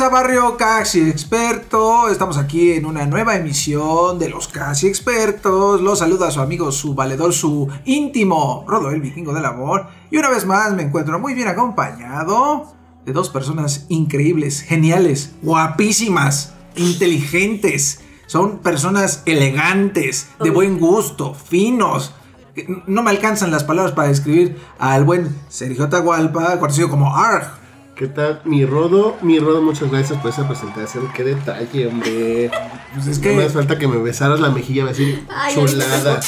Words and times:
tranza 0.00 0.16
barrio 0.16 0.56
casi 0.56 1.10
experto? 1.10 2.08
Estamos 2.08 2.38
aquí 2.38 2.72
en 2.72 2.86
una 2.86 3.04
nueva 3.04 3.36
emisión 3.36 4.18
de 4.18 4.30
los 4.30 4.48
casi 4.48 4.86
expertos. 4.86 5.82
Los 5.82 5.98
saluda 5.98 6.30
su 6.30 6.40
amigo, 6.40 6.72
su 6.72 6.94
valedor, 6.94 7.34
su 7.34 7.68
íntimo, 7.84 8.64
Rodo 8.66 8.88
el 8.92 9.02
vikingo 9.02 9.34
del 9.34 9.44
amor. 9.44 9.88
Y 10.10 10.16
una 10.16 10.30
vez 10.30 10.46
más 10.46 10.72
me 10.72 10.84
encuentro 10.84 11.18
muy 11.18 11.34
bien 11.34 11.48
acompañado 11.48 12.72
de 13.04 13.12
dos 13.12 13.28
personas 13.28 13.84
increíbles, 13.90 14.62
geniales, 14.62 15.34
guapísimas, 15.42 16.54
inteligentes. 16.76 18.00
Son 18.26 18.60
personas 18.60 19.22
elegantes, 19.26 20.30
de 20.42 20.48
buen 20.48 20.78
gusto, 20.78 21.34
finos. 21.34 22.14
No 22.86 23.02
me 23.02 23.10
alcanzan 23.10 23.50
las 23.50 23.64
palabras 23.64 23.92
para 23.92 24.08
describir 24.08 24.58
al 24.78 25.04
buen 25.04 25.28
Sergio 25.50 25.90
Tahualpa, 25.90 26.58
conocido 26.58 26.88
como 26.88 27.14
ARG. 27.14 27.59
¿Qué 28.00 28.06
tal? 28.08 28.40
Mi 28.46 28.64
Rodo, 28.64 29.18
mi 29.20 29.38
Rodo, 29.38 29.60
muchas 29.60 29.90
gracias 29.90 30.18
por 30.22 30.30
esa 30.30 30.48
presentación. 30.48 31.12
Qué 31.14 31.22
detalle, 31.22 31.86
hombre. 31.86 32.50
Pues 32.94 33.06
es 33.06 33.18
No 33.18 33.22
que 33.24 33.36
me 33.36 33.42
hace 33.42 33.52
falta 33.52 33.78
que 33.78 33.86
me 33.86 33.98
besaras 33.98 34.40
la 34.40 34.48
mejilla, 34.48 34.84
a 34.84 34.86
decir 34.86 35.22
chulada. 35.52 36.18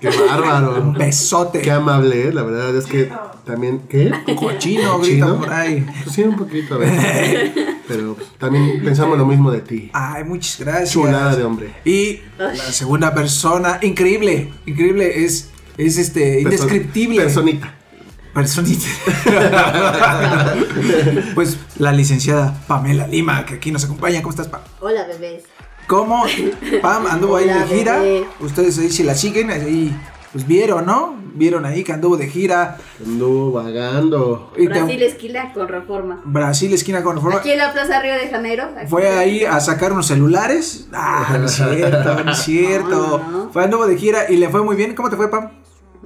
Qué 0.00 0.10
bárbaro. 0.10 0.80
un 0.80 0.92
besote. 0.92 1.60
Qué 1.60 1.72
amable, 1.72 2.28
¿eh? 2.28 2.32
la 2.32 2.44
verdad 2.44 2.76
es 2.76 2.86
que 2.86 3.10
también. 3.44 3.80
¿Qué? 3.88 4.12
Cochino, 4.36 5.00
grita 5.00 5.36
por 5.36 5.52
ahí. 5.52 5.84
Pues 6.04 6.14
sí, 6.14 6.22
un 6.22 6.36
poquito, 6.36 6.76
a 6.76 6.78
ver. 6.78 7.52
Pero 7.88 8.14
pues, 8.14 8.28
también 8.38 8.80
pensamos 8.84 9.18
lo 9.18 9.26
mismo 9.26 9.50
de 9.50 9.62
ti. 9.62 9.90
Ay, 9.92 10.22
muchas 10.22 10.60
gracias. 10.60 10.92
Chulada 10.92 11.34
de 11.34 11.42
hombre. 11.42 11.74
Y 11.84 12.20
la 12.38 12.54
segunda 12.54 13.12
persona, 13.12 13.80
increíble, 13.82 14.52
increíble, 14.66 15.24
es, 15.24 15.50
es 15.78 15.98
este, 15.98 16.42
indescriptible. 16.42 17.22
Personita. 17.22 17.74
Personita. 18.36 18.84
pues 21.34 21.58
la 21.78 21.90
licenciada 21.92 22.54
Pamela 22.68 23.06
Lima, 23.06 23.46
que 23.46 23.54
aquí 23.54 23.70
nos 23.72 23.84
acompaña. 23.84 24.20
¿Cómo 24.20 24.30
estás, 24.30 24.48
Pam? 24.48 24.60
Hola, 24.80 25.06
bebés. 25.06 25.44
¿Cómo? 25.86 26.24
Pam 26.82 27.06
anduvo 27.06 27.36
ahí 27.36 27.46
de 27.48 27.66
gira. 27.66 27.98
bebé. 27.98 28.26
Ustedes 28.40 28.78
ahí 28.78 28.90
si 28.90 29.04
la 29.04 29.14
siguen, 29.14 29.50
ahí 29.50 29.96
pues 30.32 30.46
vieron, 30.46 30.84
¿no? 30.84 31.16
Vieron 31.34 31.64
ahí 31.64 31.82
que 31.82 31.94
anduvo 31.94 32.18
de 32.18 32.28
gira. 32.28 32.76
Anduvo 33.02 33.52
vagando. 33.52 34.52
Y 34.56 34.64
te- 34.66 34.80
Brasil 34.80 35.02
esquina 35.02 35.52
con 35.54 35.68
reforma. 35.68 36.20
Brasil, 36.26 36.74
esquina 36.74 37.02
con 37.02 37.16
reforma. 37.16 37.38
Aquí 37.38 37.52
en 37.52 37.58
la 37.58 37.72
Plaza 37.72 38.02
Río 38.02 38.14
de 38.14 38.28
Janeiro. 38.28 38.64
aquí. 38.76 38.86
Fue 38.88 39.08
ahí 39.08 39.44
a 39.44 39.60
sacar 39.60 39.92
unos 39.92 40.08
celulares. 40.08 40.88
Ah, 40.92 41.36
no 41.38 41.46
es 41.46 41.52
cierto, 41.52 42.22
no 42.24 42.32
es 42.32 42.38
cierto. 42.44 43.22
No, 43.30 43.44
no. 43.44 43.50
Fue 43.50 43.64
anduvo 43.64 43.86
de 43.86 43.96
gira 43.96 44.30
y 44.30 44.36
le 44.36 44.50
fue 44.50 44.62
muy 44.62 44.76
bien. 44.76 44.94
¿Cómo 44.94 45.08
te 45.08 45.16
fue, 45.16 45.30
Pam? 45.30 45.48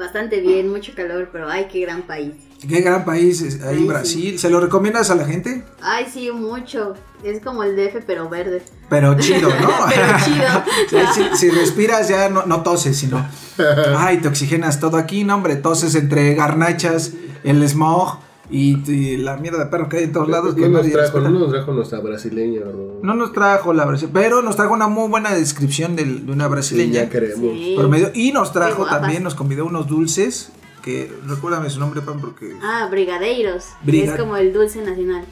Bastante 0.00 0.40
bien, 0.40 0.70
mucho 0.70 0.94
calor, 0.96 1.28
pero 1.30 1.50
ay, 1.50 1.68
qué 1.70 1.80
gran 1.80 2.00
país. 2.00 2.32
Qué 2.66 2.80
gran 2.80 3.04
país 3.04 3.42
es 3.42 3.60
ahí 3.60 3.80
Ay, 3.80 3.84
Brasil. 3.86 4.38
¿Se 4.38 4.48
lo 4.48 4.58
recomiendas 4.58 5.10
a 5.10 5.14
la 5.14 5.26
gente? 5.26 5.62
Ay, 5.82 6.06
sí, 6.10 6.30
mucho. 6.30 6.94
Es 7.22 7.42
como 7.42 7.62
el 7.64 7.76
DF, 7.76 8.02
pero 8.06 8.26
verde. 8.30 8.62
Pero 8.88 9.14
chido, 9.18 9.50
¿no? 9.50 9.68
Pero 9.94 10.16
chido. 10.24 11.34
Si 11.36 11.50
respiras 11.50 12.08
ya 12.08 12.30
no, 12.30 12.46
no 12.46 12.62
toses, 12.62 12.96
sino... 12.96 13.28
Ay, 13.98 14.22
te 14.22 14.28
oxigenas 14.28 14.80
todo 14.80 14.96
aquí, 14.96 15.22
no, 15.22 15.34
hombre. 15.34 15.56
Toses 15.56 15.94
entre 15.94 16.34
garnachas, 16.34 17.12
el 17.44 17.62
smog 17.68 18.20
y, 18.50 18.90
y 18.90 19.16
la 19.18 19.36
mierda 19.36 19.64
de 19.64 19.66
perro 19.70 19.88
que 19.88 19.98
hay 19.98 20.04
en 20.04 20.12
todos 20.12 20.28
lados. 20.28 20.54
que 20.54 20.62
No 20.62 20.68
nos 20.68 20.82
nadie 20.82 20.92
trajo, 20.94 21.20
no 21.20 21.30
nos 21.30 21.50
trajo 21.50 21.72
nuestra 21.72 22.00
brasileña, 22.00 22.62
Rodo. 22.64 23.00
No 23.02 23.14
nos 23.14 23.32
trajo 23.32 23.72
la 23.72 23.84
brasileña, 23.84 24.12
pero 24.14 24.42
nos 24.42 24.56
trajo 24.56 24.74
una 24.74 24.88
muy 24.88 25.08
buena 25.08 25.34
descripción 25.34 25.96
de, 25.96 26.02
una 26.32 26.44
Sí, 26.46 26.50
brasileña. 26.50 26.92
ya 27.04 27.08
queremos. 27.10 27.52
Sí. 27.52 27.74
por 27.76 27.88
medio, 27.88 28.10
y 28.14 28.32
nos 28.32 28.52
trajo 28.52 28.86
también, 28.86 29.22
nos 29.22 29.34
convidó 29.34 29.64
unos 29.66 29.86
dulces, 29.86 30.52
que 30.82 31.12
recuérdame 31.26 31.68
su 31.70 31.78
nombre, 31.80 32.00
Pam, 32.00 32.20
porque... 32.20 32.54
Ah, 32.62 32.88
brigadeiros. 32.90 33.66
Es 33.86 34.12
como 34.18 34.36
el 34.36 34.52
dulce 34.52 34.82
nacional. 34.82 35.24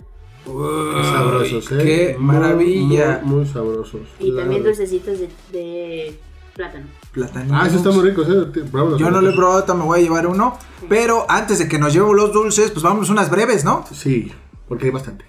Uy, 0.46 1.02
Sabrosos, 1.04 1.72
¿eh? 1.72 1.78
¡Qué 1.84 2.16
maravilla! 2.18 3.20
Muy, 3.22 3.38
muy 3.40 3.46
sabrosos. 3.46 4.00
Y 4.18 4.34
también 4.34 4.62
dulcecitos 4.62 5.18
de, 5.18 5.28
de 5.52 6.18
plátano. 6.58 6.86
Platanitos. 7.12 7.56
Ah, 7.58 7.66
eso 7.69 7.76
está 7.76 7.91
muy 7.91 8.10
rico, 8.10 8.22
¿eh? 8.22 8.46
Pruébalo. 8.70 8.98
Yo 8.98 9.10
no 9.10 9.20
lo 9.20 9.30
he 9.30 9.32
probado, 9.32 9.58
ahorita 9.58 9.74
me 9.74 9.84
voy 9.84 10.00
a 10.00 10.02
llevar 10.02 10.26
uno. 10.26 10.58
Pero 10.88 11.24
antes 11.28 11.60
de 11.60 11.69
que 11.69 11.78
nos 11.78 11.92
llevemos 11.92 12.16
los 12.16 12.32
dulces, 12.32 12.72
pues 12.72 12.82
vamos 12.82 13.08
unas 13.10 13.30
breves, 13.30 13.64
¿no? 13.64 13.86
Sí, 13.92 14.32
porque 14.66 14.86
hay 14.86 14.91
bastante. 14.91 15.24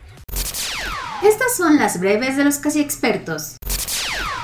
Estas 1.22 1.56
son 1.56 1.78
las 1.78 2.00
breves 2.00 2.36
de 2.36 2.46
los 2.46 2.58
casi 2.58 2.82
expertos. 2.82 3.58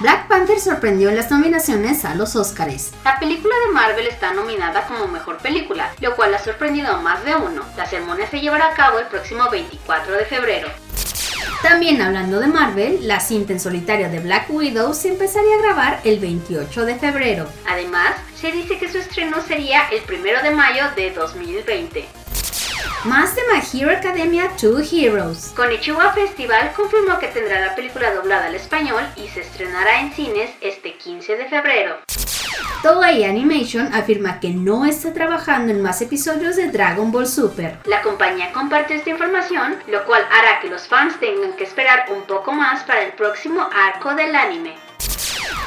Black 0.01 0.27
Panther 0.27 0.59
sorprendió 0.59 1.09
en 1.09 1.15
las 1.15 1.31
nominaciones 1.31 2.05
a 2.05 2.13
los 2.15 2.35
Oscars. 2.35 2.91
La 3.03 3.17
película 3.17 3.55
de 3.65 3.73
Marvel 3.73 4.07
está 4.07 4.33
nominada 4.33 4.85
como 4.87 5.07
mejor 5.07 5.37
película, 5.37 5.91
lo 6.01 6.15
cual 6.15 6.35
ha 6.35 6.39
sorprendido 6.39 6.93
a 6.93 7.01
más 7.01 7.23
de 7.25 7.35
uno. 7.35 7.63
La 7.77 7.87
ceremonia 7.87 8.29
se 8.29 8.41
llevará 8.41 8.71
a 8.71 8.75
cabo 8.75 8.99
el 8.99 9.07
próximo 9.07 9.49
24 9.49 10.13
de 10.13 10.25
febrero. 10.25 10.67
También 11.61 12.01
hablando 12.01 12.39
de 12.39 12.47
Marvel, 12.47 13.07
la 13.07 13.19
cinta 13.19 13.53
en 13.53 13.59
solitario 13.59 14.09
de 14.09 14.19
Black 14.19 14.49
Widow 14.49 14.93
se 14.93 15.09
empezaría 15.09 15.55
a 15.55 15.61
grabar 15.61 15.99
el 16.03 16.19
28 16.19 16.85
de 16.85 16.95
febrero. 16.95 17.47
Además, 17.67 18.15
se 18.35 18.51
dice 18.51 18.77
que 18.77 18.91
su 18.91 18.97
estreno 18.97 19.41
sería 19.41 19.87
el 19.89 20.01
1 20.07 20.43
de 20.43 20.51
mayo 20.51 20.83
de 20.95 21.11
2020. 21.11 22.05
Más 23.05 23.35
de 23.35 23.41
My 23.51 23.61
Hero 23.81 23.91
Academia 23.91 24.51
2 24.59 24.93
Heroes. 24.93 25.53
Konichiwa 25.55 26.11
Festival 26.13 26.73
confirmó 26.75 27.19
que 27.19 27.27
tendrá 27.27 27.59
la 27.59 27.75
película 27.75 28.11
doblada 28.13 28.47
al 28.47 28.55
español 28.55 29.03
y 29.15 29.27
se 29.27 29.41
estrenará 29.41 30.01
en 30.01 30.11
cines 30.13 30.49
este 30.61 30.97
15 30.97 31.37
de 31.37 31.45
febrero. 31.45 31.97
Toei 32.81 33.25
Animation 33.25 33.93
afirma 33.93 34.39
que 34.39 34.49
no 34.49 34.85
está 34.85 35.13
trabajando 35.13 35.71
en 35.71 35.81
más 35.81 36.01
episodios 36.01 36.55
de 36.55 36.71
Dragon 36.71 37.11
Ball 37.11 37.27
Super. 37.27 37.79
La 37.85 38.01
compañía 38.01 38.51
compartió 38.53 38.95
esta 38.95 39.09
información, 39.09 39.77
lo 39.87 40.05
cual 40.05 40.23
hará 40.31 40.59
que 40.59 40.69
los 40.69 40.87
fans 40.87 41.19
tengan 41.19 41.53
que 41.53 41.63
esperar 41.63 42.05
un 42.09 42.23
poco 42.23 42.51
más 42.51 42.83
para 42.83 43.03
el 43.03 43.13
próximo 43.13 43.67
arco 43.73 44.13
del 44.13 44.35
anime. 44.35 44.75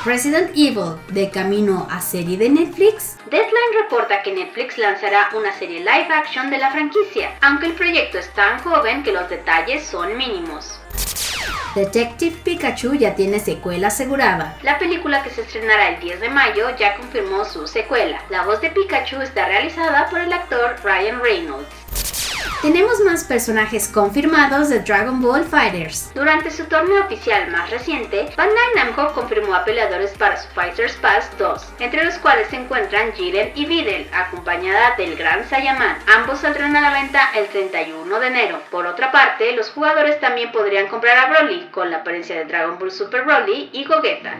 Resident 0.04 0.50
Evil, 0.54 0.94
de 1.08 1.28
camino 1.28 1.86
a 1.90 2.00
serie 2.00 2.38
de 2.38 2.48
Netflix. 2.48 3.16
Deadline 3.30 3.82
reporta 3.82 4.22
que 4.22 4.32
Netflix 4.32 4.78
lanzará 4.78 5.28
una 5.36 5.52
serie 5.58 5.80
live 5.80 6.08
action 6.12 6.50
de 6.50 6.58
la 6.58 6.70
franquicia, 6.70 7.36
aunque 7.42 7.66
el 7.66 7.72
proyecto 7.72 8.18
es 8.18 8.32
tan 8.34 8.60
joven 8.60 9.02
que 9.02 9.12
los 9.12 9.28
detalles 9.28 9.84
son 9.84 10.16
mínimos. 10.16 10.80
Detective 11.74 12.36
Pikachu 12.44 12.94
ya 12.94 13.14
tiene 13.14 13.38
secuela 13.38 13.88
asegurada. 13.88 14.56
La 14.62 14.78
película 14.78 15.22
que 15.22 15.30
se 15.30 15.42
estrenará 15.42 15.90
el 15.90 16.00
10 16.00 16.20
de 16.20 16.28
mayo 16.28 16.74
ya 16.76 16.96
confirmó 16.96 17.44
su 17.44 17.66
secuela. 17.66 18.22
La 18.30 18.42
voz 18.44 18.60
de 18.60 18.70
Pikachu 18.70 19.20
está 19.20 19.46
realizada 19.46 20.08
por 20.10 20.20
el 20.20 20.32
actor 20.32 20.76
Ryan 20.82 21.20
Reynolds. 21.20 21.68
Tenemos 22.62 23.00
más 23.00 23.24
personajes 23.24 23.88
confirmados 23.88 24.68
de 24.68 24.80
Dragon 24.80 25.20
Ball 25.22 25.44
Fighters. 25.44 26.10
Durante 26.14 26.50
su 26.50 26.64
torneo 26.64 27.04
oficial 27.04 27.50
más 27.50 27.70
reciente, 27.70 28.28
Bandai 28.36 28.74
Namco 28.74 29.12
confirmó 29.12 29.54
a 29.54 29.64
peleadores 29.64 30.10
para 30.18 30.36
su 30.36 30.48
Fighters 30.48 30.94
Pass 30.96 31.30
2, 31.38 31.74
entre 31.78 32.04
los 32.04 32.18
cuales 32.18 32.48
se 32.48 32.56
encuentran 32.56 33.12
Jiren 33.12 33.52
y 33.54 33.64
Videl, 33.66 34.08
acompañada 34.12 34.96
del 34.96 35.16
Gran 35.16 35.48
Saiyaman. 35.48 35.98
Ambos 36.16 36.40
saldrán 36.40 36.74
a 36.76 36.80
la 36.80 36.92
venta 36.92 37.30
el 37.36 37.46
31 37.46 38.20
de 38.20 38.26
enero. 38.26 38.60
Por 38.70 38.86
otra 38.86 39.12
parte, 39.12 39.52
los 39.52 39.70
jugadores 39.70 40.20
también 40.20 40.50
podrían 40.50 40.88
comprar 40.88 41.18
a 41.18 41.30
Broly, 41.30 41.68
con 41.70 41.90
la 41.90 41.98
apariencia 41.98 42.36
de 42.36 42.44
Dragon 42.46 42.78
Ball 42.78 42.90
Super 42.90 43.24
Broly 43.24 43.70
y 43.72 43.84
Gogeta. 43.84 44.34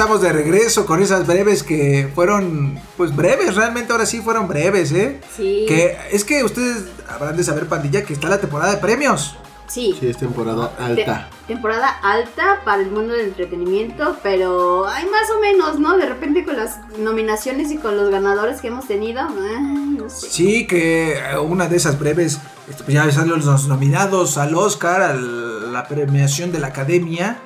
Estamos 0.00 0.22
de 0.22 0.32
regreso 0.32 0.86
con 0.86 1.02
esas 1.02 1.26
breves 1.26 1.62
que 1.62 2.08
fueron, 2.14 2.80
pues 2.96 3.14
breves, 3.14 3.54
realmente 3.54 3.92
ahora 3.92 4.06
sí 4.06 4.22
fueron 4.22 4.48
breves, 4.48 4.92
¿eh? 4.92 5.20
Sí. 5.36 5.66
Que 5.68 5.94
es 6.10 6.24
que 6.24 6.42
ustedes 6.42 6.84
habrán 7.06 7.36
de 7.36 7.44
saber, 7.44 7.66
pandilla, 7.66 8.02
que 8.02 8.14
está 8.14 8.30
la 8.30 8.40
temporada 8.40 8.70
de 8.70 8.78
premios. 8.78 9.36
Sí. 9.66 9.94
Sí, 10.00 10.08
es 10.08 10.16
temporada 10.16 10.72
alta. 10.78 11.28
Te- 11.28 11.52
temporada 11.52 11.86
alta 12.02 12.62
para 12.64 12.80
el 12.80 12.90
mundo 12.90 13.12
del 13.12 13.26
entretenimiento, 13.26 14.16
pero 14.22 14.88
hay 14.88 15.04
más 15.04 15.28
o 15.36 15.38
menos, 15.38 15.78
¿no? 15.78 15.98
De 15.98 16.06
repente 16.06 16.46
con 16.46 16.56
las 16.56 16.78
nominaciones 16.98 17.70
y 17.70 17.76
con 17.76 17.98
los 17.98 18.08
ganadores 18.10 18.62
que 18.62 18.68
hemos 18.68 18.86
tenido, 18.86 19.20
ay, 19.20 19.96
no 19.98 20.08
sé. 20.08 20.30
Sí, 20.30 20.66
que 20.66 21.20
una 21.46 21.68
de 21.68 21.76
esas 21.76 21.98
breves, 21.98 22.38
este, 22.70 22.84
pues 22.84 22.94
ya 22.94 23.12
salen 23.12 23.44
los 23.44 23.68
nominados 23.68 24.38
al 24.38 24.54
Oscar, 24.54 25.02
a 25.02 25.12
la 25.14 25.86
premiación 25.86 26.52
de 26.52 26.58
la 26.58 26.68
Academia. 26.68 27.36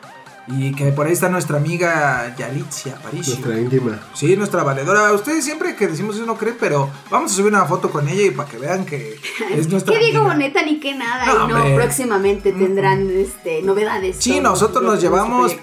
Y 0.46 0.74
que 0.74 0.92
por 0.92 1.06
ahí 1.06 1.12
está 1.12 1.28
nuestra 1.28 1.56
amiga 1.56 2.34
Yalitza 2.36 2.90
Aparicio. 2.96 3.34
Nuestra 3.34 3.60
íntima. 3.60 4.00
Sí, 4.12 4.36
nuestra 4.36 4.62
valedora. 4.62 5.12
Ustedes 5.12 5.44
siempre 5.44 5.74
que 5.74 5.86
decimos 5.88 6.16
eso 6.16 6.26
no 6.26 6.36
creen, 6.36 6.56
pero 6.60 6.90
vamos 7.10 7.32
a 7.32 7.34
subir 7.34 7.50
una 7.52 7.64
foto 7.64 7.90
con 7.90 8.08
ella 8.08 8.22
y 8.22 8.30
para 8.30 8.48
que 8.48 8.58
vean 8.58 8.84
que 8.84 9.18
es 9.50 9.68
nuestra 9.68 9.94
¿Qué 9.94 10.04
digo 10.04 10.22
boneta 10.22 10.62
ni 10.62 10.80
qué 10.80 10.94
nada? 10.94 11.24
No, 11.26 11.32
y 11.32 11.36
no, 11.48 11.56
hombre. 11.56 11.72
Mm. 11.72 11.76
próximamente 11.76 12.52
tendrán 12.52 13.08
este, 13.10 13.62
novedades. 13.62 14.16
Sí, 14.18 14.40
nosotros 14.40 14.84
nos 14.84 15.00
llevamos 15.00 15.56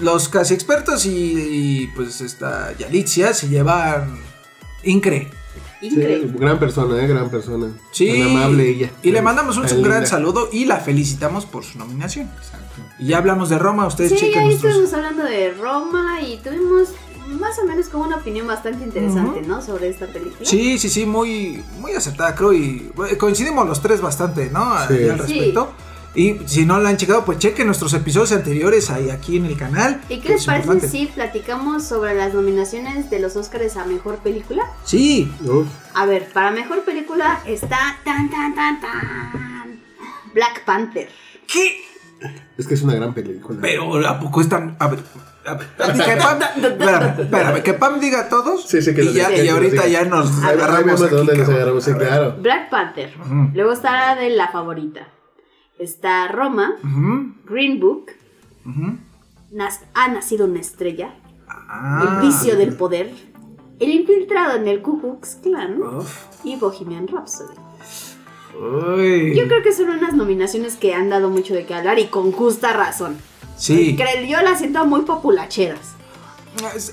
los 0.00 0.28
casi 0.28 0.54
expertos 0.54 1.06
y, 1.06 1.10
y, 1.10 1.86
pues 1.88 2.20
esta 2.20 2.76
Yalitza 2.76 3.32
se 3.32 3.48
llevan 3.48 4.18
Incre. 4.86 5.30
Sí, 5.80 5.90
gran 6.38 6.58
persona, 6.58 7.02
eh, 7.02 7.06
gran 7.06 7.30
persona. 7.30 7.68
Sí. 7.92 8.08
Tan 8.08 8.22
amable 8.36 8.68
ella. 8.68 8.90
Y 9.02 9.10
le 9.10 9.22
mandamos 9.22 9.56
un 9.56 9.64
gran 9.64 9.82
linda. 9.82 10.06
saludo 10.06 10.48
y 10.52 10.64
la 10.64 10.78
felicitamos 10.78 11.44
por 11.46 11.64
su 11.64 11.78
nominación. 11.78 12.30
Y 12.98 13.08
ya 13.08 13.18
hablamos 13.18 13.48
de 13.50 13.58
Roma, 13.58 13.86
ustedes 13.86 14.10
Sí, 14.12 14.16
chequen 14.16 14.38
ahí 14.38 14.44
nuestros... 14.46 14.72
estuvimos 14.72 14.94
hablando 14.94 15.24
de 15.24 15.52
Roma 15.52 16.20
y 16.22 16.38
tuvimos 16.38 16.88
más 17.40 17.58
o 17.58 17.64
menos 17.66 17.88
como 17.88 18.04
una 18.04 18.16
opinión 18.16 18.46
bastante 18.46 18.84
interesante, 18.84 19.42
¿no? 19.42 19.60
Sobre 19.60 19.88
esta 19.88 20.06
película. 20.06 20.44
Sí, 20.48 20.78
sí, 20.78 20.88
sí, 20.88 21.04
muy, 21.04 21.62
muy 21.80 21.92
acertada, 21.92 22.34
creo, 22.34 22.52
y 22.52 22.90
bueno, 22.94 23.18
coincidimos 23.18 23.66
los 23.66 23.82
tres 23.82 24.00
bastante, 24.00 24.48
¿no? 24.50 24.76
Sí. 24.88 25.08
Al 25.08 25.26
Sí. 25.26 25.54
Y 26.16 26.40
si 26.46 26.64
no 26.64 26.80
la 26.80 26.88
han 26.88 26.96
checado, 26.96 27.26
pues 27.26 27.38
chequen 27.38 27.66
nuestros 27.66 27.92
episodios 27.92 28.32
anteriores 28.32 28.88
ahí 28.90 29.10
aquí 29.10 29.36
en 29.36 29.44
el 29.44 29.56
canal. 29.58 30.00
¿Y 30.08 30.20
qué 30.20 30.30
les 30.30 30.40
es 30.40 30.46
parece 30.46 30.66
importante. 30.66 30.88
si 30.88 31.06
platicamos 31.06 31.84
sobre 31.84 32.14
las 32.14 32.32
nominaciones 32.32 33.10
de 33.10 33.20
los 33.20 33.36
Oscars 33.36 33.76
a 33.76 33.84
Mejor 33.84 34.16
Película? 34.20 34.64
Sí, 34.82 35.30
Uf, 35.44 35.68
A 35.94 36.06
ver, 36.06 36.26
para 36.32 36.50
Mejor 36.52 36.84
Película 36.84 37.40
está 37.46 37.98
tan 38.02 38.30
tan 38.30 38.54
tan 38.54 38.80
tan 38.80 39.80
Black 40.32 40.64
Panther. 40.64 41.10
¿qué? 41.46 41.82
es 42.56 42.66
que 42.66 42.72
es 42.72 42.82
una 42.82 42.94
gran 42.94 43.12
película. 43.12 43.58
Pero 43.60 44.08
¿a 44.08 44.18
poco 44.18 44.40
están...? 44.40 44.74
A 44.78 44.88
ver, 44.88 45.00
a 45.44 45.54
ver, 45.54 45.66
que 45.68 46.16
Pam, 46.16 46.38
espérame, 46.64 47.20
espérame, 47.20 47.62
que 47.62 47.74
Pam 47.74 48.00
diga 48.00 48.28
todos 48.30 48.66
Sí, 48.66 48.80
sí, 48.80 48.94
que 48.94 49.02
y, 49.02 49.04
lo 49.04 49.12
ya, 49.12 49.28
diga, 49.28 49.44
y 49.44 49.48
ahorita 49.48 49.86
ya 49.86 50.06
nos 50.06 50.42
agarramos 50.42 51.02
aquí, 51.02 51.14
dónde 51.14 51.36
nos 51.36 51.48
agarramos, 51.50 51.86
A 51.86 51.98
claro. 51.98 52.36
Black 52.40 52.70
Panther. 52.70 53.12
Luego 53.52 53.72
está 53.72 53.92
la 53.92 54.16
de 54.16 54.30
La 54.30 54.48
Favorita. 54.48 55.08
Está 55.78 56.28
Roma, 56.28 56.74
Ujú, 56.82 57.34
Green 57.46 57.78
Book. 57.80 58.06
Nas- 59.52 59.80
Ha 59.94 60.08
nacido 60.08 60.46
una 60.46 60.60
estrella, 60.60 61.14
Ah. 61.48 62.20
El 62.20 62.26
vicio 62.26 62.56
del 62.56 62.74
poder, 62.76 63.12
El 63.78 63.90
infiltrado 63.90 64.56
en 64.56 64.68
el 64.68 64.80
Ku 64.80 65.00
Klux 65.00 65.36
Klan 65.42 65.80
Uf. 65.82 66.24
y 66.44 66.56
Bohemian 66.56 67.06
Rhapsody. 67.08 67.54
Uy. 68.58 69.34
Yo 69.36 69.46
creo 69.48 69.62
que 69.62 69.72
son 69.72 69.90
unas 69.90 70.14
nominaciones 70.14 70.76
que 70.76 70.94
han 70.94 71.10
dado 71.10 71.28
mucho 71.28 71.52
de 71.52 71.66
qué 71.66 71.74
hablar 71.74 71.98
y 71.98 72.06
con 72.06 72.32
justa 72.32 72.72
razón. 72.72 73.16
Sí. 73.58 73.94
Yo 74.28 74.40
las 74.42 74.60
siento 74.60 74.86
muy 74.86 75.02
populacheras. 75.02 75.94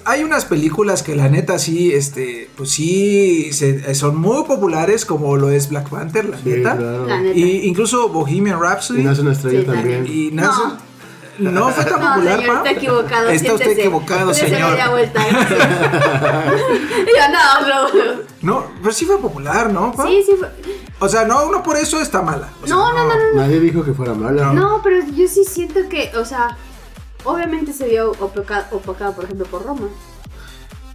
Hay 0.05 0.23
unas 0.23 0.45
películas 0.45 1.03
que 1.03 1.15
la 1.15 1.29
neta 1.29 1.57
sí, 1.59 1.93
este, 1.93 2.49
pues 2.57 2.71
sí, 2.71 3.51
se- 3.53 3.95
son 3.95 4.17
muy 4.17 4.43
populares 4.45 5.05
como 5.05 5.35
lo 5.37 5.49
es 5.49 5.69
Black 5.69 5.89
Panther, 5.89 6.25
la 6.25 6.37
Sí, 6.37 6.49
neta. 6.49 6.75
claro. 6.77 7.05
La 7.07 7.19
neta. 7.21 7.37
Y 7.37 7.65
incluso 7.67 8.09
Bohemian 8.09 8.59
Rhapsody. 8.61 9.01
Y 9.01 9.03
nace 9.03 9.21
una 9.21 9.31
estrella 9.33 9.59
Sí, 9.61 9.65
también. 9.65 10.05
Y 10.07 10.31
nace- 10.31 10.61
no. 11.39 11.69
fue 11.71 11.83
tan 11.85 11.99
No, 11.99 12.09
popular, 12.13 12.39
señor, 12.39 12.55
está 12.57 12.71
equivocado. 12.71 13.29
Está 13.29 13.53
usted 13.53 13.71
equivocado, 13.71 14.33
señor. 14.33 14.71
media 14.71 14.89
vuelta. 14.89 15.21
Yo 17.17 17.29
no, 17.31 17.67
no. 17.67 18.21
No, 18.41 18.65
pero 18.81 18.93
sí 18.93 19.05
fue 19.05 19.17
popular, 19.19 19.71
¿no? 19.71 19.91
Pam? 19.93 20.07
Sí, 20.07 20.23
sí. 20.25 20.33
fue- 20.37 20.49
O 20.99 21.09
sea, 21.09 21.25
no, 21.25 21.51
no 21.51 21.63
por 21.63 21.77
eso 21.77 21.99
está 22.01 22.21
mala. 22.21 22.49
O 22.61 22.67
sea, 22.67 22.75
No, 22.75 22.93
no, 22.93 23.05
no, 23.05 23.13
no. 23.15 23.41
Nadie 23.41 23.59
dijo 23.59 23.83
que 23.83 23.93
fuera 23.93 24.13
mala. 24.13 24.53
No, 24.53 24.81
pero 24.83 24.97
yo 25.05 25.27
sí 25.27 25.43
siento 25.43 25.79
que, 25.89 26.11
o 26.17 26.23
sea, 26.25 26.55
obviamente 27.25 27.73
se 27.73 27.87
vio 27.87 28.11
opaca- 28.19 28.67
opacado, 28.71 29.13
por 29.13 29.25
ejemplo, 29.25 29.45
por 29.47 29.65
Roma. 29.65 29.87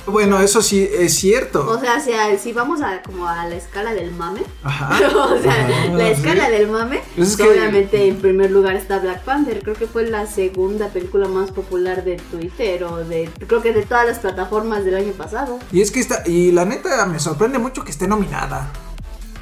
Bueno, 0.06 0.40
eso 0.40 0.62
sí 0.62 0.88
es 0.90 1.12
cierto. 1.16 1.68
O 1.68 1.78
sea, 1.78 2.00
si, 2.00 2.12
a- 2.14 2.38
si 2.38 2.54
vamos 2.54 2.80
a 2.80 3.02
como 3.02 3.28
a 3.28 3.44
la 3.46 3.56
escala 3.56 3.92
del 3.92 4.10
mame, 4.12 4.40
Ajá. 4.62 4.88
o 5.16 5.38
sea, 5.42 5.52
Ajá, 5.52 5.92
la 5.92 6.06
sí. 6.06 6.12
escala 6.12 6.48
del 6.48 6.68
mame, 6.70 7.02
Pues 7.14 7.28
es 7.32 7.36
pues, 7.36 7.48
que- 7.48 7.58
obviamente 7.58 8.08
en 8.08 8.16
primer 8.16 8.50
lugar 8.50 8.74
está 8.76 9.00
Black 9.00 9.22
Panther. 9.24 9.60
Creo 9.62 9.74
que 9.74 9.86
fue 9.86 10.06
la 10.08 10.26
segunda 10.26 10.88
película 10.88 11.28
más 11.28 11.50
popular 11.50 12.04
de 12.04 12.16
Twitter 12.16 12.84
o 12.84 13.04
de, 13.04 13.28
creo 13.46 13.60
que 13.60 13.74
de 13.74 13.82
todas 13.82 14.06
las 14.06 14.18
plataformas 14.20 14.82
del 14.86 14.94
año 14.94 15.12
pasado. 15.12 15.58
Y 15.72 15.82
es 15.82 15.90
que 15.90 16.00
está, 16.00 16.22
y 16.26 16.52
la 16.52 16.64
neta 16.64 17.04
me 17.04 17.20
sorprende 17.20 17.58
mucho 17.58 17.84
que 17.84 17.90
esté 17.90 18.08
nominada. 18.08 18.70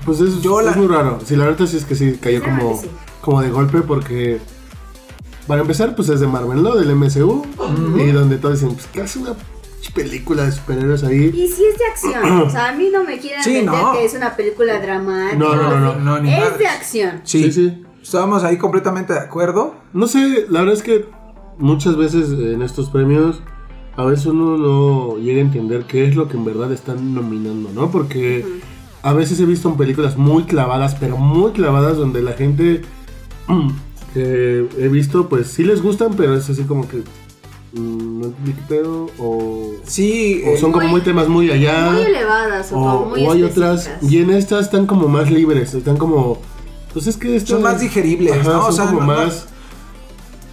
Pues 0.05 0.21
es, 0.21 0.41
Yo 0.43 0.61
la- 0.63 0.73
es 0.73 0.77
muy 0.77 0.89
raro. 0.89 1.21
Sí, 1.25 1.37
la 1.37 1.45
verdad 1.47 1.67
sí 1.67 1.77
es 1.77 1.85
que 1.85 1.95
sí 1.95 2.19
cayó 2.21 2.43
como, 2.43 2.81
sí. 2.81 2.91
como 3.21 3.41
de 3.41 3.51
golpe 3.51 3.83
porque. 3.83 4.41
Para 5.47 5.61
empezar, 5.63 5.95
pues 5.95 6.09
es 6.09 6.21
de 6.21 6.27
Marvel, 6.27 6.63
¿no? 6.63 6.75
Del 6.75 6.95
MCU. 6.95 7.45
Y 7.99 8.11
donde 8.11 8.39
todos 8.39 8.61
dicen, 8.61 8.75
pues, 8.75 8.87
¿qué 8.93 9.03
hace 9.03 9.19
una 9.21 9.35
película 9.95 10.45
de 10.45 10.53
superhéroes 10.53 11.05
ahí? 11.05 11.27
Y 11.35 11.47
si 11.49 11.65
es 11.65 11.79
de 11.79 11.85
acción, 11.91 12.41
o 12.43 12.51
sea, 12.51 12.69
a 12.71 12.73
mí 12.73 12.91
no 12.93 13.05
me 13.05 13.19
quieren 13.19 13.43
Sí, 13.45 13.53
vender 13.55 13.75
no. 13.81 13.93
que 13.93 14.05
es 14.05 14.15
una 14.15 14.35
película 14.37 14.81
dramática. 14.81 15.37
No, 15.37 15.55
no, 15.55 15.79
no, 15.79 15.95
no, 15.97 16.19
ni 16.21 16.33
es 16.33 16.41
madres. 16.41 16.59
de 16.59 16.67
acción. 16.67 17.21
Sí, 17.25 17.45
Sí, 17.45 17.53
sí. 17.53 17.83
Estábamos 18.03 18.45
ahí 18.45 18.57
completamente 18.57 19.13
de 19.13 19.19
acuerdo. 19.21 19.75
No 19.93 20.07
sé, 20.07 20.47
la 20.49 20.61
verdad 20.61 20.75
es 20.75 20.83
que 20.83 21.07
muchas 21.59 21.97
veces 21.97 22.31
en 22.31 22.63
estos 22.63 22.89
premios 22.91 23.41
a 23.97 24.05
veces 24.05 24.27
uno 24.27 24.57
no 24.59 25.17
llega 25.19 25.39
a 25.39 25.43
entender 25.43 25.85
qué 25.87 26.07
es 26.07 26.15
lo 26.15 26.29
que 26.29 26.37
en 26.37 26.45
verdad 26.45 26.71
están 26.73 27.15
nominando, 27.15 27.71
¿no? 27.75 27.91
Porque 27.91 28.45
a 29.03 29.13
veces 29.13 29.41
he 29.41 29.45
visto 29.47 29.69
en 29.71 29.77
películas 29.77 30.17
muy 30.17 30.45
clavadas, 30.45 30.95
pero 31.01 31.17
muy 31.17 31.51
clavadas, 31.53 31.97
donde 31.97 32.23
la 32.23 32.33
gente 32.35 32.83
que 34.21 34.67
he 34.79 34.89
visto, 34.89 35.29
pues 35.29 35.49
sí 35.49 35.63
les 35.63 35.83
gustan, 35.83 36.15
pero 36.17 36.35
es 36.35 36.49
así 36.49 36.63
como 36.63 36.89
que 36.89 36.99
mm, 37.79 38.21
no 38.21 38.27
entendí 38.29 38.55
pedo, 38.67 39.11
o, 39.19 39.73
Sí, 39.85 40.43
o 40.47 40.51
eh, 40.53 40.57
son 40.59 40.73
como 40.73 40.85
Muy- 40.85 40.93
muy 40.93 41.01
temas 41.03 41.29
muy 41.29 41.51
allá. 41.51 41.91
Muy 41.93 42.03
elevadas 42.03 42.73
o, 42.73 42.79
o, 42.79 42.81
como 43.01 43.11
muy 43.11 43.27
o 43.27 43.33
hay 43.33 43.43
otras, 43.43 43.91
y 44.01 44.19
en 44.19 44.31
estas 44.31 44.63
están 44.67 44.87
como 44.87 45.09
más 45.09 45.31
libres, 45.31 45.75
están 45.75 45.99
como, 45.99 46.39
pues 46.95 47.07
es 47.07 47.17
que 47.19 47.39
son 47.41 47.63
más 47.63 47.81
digeribles, 47.81 48.33
Ajá, 48.39 48.49
¿no? 48.49 48.59
O 48.61 48.63
son 48.65 48.75
sea, 48.75 48.87
como 48.87 49.01
no- 49.01 49.07
no- 49.07 49.13
más, 49.25 49.49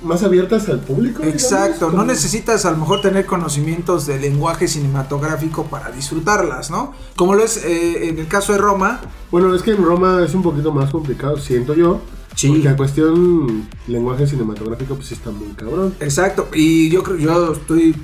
más 0.04 0.24
abiertas 0.24 0.68
al 0.70 0.80
público. 0.80 1.20
digamos, 1.24 1.42
Exacto, 1.44 1.92
no 1.92 2.04
necesitas 2.06 2.66
a 2.66 2.72
lo 2.72 2.78
mejor 2.78 3.02
tener 3.02 3.26
conocimientos 3.26 4.06
de 4.06 4.20
lenguaje 4.20 4.68
cinematográfico 4.68 5.66
para 5.66 5.92
disfrutarlas, 5.92 6.70
¿no? 6.72 6.94
Como 7.16 7.36
lo 7.36 7.44
es 7.44 7.58
eh, 7.64 8.10
en 8.10 8.20
el 8.20 8.28
caso 8.28 8.54
de 8.54 8.60
Roma. 8.60 9.02
Bueno, 9.32 9.54
es 9.56 9.62
que 9.64 9.72
en 9.72 9.84
Roma 9.84 10.22
es 10.26 10.34
un 10.34 10.44
poquito 10.44 10.72
más 10.72 10.90
complicado, 10.92 11.38
siento 11.38 11.74
yo. 11.74 12.02
Sí. 12.36 12.48
Porque 12.50 12.64
la 12.64 12.76
cuestión 12.76 13.68
lenguaje 13.88 14.26
cinematográfico 14.26 14.96
pues 14.96 15.12
está 15.12 15.30
muy 15.30 15.50
cabrón. 15.50 15.94
Exacto, 16.00 16.50
y 16.54 16.90
yo 16.90 17.04
creo, 17.04 17.18
yo 17.18 17.54
estoy 17.54 17.96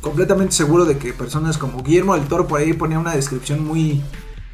completamente 0.00 0.54
seguro 0.54 0.84
de 0.84 0.96
que 0.98 1.12
personas 1.12 1.58
como 1.58 1.82
Guillermo 1.82 2.14
del 2.14 2.24
Toro 2.26 2.46
por 2.46 2.60
ahí 2.60 2.72
ponía 2.72 2.98
una 2.98 3.14
descripción 3.14 3.64
muy, 3.64 4.02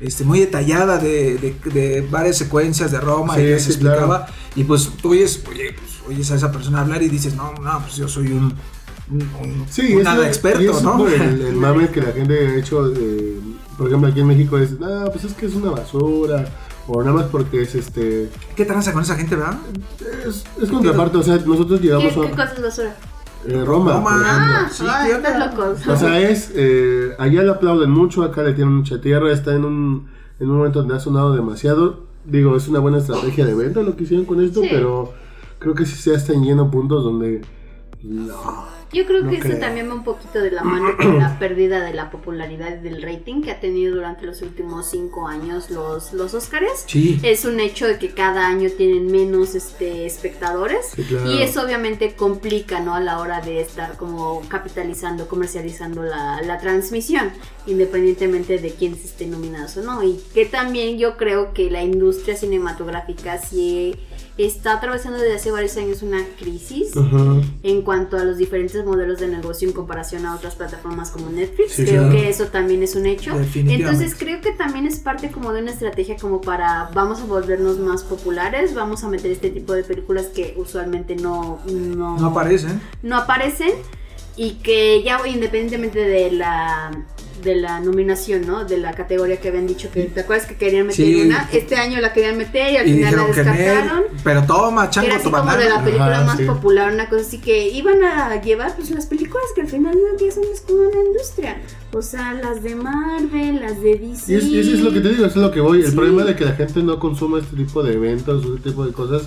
este, 0.01 0.25
muy 0.25 0.41
detallada 0.41 0.99
de, 0.99 1.37
de- 1.39 1.71
de 1.71 2.01
varias 2.11 2.39
secuencias 2.39 2.91
de 2.93 3.01
Roma 3.01 3.35
Sí, 3.37 3.41
y 3.43 3.45
les 3.45 3.63
sí, 3.65 3.71
explicaba. 3.71 4.27
Y 4.57 4.65
pues 4.65 4.89
tú 5.01 5.11
oyes, 5.11 5.43
oye, 5.49 5.75
pues, 5.79 5.90
oyes 6.11 6.31
a 6.31 6.37
esa 6.37 6.53
persona 6.53 6.81
hablar 6.83 7.03
y 7.03 7.09
dices, 7.09 7.35
no, 7.35 7.53
no, 7.63 7.81
pues 7.81 7.97
yo 7.97 8.07
soy 8.09 8.29
un, 8.29 8.53
un, 9.11 9.21
un- 9.43 9.65
Sí, 9.69 9.93
un 9.95 9.99
es 10.01 10.05
nada 10.05 10.27
experto, 10.27 10.63
y 10.63 10.67
es 10.69 10.83
¿no? 10.83 10.97
por 10.99 11.13
el, 11.13 11.41
el 11.43 11.55
mame 11.65 11.89
que 11.89 12.01
la 12.03 12.13
gente 12.13 12.39
ha 12.47 12.57
hecho, 12.57 12.93
eh, 12.95 13.39
por 13.79 13.89
ejemplo 13.89 14.09
aquí 14.11 14.21
en 14.21 14.27
México 14.27 14.59
es, 14.59 14.71
ah, 14.83 15.07
pues 15.13 15.25
es 15.25 15.33
que 15.35 15.47
es 15.47 15.55
una 15.55 15.71
basura. 15.71 16.47
O 16.93 17.01
nada 17.05 17.13
más 17.15 17.27
porque 17.27 17.63
es 17.63 17.75
este. 17.77 18.29
¿Qué 18.57 18.65
tranza 18.65 18.93
con 18.93 19.03
esa 19.03 19.15
gente, 19.15 19.37
verdad? 19.37 19.59
Es, 20.27 20.45
es 20.61 20.69
contraparte, 20.71 21.19
o 21.19 21.23
sea, 21.23 21.37
nosotros 21.37 21.79
¿Qué, 21.79 21.87
llegamos 21.87 22.13
qué 22.15 22.21
a 22.27 22.31
cosa 22.31 22.45
es 22.55 22.63
basura? 22.63 22.97
eh, 23.47 23.65
Roma. 23.65 23.93
Roma. 23.93 24.11
por 24.11 24.27
ejemplo. 24.27 24.57
Ah, 24.57 24.69
sí, 24.73 24.85
ay, 24.89 25.11
¿qué 25.23 25.39
locos. 25.39 25.87
O 25.87 25.97
sea, 25.97 26.19
es. 26.21 26.51
eh, 26.55 27.13
allá 27.19 27.43
le 27.45 27.51
aplauden 27.51 27.91
mucho, 27.91 28.25
acá 28.25 28.43
le 28.43 28.55
tienen 28.55 28.75
mucha 28.75 29.01
tierra, 29.01 29.31
está 29.33 29.55
en 29.55 29.67
un, 29.67 30.09
en 30.41 30.51
un 30.51 30.57
momento 30.57 30.81
donde 30.81 30.97
ha 30.97 31.01
sonado 31.01 31.33
demasiado. 31.37 32.07
Digo, 32.25 32.57
es 32.57 32.67
una 32.67 32.81
buena 32.81 32.99
estrategia 32.99 33.47
de 33.47 33.55
venta 33.55 33.83
lo 33.83 33.95
que 33.95 34.03
hicieron 34.05 34.27
con 34.27 34.43
esto, 34.43 34.61
Sí. 34.63 34.69
pero 34.71 35.13
creo 35.61 35.75
que 35.75 35.87
sí 35.87 35.95
se 35.95 36.15
están 36.15 36.43
yendo 36.43 36.69
puntos 36.69 37.05
donde. 37.05 37.43
No. 38.03 38.81
Yo 38.93 39.07
creo 39.07 39.23
No 39.23 39.31
que 39.31 39.37
eso 39.37 39.57
también 39.61 39.89
va 39.89 39.95
un 39.95 40.03
poquito 40.03 40.41
de 40.41 40.51
la 40.51 40.65
mano 40.65 40.97
con 40.97 41.17
la 41.19 41.39
pérdida 41.39 41.81
de 41.85 41.95
la 41.95 42.11
popularidad 42.11 42.77
del 42.79 43.03
rating 43.03 43.41
que 43.41 43.53
ha 43.53 43.61
tenido 43.61 43.95
durante 43.95 44.27
los 44.27 44.43
últimos 44.43 44.91
cinco 44.91 45.29
años 45.29 45.71
los, 45.71 46.13
los 46.13 46.35
Óscares. 46.35 46.85
Sí. 46.87 47.21
Es 47.23 47.45
un 47.45 47.61
hecho 47.61 47.87
de 47.87 47.99
que 47.99 48.11
cada 48.11 48.49
año 48.49 48.69
tienen 48.77 49.07
menos 49.13 49.55
este, 49.55 50.07
espectadores 50.07 50.87
Sí, 50.97 51.05
claro. 51.05 51.31
y 51.31 51.41
eso 51.41 51.63
obviamente 51.65 52.17
complica 52.17 52.81
¿no? 52.81 52.95
a 52.97 53.01
la 53.01 53.21
hora 53.21 53.41
de 53.41 53.61
estar 53.61 53.97
como 53.97 54.43
capitalizando, 54.49 55.29
comercializando 55.29 56.03
la, 56.03 56.43
la 56.43 56.59
transmisión, 56.59 57.31
independientemente 57.69 58.59
de 58.59 58.71
quién 58.73 58.97
se 58.97 59.05
esté 59.05 59.27
nominados 59.29 59.77
o 59.77 59.83
no. 59.83 60.03
Y 60.03 60.21
que 60.35 60.47
también 60.47 60.99
yo 60.99 61.17
creo 61.17 61.53
que 61.55 61.71
la 61.71 61.85
industria 61.85 62.35
cinematográfica 62.35 63.39
sí 63.39 63.95
está 64.45 64.75
atravesando 64.75 65.19
desde 65.19 65.35
hace 65.35 65.51
varios 65.51 65.77
años 65.77 66.03
una 66.03 66.25
crisis 66.39 66.93
en 67.63 67.83
cuanto 67.83 68.17
a 68.17 68.25
los 68.25 68.37
diferentes 68.39 68.85
modelos 68.85 69.21
de 69.21 69.29
negocio 69.29 69.69
en 69.69 69.75
comparación 69.75 70.27
a 70.27 70.35
otras 70.35 70.55
plataformas 70.55 71.11
como 71.11 71.31
Netflix. 71.31 71.73
Sí, 71.73 71.85
creo 71.85 72.03
claro. 72.05 72.11
que 72.17 72.29
eso 72.29 72.47
también 72.47 72.83
es 72.83 72.95
un 72.95 73.07
hecho. 73.07 73.33
Entonces 73.55 74.15
creo 74.19 74.41
que 74.41 74.53
también 74.53 74.87
es 74.87 74.99
parte 74.99 75.31
como 75.31 75.53
de 75.53 75.63
una 75.63 75.71
estrategia 75.73 76.17
como 76.17 76.41
para 76.41 76.91
vamos 76.95 77.21
a 77.21 77.25
volvernos 77.25 77.79
más 77.79 78.03
populares, 78.03 78.75
vamos 78.75 79.05
a 79.05 79.09
meter 79.09 79.31
este 79.31 79.51
tipo 79.51 79.73
de 79.73 79.85
películas 79.85 80.27
que 80.27 80.55
usualmente 80.57 81.17
no, 81.17 81.61
no, 81.67 82.19
No 82.19 82.27
aparecen. 82.29 82.81
no 83.03 83.17
aparecen 83.17 83.73
y 84.37 84.53
que 84.63 85.03
ya 85.03 85.21
independientemente 85.27 85.99
de 86.01 86.33
la 86.33 86.91
de 87.43 87.57
la 87.57 87.81
nominación, 87.81 88.47
¿no? 88.47 88.65
De 88.65 88.79
la 88.79 88.93
categoría 88.93 89.39
que 89.41 89.49
habían 89.49 89.67
dicho 89.67 89.91
que, 89.93 90.05
¿te 90.05 90.21
acuerdas 90.21 90.47
que 90.47 90.57
querían 90.57 90.87
meter 90.87 91.05
Sí. 91.07 91.21
una? 91.23 91.49
Este 91.53 91.77
año 91.77 92.01
la 92.01 92.13
querían 92.13 92.37
meter 92.39 92.73
y 92.73 92.77
al 92.77 92.89
Y 92.89 92.93
final 92.95 93.17
la 93.17 93.25
descartaron. 93.27 94.03
Pero 94.25 94.43
toma, 94.45 94.87
Que 94.89 94.95
chango 94.95 95.07
era 95.09 95.17
así 95.17 95.25
tu 95.25 95.31
como 95.31 95.43
de 95.51 95.57
la 95.57 95.57
banana. 95.69 95.85
película 95.85 96.17
Ajá, 96.17 96.25
más 96.25 96.37
sí. 96.39 96.45
popular, 96.45 96.93
una 96.93 97.09
cosa 97.09 97.23
así 97.23 97.39
que 97.39 97.69
iban 97.69 98.03
a 98.05 98.41
llevar 98.41 98.75
pues 98.77 98.91
las 98.91 99.07
películas 99.07 99.45
que 99.55 99.63
al 99.63 99.69
final 99.69 99.95
del 99.95 100.17
día 100.19 100.31
son 100.33 100.45
las 100.51 100.61
como 100.61 100.81
una 100.81 101.05
industria. 101.07 101.61
O 101.93 102.03
sea, 102.03 102.35
las 102.35 102.63
de 102.63 102.75
Marvel, 102.77 103.61
las 103.61 103.81
de 103.83 103.97
DC. 103.97 104.33
Y, 104.33 104.37
es- 104.37 104.45
y 104.45 104.61
eso 104.61 104.71
es 104.75 104.81
lo 104.81 104.93
que 104.93 105.01
te 105.01 105.09
digo, 105.09 105.27
eso 105.27 105.41
es 105.41 105.47
lo 105.47 105.51
que 105.51 105.61
voy. 105.61 105.81
El 105.81 105.87
Sí. 105.91 105.97
problema 105.97 106.25
de 106.25 106.37
que 106.37 106.45
la 106.45 106.53
gente 106.53 106.83
no 106.83 106.99
consuma 106.99 107.39
este 107.41 107.57
tipo 107.57 107.83
de 107.83 107.95
eventos, 107.95 108.45
este 108.45 108.71
tipo 108.71 108.85
de 108.87 108.93
cosas, 108.93 109.23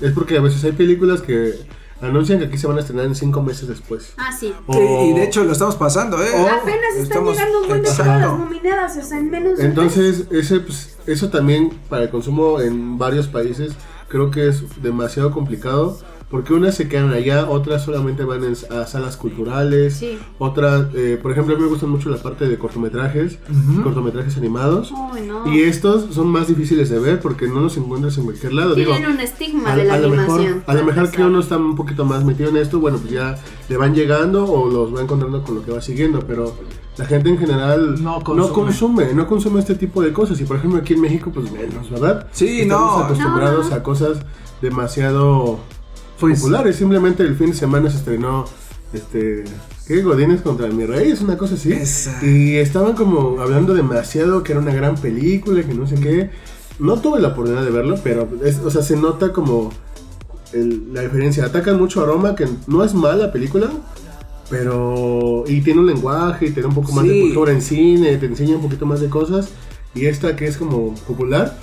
es 0.00 0.12
porque 0.12 0.36
a 0.36 0.40
veces 0.40 0.62
hay 0.64 0.72
películas 0.72 1.20
que 1.22 1.54
anuncian 2.00 2.38
que 2.38 2.44
aquí 2.46 2.56
se 2.58 2.66
van 2.66 2.76
a 2.76 2.80
estrenar 2.80 3.06
en 3.06 3.14
cinco 3.14 3.42
meses 3.42 3.68
después. 3.68 4.12
Ah, 4.16 4.30
sí. 4.32 4.54
O- 4.66 5.04
y 5.06 5.12
de 5.14 5.24
hecho 5.24 5.42
lo 5.44 5.52
estamos 5.52 5.76
pasando, 5.76 6.22
¿eh? 6.22 6.28
O- 6.34 6.46
Apenas 6.48 6.80
están 6.90 7.02
estamos- 7.02 7.32
llegando 7.36 7.60
un 7.62 7.68
buen 7.68 7.82
de 7.82 7.88
todas 7.90 8.06
las 8.20 8.38
nominadas, 8.38 8.96
o 8.96 9.02
sea, 9.02 9.18
en 9.18 9.30
menos 9.30 9.58
de 9.58 9.64
Entonces, 9.64 10.24
ese, 10.30 10.60
pues, 10.60 10.96
eso 11.06 11.28
también 11.30 11.70
para 11.88 12.04
el 12.04 12.10
consumo 12.10 12.60
en 12.60 12.98
varios 12.98 13.26
países 13.26 13.72
creo 14.08 14.30
que 14.30 14.48
es 14.48 14.62
demasiado 14.82 15.32
complicado. 15.32 15.98
Porque 16.30 16.52
unas 16.52 16.74
se 16.74 16.88
quedan 16.88 17.10
allá, 17.14 17.48
otras 17.48 17.82
solamente 17.84 18.22
van 18.22 18.44
en- 18.44 18.54
a 18.76 18.86
salas 18.86 19.16
culturales, 19.16 19.94
Sí. 19.96 20.18
otras, 20.38 20.88
eh, 20.94 21.18
por 21.22 21.32
ejemplo, 21.32 21.54
a 21.54 21.56
mí 21.56 21.62
me 21.64 21.70
gusta 21.70 21.86
mucho 21.86 22.10
la 22.10 22.18
parte 22.18 22.46
de 22.46 22.58
cortometrajes, 22.58 23.38
cortometrajes 23.82 24.36
animados. 24.36 24.92
Ay, 25.14 25.26
no. 25.26 25.50
Y 25.50 25.62
estos 25.62 26.14
son 26.14 26.26
más 26.28 26.48
difíciles 26.48 26.90
de 26.90 26.98
ver 26.98 27.20
porque 27.20 27.48
no 27.48 27.60
los 27.60 27.78
encuentras 27.78 28.18
en 28.18 28.24
cualquier 28.24 28.52
lado. 28.52 28.74
Digo, 28.74 28.92
Tienen 28.92 29.12
un 29.12 29.20
estigma 29.20 29.72
a, 29.72 29.76
de 29.76 29.84
la 29.84 29.94
a 29.94 29.98
lo 30.00 30.10
mejor, 30.10 30.40
animación. 30.40 30.64
a 30.66 30.74
lo 30.74 30.84
mejor 30.84 31.10
que 31.10 31.24
uno 31.24 31.40
está 31.40 31.56
un 31.56 31.74
poquito 31.76 32.04
más 32.04 32.22
metido 32.24 32.50
en 32.50 32.58
esto, 32.58 32.78
bueno, 32.78 32.98
pues 32.98 33.10
ya 33.10 33.38
le 33.70 33.76
van 33.78 33.94
llegando 33.94 34.44
o 34.44 34.70
los 34.70 34.94
va 34.94 35.00
encontrando 35.00 35.42
con 35.42 35.54
lo 35.54 35.64
que 35.64 35.72
va 35.72 35.80
siguiendo, 35.80 36.20
pero 36.26 36.54
la 36.98 37.06
gente 37.06 37.30
en 37.30 37.38
general 37.38 38.02
No 38.02 38.18
no 38.18 38.22
consume. 38.24 38.52
consume, 38.52 39.14
no 39.14 39.26
consume, 39.26 39.60
este 39.60 39.76
tipo 39.76 40.02
de 40.02 40.12
cosas. 40.12 40.38
Y 40.42 40.44
por 40.44 40.58
ejemplo 40.58 40.78
aquí 40.80 40.92
en 40.92 41.00
México, 41.00 41.30
pues 41.32 41.50
menos, 41.50 41.88
¿verdad? 41.90 42.26
Sí, 42.32 42.60
Estamos 42.62 42.98
no. 42.98 43.04
acostumbrados 43.04 43.64
No, 43.64 43.70
no. 43.70 43.76
a 43.76 43.82
cosas 43.82 44.18
demasiado 44.60 45.58
Pues- 46.20 46.40
populares. 46.40 46.76
Simplemente 46.76 47.22
el 47.22 47.36
fin 47.36 47.50
de 47.50 47.56
semana 47.56 47.90
se 47.90 47.98
estrenó 47.98 48.44
este. 48.92 49.44
¿Qué? 49.86 50.02
Godines 50.02 50.42
contra 50.42 50.66
mi 50.68 50.84
rey, 50.84 51.10
es 51.12 51.20
una 51.22 51.38
cosa 51.38 51.54
así. 51.54 51.72
Esa. 51.72 52.24
Y 52.24 52.56
estaban 52.56 52.94
como 52.94 53.40
hablando 53.40 53.72
demasiado 53.74 54.42
que 54.42 54.52
era 54.52 54.60
una 54.60 54.74
gran 54.74 54.96
película, 54.96 55.62
que 55.62 55.72
no 55.74 55.86
sé 55.86 55.94
qué. 55.96 56.30
No 56.78 57.00
tuve 57.00 57.20
la 57.20 57.28
oportunidad 57.28 57.64
de 57.64 57.70
verlo, 57.70 57.96
pero 58.04 58.28
es- 58.44 58.58
o 58.58 58.70
sea, 58.70 58.82
se 58.82 58.96
nota 58.96 59.32
como 59.32 59.70
el- 60.52 60.92
la 60.92 61.00
diferencia. 61.02 61.44
Atacan 61.44 61.78
mucho 61.78 62.02
a 62.02 62.06
Roma, 62.06 62.34
que 62.36 62.46
no 62.66 62.84
es 62.84 62.94
mala 62.94 63.32
película, 63.32 63.68
pero. 64.50 65.44
Y 65.46 65.60
tiene 65.62 65.80
un 65.80 65.86
lenguaje, 65.86 66.46
y 66.46 66.50
tiene 66.50 66.68
un 66.68 66.74
poco 66.74 66.92
más 66.92 67.04
de 67.04 67.20
cultura 67.22 67.52
en 67.52 67.62
cine, 67.62 68.16
te 68.16 68.26
enseña 68.26 68.56
un 68.56 68.62
poquito 68.62 68.86
más 68.86 69.00
de 69.00 69.08
cosas. 69.08 69.48
Y 69.94 70.06
esta 70.06 70.36
que 70.36 70.46
es 70.46 70.56
como 70.56 70.94
popular, 71.06 71.58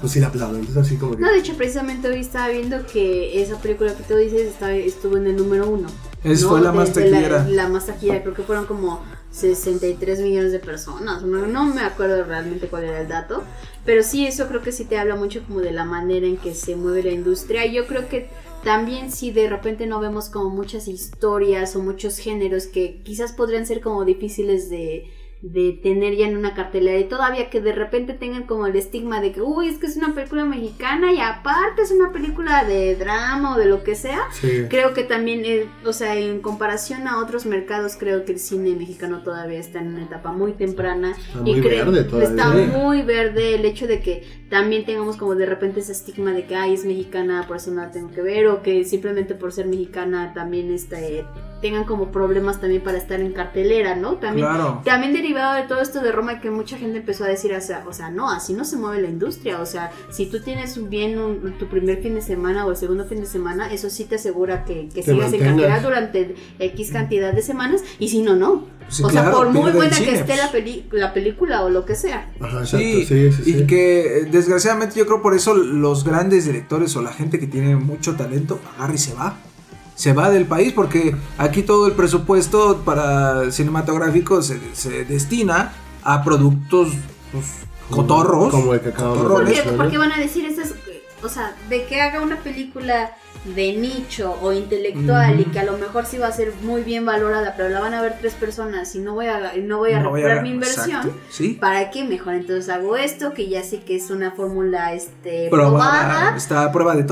pues 0.00 0.12
sí 0.12 0.20
la 0.20 0.28
aplaudo. 0.28 0.56
Entonces, 0.58 0.82
así 0.84 0.96
como 0.96 1.16
que. 1.16 1.22
No, 1.22 1.30
de 1.30 1.38
hecho, 1.38 1.54
precisamente 1.56 2.08
hoy 2.08 2.20
estaba 2.20 2.48
viendo 2.48 2.86
que 2.86 3.40
esa 3.42 3.58
película 3.60 3.94
que 3.94 4.02
tú 4.02 4.16
dices 4.16 4.42
estaba- 4.42 4.72
estuvo 4.74 5.16
en 5.16 5.26
el 5.26 5.36
número 5.36 5.68
uno. 5.68 5.88
Es- 6.24 6.42
¿no? 6.42 6.48
fue 6.50 6.60
la 6.60 6.72
más 6.72 6.88
la- 6.88 6.94
taquillera. 6.94 7.46
La, 7.48 7.68
más 7.68 7.86
taquillera, 7.86 8.22
creo 8.22 8.34
que 8.34 8.42
fueron 8.42 8.66
como 8.66 9.00
63 9.30 10.20
millones 10.20 10.52
de 10.52 10.58
personas. 10.58 11.22
No, 11.22 11.46
no 11.46 11.64
me 11.66 11.82
acuerdo 11.82 12.24
realmente 12.24 12.66
cuál 12.68 12.84
era 12.84 13.00
el 13.00 13.08
dato. 13.08 13.42
Pero 13.84 14.02
sí, 14.02 14.26
eso 14.26 14.46
creo 14.48 14.62
que 14.62 14.72
sí 14.72 14.84
te 14.84 14.98
habla 14.98 15.16
mucho 15.16 15.42
como 15.46 15.60
de 15.60 15.72
la 15.72 15.84
manera 15.84 16.26
en 16.26 16.36
que 16.36 16.54
se 16.54 16.76
mueve 16.76 17.02
la 17.02 17.12
industria. 17.12 17.64
Y 17.66 17.72
yo 17.74 17.86
creo 17.86 18.08
que 18.08 18.28
también 18.64 19.10
si 19.10 19.30
de 19.30 19.48
repente 19.48 19.86
no 19.86 20.00
vemos 20.00 20.28
como 20.28 20.50
muchas 20.50 20.86
historias 20.88 21.74
o 21.76 21.80
muchos 21.82 22.18
géneros 22.18 22.66
que 22.66 23.00
quizás 23.02 23.32
podrían 23.32 23.64
ser 23.66 23.80
como 23.80 24.04
difíciles 24.04 24.68
de, 24.68 25.10
de 25.42 25.72
tener 25.82 26.14
ya 26.16 26.28
en 26.28 26.36
una 26.36 26.52
cartelera 26.54 26.98
y 26.98 27.04
todavía 27.04 27.48
que 27.48 27.62
de 27.62 27.72
repente 27.72 28.12
tengan 28.12 28.42
como 28.42 28.66
el 28.66 28.76
estigma 28.76 29.22
de 29.22 29.32
que, 29.32 29.40
uy, 29.40 29.68
es 29.68 29.78
que 29.78 29.86
es 29.86 29.96
una 29.96 30.14
película 30.14 30.44
mexicana 30.44 31.12
y 31.14 31.20
aparte 31.20 31.80
es 31.80 31.90
una 31.90 32.12
película 32.12 32.64
de 32.64 32.94
drama 32.96 33.54
o 33.54 33.58
de 33.58 33.64
lo 33.64 33.82
que 33.82 33.94
sea. 33.94 34.20
Sí. 34.32 34.66
Creo 34.68 34.92
que 34.92 35.02
también, 35.02 35.42
eh, 35.46 35.66
o 35.86 35.94
sea, 35.94 36.14
en 36.16 36.40
comparación 36.40 37.08
a 37.08 37.18
otros 37.22 37.46
mercados, 37.46 37.96
creo 37.98 38.26
que 38.26 38.32
el 38.32 38.38
cine 38.38 38.74
mexicano 38.76 39.22
todavía 39.22 39.58
está 39.58 39.78
en 39.80 39.94
una 39.94 40.04
etapa 40.04 40.30
muy 40.30 40.52
temprana. 40.52 41.12
Está 41.12 41.38
y 41.38 41.52
muy 41.52 41.60
creo- 41.62 41.86
verde 41.86 42.04
todavía. 42.04 42.28
Está 42.28 42.48
muy 42.78 43.00
verde 43.02 43.54
el 43.54 43.64
hecho 43.64 43.86
de 43.86 44.00
que 44.02 44.40
también 44.50 44.84
tengamos 44.84 45.16
como 45.16 45.34
de 45.36 45.46
repente 45.46 45.80
ese 45.80 45.92
estigma 45.92 46.32
de 46.32 46.44
que, 46.44 46.54
ay, 46.56 46.74
es 46.74 46.84
mexicana, 46.84 47.44
por 47.48 47.56
eso 47.56 47.70
no 47.70 47.80
la 47.80 47.90
tengo 47.92 48.10
que 48.10 48.20
ver, 48.20 48.46
o 48.48 48.62
que 48.62 48.84
simplemente 48.84 49.34
por 49.34 49.52
ser 49.52 49.66
mexicana 49.66 50.34
también 50.34 50.70
este, 50.72 51.24
tengan 51.62 51.84
como 51.84 52.10
problemas 52.10 52.60
también 52.60 52.82
para 52.82 52.98
estar 52.98 53.20
en 53.20 53.32
cartelera, 53.32 53.94
¿no? 53.94 54.16
También, 54.16 54.46
Claro. 54.48 54.82
también 54.84 55.12
derivado 55.32 55.54
de 55.54 55.62
todo 55.68 55.80
esto 55.80 56.00
de 56.00 56.12
Roma 56.12 56.40
que 56.40 56.50
mucha 56.50 56.76
gente 56.76 56.98
empezó 56.98 57.24
a 57.24 57.28
decir, 57.28 57.52
o 57.54 57.60
sea, 57.60 57.84
o 57.88 57.92
sea, 57.92 58.10
no, 58.10 58.30
así 58.30 58.52
no 58.52 58.64
se 58.64 58.76
mueve 58.76 59.00
la 59.02 59.08
industria, 59.08 59.60
o 59.60 59.66
sea, 59.66 59.90
si 60.10 60.26
tú 60.26 60.40
tienes 60.40 60.76
un 60.76 60.90
bien 60.90 61.18
un- 61.18 61.56
tu 61.58 61.66
primer 61.68 62.02
fin 62.02 62.14
de 62.14 62.22
semana 62.22 62.66
o 62.66 62.70
el 62.70 62.76
segundo 62.76 63.04
fin 63.06 63.20
de 63.20 63.26
semana, 63.26 63.72
eso 63.72 63.90
sí 63.90 64.04
te 64.04 64.16
asegura 64.16 64.64
que, 64.64 64.88
que 64.88 65.02
Te 65.02 65.12
sigas 65.12 65.32
en 65.32 65.40
cartelera 65.40 65.80
durante 65.80 66.34
X 66.58 66.90
cantidad 66.90 67.32
de 67.32 67.42
semanas, 67.42 67.82
y 67.98 68.08
si 68.08 68.22
no, 68.22 68.34
no. 68.36 68.66
Sí, 68.88 69.04
o 69.04 69.10
sea, 69.10 69.30
por 69.30 69.50
muy 69.50 69.70
buena 69.70 69.90
que 69.96 70.04
cine, 70.04 70.12
esté 70.14 70.26
pues. 70.26 70.38
la, 70.38 70.50
peli- 70.50 70.84
la 70.90 71.14
película 71.14 71.62
o 71.62 71.70
lo 71.70 71.84
que 71.84 71.94
sea. 71.94 72.28
Ajá, 72.40 72.58
exacto. 72.60 72.78
Sí, 72.78 73.04
Sí, 73.04 73.30
sí, 73.32 73.42
sí. 73.44 73.56
y 73.58 73.66
que 73.66 74.18
eh, 74.18 74.24
desgraciadamente 74.24 74.98
yo 74.98 75.06
creo 75.06 75.22
por 75.22 75.34
eso 75.34 75.54
los 75.54 76.02
grandes 76.04 76.44
directores 76.46 76.96
o 76.96 77.02
la 77.02 77.12
gente 77.12 77.38
que 77.38 77.46
tiene 77.46 77.76
mucho 77.76 78.16
talento 78.16 78.58
agarra 78.76 78.94
y 78.94 78.98
se 78.98 79.14
va. 79.14 79.36
Se 80.00 80.14
va 80.14 80.30
del 80.30 80.46
país 80.46 80.72
porque 80.72 81.14
aquí 81.36 81.62
todo 81.62 81.86
el 81.86 81.92
presupuesto 81.92 82.78
para 82.86 83.50
cinematográfico 83.50 84.40
se, 84.40 84.58
se 84.74 85.04
destina 85.04 85.74
a 86.02 86.24
productos 86.24 86.88
pues, 87.30 87.44
cotorros. 87.90 88.50
Como 88.50 88.72
el 88.72 88.80
que 88.80 88.88
acabamos 88.88 89.40
de 89.40 89.44
mencionar. 89.44 89.76
porque 89.76 89.98
van 89.98 90.12
a 90.12 90.16
decir 90.16 90.46
estas, 90.46 90.72
o 91.22 91.28
sea, 91.28 91.54
de 91.68 91.84
que 91.84 92.00
haga 92.00 92.22
una 92.22 92.38
película 92.38 93.14
de 93.44 93.72
nicho 93.72 94.36
o 94.42 94.52
intelectual 94.52 95.40
y 95.40 95.44
que 95.44 95.60
a 95.60 95.64
lo 95.64 95.78
mejor 95.78 96.04
sí 96.04 96.18
va 96.18 96.26
a 96.26 96.32
ser 96.32 96.52
muy 96.62 96.82
bien 96.82 97.06
valorada, 97.06 97.54
pero 97.56 97.70
la 97.70 97.80
van 97.80 97.94
a 97.94 98.02
ver 98.02 98.16
tres 98.20 98.34
personas 98.34 98.94
y 98.94 98.98
no 98.98 99.14
voy 99.14 99.26
a, 99.28 99.52
no 99.62 99.78
voy 99.78 99.92
a 99.92 100.00
No 100.00 100.10
voy 100.10 100.20
recuperar 100.20 100.38
a- 100.40 100.42
mi 100.42 100.50
inversión. 100.50 101.10
Sí. 101.30 101.56
¿Para 101.58 101.90
qué? 101.90 102.04
Mejor 102.04 102.34
entonces 102.34 102.68
hago 102.68 102.96
esto, 102.98 103.32
que 103.32 103.48
ya 103.48 103.62
sé 103.62 103.80
que 103.80 103.96
es 103.96 104.10
una 104.10 104.32
fórmula 104.32 104.92
este, 104.92 105.48
Probada, 105.50 106.00
probada. 106.10 106.36
está 106.36 106.64
a 106.64 106.70
prueba 106.72 106.94
de 106.94 107.04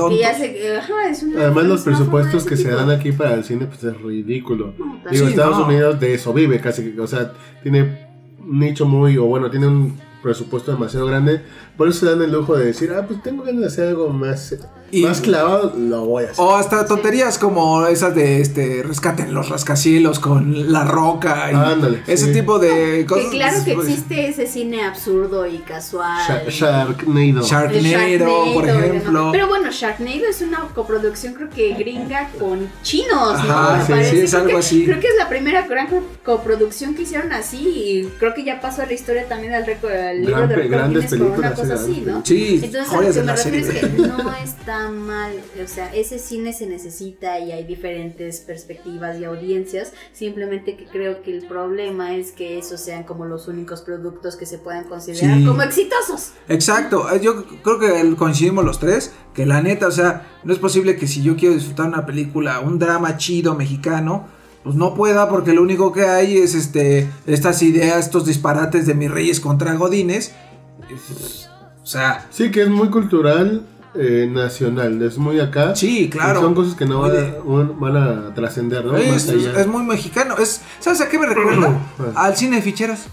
una, 1.23 1.41
Además 1.41 1.65
los 1.65 1.81
presupuestos 1.81 2.45
que 2.45 2.57
se 2.57 2.69
dan 2.69 2.91
aquí 2.91 3.11
para 3.11 3.33
el 3.33 3.43
cine 3.43 3.65
pues 3.65 3.83
es 3.83 3.99
ridículo. 3.99 4.73
No, 4.77 4.85
Digo, 4.85 4.99
también. 5.03 5.23
Sí, 5.25 5.29
Estados 5.31 5.57
no. 5.57 5.65
Unidos 5.65 5.99
de 5.99 6.13
eso 6.13 6.31
vive 6.31 6.61
casi, 6.61 6.91
que- 6.91 7.01
o 7.01 7.07
sea, 7.07 7.33
tiene 7.63 8.07
un 8.39 8.59
nicho 8.59 8.85
muy, 8.85 9.17
o 9.17 9.25
bueno, 9.25 9.49
tiene 9.49 9.65
un 9.67 9.97
presupuesto 10.21 10.71
demasiado 10.71 11.07
grande, 11.07 11.41
por 11.75 11.87
eso 11.87 12.01
se 12.01 12.05
dan 12.05 12.21
el 12.21 12.31
lujo 12.31 12.55
de 12.55 12.65
decir, 12.65 12.91
ah, 12.95 13.05
pues 13.07 13.23
tengo 13.23 13.43
ganas 13.43 13.61
de 13.61 13.67
hacer 13.67 13.87
algo 13.87 14.09
más, 14.09 14.55
Y- 14.91 15.03
más 15.03 15.21
clavado, 15.21 15.73
lo 15.77 16.05
voy 16.05 16.23
a 16.25 16.31
hacer. 16.31 16.43
O 16.43 16.55
hasta 16.55 16.85
tonterías 16.85 17.37
como 17.37 17.85
esas 17.87 18.15
de 18.15 18.41
este 18.41 18.83
rescaten 18.83 19.33
los 19.33 19.49
rascacielos 19.49 20.19
con 20.19 20.71
la 20.71 20.83
roca 20.85 21.49
y 21.51 21.55
Ándale, 21.55 22.01
ese 22.07 22.27
sí. 22.27 22.33
tipo 22.33 22.59
de 22.59 23.05
cosas. 23.07 23.25
Que 23.25 23.29
claro 23.31 23.63
que 23.63 23.73
pues, 23.73 23.87
existe 23.87 24.27
ese 24.29 24.47
cine 24.47 24.83
absurdo 24.83 25.45
y 25.47 25.57
casual. 25.59 26.43
Sharknado. 26.49 26.95
El 27.17 27.41
Sharknado, 27.43 28.53
por 28.53 28.65
Sharknado, 28.65 28.79
ejemplo. 28.79 29.11
¿no? 29.11 29.31
Pero 29.31 29.47
bueno, 29.47 29.69
Sharknado 29.71 30.25
es 30.29 30.41
una 30.41 30.59
coproducción 30.73 31.33
creo 31.33 31.49
que 31.49 31.73
gringa 31.73 32.29
con 32.39 32.67
chinos, 32.83 33.33
¿no? 33.43 33.51
Ajá, 33.53 33.77
Me 33.77 33.83
sí, 33.85 33.91
parece. 33.91 34.11
sí, 34.11 34.17
es 34.21 34.29
Creo 34.31 34.41
algo 34.41 34.51
que- 34.53 34.57
así. 34.59 34.85
Creo 34.85 34.99
que 34.99 35.07
es 35.07 35.15
la 35.17 35.29
primera 35.29 35.67
gran 35.67 35.87
co- 35.87 36.03
coproducción 36.23 36.95
que 36.95 37.03
hicieron 37.03 37.31
así 37.33 37.57
y 37.67 38.03
creo 38.19 38.33
que 38.33 38.43
ya 38.43 38.59
pasó 38.61 38.81
a 38.81 38.85
la 38.85 38.93
historia 38.93 39.27
también 39.27 39.53
al, 39.53 39.65
récord- 39.65 40.09
al 40.09 40.21
libro 40.21 40.47
Gran 40.47 40.49
de 40.49 40.67
grandes 40.67 41.11
Guinness 41.11 41.19
con 41.19 41.21
una 41.39 41.49
películas, 41.55 41.59
cosa 41.59 41.77
sí, 41.85 41.91
así, 41.91 42.03
¿no? 42.05 42.21
Sí, 42.25 42.61
Entonces 42.63 42.93
a 42.93 43.01
lo 43.01 43.13
que 43.13 43.21
me 43.21 43.31
refiero 43.35 43.57
es 43.57 43.69
que 43.79 43.87
no 44.07 44.33
está 44.43 44.78
mal, 44.87 45.33
o 45.61 45.67
sea, 45.67 45.93
ese 45.93 46.17
cine 46.19 46.53
se 46.53 46.65
necesita 46.67 47.37
y 47.39 47.51
hay 47.51 47.65
diferentes 47.65 48.39
perspectivas 48.39 49.19
y 49.19 49.25
audiencias, 49.25 49.91
simplemente 50.13 50.77
que 50.77 50.85
creo 50.85 51.21
que 51.21 51.35
el 51.37 51.45
problema 51.47 52.15
es 52.15 52.31
que 52.31 52.57
esos 52.57 52.79
sean 52.79 53.03
como 53.03 53.25
los 53.25 53.47
únicos 53.49 53.81
productos 53.81 54.35
que 54.37 54.45
se 54.45 54.57
puedan 54.59 54.85
considerar 54.85 55.37
Sí. 55.39 55.45
como 55.45 55.61
exitosos. 55.63 56.31
Exacto, 56.47 57.11
eh, 57.13 57.19
yo 57.21 57.43
creo 57.63 57.79
que 57.79 58.15
coincidimos 58.15 58.63
los 58.63 58.79
tres, 58.79 59.11
que 59.33 59.45
la 59.45 59.61
neta, 59.61 59.87
o 59.87 59.91
sea, 59.91 60.27
no 60.45 60.53
es 60.53 60.59
posible 60.59 60.95
que 60.95 61.07
si 61.07 61.21
yo 61.21 61.35
quiero 61.35 61.55
disfrutar 61.55 61.87
una 61.87 62.05
película, 62.05 62.61
un 62.61 62.79
drama 62.79 63.17
chido 63.17 63.55
mexicano, 63.55 64.27
pues 64.63 64.75
no 64.75 64.93
pueda 64.93 65.29
porque 65.29 65.53
lo 65.53 65.61
único 65.61 65.91
que 65.91 66.03
hay 66.03 66.37
es 66.37 66.53
este 66.53 67.09
estas 67.25 67.61
ideas, 67.63 68.05
estos 68.05 68.25
disparates 68.25 68.85
de 68.85 68.93
mis 68.93 69.09
reyes 69.09 69.39
contra 69.39 69.73
godines. 69.75 70.33
Es- 70.89 71.49
O 71.81 71.85
sea, 71.85 72.27
Sí, 72.29 72.51
que 72.51 72.61
es 72.63 72.69
muy 72.69 72.89
cultural 72.89 73.63
eh, 73.95 74.29
nacional, 74.31 75.01
es 75.01 75.17
muy 75.17 75.39
acá. 75.39 75.75
sí, 75.75 76.09
claro. 76.09 76.41
Son 76.41 76.53
cosas 76.55 76.75
que 76.75 76.85
no 76.85 77.01
van 77.01 77.11
de- 77.11 77.37
a, 77.37 77.41
un- 77.43 77.79
van 77.79 77.97
a 77.97 78.33
trascender, 78.33 78.85
¿no? 78.85 78.95
es, 78.97 79.11
Más 79.11 79.29
allá. 79.29 79.59
es 79.61 79.67
muy 79.67 79.83
mexicano. 79.83 80.35
Es, 80.37 80.61
¿Sabes 80.79 81.01
a 81.01 81.09
qué 81.09 81.17
me 81.19 81.25
recuerda? 81.25 81.77
Al 82.15 82.35
cine 82.37 82.57
de 82.57 82.61
ficheras. 82.61 83.05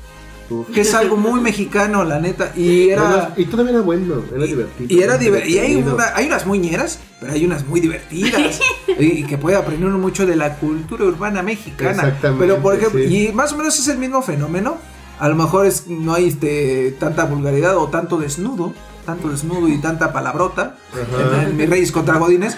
Uf. 0.49 0.69
Que 0.73 0.83
es 0.83 0.95
algo 0.95 1.17
muy 1.17 1.41
mexicano, 1.41 2.05
la 2.05 2.21
neta. 2.21 2.53
Y 2.55 2.91
era. 2.91 3.33
Y 3.37 3.47
todavía 3.47 3.73
era 3.73 3.81
bueno, 3.81 4.23
era 4.33 4.45
divertido. 4.45 4.87
Y 4.89 5.03
era 5.03 5.19
diver- 5.19 5.45
y 5.49 5.59
hay, 5.59 5.75
una- 5.77 6.15
hay 6.15 6.27
unas 6.27 6.47
muy 6.47 6.59
ñeras, 6.61 7.01
pero 7.21 7.33
hay 7.33 7.45
unas 7.45 7.67
muy 7.67 7.81
divertidas. 7.81 8.61
y 8.99 9.25
que 9.25 9.39
puede 9.39 9.57
aprender 9.57 9.89
uno 9.89 9.99
mucho 9.99 10.25
de 10.25 10.37
la 10.37 10.55
cultura 10.59 11.05
urbana 11.05 11.43
mexicana. 11.43 11.91
Exactamente, 11.91 12.47
Pero 12.47 12.63
por 12.63 12.75
ejemplo, 12.77 13.01
sí. 13.01 13.29
y 13.29 13.33
más 13.33 13.53
o 13.55 13.57
menos 13.57 13.77
es 13.79 13.89
el 13.89 13.99
mismo 13.99 14.23
fenómeno 14.23 14.77
A 15.19 15.29
lo 15.29 15.35
mejor 15.35 15.67
es, 15.67 15.89
no 15.89 16.13
hay 16.15 16.29
este, 16.29 16.95
tanta 17.01 17.25
vulgaridad 17.25 17.77
o 17.79 17.89
tanto 17.89 18.17
desnudo, 18.19 18.73
tanto 19.07 19.29
desnudo 19.31 19.69
y 19.69 19.79
tanta 19.79 20.13
palabrota 20.13 20.77
Ajá. 20.93 21.43
en, 21.45 21.49
en 21.51 21.57
Mis 21.57 21.71
Reyes 21.71 21.93
contra 21.93 22.19
Godines. 22.19 22.57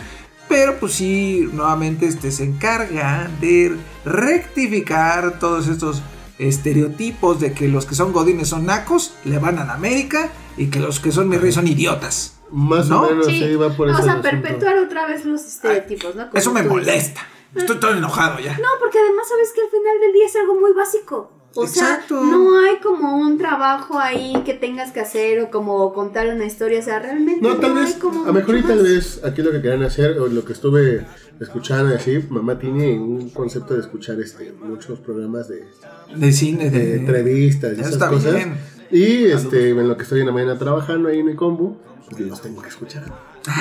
Pero 0.49 0.81
pues 0.81 0.95
sí, 0.95 1.49
nuevamente 1.52 2.07
este, 2.07 2.33
se 2.33 2.45
encarga 2.45 3.28
de 3.40 3.76
rectificar 4.05 5.38
todos 5.38 5.69
estos 5.69 6.02
estereotipos 6.38 7.40
de 7.40 7.52
que 7.52 7.69
los 7.69 7.85
que 7.85 7.95
son 7.95 8.12
Godines 8.12 8.49
son 8.49 8.64
nacos, 8.67 9.14
le 9.25 9.38
van 9.38 9.59
a 9.59 9.64
la 9.64 9.75
América 9.75 10.31
y 10.57 10.67
que 10.69 10.81
los 10.81 11.00
que 11.00 11.12
son 11.12 11.28
Mis 11.28 11.40
Reyes 11.40 11.55
son 11.57 11.67
idiotas. 11.67 12.35
Más 12.50 12.88
¿No? 12.88 13.02
o 13.02 13.11
menos 13.11 13.26
Sí. 13.26 13.57
va 13.57 13.76
por 13.76 13.88
Vamos 13.88 14.00
ese 14.00 14.09
a 14.09 14.12
asunto. 14.14 14.31
perpetuar 14.31 14.78
otra 14.78 15.07
vez 15.07 15.25
los 15.26 15.45
estereotipos, 15.45 16.14
¿no? 16.14 16.28
Como 16.28 16.38
Eso 16.38 16.52
me 16.52 16.61
dices. 16.62 16.71
molesta. 16.76 17.21
Estoy 17.55 17.76
todo 17.78 17.93
enojado 17.93 18.38
ya. 18.40 18.52
No, 18.59 18.69
porque 18.81 18.99
además 18.99 19.26
sabes 19.28 19.52
que 19.55 19.61
al 19.62 19.69
final 19.69 20.00
del 20.00 20.12
día 20.12 20.26
es 20.26 20.37
algo 20.37 20.55
muy 20.59 20.73
básico. 20.73 21.31
O 21.55 21.64
Exacto. 21.64 22.21
sea, 22.21 22.31
no 22.31 22.59
hay 22.61 22.76
como 22.83 23.17
un 23.17 23.38
trabajo 23.38 23.99
ahí 23.99 24.35
que 24.45 24.55
tengas 24.55 24.93
que 24.93 25.00
hacer 25.00 25.40
o 25.40 25.50
como 25.50 25.93
contar 25.93 26.28
una 26.28 26.45
historia. 26.45 26.78
O 26.78 26.83
sea, 26.83 26.99
realmente 27.00 27.40
No, 27.40 27.57
tal 27.57 27.76
hay 27.76 27.85
vez, 27.85 27.95
como 27.97 28.26
a 28.26 28.33
mejor 28.33 28.57
y 28.59 28.62
tal 28.62 28.83
vez 28.83 29.21
aquí 29.25 29.43
lo 29.43 29.50
que 29.50 29.62
querían 29.62 29.83
hacer, 29.83 30.19
o 30.19 30.26
lo 30.28 30.45
que 30.45 30.52
estuve 30.52 31.07
escuchando 31.40 31.95
así, 31.95 32.25
mamá 32.28 32.59
tiene 32.59 32.99
un 32.99 33.31
concepto 33.31 33.75
de 33.75 33.81
escuchar 33.81 34.21
este 34.21 34.52
muchos 34.52 34.99
programas 35.00 35.49
de, 35.49 35.64
De 36.14 36.33
cine, 36.33 36.71
de 36.71 36.78
de 36.87 36.97
entrevistas 36.97 37.76
y 37.76 37.81
esas 37.81 37.93
está 37.95 38.09
cosas. 38.09 38.35
bien. 38.35 38.55
Y 38.90 39.25
este, 39.26 39.71
en 39.71 39.88
lo 39.88 39.97
que 39.97 40.02
estoy 40.05 40.21
en 40.21 40.26
la 40.26 40.33
mañana 40.33 40.59
trabajando 40.59 41.09
ahí 41.09 41.19
en 41.21 41.26
mi 41.26 41.35
combo, 41.35 41.76
pues 42.11 42.21
los 42.21 42.40
tengo 42.40 42.62
que 42.62 42.69
escuchar. 42.69 43.05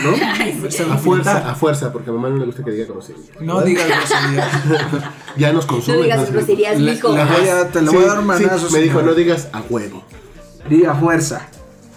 ¿No? 0.04 0.12
A 0.94 0.98
fuerza, 0.98 1.50
a 1.50 1.56
fuerza, 1.56 1.92
porque 1.94 2.10
a 2.10 2.14
mamá 2.14 2.30
no 2.30 2.38
le 2.38 2.46
gusta 2.46 2.64
que 2.64 2.72
diga 2.72 2.86
grosería. 2.86 3.24
No 3.40 3.62
digas 3.62 3.88
groserías. 3.88 4.52
Ya 5.38 5.54
nos 5.54 5.66
consume. 5.66 5.98
No 5.98 6.04
digas 6.04 6.32
groserías, 6.32 6.80
mijo. 6.80 7.10
voy 7.10 7.20
a- 7.20 7.70
te 7.70 7.82
lo 7.82 7.92
Sí, 7.92 7.96
voy 7.98 8.06
a 8.06 8.08
dar 8.08 8.38
sí, 8.38 8.74
me 8.74 8.80
dijo, 8.82 9.02
no 9.02 9.14
digas 9.14 9.50
a 9.54 9.62
huevo. 9.70 10.04
Diga 10.70 10.96
fuerza. 10.96 11.48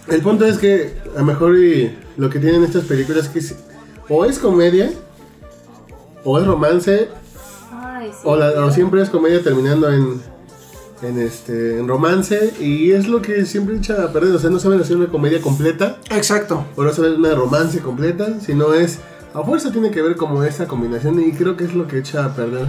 El 0.07 0.21
punto 0.21 0.45
es 0.45 0.57
que 0.57 0.93
a 1.15 1.19
lo 1.19 1.25
mejor 1.25 1.57
y 1.57 1.97
lo 2.17 2.29
que 2.29 2.39
tienen 2.39 2.63
estas 2.63 2.85
películas 2.85 3.25
es 3.25 3.29
que 3.29 3.39
es- 3.39 3.55
o 4.09 4.25
es 4.25 4.39
comedia, 4.39 4.91
o 6.23 6.39
es 6.39 6.45
romance, 6.45 7.09
Ay, 7.71 8.09
sí. 8.11 8.19
o, 8.23 8.35
la- 8.35 8.65
o 8.65 8.71
siempre 8.71 9.01
es 9.01 9.09
comedia 9.09 9.41
terminando 9.43 9.91
en, 9.91 10.21
en, 11.01 11.19
este, 11.19 11.79
en 11.79 11.87
romance, 11.87 12.53
y 12.59 12.91
es 12.91 13.07
lo 13.07 13.21
que 13.21 13.45
siempre 13.45 13.75
echa 13.77 14.03
a 14.03 14.11
perder. 14.11 14.35
O 14.35 14.39
sea, 14.39 14.49
no 14.49 14.59
saben 14.59 14.79
hacer 14.79 14.97
una 14.97 15.07
comedia 15.07 15.41
completa, 15.41 15.97
Exacto. 16.09 16.65
o 16.75 16.83
no 16.83 16.93
saben 16.93 17.13
una 17.15 17.33
romance 17.33 17.79
completa, 17.79 18.39
sino 18.39 18.73
es, 18.73 18.99
a 19.33 19.43
fuerza 19.43 19.71
tiene 19.71 19.91
que 19.91 20.01
ver 20.01 20.15
como 20.15 20.43
esa 20.43 20.67
combinación, 20.67 21.19
y 21.19 21.31
creo 21.31 21.57
que 21.57 21.63
es 21.65 21.73
lo 21.73 21.87
que 21.87 21.99
echa 21.99 22.25
a 22.25 22.35
perder 22.35 22.67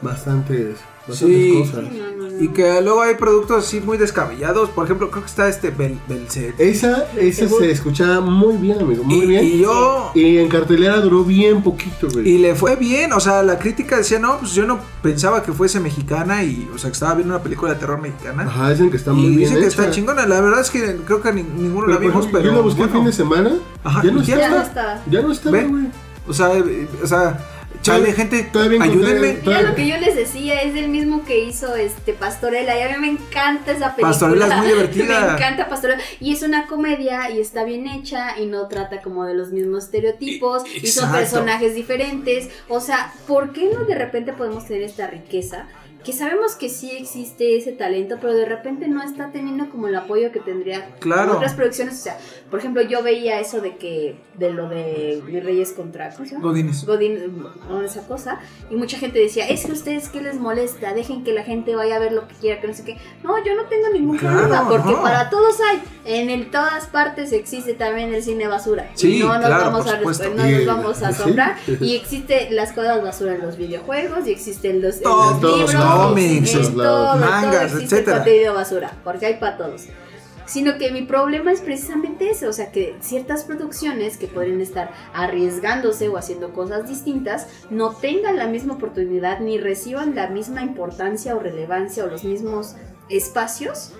bastantes, 0.00 0.76
bastantes 1.06 1.36
Sí. 1.36 1.58
cosas. 1.60 1.84
No, 1.92 2.10
no, 2.16 2.30
no. 2.30 2.42
Y 2.42 2.48
que 2.48 2.80
luego 2.82 3.02
hay 3.02 3.14
productos 3.14 3.64
así 3.64 3.80
muy 3.80 3.96
descabellados. 3.96 4.68
Por 4.70 4.84
ejemplo, 4.86 5.10
creo 5.10 5.22
que 5.22 5.28
está 5.28 5.48
este 5.48 5.70
Bel 5.70 5.98
Belcet. 6.08 6.58
Esa, 6.58 7.06
esa 7.16 7.48
se 7.48 7.70
escuchaba 7.70 8.20
muy 8.20 8.56
bien, 8.56 8.80
amigo, 8.80 9.04
muy 9.04 9.18
y, 9.22 9.26
bien. 9.26 9.44
y 9.44 9.58
yo. 9.60 10.10
Y 10.14 10.38
en 10.38 10.48
cartelera 10.48 11.00
duró 11.00 11.22
bien 11.24 11.62
poquito, 11.62 12.08
güey. 12.12 12.28
Y 12.28 12.38
le 12.38 12.54
fue 12.54 12.74
bien, 12.76 13.12
o 13.12 13.20
sea, 13.20 13.42
la 13.42 13.58
crítica 13.58 13.96
decía, 13.98 14.18
no, 14.18 14.38
pues 14.38 14.52
yo 14.52 14.66
no 14.66 14.80
pensaba 15.02 15.42
que 15.42 15.52
fuese 15.52 15.78
mexicana 15.78 16.42
y, 16.42 16.68
o 16.74 16.78
sea, 16.78 16.90
que 16.90 16.94
estaba 16.94 17.14
viendo 17.14 17.34
una 17.34 17.42
película 17.42 17.72
de 17.74 17.78
terror 17.78 18.00
mexicana. 18.00 18.42
Ajá, 18.44 18.70
dicen 18.70 18.90
que 18.90 18.96
está 18.96 19.12
y 19.12 19.14
muy 19.14 19.28
bien 19.28 19.38
dicen 19.40 19.60
que 19.60 19.66
está 19.66 19.90
chingona. 19.90 20.26
La 20.26 20.40
verdad 20.40 20.60
es 20.60 20.70
que 20.70 20.96
creo 21.06 21.20
que 21.22 21.32
ni- 21.32 21.42
ninguno 21.44 21.86
Pero, 21.86 22.00
la 22.00 22.06
vimos, 22.06 22.28
pero. 22.32 22.44
yo 22.44 22.52
la 22.52 22.60
busqué 22.60 22.82
el 22.82 22.90
fin 22.90 23.04
de 23.04 23.12
semana. 23.12 23.52
Ajá, 23.84 24.02
ya 24.02 24.10
no 24.10 24.22
y 24.22 24.24
ya 24.24 24.34
está. 24.34 24.48
Ya 24.48 24.50
no 24.50 24.62
está. 24.62 25.02
Ya 25.10 25.22
no 25.22 25.32
está, 25.32 25.50
Ve. 25.50 25.64
güey. 25.64 25.84
O 26.26 26.32
sea, 26.32 26.56
eh, 26.56 26.88
o 27.02 27.06
sea, 27.06 27.38
chale, 27.84 28.12
gente, 28.12 28.50
ayúdenme. 28.80 29.38
Mira 29.44 29.62
lo 29.62 29.74
que 29.74 29.86
yo 29.86 29.98
les 29.98 30.16
decía, 30.16 30.62
es 30.62 30.74
el 30.74 30.88
mismo 30.88 31.24
que 31.24 31.44
hizo 31.44 31.76
este 31.76 32.14
Pastorela 32.14 32.76
y 32.78 32.82
a 32.82 32.88
mí 32.88 32.94
me 32.98 33.08
encanta 33.08 33.72
esa 33.72 33.94
película. 33.94 34.08
Pastorela 34.08 34.46
es 34.48 34.56
muy 34.56 34.66
divertida. 34.72 35.20
Me 35.20 35.32
encanta 35.34 35.68
Pastorela 35.68 36.02
y 36.18 36.32
es 36.32 36.42
una 36.42 36.66
comedia 36.66 37.30
y 37.30 37.40
está 37.40 37.64
bien 37.64 37.86
hecha 37.86 38.38
y 38.38 38.46
no 38.46 38.66
trata 38.68 39.02
como 39.02 39.24
de 39.24 39.34
los 39.34 39.52
mismos 39.52 39.84
estereotipos 39.84 40.62
y 40.74 40.86
son 40.86 41.12
personajes 41.12 41.74
diferentes. 41.74 42.48
O 42.68 42.80
sea, 42.80 43.12
¿por 43.26 43.52
qué 43.52 43.70
no 43.72 43.84
de 43.84 43.94
repente 43.94 44.32
podemos 44.32 44.66
tener 44.66 44.82
esta 44.82 45.06
riqueza? 45.06 45.66
Que 46.04 46.12
sabemos 46.12 46.54
que 46.54 46.68
sí 46.68 46.90
existe 46.90 47.56
ese 47.56 47.72
talento, 47.72 48.16
pero 48.20 48.34
de 48.34 48.44
repente 48.44 48.88
no 48.88 49.02
está 49.02 49.32
teniendo 49.32 49.70
como 49.70 49.88
el 49.88 49.94
apoyo 49.96 50.30
que 50.32 50.40
tendría 50.40 50.90
Claro. 51.00 51.36
otras 51.36 51.54
producciones. 51.54 51.94
O 51.94 52.02
sea, 52.02 52.18
por 52.50 52.58
ejemplo, 52.58 52.82
yo 52.82 53.02
veía 53.02 53.40
eso 53.40 53.60
de 53.62 53.76
que, 53.76 54.16
de 54.38 54.50
lo 54.52 54.68
de 54.68 55.22
Mis 55.26 55.42
Reyes 55.42 55.72
contra, 55.72 56.10
¿cómo 56.10 56.26
se 56.26 56.32
llama? 56.34 56.46
Godines. 56.48 56.84
Godín, 56.84 57.42
o 57.70 57.80
esa 57.80 58.06
cosa, 58.06 58.38
y 58.70 58.76
mucha 58.76 58.98
gente 58.98 59.18
decía, 59.18 59.48
es 59.48 59.64
que 59.64 59.72
ustedes 59.72 60.10
qué 60.10 60.20
les 60.20 60.38
molesta, 60.38 60.92
dejen 60.92 61.24
que 61.24 61.32
la 61.32 61.42
gente 61.42 61.74
vaya 61.74 61.96
a 61.96 61.98
ver 61.98 62.12
lo 62.12 62.28
que 62.28 62.34
quiera, 62.34 62.60
que 62.60 62.68
no 62.68 62.74
sé 62.74 62.84
qué. 62.84 62.98
No, 63.22 63.42
yo 63.42 63.54
no 63.56 63.64
tengo 63.64 63.88
ningún 63.88 64.18
Claro, 64.18 64.36
problema, 64.40 64.68
porque 64.68 64.90
no. 64.92 65.02
para 65.02 65.30
todos 65.30 65.56
hay, 65.62 65.82
en 66.04 66.28
el, 66.28 66.50
todas 66.50 66.86
partes 66.88 67.32
existe 67.32 67.72
también 67.72 68.12
el 68.12 68.22
cine 68.22 68.46
basura. 68.46 68.90
Sí, 68.94 69.16
y 69.16 69.20
no 69.20 69.28
nos 69.38 69.46
claro, 69.46 69.64
vamos 69.70 69.86
a, 69.86 69.96
no 70.00 70.04
nos 70.44 70.66
vamos 70.66 71.02
a 71.02 71.12
sí. 71.12 71.22
asombrar. 71.22 71.56
Y 71.80 71.96
existe 71.96 72.50
las 72.50 72.72
cosas 72.72 73.02
basura 73.02 73.34
en 73.36 73.40
los 73.40 73.56
videojuegos, 73.56 74.26
y 74.26 74.32
existen 74.32 74.82
los, 74.82 74.96
en 74.96 75.00
libros, 75.40 75.93
cómics, 75.96 76.52
todo 76.74 77.16
mangas, 77.16 77.72
existe 77.72 77.84
etcétera. 77.96 78.16
contenido 78.18 78.54
basura, 78.54 78.92
porque 79.04 79.26
hay 79.26 79.34
para 79.38 79.56
todos. 79.56 79.86
Sino 80.46 80.76
que 80.76 80.92
mi 80.92 81.02
problema 81.02 81.52
es 81.52 81.62
precisamente 81.62 82.28
ese, 82.30 82.46
o 82.46 82.52
sea 82.52 82.70
que 82.70 82.96
ciertas 83.00 83.44
producciones 83.44 84.18
que 84.18 84.26
podrían 84.26 84.60
estar 84.60 84.90
arriesgándose 85.14 86.08
o 86.10 86.18
haciendo 86.18 86.52
cosas 86.52 86.86
distintas 86.86 87.46
no 87.70 87.90
tengan 87.94 88.36
la 88.36 88.46
misma 88.46 88.74
oportunidad 88.74 89.40
ni 89.40 89.56
reciban 89.58 90.14
la 90.14 90.28
misma 90.28 90.60
importancia 90.62 91.34
o 91.34 91.38
relevancia 91.40 92.04
o 92.04 92.08
los 92.08 92.24
mismos 92.24 92.76
espacios 93.08 93.92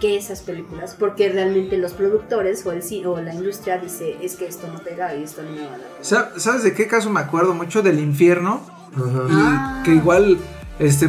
que 0.00 0.16
esas 0.16 0.40
películas, 0.40 0.96
porque 0.98 1.28
realmente 1.28 1.76
los 1.78 1.92
productores 1.92 2.66
o, 2.66 2.72
el, 2.72 2.82
o 3.06 3.20
la 3.20 3.32
industria 3.34 3.78
dice 3.78 4.16
es 4.20 4.34
que 4.34 4.46
esto 4.46 4.66
no 4.66 4.80
pega 4.80 5.14
y 5.14 5.22
esto 5.22 5.42
no 5.44 5.52
me 5.52 5.60
va 5.60 5.66
a 5.74 5.78
dar. 5.78 5.88
Sa- 6.00 6.32
¿Sabes 6.36 6.64
de 6.64 6.74
qué 6.74 6.88
caso 6.88 7.08
me 7.10 7.20
acuerdo 7.20 7.54
mucho? 7.54 7.82
Del 7.82 8.00
infierno. 8.00 8.60
Ajá. 8.96 9.02
Y 9.28 9.32
Ah. 9.32 9.82
que 9.84 9.92
igual 9.94 10.38
este 10.80 11.08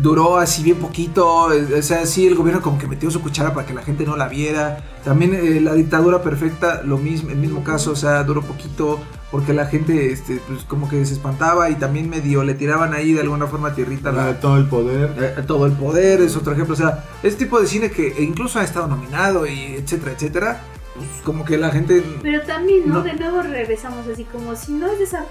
duró 0.00 0.36
así 0.38 0.62
bien 0.62 0.78
poquito, 0.78 1.52
eh, 1.52 1.78
o 1.78 1.82
sea, 1.82 2.06
sí 2.06 2.26
el 2.26 2.34
gobierno 2.34 2.62
como 2.62 2.78
que 2.78 2.86
metió 2.86 3.10
su 3.10 3.20
cuchara 3.20 3.54
para 3.54 3.66
que 3.66 3.74
la 3.74 3.82
gente 3.82 4.04
no 4.04 4.16
la 4.16 4.28
viera. 4.28 4.84
También 5.04 5.34
eh, 5.34 5.60
la 5.60 5.74
dictadura 5.74 6.22
perfecta, 6.22 6.82
lo 6.82 6.98
mismo, 6.98 7.30
el 7.30 7.36
mismo 7.38 7.62
caso, 7.64 7.92
o 7.92 7.96
sea, 7.96 8.22
duró 8.24 8.42
poquito 8.42 9.00
porque 9.30 9.52
la 9.52 9.66
gente 9.66 10.10
este 10.10 10.40
pues 10.48 10.62
como 10.64 10.88
que 10.88 11.04
se 11.04 11.12
espantaba 11.12 11.68
y 11.68 11.74
también 11.74 12.08
medio 12.08 12.42
le 12.44 12.54
tiraban 12.54 12.94
ahí 12.94 13.12
de 13.12 13.20
alguna 13.20 13.46
forma 13.46 13.74
tierrita 13.74 14.10
la, 14.10 14.28
Ah, 14.28 14.40
todo 14.40 14.56
el 14.56 14.66
poder. 14.66 15.14
eh, 15.38 15.42
todo 15.46 15.66
el 15.66 15.72
poder 15.72 16.22
es 16.22 16.34
otro 16.36 16.54
ejemplo, 16.54 16.72
o 16.74 16.78
sea, 16.78 17.04
este 17.22 17.44
tipo 17.44 17.60
de 17.60 17.66
cine 17.66 17.90
que 17.90 18.14
incluso 18.22 18.58
ha 18.58 18.64
estado 18.64 18.86
nominado 18.86 19.46
y 19.46 19.74
etcétera, 19.76 20.12
etcétera, 20.12 20.60
pues 20.98 21.22
como 21.24 21.44
que 21.44 21.56
la 21.56 21.70
gente 21.70 22.02
Pero 22.22 22.42
también, 22.42 22.88
¿no? 22.88 22.94
No. 22.96 23.02
De 23.02 23.14
nuevo 23.14 23.42
regresamos 23.42 24.06
así 24.06 24.24
como 24.24 24.54
si 24.56 24.72
no 24.72 24.86
es 24.88 24.98
de 24.98 25.04
esa, 25.04 25.24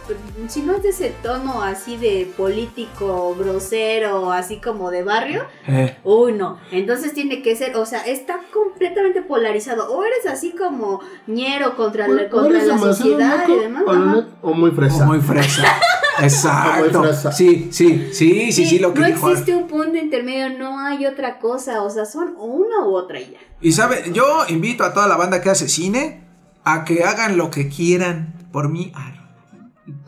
si 0.47 0.61
no 0.61 0.75
es 0.75 0.83
de 0.83 0.89
ese 0.89 1.13
tono 1.21 1.61
así 1.63 1.97
de 1.97 2.31
político, 2.37 3.35
grosero, 3.37 4.31
así 4.31 4.57
como 4.57 4.91
de 4.91 5.03
barrio, 5.03 5.43
eh, 5.67 5.97
uy 6.03 6.33
no. 6.33 6.57
Entonces 6.71 7.13
tiene 7.13 7.41
que 7.41 7.55
ser, 7.55 7.75
o 7.75 7.85
sea, 7.85 8.05
está 8.05 8.39
completamente 8.53 9.21
polarizado. 9.21 9.91
O 9.93 10.03
eres 10.03 10.25
así 10.27 10.51
como 10.55 11.01
ñero 11.27 11.75
contra 11.75 12.07
la, 12.07 12.23
O 12.23 12.29
contra 12.29 12.57
eres 12.59 12.67
la 12.67 12.77
sociedad 12.77 13.39
loco, 13.47 13.53
y 13.59 13.63
demás. 13.63 13.83
o, 13.85 13.93
no- 13.95 14.25
o 14.41 14.53
muy 14.53 14.71
fresa. 14.71 15.03
o 15.03 15.07
muy 15.07 15.19
fresa. 15.21 15.63
Exacto. 16.21 17.03
Sí, 17.31 17.69
sí, 17.71 18.09
sí, 18.11 18.51
sí, 18.51 18.65
sí, 18.65 18.79
lo 18.79 18.93
que 18.93 19.01
no 19.01 19.07
dijo. 19.07 19.29
existe 19.29 19.55
un 19.55 19.67
punto 19.67 19.97
intermedio, 19.97 20.57
no 20.57 20.79
hay 20.79 21.05
otra 21.05 21.39
cosa, 21.39 21.81
o 21.83 21.89
sea, 21.89 22.05
son 22.05 22.35
una 22.37 22.85
u 22.85 22.95
otra 22.95 23.19
y 23.19 23.31
ya. 23.31 23.39
Y 23.61 23.71
sabe, 23.71 24.11
yo 24.13 24.25
invito 24.49 24.83
a 24.83 24.93
toda 24.93 25.07
la 25.07 25.17
banda 25.17 25.41
que 25.41 25.49
hace 25.49 25.67
cine 25.67 26.23
a 26.63 26.83
que 26.85 27.03
hagan 27.03 27.37
lo 27.37 27.49
que 27.49 27.69
quieran 27.69 28.33
por 28.51 28.69
mí, 28.69 28.91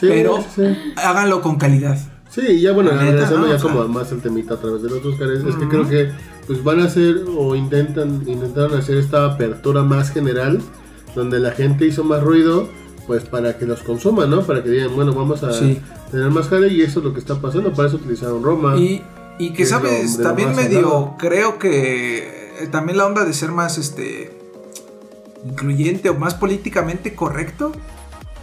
Sí, 0.00 0.06
pero- 0.08 0.42
sí. 0.54 0.62
háganlo 0.96 1.42
con 1.42 1.56
calidad. 1.58 1.98
Sí, 2.28 2.60
ya 2.60 2.72
bueno, 2.72 2.92
ya 2.92 3.58
como 3.58 3.88
más 3.88 4.12
el 4.12 4.22
temita 4.22 4.54
a 4.54 4.56
través 4.60 4.82
de 4.82 4.88
los 4.90 5.04
Oscars, 5.04 5.44
es 5.44 5.56
que 5.56 5.68
creo 5.68 5.88
que 5.88 6.12
pues 6.46 6.62
van 6.62 6.80
a 6.80 6.84
hacer 6.84 7.24
o 7.36 7.56
intentan 7.56 8.22
intentaron 8.26 8.78
hacer 8.78 8.98
esta 8.98 9.24
apertura 9.26 9.82
más 9.82 10.12
general 10.12 10.60
donde 11.16 11.40
la 11.40 11.50
gente 11.50 11.86
hizo 11.86 12.04
más 12.04 12.22
ruido 12.22 12.68
pues 13.10 13.24
para 13.24 13.58
que 13.58 13.66
los 13.66 13.80
consuman, 13.82 14.30
¿no? 14.30 14.42
Para 14.46 14.62
que 14.62 14.68
digan, 14.70 14.94
bueno, 14.94 15.12
vamos 15.12 15.42
a 15.42 15.52
Sí. 15.52 15.80
tener 16.12 16.30
más 16.30 16.46
jale 16.46 16.68
y 16.68 16.80
eso 16.82 17.00
es 17.00 17.04
lo 17.04 17.12
que 17.12 17.18
está 17.18 17.34
pasando, 17.40 17.72
para 17.72 17.88
eso 17.88 17.96
utilizaron 17.96 18.40
Roma. 18.40 18.76
Y, 18.76 19.02
y 19.36 19.52
que 19.52 19.66
sabes, 19.66 20.16
lo 20.18 20.22
también 20.22 20.54
medio, 20.54 21.16
creo 21.18 21.58
que 21.58 22.52
eh, 22.62 22.68
también 22.70 22.98
la 22.98 23.06
onda 23.06 23.24
de 23.24 23.32
ser 23.32 23.50
más, 23.50 23.78
este, 23.78 24.30
incluyente 25.44 26.08
o 26.08 26.14
más 26.14 26.34
políticamente 26.36 27.16
correcto. 27.16 27.72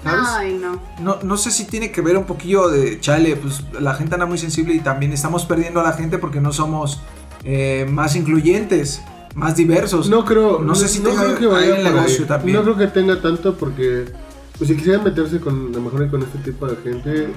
¿Sabes? 0.04 0.28
Ay, 0.36 0.60
no. 0.62 0.82
No, 1.00 1.20
no 1.24 1.38
sé 1.38 1.50
si 1.52 1.64
tiene 1.64 1.94
que 1.94 2.02
ver 2.02 2.18
un 2.18 2.26
poquillo 2.26 2.68
de 2.68 3.00
chale, 3.00 3.38
pues 3.38 3.64
la 3.80 3.94
gente 3.94 4.16
anda 4.16 4.26
muy 4.26 4.38
sensible 4.38 4.74
y 4.74 4.82
también 4.82 5.14
estamos 5.14 5.46
perdiendo 5.46 5.80
a 5.80 5.84
la 5.84 5.94
gente 5.94 6.18
porque 6.18 6.42
no 6.42 6.52
somos 6.52 7.00
eh, 7.46 7.86
más 7.90 8.18
incluyentes, 8.18 9.02
más 9.34 9.56
diversos. 9.56 10.10
No 10.10 10.26
creo, 10.26 10.60
No 10.60 10.76
sé 10.76 10.90
si 10.90 11.00
tenga 11.00 11.24
creo 11.24 11.40
que 11.40 11.48
vaya 11.48 11.78
el 11.78 11.86
negocio 11.86 12.26
también. 12.26 12.58
No 12.58 12.64
creo 12.64 12.76
que 12.76 12.88
tenga 12.88 13.22
tanto 13.22 13.56
porque 13.56 14.27
pues 14.58 14.70
si 14.70 14.76
quisieran 14.76 15.04
meterse 15.04 15.40
con 15.40 15.70
a 15.74 15.78
lo 15.78 15.82
mejor 15.82 16.10
con 16.10 16.22
este 16.22 16.40
tipo 16.40 16.68
de 16.68 16.76
gente 16.78 17.28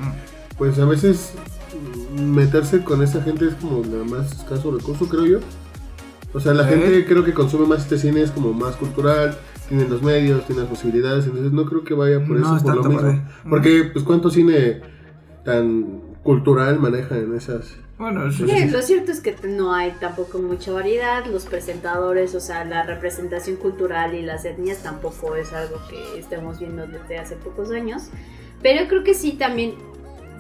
pues 0.61 0.79
a 0.79 0.85
veces 0.85 1.33
mm, 2.15 2.23
meterse 2.23 2.85
con 2.85 3.03
esa 3.03 3.23
gente 3.23 3.47
es 3.47 3.55
como 3.55 3.83
la 3.83 4.05
más 4.05 4.31
escaso 4.31 4.71
recurso, 4.71 5.09
creo 5.09 5.25
yo. 5.25 5.39
O 6.35 6.39
sea, 6.39 6.53
la 6.53 6.65
gente 6.65 7.07
creo 7.07 7.25
que 7.25 7.33
consume 7.33 7.67
más 7.67 7.81
este 7.81 7.97
cine, 7.99 8.21
es 8.21 8.31
como 8.31 8.53
más 8.53 8.77
cultural, 8.77 9.39
tienen 9.71 9.89
los 9.89 10.03
medios, 10.03 10.45
tienen 10.45 10.65
las 10.65 10.71
posibilidades, 10.71 11.25
entonces 11.25 11.51
no 11.51 11.65
creo 11.65 11.83
que 11.83 11.95
vaya 11.95 12.23
por 12.27 12.37
eso, 12.37 12.57
es 12.59 12.63
por 12.63 12.77
lo 12.77 12.83
por 12.83 12.91
mismo. 12.93 13.23
Porque, 13.49 13.91
pues, 13.91 14.05
¿cuánto 14.05 14.31
cine 14.31 14.83
tan 15.43 16.03
cultural 16.23 16.79
manejan 16.79 17.25
en 17.25 17.35
esas? 17.35 17.75
Bueno, 18.01 18.27
eso 18.29 18.47
Sí, 18.47 18.53
sí. 18.63 18.71
lo 18.71 18.81
cierto 18.83 19.13
es 19.13 19.21
que 19.21 19.37
no 19.47 19.75
hay 19.75 19.93
tampoco 20.01 20.39
mucha 20.39 20.73
variedad, 20.73 21.25
los 21.27 21.45
presentadores, 21.45 22.35
o 22.35 22.41
sea, 22.41 22.65
la 22.65 22.83
representación 22.83 23.57
cultural 23.57 24.15
y 24.15 24.23
las 24.23 24.45
etnias 24.47 24.79
tampoco 24.79 25.37
es 25.37 25.53
algo 25.53 25.77
que 25.91 26.19
estemos 26.19 26.59
viendo 26.59 26.87
desde 26.87 27.19
hace 27.19 27.37
pocos 27.37 27.71
años, 27.71 28.05
pero 28.63 28.89
creo 28.89 29.05
que 29.05 29.13
sí 29.13 29.33
también, 29.33 29.75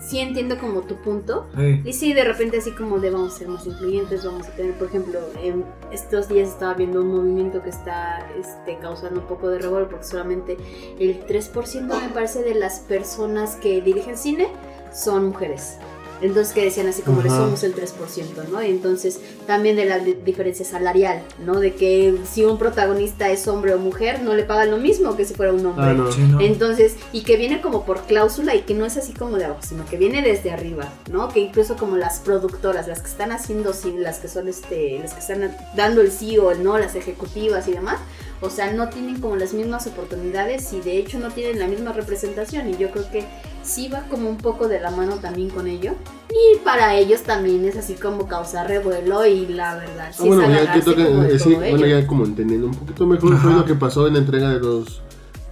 sí 0.01 0.20
entiendo 0.20 0.57
como 0.59 0.81
tu 0.81 0.96
punto, 1.03 1.49
Sí. 1.55 1.83
y 1.85 1.92
sí, 1.92 2.14
de 2.14 2.25
repente 2.25 2.57
así 2.57 2.70
como 2.70 2.99
de 2.99 3.11
vamos 3.11 3.35
a 3.35 3.38
ser 3.40 3.49
más 3.49 3.66
incluyentes, 3.66 4.25
vamos 4.25 4.49
a 4.49 4.53
tener, 4.53 4.73
por 4.79 4.88
ejemplo, 4.88 5.20
en 5.42 5.62
estos 5.92 6.29
días 6.29 6.49
estaba 6.49 6.73
viendo 6.73 7.03
un 7.03 7.09
movimiento 7.14 7.62
que 7.62 7.68
está 7.68 8.27
este, 8.40 8.79
causando 8.79 9.20
un 9.20 9.27
poco 9.27 9.51
de 9.51 9.59
revuelo 9.59 9.87
porque 9.90 10.05
solamente 10.07 10.57
el 10.99 11.27
3% 11.27 12.01
me 12.01 12.09
parece 12.09 12.42
de 12.42 12.55
las 12.55 12.79
personas 12.81 13.57
que 13.57 13.83
dirigen 13.83 14.16
cine 14.16 14.49
son 14.94 15.27
mujeres. 15.27 15.77
Entonces 16.22 16.52
que 16.52 16.64
decían 16.64 16.87
así 16.88 17.02
como 17.02 17.20
Ajá. 17.20 17.30
somos 17.30 17.62
el 17.62 17.74
3%, 17.74 18.48
¿no? 18.50 18.62
Y 18.62 18.66
entonces 18.70 19.20
también 19.46 19.76
de 19.76 19.87
la 19.87 19.98
di- 19.98 20.16
diferencia 20.24 20.64
salarial, 20.64 21.22
¿no? 21.44 21.61
De 21.61 21.74
que 21.74 22.14
si 22.30 22.44
un 22.44 22.59
protagonista 22.59 23.30
es 23.30 23.48
hombre 23.48 23.74
o 23.74 23.78
mujer, 23.78 24.22
no 24.22 24.35
le 24.35 24.42
pagan 24.44 24.70
lo 24.70 24.76
mismo 24.76 25.16
que 25.16 25.24
si 25.24 25.35
fuera 25.35 25.52
un 25.52 25.64
hombre. 25.64 25.85
Ah, 25.87 25.94
no. 25.94 26.12
Sí, 26.12 26.20
¿no? 26.22 26.40
Entonces, 26.40 26.96
y 27.12 27.22
que 27.22 27.37
viene 27.37 27.61
como 27.61 27.85
por 27.85 28.02
cláusula 28.02 28.54
y 28.54 28.62
que 28.62 28.74
no 28.74 28.85
es 28.85 28.96
así 28.96 29.12
como 29.14 29.37
de 29.38 29.46
abajo, 29.46 29.61
sino 29.66 29.87
que 29.87 29.96
viene 29.96 30.22
desde 30.22 30.50
arriba, 30.50 30.92
¿no? 31.11 31.28
Que 31.28 31.40
incluso 31.40 31.76
como 31.76 31.96
las 31.96 32.18
productoras, 32.20 32.87
las 32.88 33.00
que 33.00 33.09
están 33.09 33.33
haciendo 33.33 33.72
sí, 33.72 33.94
las 33.96 34.18
que 34.18 34.28
son 34.28 34.48
este, 34.48 34.98
las 34.98 35.14
que 35.14 35.20
están 35.20 35.56
dando 35.74 36.00
el 36.00 36.11
sí 36.12 36.37
o 36.38 36.50
el 36.50 36.62
no, 36.62 36.78
las 36.78 36.94
ejecutivas 36.94 37.66
y 37.68 37.72
demás, 37.72 37.98
o 38.42 38.48
sea, 38.48 38.72
no 38.72 38.88
tienen 38.88 39.20
como 39.20 39.37
las 39.37 39.52
mismas 39.52 39.87
oportunidades 39.87 40.72
y 40.72 40.80
de 40.80 40.96
hecho 40.98 41.18
no 41.18 41.30
tienen 41.30 41.59
la 41.59 41.66
misma 41.66 41.92
representación 41.92 42.70
y 42.70 42.76
yo 42.76 42.90
creo 42.90 43.11
que 43.11 43.24
sí 43.70 43.88
va 43.88 44.02
como 44.09 44.28
un 44.28 44.37
poco 44.37 44.68
de 44.68 44.80
la 44.80 44.90
mano 44.90 45.16
también 45.16 45.48
con 45.50 45.66
ello. 45.68 45.92
Y 46.28 46.59
para 46.64 46.96
ellos 46.96 47.22
también 47.22 47.64
es 47.64 47.76
así 47.76 47.94
como 47.94 48.26
causar 48.26 48.68
revuelo 48.68 49.26
y 49.26 49.46
la 49.46 49.76
verdad 49.76 50.11
sí 50.12 50.22
Ah, 50.22 50.26
bueno, 50.26 50.42
es 50.42 50.48
ya 50.48 50.54
que 50.54 50.62
agarrarse 50.62 50.90
toca, 50.90 51.04
como 51.06 51.22
de 51.22 51.35
eh, 51.35 51.38
sí, 51.38 51.54
bueno, 51.54 51.87
ya 51.87 52.06
como 52.06 52.24
entendiendo 52.24 52.66
un 52.66 52.74
poquito 52.74 53.06
mejor 53.06 53.37
fue 53.38 53.52
lo 53.52 53.64
que 53.64 53.74
pasó 53.74 54.06
en 54.06 54.14
la 54.14 54.20
entrega 54.20 54.50
de 54.50 54.61
los 54.61 55.02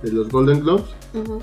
de 0.03 0.13
los 0.13 0.29
Golden 0.29 0.61
Globes. 0.61 0.87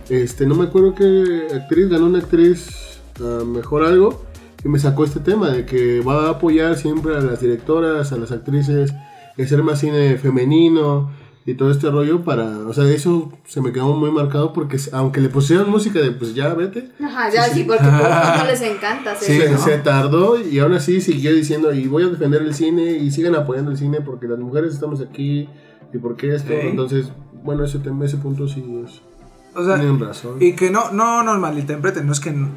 Este, 0.10 0.46
no 0.46 0.56
me 0.56 0.66
acuerdo 0.66 0.96
qué 0.96 1.48
actriz 1.54 1.90
ganó 1.90 2.06
una 2.06 2.20
actriz 2.20 3.00
a 3.20 3.44
mejor 3.44 3.84
algo 3.84 4.24
y 4.64 4.70
me 4.70 4.80
sacó 4.80 5.04
este 5.04 5.20
tema 5.20 5.50
de 5.50 5.66
que 5.66 6.00
va 6.00 6.28
a 6.28 6.30
apoyar 6.32 6.78
siempre 6.78 7.16
a 7.16 7.20
las 7.20 7.42
directoras, 7.42 8.12
a 8.14 8.18
las 8.18 8.32
actrices, 8.32 8.94
hacer 9.38 9.62
más 9.64 9.80
cine 9.80 10.18
femenino 10.18 11.12
y 11.48 11.54
todo 11.54 11.70
este 11.70 11.90
rollo 11.92 12.24
para, 12.24 12.44
o 12.68 12.74
sea, 12.74 12.86
eso 12.90 13.32
se 13.46 13.62
me 13.62 13.72
quedó 13.72 13.94
muy 13.96 14.10
marcado 14.12 14.52
porque 14.52 14.78
aunque 14.92 15.22
le 15.22 15.30
pusieron 15.30 15.70
música 15.70 16.00
de 16.00 16.12
pues 16.12 16.34
ya 16.34 16.54
vete, 16.56 16.90
Ajá, 17.04 17.30
ya 17.30 17.44
sí, 17.44 17.64
porque 17.64 17.84
por 17.84 17.92
no 17.92 18.46
les 18.48 18.62
encanta 18.64 19.16
Sí, 19.16 19.38
se, 19.40 19.52
¿no? 19.52 19.58
se 19.60 19.78
tardó 19.78 20.40
y 20.42 20.58
aún 20.60 20.74
así 20.74 21.02
siguió 21.02 21.34
diciendo 21.34 21.72
y 21.74 21.88
voy 21.88 22.04
a 22.04 22.08
defender 22.08 22.42
el 22.42 22.54
cine 22.56 22.94
y 22.98 23.12
sigan 23.12 23.36
apoyando 23.36 23.70
el 23.72 23.78
cine 23.78 24.02
porque 24.02 24.28
las 24.28 24.40
mujeres 24.40 24.74
estamos 24.74 25.02
aquí 25.02 25.48
y 25.94 25.98
porque 26.00 26.34
esto, 26.34 26.50
Sí. 26.50 26.68
entonces, 26.68 27.10
bueno, 27.44 27.64
ese 27.64 27.78
tema, 27.80 28.06
ese 28.06 28.18
punto 28.18 28.48
sí 28.48 28.66
es, 28.84 29.02
O 29.56 29.64
sea, 29.64 29.76
tienen 29.76 30.00
razón. 30.00 30.38
y 30.40 30.54
que 30.54 30.72
no, 30.72 30.92
no 30.92 31.22
nos 31.22 31.38
malinterpreten, 31.40 32.08
no 32.08 32.12
es 32.14 32.20
que 32.20 32.32
no, 32.32 32.50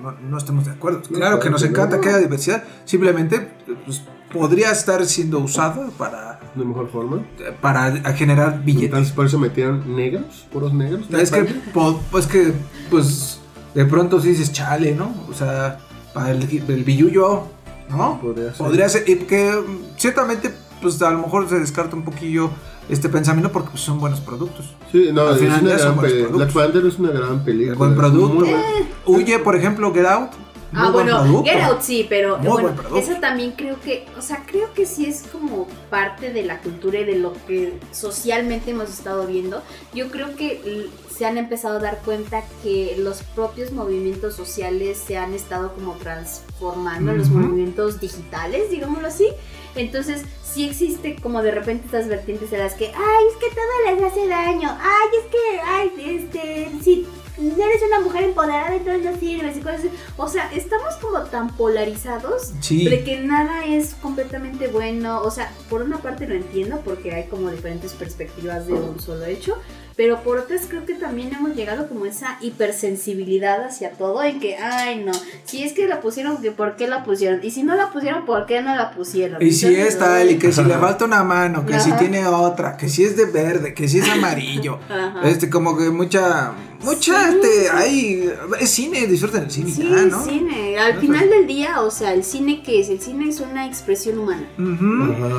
no- 0.00 0.12
no 0.22 0.38
estemos 0.38 0.64
de 0.66 0.70
acuerdo. 0.70 1.02
No, 1.10 1.18
Claro 1.18 1.40
que 1.40 1.50
nos 1.50 1.62
que 1.64 1.68
encanta 1.70 1.96
no. 1.96 2.00
que 2.02 2.10
haya 2.10 2.18
diversidad, 2.18 2.62
simplemente 2.84 3.48
pues, 3.84 4.02
podría 4.32 4.70
estar 4.70 5.04
siendo 5.06 5.38
usada 5.38 5.88
para, 5.98 6.40
de 6.54 6.64
mejor 6.64 6.90
forma. 6.90 7.22
para 7.60 7.92
generar 8.14 8.62
billetes. 8.64 8.86
Entonces 8.86 9.12
por 9.12 9.26
eso 9.26 9.38
metieron 9.38 9.96
negros, 9.96 10.46
puros 10.52 10.72
negros. 10.72 11.06
Es 11.12 11.30
que, 11.30 11.44
po- 11.72 12.00
pues 12.10 12.26
que, 12.26 12.52
pues, 12.90 13.40
de 13.74 13.84
pronto 13.84 14.20
sí 14.20 14.30
dices, 14.30 14.52
chale, 14.52 14.94
¿no? 14.94 15.12
O 15.30 15.34
sea, 15.34 15.78
para 16.14 16.30
el, 16.32 16.42
el 16.68 16.84
billullo, 16.84 17.44
¿no? 17.90 18.20
Podría 18.20 18.46
ser. 18.54 18.56
Podría 18.66 18.88
ser, 18.88 19.08
y 19.08 19.16
que 19.16 19.52
ciertamente, 19.96 20.52
pues 20.82 21.00
a 21.02 21.10
lo 21.10 21.18
mejor 21.18 21.48
se 21.48 21.58
descarta 21.60 21.94
un 21.96 22.04
poquillo 22.04 22.50
este 22.88 23.08
pensamiento 23.08 23.50
porque 23.52 23.70
pues, 23.70 23.82
son 23.82 23.98
buenos 23.98 24.20
productos. 24.20 24.74
Sí, 24.92 25.10
no, 25.12 25.22
Al 25.28 25.34
es 25.34 25.40
final 25.40 25.60
una 25.62 25.70
ya 25.70 25.78
son 25.78 25.86
gran 25.86 25.96
buenos 25.96 26.12
pe- 26.12 26.18
productos. 26.24 26.52
Black 26.54 26.64
Panther 26.72 26.86
es 26.86 26.98
una 26.98 27.10
gran 27.10 27.44
película. 27.44 27.72
El 27.72 27.78
buen 27.78 27.90
es 27.92 27.96
producto. 27.98 28.34
muy 28.34 28.44
buena. 28.50 28.64
Huye, 29.06 29.38
por 29.40 29.56
ejemplo, 29.56 29.92
Get 29.92 30.06
Out. 30.06 30.30
Ah, 30.72 30.90
bueno, 30.90 31.22
producto. 31.22 31.44
Get 31.44 31.62
Out 31.62 31.80
sí, 31.80 32.06
pero 32.08 32.38
Muy 32.38 32.62
bueno, 32.62 32.82
eso 32.96 33.14
también 33.20 33.52
creo 33.52 33.80
que, 33.80 34.06
o 34.18 34.22
sea, 34.22 34.44
creo 34.46 34.72
que 34.74 34.86
sí 34.86 35.06
es 35.06 35.22
como 35.22 35.66
parte 35.90 36.32
de 36.32 36.42
la 36.42 36.58
cultura 36.60 37.00
y 37.00 37.04
de 37.04 37.16
lo 37.16 37.32
que 37.46 37.78
socialmente 37.92 38.72
hemos 38.72 38.90
estado 38.90 39.26
viendo. 39.26 39.62
Yo 39.94 40.10
creo 40.10 40.34
que 40.36 40.90
se 41.16 41.24
han 41.24 41.38
empezado 41.38 41.78
a 41.78 41.80
dar 41.80 42.02
cuenta 42.04 42.42
que 42.62 42.96
los 42.98 43.22
propios 43.22 43.72
movimientos 43.72 44.34
sociales 44.34 44.98
se 44.98 45.16
han 45.16 45.32
estado 45.32 45.72
como 45.72 45.92
transformando 45.94 47.12
en 47.12 47.18
los 47.18 47.30
movimientos 47.30 48.00
digitales, 48.00 48.70
digámoslo 48.70 49.08
así. 49.08 49.28
Entonces, 49.76 50.24
sí 50.42 50.68
existe 50.68 51.16
como 51.16 51.42
de 51.42 51.50
repente 51.50 51.86
estas 51.86 52.08
vertientes 52.08 52.52
en 52.52 52.60
las 52.60 52.74
que, 52.74 52.86
ay, 52.86 53.24
es 53.30 53.36
que 53.36 53.54
todo 53.54 53.94
les 53.94 54.02
hace 54.02 54.26
daño, 54.26 54.76
ay, 54.80 55.08
es 55.18 55.30
que, 55.30 55.60
ay, 55.64 56.16
este, 56.16 56.70
si 56.82 57.06
eres 57.38 57.82
una 57.86 58.00
mujer 58.00 58.24
empoderada, 58.24 58.74
entonces 58.74 59.04
no 59.04 59.18
sirves 59.18 59.56
y 59.56 59.60
cosas 59.60 59.78
así. 59.80 59.90
O 60.16 60.28
sea, 60.28 60.50
estamos 60.54 60.94
como 61.00 61.20
tan 61.24 61.54
polarizados 61.56 62.52
Sí. 62.60 62.88
de 62.88 63.04
que 63.04 63.20
nada 63.20 63.64
es 63.66 63.94
completamente 64.00 64.68
bueno. 64.68 65.20
O 65.22 65.30
sea, 65.30 65.52
por 65.68 65.82
una 65.82 65.98
parte 65.98 66.26
lo 66.26 66.34
entiendo 66.34 66.80
porque 66.84 67.12
hay 67.14 67.24
como 67.28 67.50
diferentes 67.50 67.92
perspectivas 67.92 68.66
de 68.66 68.72
un 68.74 69.00
solo 69.00 69.24
hecho. 69.26 69.56
Pero 69.96 70.22
por 70.22 70.36
otras 70.36 70.66
creo 70.68 70.84
que 70.84 70.92
también 70.92 71.32
hemos 71.34 71.54
llegado 71.56 71.88
como 71.88 72.04
esa 72.04 72.36
hipersensibilidad 72.42 73.64
hacia 73.64 73.92
todo 73.92 74.22
en 74.22 74.40
que, 74.40 74.56
ay 74.58 75.02
no, 75.02 75.12
si 75.44 75.62
es 75.62 75.72
que 75.72 75.86
la 75.88 76.02
pusieron, 76.02 76.36
¿por 76.54 76.76
qué 76.76 76.86
la 76.86 77.02
pusieron? 77.02 77.40
Y 77.42 77.50
si 77.50 77.62
no 77.62 77.74
la 77.74 77.90
pusieron, 77.90 78.26
¿por 78.26 78.44
qué 78.44 78.60
no 78.60 78.74
la 78.76 78.90
pusieron? 78.90 79.40
Y 79.42 79.52
si 79.52 79.74
es 79.74 79.98
tal, 79.98 80.30
y 80.30 80.38
que 80.38 80.52
si 80.52 80.62
le 80.64 80.74
falta 80.76 81.06
una 81.06 81.24
mano, 81.24 81.64
que 81.64 81.80
si 81.80 81.92
tiene 81.92 82.26
otra, 82.26 82.76
que 82.76 82.90
si 82.90 83.04
es 83.04 83.16
de 83.16 83.24
verde, 83.24 83.72
que 83.72 83.88
si 83.88 83.98
es 84.00 84.08
amarillo. 84.08 84.78
Ajá. 84.90 85.22
Este, 85.24 85.48
como 85.48 85.78
que 85.78 85.88
mucha, 85.88 86.52
mucha, 86.82 87.30
Sí. 87.30 87.36
este, 87.36 87.70
hay, 87.70 88.30
es 88.60 88.70
cine, 88.70 89.06
disfruten 89.06 89.44
el 89.44 89.50
cine, 89.50 89.70
Sí, 89.70 89.82
ya, 89.88 90.02
¿no? 90.06 90.24
cine. 90.24 90.78
Al 90.78 90.94
No, 90.96 91.00
final 91.00 91.30
del 91.30 91.46
día, 91.46 91.80
o 91.82 91.90
sea, 91.90 92.12
el 92.14 92.22
cine 92.24 92.62
que 92.62 92.80
es, 92.80 92.88
el 92.88 93.00
cine 93.00 93.28
es 93.28 93.40
una 93.40 93.66
expresión 93.66 94.18
humana. 94.18 94.46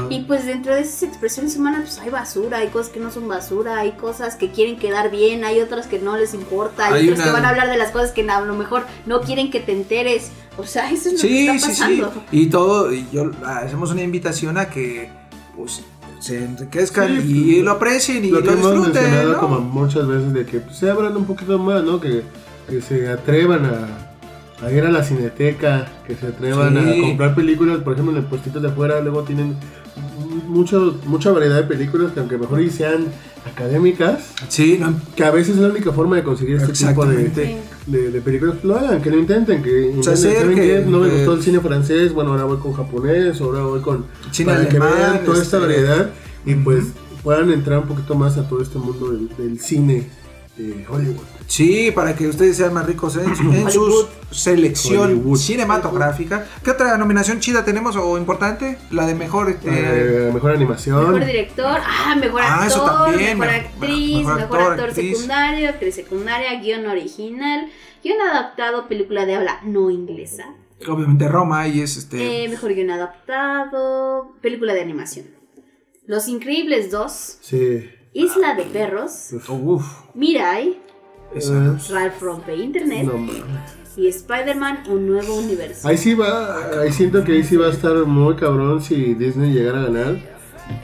Y 0.09 0.21
pues 0.21 0.45
dentro 0.45 0.73
de 0.75 0.81
esas 0.81 1.03
expresiones 1.03 1.55
humanas, 1.55 1.81
pues 1.81 1.99
hay 1.99 2.09
basura, 2.09 2.57
hay 2.59 2.69
cosas 2.69 2.89
que 2.91 2.99
no 2.99 3.11
son 3.11 3.27
basura, 3.27 3.77
hay 3.79 3.91
cosas 3.93 4.35
que 4.35 4.51
quieren 4.51 4.77
quedar 4.77 5.11
bien, 5.11 5.43
hay 5.43 5.59
otras 5.61 5.87
que 5.87 5.99
no 5.99 6.17
les 6.17 6.33
importa, 6.33 6.87
hay, 6.87 6.93
Hay 7.01 7.09
otras 7.09 7.19
una- 7.19 7.25
que 7.27 7.31
van 7.33 7.45
a 7.45 7.49
hablar 7.49 7.69
de 7.69 7.77
las 7.77 7.91
cosas 7.91 8.11
que 8.11 8.27
a 8.29 8.41
lo 8.41 8.55
mejor 8.55 8.85
no 9.05 9.21
quieren 9.21 9.51
que 9.51 9.59
te 9.59 9.71
enteres. 9.73 10.29
O 10.57 10.65
sea, 10.65 10.91
eso 10.91 11.09
es 11.09 11.15
lo 11.15 11.21
que 11.21 11.27
Sí, 11.27 11.47
está 11.47 11.67
sí, 11.67 11.73
sí. 11.75 11.81
pasando. 11.81 12.23
Y 12.31 12.47
todo, 12.47 12.91
y 12.91 13.05
yo 13.11 13.31
hacemos 13.45 13.91
una 13.91 14.01
invitación 14.01 14.57
a 14.57 14.69
que 14.69 15.09
pues 15.55 15.81
se 16.19 16.43
enriquezcan 16.43 17.21
Sí, 17.21 17.57
y 17.57 17.61
lo 17.61 17.71
aprecien 17.71 18.25
y 18.25 18.29
lo 18.29 18.39
lo, 18.39 18.43
que 18.45 18.51
hemos 18.53 18.71
disfruten, 18.73 19.03
mencionado 19.03 19.33
¿no? 19.33 19.39
como 19.39 19.59
muchas 19.61 20.07
veces 20.07 20.33
de 20.33 20.45
que 20.45 20.59
pues, 20.59 20.77
se 20.77 20.89
abran 20.89 21.15
un 21.15 21.25
poquito 21.25 21.57
más, 21.59 21.83
¿no? 21.83 21.99
Que, 21.99 22.23
que 22.69 22.81
se 22.81 23.07
atrevan 23.09 23.65
a, 23.65 24.65
a 24.65 24.71
ir 24.71 24.83
a 24.83 24.91
la 24.91 25.03
cineteca, 25.03 25.87
que 26.07 26.15
se 26.15 26.27
atrevan 26.27 26.73
Sí. 26.73 26.99
a 26.99 27.01
comprar 27.07 27.35
películas, 27.35 27.77
por 27.79 27.93
ejemplo 27.93 28.11
en 28.17 28.23
el 28.23 28.25
puestito 28.25 28.59
de 28.59 28.69
afuera 28.69 28.99
luego 29.01 29.23
tienen 29.23 29.55
mucho, 30.47 30.99
mucha 31.05 31.31
variedad 31.31 31.57
de 31.57 31.63
películas 31.63 32.11
que 32.11 32.19
aunque 32.19 32.37
mejor 32.37 32.61
y 32.61 32.69
sean 32.69 33.07
académicas, 33.45 34.31
Sí, 34.47 34.77
no, 34.79 34.99
que 35.15 35.23
a 35.23 35.31
veces 35.31 35.55
es 35.55 35.61
la 35.61 35.69
única 35.69 35.91
forma 35.91 36.15
de 36.17 36.23
conseguir 36.23 36.57
este 36.57 36.73
tipo 36.73 37.05
de, 37.05 37.21
Exactamente. 37.21 37.61
de, 37.85 38.11
de 38.11 38.21
películas, 38.21 38.63
lo 38.63 38.77
hagan, 38.77 39.01
que 39.01 39.09
lo 39.09 39.17
intenten, 39.17 39.63
que 39.63 39.91
intenten, 39.95 40.91
no 40.91 40.99
me 40.99 41.09
gustó 41.09 41.33
el 41.33 41.41
cine 41.41 41.59
francés, 41.59 42.13
bueno 42.13 42.31
ahora 42.31 42.43
voy 42.43 42.57
con 42.57 42.73
japonés, 42.73 43.39
ahora 43.41 43.61
voy 43.61 43.81
con 43.81 44.05
Cine 44.31 44.53
para 44.53 44.67
que 44.67 44.79
vean 44.79 45.25
toda 45.25 45.41
esta 45.41 45.57
este, 45.57 45.67
variedad 45.67 46.09
y 46.45 46.55
pues 46.55 46.85
puedan 47.23 47.51
entrar 47.51 47.79
un 47.79 47.87
poquito 47.87 48.15
más 48.15 48.37
a 48.37 48.47
todo 48.47 48.61
este 48.61 48.77
mundo 48.77 49.11
del, 49.11 49.29
del 49.37 49.59
cine 49.59 50.07
de 50.57 50.85
Hollywood. 50.87 51.23
Sí, 51.47 51.91
para 51.91 52.15
que 52.15 52.27
ustedes 52.27 52.57
sean 52.57 52.73
más 52.73 52.85
ricos 52.85 53.15
en, 53.15 53.35
su- 53.35 53.43
en 53.53 53.71
su 53.71 54.07
selección 54.31 55.11
Hollywood. 55.11 55.37
cinematográfica. 55.37 56.45
¿Qué 56.63 56.71
otra 56.71 56.97
nominación 56.97 57.39
chida 57.39 57.63
tenemos 57.63 57.95
o 57.95 58.17
importante? 58.17 58.77
La 58.91 59.05
de 59.05 59.15
mejor 59.15 59.49
este, 59.49 59.69
Eh, 59.69 60.31
mejor 60.33 60.51
animación. 60.51 61.05
Mejor 61.13 61.25
director, 61.25 61.79
ah, 61.85 62.15
mejor 62.19 62.41
Ah, 62.43 62.65
eso 62.67 62.85
actor, 62.85 63.09
también, 63.11 63.39
mejor 63.39 63.53
mejor- 63.55 63.67
actriz, 63.71 64.17
mejor 64.17 64.35
mejor, 64.35 64.57
actor, 64.59 64.71
actor 64.73 64.89
actriz. 64.89 65.11
secundario, 65.17 65.69
actriz 65.69 65.95
secundaria, 65.95 66.59
guion 66.61 66.85
original, 66.87 67.69
guion 68.03 68.21
adaptado, 68.21 68.87
película 68.87 69.25
de 69.25 69.35
habla 69.35 69.61
no 69.63 69.89
inglesa, 69.89 70.45
obviamente 70.87 71.27
Roma 71.27 71.67
y 71.67 71.81
es 71.81 71.97
este 71.97 72.43
eh, 72.45 72.49
mejor 72.49 72.73
guion 72.73 72.89
adaptado, 72.91 74.33
película 74.41 74.73
de 74.73 74.81
animación. 74.81 75.25
Los 76.05 76.27
Increíbles 76.27 76.89
2, 76.91 77.37
Sí. 77.41 77.89
Isla 78.17 78.55
de 78.55 78.63
Perros, 78.63 79.29
uf, 79.49 79.85
Mirai, 80.13 80.79
Exacto. 81.33 81.93
Ralph 81.93 82.21
rompe 82.21 82.55
Internet 82.55 83.05
No, 83.05 83.27
y 83.95 84.07
Spider-Man 84.07 84.83
un 84.89 85.07
nuevo 85.07 85.35
universo. 85.35 85.87
Ahí 85.87 85.97
sí 85.97 86.13
va, 86.13 86.81
ahí 86.81 86.91
siento 86.91 87.23
que 87.23 87.33
ahí 87.33 87.43
sí 87.43 87.55
va 87.57 87.67
a 87.67 87.71
estar 87.71 87.95
muy 88.05 88.35
cabrón 88.35 88.81
si 88.81 89.13
Disney 89.13 89.51
llegara 89.51 89.81
a 89.81 89.83
ganar. 89.83 90.37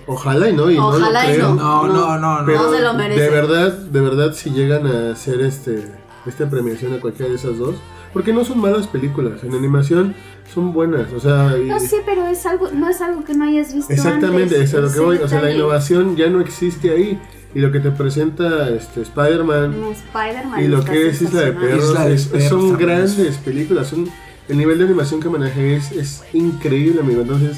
Ojalá 0.08 0.50
y 0.50 0.54
no, 0.56 0.69
y 0.72 0.78
Ojalá 0.78 1.24
no 1.24 1.28
lo 1.28 1.34
y 1.34 1.36
creo. 1.36 1.56
No, 1.56 1.88
no, 1.88 2.17
no, 2.19 2.39
no. 2.41 2.46
Pero 2.46 2.62
No 2.63 2.72
se 2.74 2.82
lo 2.82 2.93
merece. 2.93 3.22
de 3.22 3.30
verdad, 3.30 3.72
de 3.74 4.02
verdad, 4.02 4.34
si 4.34 4.50
llegan 4.52 4.88
a 4.88 5.12
hacer 5.12 5.41
este 5.41 5.91
esta 6.26 6.50
premiación 6.50 6.93
a 6.93 7.00
cualquiera 7.02 7.30
de 7.30 7.36
esas 7.36 7.58
dos, 7.58 7.76
porque 8.13 8.32
no 8.34 8.45
son 8.45 8.60
malas 8.60 8.88
películas, 8.88 9.43
en 9.43 9.54
animación 9.54 10.13
son 10.54 10.71
buenas, 10.73 11.12
o 11.13 11.19
sea, 11.19 11.58
y- 11.58 11.65
No 11.67 11.80
sé, 11.80 12.02
pero 12.06 12.28
es 12.28 12.45
algo, 12.45 12.69
no 12.71 12.89
es 12.89 13.02
algo 13.02 13.23
que 13.23 13.34
no 13.34 13.45
hayas 13.45 13.73
visto 13.73 13.91
exactamente, 13.91 14.56
antes. 14.56 14.69
es 14.69 14.73
a 14.76 14.80
lo 14.82 14.91
que 14.91 14.99
voy, 14.99 15.17
o 15.17 15.28
sea, 15.28 15.41
la 15.41 15.52
innovación 15.52 16.15
ya 16.15 16.30
no 16.30 16.39
existe 16.41 16.91
ahí 16.91 17.19
y 17.56 17.60
lo 17.60 17.71
que 17.71 17.80
te 17.80 17.91
presenta 17.91 18.69
este 18.69 19.02
Spider-Man 19.02 19.76
Spider-Man 19.91 20.63
y 20.63 20.67
lo 20.67 20.84
que 20.84 21.10
es 21.10 21.21
Isla 21.21 21.41
de. 21.41 21.52
Perros, 21.54 21.86
Isla 21.89 22.06
de 22.08 22.13
es- 22.15 22.26
Perros 22.28 22.49
son 22.49 22.78
grandes 22.78 23.38
películas, 23.38 23.88
son 23.88 24.10
el 24.49 24.58
nivel 24.58 24.78
de 24.78 24.86
animación 24.86 25.19
que 25.21 25.30
maneja 25.30 25.62
es, 25.62 25.91
es 25.93 26.23
increíble, 26.34 26.99
amigo. 27.02 27.21
Entonces, 27.21 27.58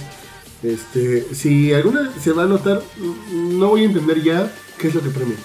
este, 0.63 1.25
si 1.33 1.73
alguna 1.73 2.11
se 2.19 2.31
va 2.31 2.43
a 2.43 2.47
notar, 2.47 2.81
mm, 2.97 3.57
no 3.59 3.69
voy 3.69 3.81
a 3.81 3.85
entender 3.85 4.21
ya 4.21 4.51
qué 4.77 4.87
es 4.89 4.95
lo 4.95 5.01
que 5.01 5.09
premia. 5.09 5.35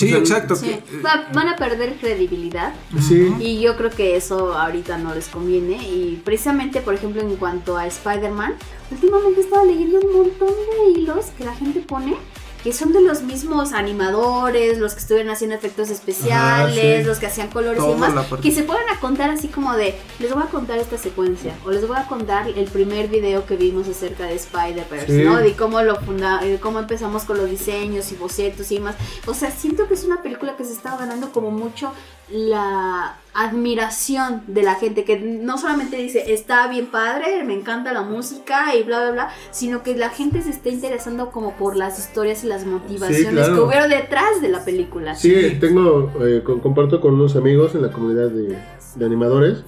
Sí, 0.00 0.06
O 0.06 0.10
sea, 0.10 0.18
exacto. 0.18 0.56
Sí, 0.56 0.66
que- 0.90 0.98
va- 1.00 1.28
van 1.32 1.48
a 1.48 1.56
perder 1.56 1.96
credibilidad. 2.00 2.72
Sí, 3.06 3.32
y 3.40 3.60
yo 3.60 3.76
creo 3.76 3.90
que 3.90 4.16
eso 4.16 4.54
ahorita 4.54 4.98
no 4.98 5.14
les 5.14 5.28
conviene. 5.28 5.76
Y 5.76 6.20
precisamente 6.24 6.80
por 6.80 6.94
ejemplo 6.94 7.20
en 7.22 7.36
cuanto 7.36 7.76
a 7.76 7.86
Spider-Man, 7.86 8.54
últimamente 8.90 9.40
estaba 9.42 9.64
leyendo 9.64 10.00
un 10.00 10.12
montón 10.16 10.48
de 10.48 11.00
hilos 11.00 11.26
que 11.36 11.44
la 11.44 11.54
gente 11.54 11.80
pone 11.80 12.16
que 12.62 12.72
son 12.72 12.92
de 12.92 13.00
los 13.00 13.22
mismos 13.22 13.72
animadores, 13.72 14.78
los 14.78 14.94
que 14.94 15.00
estuvieron 15.00 15.30
haciendo 15.30 15.56
efectos 15.56 15.90
especiales, 15.90 17.00
sí. 17.02 17.06
los 17.06 17.18
que 17.18 17.26
hacían 17.26 17.48
colores 17.48 17.82
y 17.82 17.88
demás, 17.88 18.26
que 18.42 18.50
se 18.50 18.62
pueden 18.62 18.88
a 18.88 19.00
contar 19.00 19.30
así 19.30 19.48
como 19.48 19.74
de, 19.76 19.94
les 20.18 20.32
voy 20.32 20.42
a 20.42 20.46
contar 20.46 20.78
esta 20.78 20.98
secuencia, 20.98 21.54
o 21.64 21.70
les 21.70 21.86
voy 21.86 21.96
a 21.96 22.06
contar 22.06 22.48
el 22.48 22.66
primer 22.66 23.08
video 23.08 23.46
que 23.46 23.56
vimos 23.56 23.88
acerca 23.88 24.24
de 24.24 24.34
Spider-Verse, 24.34 25.06
Sí. 25.06 25.24
¿no? 25.24 25.36
De 25.38 25.54
cómo 25.54 25.82
lo 25.82 25.96
funda, 25.96 26.40
eh, 26.42 26.58
cómo 26.60 26.78
empezamos 26.78 27.24
con 27.24 27.38
los 27.38 27.48
diseños 27.48 28.12
y 28.12 28.16
bocetos 28.16 28.70
y 28.70 28.76
demás. 28.76 28.96
O 29.26 29.34
sea, 29.34 29.50
siento 29.50 29.88
que 29.88 29.94
es 29.94 30.04
una 30.04 30.22
película 30.22 30.56
que 30.56 30.64
se 30.64 30.72
está 30.72 30.96
ganando 30.96 31.32
como 31.32 31.50
mucho 31.50 31.92
la 32.32 33.16
admiración 33.32 34.42
de 34.48 34.62
la 34.62 34.74
gente, 34.74 35.04
que 35.04 35.18
no 35.18 35.56
solamente 35.58 35.96
dice, 35.96 36.32
está 36.32 36.66
bien 36.68 36.86
padre, 36.86 37.44
me 37.44 37.54
encanta 37.54 37.92
la 37.92 38.02
música 38.02 38.74
y 38.74 38.82
bla, 38.82 39.00
bla, 39.02 39.10
bla, 39.12 39.28
sino 39.50 39.82
que 39.82 39.96
la 39.96 40.10
gente 40.10 40.42
se 40.42 40.50
está 40.50 40.68
interesando 40.68 41.30
como 41.30 41.52
por 41.54 41.76
las 41.76 41.98
historias 41.98 42.42
y 42.44 42.48
las 42.48 42.66
motivaciones 42.66 43.32
claro. 43.46 43.54
que 43.54 43.60
hubieron 43.60 43.90
detrás 43.90 44.40
de 44.40 44.48
la 44.48 44.64
película. 44.64 45.14
sí, 45.14 45.56
tengo, 45.60 46.10
eh, 46.24 46.42
co- 46.44 46.60
comparto 46.60 47.00
con 47.00 47.14
unos 47.14 47.36
amigos 47.36 47.74
en 47.74 47.82
la 47.82 47.92
comunidad 47.92 48.30
de, 48.30 48.58
de 48.96 49.04
animadores. 49.06 49.64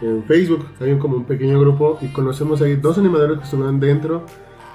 En 0.00 0.24
Facebook 0.24 0.66
hay 0.80 0.98
como 0.98 1.16
un 1.16 1.24
pequeño 1.24 1.60
grupo 1.60 1.98
y 2.00 2.08
conocemos 2.08 2.60
ahí 2.62 2.76
dos 2.76 2.98
animadores 2.98 3.38
que 3.38 3.44
estuvieron 3.44 3.80
dentro 3.80 4.26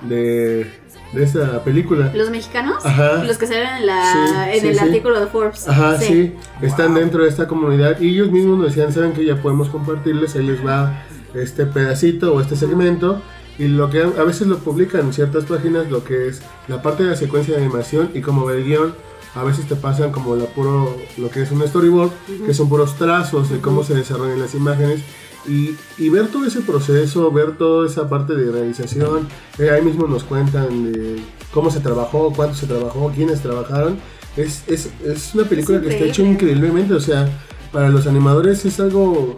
de, 0.01 0.65
de 1.13 1.23
esa 1.23 1.63
película. 1.63 2.11
Los 2.13 2.29
mexicanos, 2.29 2.85
Ajá. 2.85 3.23
los 3.23 3.37
que 3.37 3.47
se 3.47 3.55
ven 3.59 3.67
en, 3.79 3.85
la, 3.87 4.13
Sí, 4.13 4.19
en 4.55 4.61
sí, 4.61 4.67
el 4.67 4.73
sí. 4.75 4.79
artículo 4.85 5.19
de 5.19 5.27
Forbes. 5.27 5.67
Ajá, 5.67 5.97
sí, 5.97 6.33
están 6.61 6.89
Wow. 6.93 6.99
dentro 6.99 7.23
de 7.23 7.29
esta 7.29 7.47
comunidad 7.47 7.99
y 7.99 8.09
ellos 8.09 8.31
mismos 8.31 8.57
nos 8.59 8.67
decían, 8.75 8.93
saben 8.93 9.13
que 9.13 9.25
ya 9.25 9.35
podemos 9.41 9.69
compartirles, 9.69 10.35
ahí 10.35 10.43
les 10.43 10.65
va 10.65 11.03
este 11.33 11.65
pedacito 11.65 12.33
o 12.33 12.41
este 12.41 12.55
segmento 12.55 13.21
y 13.57 13.67
lo 13.67 13.89
que 13.89 14.01
a 14.01 14.23
veces 14.23 14.47
lo 14.47 14.59
publican 14.59 15.01
en 15.01 15.13
ciertas 15.13 15.45
páginas, 15.45 15.89
lo 15.91 16.03
que 16.03 16.27
es 16.27 16.41
la 16.67 16.81
parte 16.81 17.03
de 17.03 17.09
la 17.09 17.15
secuencia 17.15 17.55
de 17.55 17.61
animación 17.63 18.11
y 18.13 18.21
como 18.21 18.45
ve 18.45 18.57
el 18.57 18.65
guion, 18.65 18.95
a 19.35 19.43
veces 19.43 19.67
te 19.67 19.75
pasan 19.75 20.11
como 20.11 20.35
la 20.35 20.45
puro, 20.45 20.95
lo 21.17 21.29
que 21.29 21.41
es 21.41 21.51
un 21.51 21.67
storyboard, 21.67 22.11
que 22.45 22.53
son 22.53 22.67
puros 22.69 22.95
trazos 22.97 23.49
de 23.49 23.59
cómo 23.59 23.83
se 23.83 23.93
desarrollan 23.95 24.39
las 24.39 24.55
imágenes. 24.55 25.01
Y, 25.47 25.75
y 25.97 26.09
ver 26.09 26.27
todo 26.27 26.45
ese 26.45 26.61
proceso, 26.61 27.31
ver 27.31 27.57
toda 27.57 27.87
esa 27.87 28.09
parte 28.09 28.35
de 28.35 28.51
realización, 28.51 29.27
eh, 29.57 29.69
ahí 29.69 29.81
mismo 29.81 30.05
nos 30.07 30.23
cuentan 30.23 30.91
de 30.91 31.21
cómo 31.53 31.71
se 31.71 31.79
trabajó, 31.79 32.33
cuánto 32.35 32.55
se 32.55 32.67
trabajó, 32.67 33.11
quiénes 33.15 33.41
trabajaron. 33.41 33.97
Es, 34.35 34.63
es, 34.67 34.89
es 35.05 35.33
una 35.33 35.45
película 35.45 35.81
que 35.81 35.89
está 35.89 36.05
hecha 36.05 36.21
increíble. 36.21 36.57
increíblemente, 36.57 36.93
o 36.93 36.99
sea, 36.99 37.29
para 37.71 37.89
los 37.89 38.05
animadores 38.07 38.65
es 38.65 38.79
algo, 38.79 39.35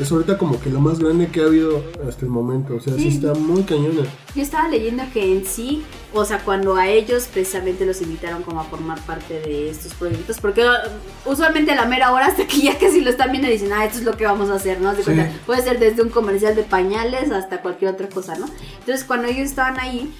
es 0.00 0.10
ahorita 0.10 0.36
como 0.38 0.60
que 0.60 0.70
lo 0.70 0.80
más 0.80 0.98
grande 0.98 1.28
que 1.28 1.40
ha 1.40 1.44
habido 1.44 1.82
hasta 2.08 2.24
el 2.24 2.30
momento, 2.30 2.74
o 2.76 2.80
sea, 2.80 2.94
sí, 2.94 3.02
Sí. 3.02 3.08
está 3.08 3.34
muy 3.34 3.62
cañona. 3.62 4.02
Yo 4.34 4.42
estaba 4.42 4.68
leyendo 4.68 5.04
que 5.12 5.32
en 5.36 5.44
sí, 5.46 5.82
o 6.12 6.24
sea, 6.24 6.38
cuando 6.40 6.74
a 6.76 6.88
ellos 6.88 7.28
precisamente 7.32 7.86
los 7.86 8.02
invitaron 8.02 8.42
como 8.42 8.60
a 8.60 8.64
formar 8.64 9.00
parte 9.06 9.40
de 9.40 9.70
estos 9.70 9.94
proyectos, 9.94 10.40
porque 10.40 10.62
uh, 10.64 11.30
usualmente 11.30 11.70
a 11.72 11.76
la 11.76 11.86
mera 11.86 12.12
hora 12.12 12.26
hasta 12.26 12.46
que 12.46 12.60
ya 12.62 12.78
casi 12.78 13.00
lo 13.02 13.10
están 13.10 13.30
viendo 13.30 13.48
dicen, 13.48 13.72
ah, 13.72 13.84
esto 13.84 13.98
es 13.98 14.04
lo 14.04 14.16
que 14.16 14.24
vamos 14.24 14.50
a 14.50 14.54
hacer, 14.54 14.80
¿no? 14.80 14.90
De 14.92 14.98
Sí. 14.98 15.04
cuenta, 15.04 15.30
puede 15.46 15.62
ser 15.62 15.78
desde 15.78 16.02
un 16.02 16.08
comercial 16.08 16.56
de 16.56 16.64
pañales 16.64 17.30
hasta 17.30 17.62
cualquier 17.62 17.92
otra 17.92 18.08
cosa, 18.08 18.36
¿no? 18.36 18.46
Entonces 18.80 19.04
cuando 19.04 19.28
ellos 19.28 19.48
estaban 19.48 19.78
ahí, 19.78 20.12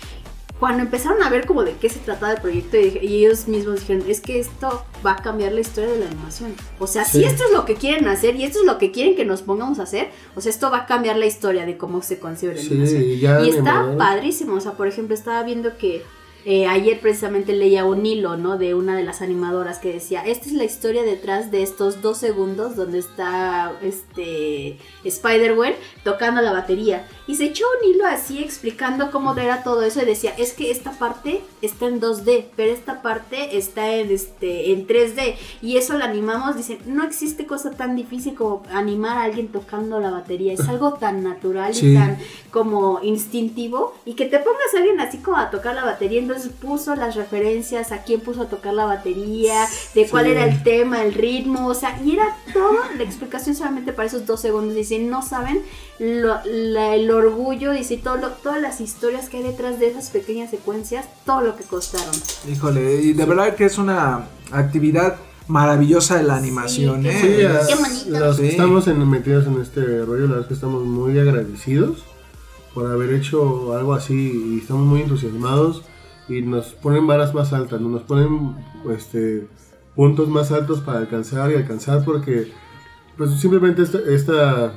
cuando 0.65 0.83
empezaron 0.83 1.23
a 1.23 1.29
ver 1.29 1.47
como 1.47 1.63
de 1.63 1.75
qué 1.77 1.91
se 1.91 1.99
trataba 1.99 2.33
el 2.33 2.41
proyecto 2.41 2.79
y, 2.79 2.99
y 3.03 3.25
ellos 3.27 3.49
mismos 3.49 3.81
dijeron, 3.81 4.03
es 4.09 4.23
que 4.23 4.41
esto 4.41 4.83
va 5.05 5.13
a 5.13 5.17
cambiar 5.17 5.53
la 5.53 5.61
historia 5.61 5.91
de 5.93 5.99
la 6.01 6.07
animación. 6.07 6.55
O 6.79 6.87
sea, 6.87 7.05
si 7.05 7.19
Sí. 7.19 7.25
esto 7.25 7.45
es 7.45 7.51
lo 7.53 7.67
que 7.67 7.75
quieren 7.75 8.09
hacer 8.09 8.35
y 8.37 8.45
esto 8.45 8.61
es 8.61 8.65
lo 8.65 8.79
que 8.79 8.91
quieren 8.91 9.15
que 9.15 9.27
nos 9.27 9.43
pongamos 9.43 9.79
a 9.79 9.83
hacer, 9.83 10.09
o 10.35 10.41
sea, 10.41 10.49
esto 10.49 10.71
va 10.71 10.79
a 10.79 10.87
cambiar 10.87 11.17
la 11.19 11.27
historia 11.27 11.67
de 11.67 11.77
cómo 11.77 12.01
se 12.01 12.19
concibe 12.19 12.55
la 12.55 12.63
Sí, 12.63 12.69
animación. 12.71 13.45
y 13.45 13.49
está 13.51 13.95
padrísimo, 13.99 14.55
o 14.55 14.61
sea, 14.61 14.73
por 14.73 14.87
ejemplo, 14.89 15.15
estaba 15.15 15.43
viendo 15.43 15.77
que 15.77 16.03
eh, 16.45 16.67
ayer 16.67 17.01
precisamente 17.01 17.53
leía 17.55 17.85
un 17.85 18.05
hilo, 18.05 18.37
¿no? 18.37 18.59
De 18.59 18.75
una 18.75 18.97
de 18.97 19.03
las 19.05 19.23
animadoras 19.23 19.79
que 19.79 19.93
decía, 19.93 20.23
esta 20.27 20.47
es 20.47 20.53
la 20.53 20.65
historia 20.65 21.03
detrás 21.03 21.51
de 21.51 21.63
estos 21.63 22.03
dos 22.03 22.19
segundos 22.19 22.77
donde 22.77 22.99
está 22.99 23.73
este 23.83 24.79
Spider-Gwen 25.05 25.75
tocando 26.03 26.43
la 26.43 26.53
batería. 26.53 27.07
Y 27.27 27.37
se 27.37 27.45
echó 27.47 27.65
un 27.81 27.89
hilo 27.91 28.07
así 28.07 28.43
explicando 28.43 29.11
cómo 29.11 29.35
era 29.35 29.63
todo 29.63 29.83
eso 29.83 30.03
y 30.03 30.05
decía, 30.05 30.35
es 30.37 30.53
que 30.53 30.71
esta 30.71 30.93
parte 30.93 31.41
está 31.63 31.87
en 31.87 32.01
2D, 32.01 32.47
pero 32.57 32.73
esta 32.73 33.01
parte 33.03 33.57
está 33.57 33.95
en, 33.95 34.11
este, 34.11 34.73
en 34.73 34.87
3D. 34.87 35.37
Y 35.63 35.77
eso 35.77 35.97
lo 35.97 36.05
animamos, 36.05 36.57
dicen, 36.57 36.79
no 36.87 37.05
existe 37.05 37.47
cosa 37.47 37.71
tan 37.71 37.97
difícil 37.97 38.35
como 38.35 38.63
animar 38.71 39.17
a 39.19 39.23
alguien 39.25 39.49
tocando 39.49 40.01
la 40.01 40.11
batería. 40.11 40.53
Es 40.53 40.69
algo 40.69 40.95
tan 40.95 41.23
natural 41.25 41.75
Sí. 41.75 41.93
y 41.93 41.95
tan 41.95 42.19
como 42.51 43.01
instintivo 43.03 43.95
y 44.05 44.15
que 44.15 44.27
te 44.27 44.39
pongas 44.39 44.75
a 44.75 44.79
alguien 44.79 45.01
así 45.01 45.19
como 45.19 45.39
a 45.39 45.51
tocar 45.51 45.75
la 45.75 45.85
batería, 45.85 46.21
entonces 46.35 46.53
puso 46.61 46.95
las 46.97 47.15
referencias 47.15 47.93
a 47.93 48.03
quién 48.03 48.21
puso 48.21 48.43
a 48.43 48.49
tocar 48.49 48.75
la 48.75 48.85
batería, 48.85 49.67
de 49.95 50.09
cuál 50.09 50.25
Sí. 50.25 50.31
era 50.33 50.45
el 50.47 50.63
tema, 50.63 51.03
el 51.03 51.15
ritmo, 51.15 51.69
o 51.69 51.75
sea, 51.75 52.01
y 52.05 52.13
era 52.15 52.37
toda 52.53 52.91
la 52.97 53.03
explicación 53.05 53.55
solamente 53.55 53.93
para 53.93 54.09
esos 54.09 54.27
dos 54.27 54.41
segundos, 54.41 54.75
dice, 54.75 54.99
no 54.99 55.23
saben 55.23 55.61
lo- 55.99 56.41
la- 56.45 56.95
el 56.97 57.11
orgullo, 57.11 57.73
dice, 57.73 57.97
todo 57.99 58.17
lo- 58.17 58.31
todas 58.31 58.61
las 58.61 58.81
historias 58.81 59.29
que 59.29 59.37
hay 59.39 59.43
detrás 59.45 59.79
de 59.79 59.89
esas 59.89 60.11
pequeñas 60.11 60.51
secuencias, 60.51 61.07
todo 61.25 61.41
lo 61.43 61.57
que 61.57 61.65
costaron. 61.65 62.15
Híjole, 62.51 63.01
y 63.03 63.13
de 63.13 63.25
verdad 63.25 63.55
que 63.55 63.65
es 63.67 63.79
una 63.79 64.27
actividad 64.51 65.17
maravillosa 65.47 66.17
de 66.17 66.23
la 66.25 66.37
animación, 66.37 67.03
qué 67.03 67.11
¿eh? 67.11 67.21
Sí, 67.21 67.27
que 68.11 68.35
Sí. 68.35 68.47
estamos 68.49 68.89
en- 68.89 69.09
metidos 69.09 69.47
en 69.47 69.61
este 69.61 69.81
rollo, 70.05 70.23
la 70.23 70.27
verdad 70.29 70.41
es 70.43 70.47
que 70.49 70.55
estamos 70.55 70.85
muy 70.85 71.19
agradecidos 71.19 72.03
por 72.73 72.91
haber 72.91 73.13
hecho 73.13 73.73
algo 73.77 73.95
así 73.95 74.15
y 74.57 74.59
estamos 74.59 74.85
muy 74.87 75.03
entusiasmados 75.03 75.83
y 76.29 76.43
nos 76.43 76.67
ponen 76.75 77.07
varas 77.07 77.35
más 77.35 77.53
altas, 77.53 77.81
¿no? 77.81 77.89
nos 77.89 78.03
ponen 78.03 78.57
este, 78.91 79.47
puntos 79.95 80.29
más 80.29 80.51
altos 80.53 80.81
para 80.81 80.99
alcanzar 80.99 81.51
y 81.51 81.55
alcanzar 81.55 82.05
porque 82.05 82.51
pues 83.17 83.31
simplemente 83.41 83.83
esta, 83.83 83.99
esta, 83.99 84.73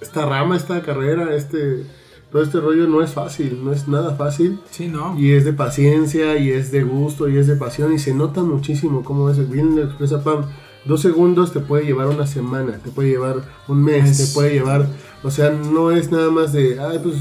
esta 0.00 0.26
rama, 0.26 0.56
esta 0.56 0.80
carrera, 0.82 1.34
este, 1.34 1.84
todo 2.32 2.42
este 2.42 2.60
rollo 2.60 2.88
no 2.88 3.02
es 3.02 3.10
fácil, 3.12 3.60
no 3.64 3.72
es 3.72 3.86
nada 3.86 4.16
fácil. 4.16 4.58
Sí, 4.70 4.88
¿no? 4.88 5.16
Y 5.18 5.32
es 5.32 5.44
de 5.44 5.52
paciencia, 5.52 6.36
y 6.38 6.50
es 6.50 6.72
de 6.72 6.82
gusto, 6.82 7.28
y 7.28 7.38
es 7.38 7.46
de 7.46 7.54
pasión, 7.56 7.92
y 7.92 7.98
se 7.98 8.12
nota 8.14 8.42
muchísimo 8.42 9.04
cómo 9.04 9.30
es. 9.30 9.48
Bien 9.50 9.76
lo 9.76 9.84
expresa 9.84 10.24
Pam. 10.24 10.44
Dos 10.84 11.02
segundos 11.02 11.52
te 11.52 11.60
puede 11.60 11.84
llevar 11.84 12.08
una 12.08 12.26
semana, 12.26 12.78
te 12.82 12.90
puede 12.90 13.10
llevar 13.10 13.36
un 13.68 13.82
mes, 13.82 14.10
Es- 14.20 14.28
te 14.28 14.34
puede 14.34 14.52
llevar. 14.54 14.86
O 15.22 15.30
sea, 15.30 15.50
no 15.50 15.90
es 15.92 16.10
nada 16.10 16.30
más 16.30 16.52
de. 16.52 16.78
Ay, 16.80 16.98
pues. 17.02 17.16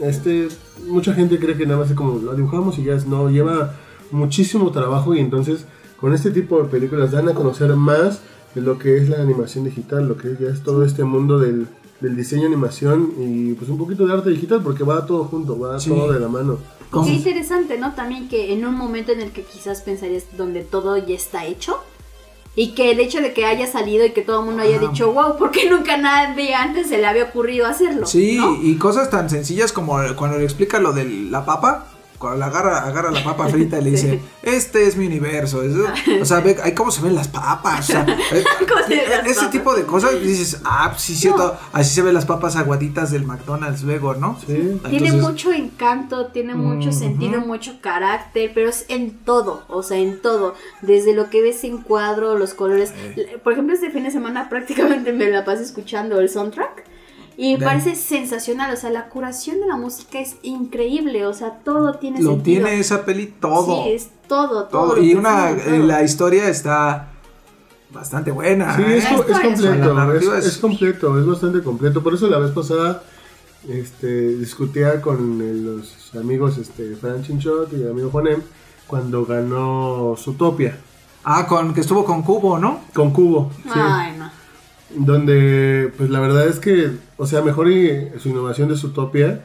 Este. 0.00 0.48
Mucha 0.88 1.12
gente 1.14 1.38
cree 1.38 1.56
que 1.56 1.66
nada 1.66 1.80
más 1.80 1.90
es 1.90 1.96
como 1.96 2.18
lo 2.20 2.34
dibujamos 2.34 2.78
y 2.78 2.84
ya 2.84 2.94
es. 2.94 3.06
No, 3.06 3.30
lleva 3.30 3.74
muchísimo 4.10 4.70
trabajo, 4.72 5.14
y 5.14 5.20
entonces 5.20 5.66
con 6.00 6.12
este 6.14 6.30
tipo 6.30 6.60
de 6.62 6.68
películas 6.68 7.12
dan 7.12 7.28
a 7.28 7.34
conocer 7.34 7.74
más 7.76 8.20
de 8.54 8.60
lo 8.60 8.78
que 8.78 8.96
es 8.98 9.08
la 9.08 9.22
animación 9.22 9.64
digital, 9.64 10.08
lo 10.08 10.16
que 10.16 10.36
ya 10.38 10.48
es 10.48 10.62
todo 10.62 10.84
este 10.84 11.04
mundo 11.04 11.38
del, 11.38 11.66
del 12.00 12.16
diseño, 12.16 12.46
animación 12.46 13.12
y 13.18 13.52
pues 13.54 13.70
un 13.70 13.78
poquito 13.78 14.06
de 14.06 14.12
arte 14.12 14.30
digital, 14.30 14.60
porque 14.62 14.84
va 14.84 15.06
todo 15.06 15.24
junto, 15.24 15.58
va 15.58 15.78
Sí. 15.78 15.90
todo 15.90 16.12
de 16.12 16.20
la 16.20 16.28
mano. 16.28 16.58
¿Cómo? 16.90 17.06
Qué 17.06 17.14
interesante, 17.14 17.78
¿no? 17.78 17.94
También 17.94 18.28
que 18.28 18.52
en 18.52 18.66
un 18.66 18.74
momento 18.74 19.12
en 19.12 19.20
el 19.22 19.30
que 19.30 19.42
quizás 19.44 19.80
pensarías 19.80 20.24
donde 20.36 20.62
todo 20.62 20.98
ya 20.98 21.14
está 21.14 21.46
hecho. 21.46 21.76
Y 22.54 22.74
que 22.74 22.90
el 22.90 23.00
hecho 23.00 23.20
de 23.20 23.32
que 23.32 23.46
haya 23.46 23.66
salido 23.66 24.04
y 24.04 24.10
que 24.10 24.20
todo 24.20 24.40
el 24.40 24.46
mundo 24.46 24.62
haya 24.62 24.76
Ajá. 24.76 24.88
dicho, 24.88 25.12
wow, 25.12 25.38
¿por 25.38 25.50
qué 25.50 25.70
nunca 25.70 25.96
nadie 25.96 26.54
antes 26.54 26.88
se 26.88 26.98
le 26.98 27.06
había 27.06 27.24
ocurrido 27.24 27.66
hacerlo? 27.66 28.06
Sí, 28.06 28.36
¿no? 28.36 28.58
y 28.62 28.76
cosas 28.76 29.08
tan 29.08 29.30
sencillas 29.30 29.72
como 29.72 29.96
cuando 30.16 30.38
le 30.38 30.44
explica 30.44 30.78
lo 30.78 30.92
de 30.92 31.04
la 31.04 31.46
papa, 31.46 31.86
cuando 32.22 32.38
la 32.38 32.46
agarra, 32.46 32.78
agarra 32.86 33.10
la 33.10 33.22
papa 33.22 33.48
frita 33.50 33.78
y 33.78 33.84
le 33.84 33.90
dice, 33.90 34.20
este 34.42 34.86
es 34.86 34.96
mi 34.96 35.06
universo. 35.06 35.62
Eso- 35.62 35.84
o 36.22 36.24
sea, 36.24 36.40
ve 36.40 36.56
ahí 36.62 36.72
cómo 36.74 36.90
se 36.90 37.02
ven 37.02 37.14
las 37.14 37.28
papas. 37.28 37.80
o 37.90 37.92
sea, 37.92 38.06
eh, 38.32 38.44
¿Cómo 38.68 38.82
se 38.86 38.96
ven 38.96 39.10
las 39.10 39.26
ese 39.26 39.34
papas? 39.36 39.50
tipo 39.50 39.74
de 39.74 39.82
cosas 39.84 40.20
dices, 40.22 40.60
ah, 40.64 40.88
pues 40.92 41.02
sí, 41.02 41.14
cierto. 41.14 41.56
Así 41.72 41.94
se 41.94 42.02
ven 42.02 42.14
las 42.14 42.24
papas 42.24 42.56
aguaditas 42.56 43.10
del 43.10 43.24
McDonald's 43.24 43.82
luego, 43.82 44.14
¿no? 44.14 44.38
Sí. 44.46 44.80
Tiene 44.88 45.12
mucho 45.12 45.52
encanto, 45.52 46.26
tiene 46.28 46.54
mucho 46.54 46.88
Ujú. 46.90 46.98
sentido, 46.98 47.40
mucho 47.40 47.80
carácter, 47.80 48.52
pero 48.54 48.68
es 48.70 48.86
en 48.88 49.18
todo, 49.24 49.64
o 49.68 49.82
sea, 49.82 49.98
en 49.98 50.22
todo. 50.22 50.54
Desde 50.80 51.12
lo 51.14 51.28
que 51.28 51.42
ves 51.42 51.64
en 51.64 51.78
cuadro, 51.78 52.38
los 52.38 52.54
colores. 52.54 52.92
Eh. 53.16 53.38
Por 53.42 53.52
ejemplo, 53.52 53.74
este 53.74 53.90
fin 53.90 54.04
de 54.04 54.10
semana 54.10 54.48
prácticamente 54.48 55.12
me 55.12 55.28
la 55.28 55.44
pasé 55.44 55.62
escuchando 55.64 56.20
el 56.20 56.28
soundtrack. 56.28 56.84
Y 57.36 57.54
me 57.54 57.58
De- 57.60 57.64
parece 57.64 57.94
sensacional, 57.94 58.72
o 58.72 58.76
sea, 58.76 58.90
la 58.90 59.08
curación 59.08 59.60
de 59.60 59.66
la 59.66 59.76
música 59.76 60.18
es 60.20 60.36
increíble, 60.42 61.24
o 61.26 61.32
sea, 61.32 61.58
todo 61.64 61.94
tiene 61.94 62.20
Lo 62.20 62.32
sentido. 62.32 62.64
tiene 62.66 62.78
esa 62.80 63.04
peli 63.04 63.26
todo. 63.26 63.84
Sí, 63.84 63.90
es 63.92 64.10
todo, 64.28 64.64
todo. 64.64 64.98
Y 65.00 65.14
una, 65.14 65.50
eh, 65.52 65.56
todo. 65.64 65.78
la 65.86 66.02
historia 66.02 66.48
está 66.48 67.08
bastante 67.90 68.30
buena. 68.30 68.76
Sí, 68.76 68.82
¿eh? 68.82 68.96
es, 68.98 69.06
completo, 69.06 70.12
es, 70.14 70.22
es- 70.24 70.46
es 70.46 70.58
completo, 70.58 71.18
es 71.20 71.26
bastante 71.26 71.62
completo. 71.62 72.02
Por 72.02 72.14
eso 72.14 72.26
la 72.28 72.38
vez 72.38 72.50
pasada 72.52 73.02
este, 73.68 74.36
discutía 74.36 75.00
con 75.00 75.38
los 75.64 76.14
amigos 76.16 76.58
este, 76.58 76.96
Fran 76.96 77.22
Chinchot 77.22 77.72
y 77.72 77.76
el 77.82 77.90
amigo 77.90 78.10
Juanem 78.10 78.42
cuando 78.86 79.24
ganó 79.24 80.14
Zootopia 80.18 80.76
Ah, 81.24 81.46
con 81.46 81.72
que 81.72 81.80
estuvo 81.82 82.04
con 82.04 82.22
Cubo, 82.22 82.58
¿no? 82.58 82.80
con 82.92 83.12
Cubo. 83.12 83.50
sí. 83.62 83.70
Ay, 83.74 84.16
no. 84.18 84.30
Donde, 84.94 85.90
pues 85.96 86.10
la 86.10 86.20
verdad 86.20 86.46
es 86.48 86.58
que, 86.58 86.90
o 87.16 87.26
sea, 87.26 87.42
mejor 87.42 87.70
y 87.70 88.08
su 88.18 88.28
innovación 88.28 88.68
de 88.68 88.76
Zootopia 88.76 89.44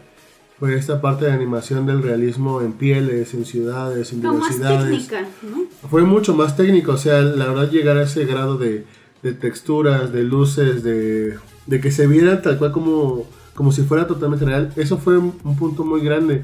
fue 0.59 0.75
esta 0.75 0.99
parte 1.01 1.25
de 1.25 1.31
animación 1.31 1.85
del 1.85 2.01
realismo 2.03 2.61
en 2.61 2.73
pieles, 2.73 3.33
en 3.33 3.45
ciudades, 3.45 4.11
en 4.11 4.21
Como 4.21 4.39
más 4.39 4.49
diversidades. 4.57 5.07
técnica, 5.07 5.21
¿no? 5.43 5.87
Fue 5.89 6.01
mucho 6.01 6.33
más 6.35 6.57
técnico, 6.57 6.93
o 6.93 6.97
sea, 6.97 7.21
la 7.21 7.45
verdad 7.47 7.69
llegar 7.69 7.97
a 7.97 8.03
ese 8.03 8.25
grado 8.25 8.57
de, 8.57 8.83
de 9.23 9.33
texturas, 9.33 10.11
de 10.11 10.23
luces, 10.23 10.83
de, 10.83 11.35
de 11.67 11.79
que 11.79 11.91
se 11.91 12.07
viera 12.07 12.41
tal 12.41 12.57
cual 12.57 12.71
como, 12.71 13.25
como 13.53 13.71
si 13.71 13.83
fuera 13.83 14.07
totalmente 14.07 14.45
real, 14.45 14.73
eso 14.75 14.97
fue 14.97 15.17
un, 15.17 15.37
un 15.43 15.55
punto 15.55 15.85
muy 15.85 16.01
grande. 16.01 16.43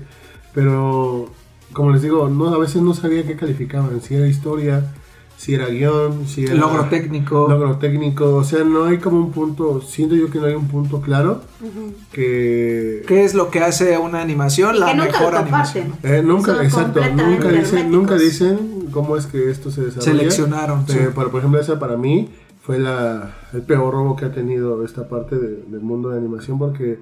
Pero, 0.54 1.30
como 1.74 1.92
les 1.92 2.04
digo, 2.04 2.30
no, 2.30 2.54
a 2.54 2.58
veces 2.60 2.82
no 2.84 2.94
sabía 2.94 3.26
qué 3.26 3.36
calificaban, 3.36 4.00
si 4.02 4.14
era 4.16 4.28
historia, 4.28 4.94
si 5.44 5.56
era 5.56 5.68
guion, 5.68 6.26
si 6.26 6.46
era 6.46 6.54
Logro 6.56 6.86
técnico. 6.86 7.48
logro 7.50 7.78
técnico, 7.78 8.36
o 8.36 8.44
sea, 8.46 8.64
no 8.64 8.86
hay 8.86 8.98
como 9.00 9.18
un 9.20 9.32
punto, 9.32 9.82
siento 9.82 10.16
yo 10.16 10.30
que 10.30 10.40
no 10.40 10.46
hay 10.46 10.54
un 10.56 10.70
punto 10.70 11.02
claro 11.02 11.42
que... 12.12 13.04
¿Qué 13.08 13.24
es 13.24 13.34
lo 13.34 13.50
que 13.50 13.60
hace 13.60 13.98
una 13.98 14.22
animación? 14.22 14.76
Y 14.76 14.80
la 14.80 14.88
que 14.92 14.96
nunca 14.96 15.12
mejor 15.20 15.36
animación. 15.36 15.94
Eh, 16.04 16.22
nunca, 16.24 16.56
Son 16.56 16.66
exacto, 16.66 17.02
nunca 17.16 17.50
dicen, 17.50 17.92
nunca 17.92 18.16
dicen 18.16 18.88
cómo 18.92 19.18
es 19.18 19.26
que 19.26 19.50
esto 19.50 19.72
se 19.72 19.82
desarrolla. 19.82 20.12
Seleccionaron. 20.12 20.88
sí. 20.88 20.98
Eh, 20.98 21.10
para, 21.14 21.30
por 21.30 21.40
ejemplo, 21.40 21.60
esa 21.60 21.80
para 21.80 21.98
mí 21.98 22.30
fue 22.62 22.80
la, 22.80 23.36
el 23.54 23.62
peor 23.64 23.94
robo 23.94 24.16
que 24.16 24.26
ha 24.26 24.32
tenido 24.32 24.84
esta 24.86 25.08
parte 25.10 25.36
de- 25.38 25.64
del 25.68 25.82
mundo 25.82 26.10
de 26.10 26.18
animación 26.18 26.58
porque, 26.58 27.00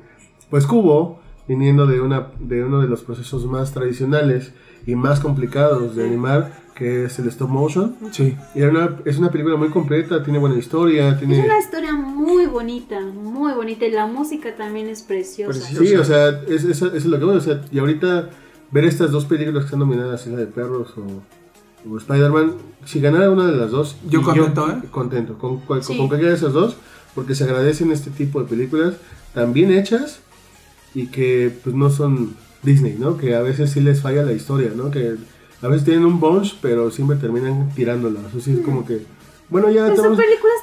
pues 0.49 0.65
Cubo, 0.65 1.19
viniendo 1.47 1.85
de, 1.85 2.01
una, 2.01 2.27
de 2.39 2.63
uno 2.63 2.79
de 2.81 2.87
los 2.87 3.01
procesos 3.03 3.45
más 3.45 3.71
tradicionales 3.73 4.53
y 4.85 4.95
más 4.95 5.19
complicados 5.19 5.95
de 5.95 6.05
animar, 6.05 6.61
que 6.75 7.05
es 7.05 7.19
el 7.19 7.27
stop 7.27 7.49
motion, 7.49 7.95
Sí. 8.11 8.35
y 8.55 8.59
era 8.61 8.71
una, 8.71 8.97
es 9.05 9.17
una 9.19 9.29
película 9.31 9.55
muy 9.55 9.69
completa, 9.69 10.23
tiene 10.23 10.39
buena 10.39 10.57
historia, 10.57 11.17
tiene... 11.19 11.39
Es 11.39 11.45
una 11.45 11.59
historia 11.59 11.93
muy 11.93 12.45
bonita, 12.47 12.99
muy 13.01 13.53
bonita. 13.53 13.85
Y 13.85 13.91
la 13.91 14.07
música 14.07 14.55
también 14.55 14.87
es 14.87 15.03
preciosa. 15.03 15.51
Preciosa. 15.59 15.83
Sí, 15.85 15.95
o 15.95 16.03
sea, 16.03 16.29
es, 16.47 16.63
es- 16.63 17.05
lo 17.05 17.19
que 17.19 17.25
voy, 17.25 17.37
o 17.37 17.41
sea, 17.41 17.61
y 17.71 17.77
ahorita 17.79 18.29
ver 18.71 18.85
estas 18.85 19.11
dos 19.11 19.25
películas 19.25 19.63
que 19.63 19.65
están 19.65 19.79
nominadas, 19.79 20.25
Isla 20.25 20.39
de 20.39 20.47
Perros 20.47 20.93
o, 20.97 21.89
o 21.91 21.97
Spider-Man, 21.97 22.53
si 22.85 22.99
ganara 22.99 23.29
una 23.29 23.45
de 23.51 23.57
las 23.57 23.69
dos, 23.69 23.97
Yo 24.09 24.21
contento, 24.23 24.69
¿eh? 24.71 24.81
Contento, 24.89 25.37
con, 25.37 25.59
cual- 25.59 25.83
Sí. 25.83 25.95
con 25.97 26.07
cualquiera 26.07 26.31
de 26.31 26.37
esas 26.37 26.53
dos, 26.53 26.77
porque 27.13 27.35
se 27.35 27.43
agradecen 27.43 27.91
este 27.91 28.09
tipo 28.09 28.41
de 28.41 28.47
películas 28.47 28.93
tan 29.35 29.53
bien 29.53 29.71
hechas 29.71 30.19
y 30.95 31.07
que 31.07 31.51
pues 31.63 31.75
no 31.75 31.89
son 31.89 32.35
Disney, 32.63 32.95
¿no? 32.99 33.17
Que 33.17 33.35
a 33.35 33.41
veces 33.41 33.71
sí 33.71 33.79
les 33.81 34.01
falla 34.01 34.23
la 34.23 34.33
historia, 34.33 34.71
¿no? 34.75 34.91
Que 34.91 35.15
a 35.61 35.67
veces 35.67 35.85
tienen 35.85 36.05
un 36.05 36.19
bunch, 36.19 36.55
pero 36.61 36.91
siempre 36.91 37.17
terminan 37.17 37.69
tirándola. 37.75 38.19
O 38.27 38.31
sea, 38.31 38.41
sí 38.41 38.51
es 38.51 38.59
como 38.65 38.85
que, 38.85 39.05
bueno, 39.49 39.69
ya 39.69 39.85
Pues 39.87 39.95
te 39.97 40.01
son 40.03 40.15
películas 40.15 40.55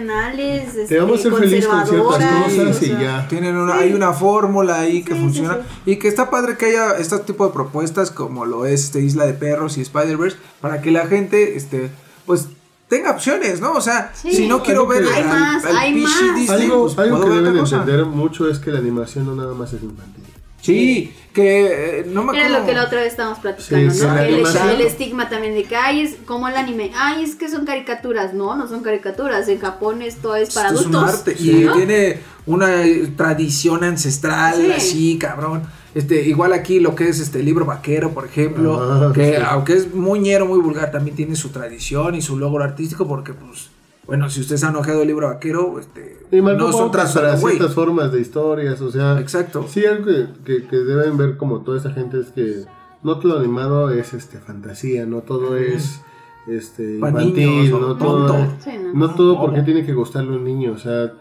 tradicionales, 0.00 0.72
te 0.74 0.82
este, 0.82 0.98
vamos 0.98 1.16
a 1.16 1.28
hacer 1.28 1.32
feliz 1.34 1.66
con 1.66 1.86
ciertas 1.86 1.90
conservadoras, 1.90 2.44
cosas 2.44 2.82
o 2.82 2.84
y 2.84 2.88
sea, 2.88 3.00
ya. 3.00 3.28
Tienen 3.28 3.56
una, 3.56 3.74
hay 3.76 3.92
una 3.92 4.12
fórmula 4.12 4.80
ahí 4.80 5.02
que 5.02 5.12
Sí, 5.12 5.18
sí, 5.18 5.24
funciona 5.24 5.58
y 5.86 5.96
que 5.96 6.08
está 6.08 6.30
padre 6.30 6.56
que 6.56 6.66
haya 6.66 6.92
este 6.92 7.18
tipo 7.20 7.46
de 7.46 7.52
propuestas 7.52 8.10
como 8.10 8.46
lo 8.46 8.66
es 8.66 8.84
este 8.84 9.00
Isla 9.00 9.26
de 9.26 9.34
Perros 9.34 9.76
y 9.78 9.82
Spider-Verse 9.82 10.38
para 10.60 10.80
que 10.80 10.90
la 10.90 11.06
gente 11.06 11.56
este 11.56 11.90
pues 12.26 12.48
tenga 12.88 13.10
opciones, 13.12 13.60
¿no? 13.60 13.72
O 13.74 13.80
sea, 13.80 14.10
Sí. 14.14 14.32
si 14.34 14.48
no 14.48 14.62
quiero 14.62 14.86
ver 14.86 15.04
que- 15.04 15.10
Hay 15.14 15.24
más, 15.24 15.64
hay 15.64 15.92
PC 15.94 16.06
más. 16.24 16.34
Disney, 16.36 16.62
Algo, 16.62 16.82
pues, 16.86 16.98
algo 16.98 17.20
que 17.20 17.28
deben 17.30 17.56
entender 17.56 18.04
mucho 18.06 18.48
es 18.50 18.58
que 18.58 18.70
la 18.72 18.78
animación 18.78 19.26
no 19.26 19.36
nada 19.36 19.54
más 19.54 19.72
es 19.74 19.82
infantil. 19.82 20.19
Sí, 20.60 21.14
que 21.32 22.00
eh, 22.00 22.04
no 22.08 22.24
me 22.24 22.32
Era 22.36 22.46
acuerdo. 22.46 22.60
lo 22.60 22.66
que 22.66 22.74
la 22.74 22.84
otra 22.84 22.98
vez 23.00 23.12
estábamos 23.12 23.38
platicando, 23.38 23.92
Sí, 23.94 24.02
¿no? 24.02 24.18
el, 24.18 24.80
estigma 24.82 25.28
también 25.28 25.54
de 25.54 25.64
que, 25.64 25.76
ay, 25.76 26.00
es 26.00 26.16
como 26.26 26.48
el 26.48 26.56
anime, 26.56 26.90
ay, 26.94 27.22
es 27.24 27.34
que 27.36 27.48
son 27.48 27.64
caricaturas. 27.64 28.34
No, 28.34 28.56
no 28.56 28.68
son 28.68 28.82
caricaturas. 28.82 29.48
En 29.48 29.58
Japón 29.58 30.02
esto 30.02 30.34
es 30.36 30.52
para 30.52 30.68
Esto 30.68 30.80
es 30.80 30.86
un 30.86 30.94
adultos. 30.96 31.14
arte 31.20 31.36
Sí. 31.36 31.50
y 31.50 31.64
¿no? 31.64 31.72
tiene 31.74 32.18
una 32.46 32.84
eh, 32.84 33.12
tradición 33.16 33.84
ancestral 33.84 34.56
Sí. 34.56 34.72
así, 34.72 35.18
cabrón. 35.18 35.62
Este, 35.94 36.22
igual 36.22 36.52
aquí 36.52 36.78
lo 36.78 36.94
que 36.94 37.08
es 37.08 37.18
este 37.20 37.42
libro 37.42 37.64
vaquero, 37.64 38.10
por 38.12 38.24
ejemplo, 38.24 38.80
Ah, 38.80 39.12
que 39.14 39.36
sí. 39.36 39.42
aunque 39.48 39.72
es 39.74 39.94
muy 39.94 40.20
ñero, 40.20 40.46
muy 40.46 40.60
vulgar, 40.60 40.90
también 40.92 41.16
tiene 41.16 41.34
su 41.36 41.48
tradición 41.48 42.14
y 42.14 42.22
su 42.22 42.38
logro 42.38 42.62
artístico 42.62 43.08
porque 43.08 43.32
pues 43.34 43.70
bueno, 44.10 44.28
si 44.28 44.40
ustedes 44.40 44.62
han 44.64 44.74
ojeado 44.76 45.02
el 45.02 45.06
libro 45.08 45.28
vaquero, 45.28 45.78
este 45.78 46.18
Y 46.32 46.40
no 46.42 46.72
son 46.72 46.90
trazos 46.90 47.22
para 47.22 47.36
ciertas 47.36 47.72
formas 47.74 48.10
de 48.12 48.20
historias, 48.20 48.80
o 48.80 48.90
sea, 48.90 49.18
Exacto. 49.20 49.64
sí 49.68 49.86
algo 49.86 50.04
que, 50.04 50.26
que- 50.44 50.66
que 50.66 50.76
deben 50.76 51.16
ver 51.16 51.36
como 51.36 51.60
toda 51.60 51.76
esta 51.78 51.90
gente 51.92 52.20
es 52.20 52.26
que 52.32 52.64
no 53.02 53.18
todo 53.18 53.38
animado 53.38 53.90
es 53.90 54.12
este 54.12 54.38
fantasía, 54.38 55.06
no 55.06 55.22
todo 55.22 55.56
es 55.56 56.00
este 56.48 56.96
infantil, 56.96 57.34
niños, 57.34 57.80
no 57.80 57.88
no 57.88 57.96
todo, 57.96 58.26
todo. 58.26 58.38
es- 58.38 58.64
Sí, 58.64 58.70
no. 58.82 58.92
no 59.08 59.14
todo 59.14 59.40
porque 59.40 59.62
tiene 59.62 59.86
que 59.86 59.94
gustarle 59.94 60.34
a 60.34 60.36
un 60.38 60.44
niño, 60.44 60.72
o 60.72 60.78
sea, 60.78 61.12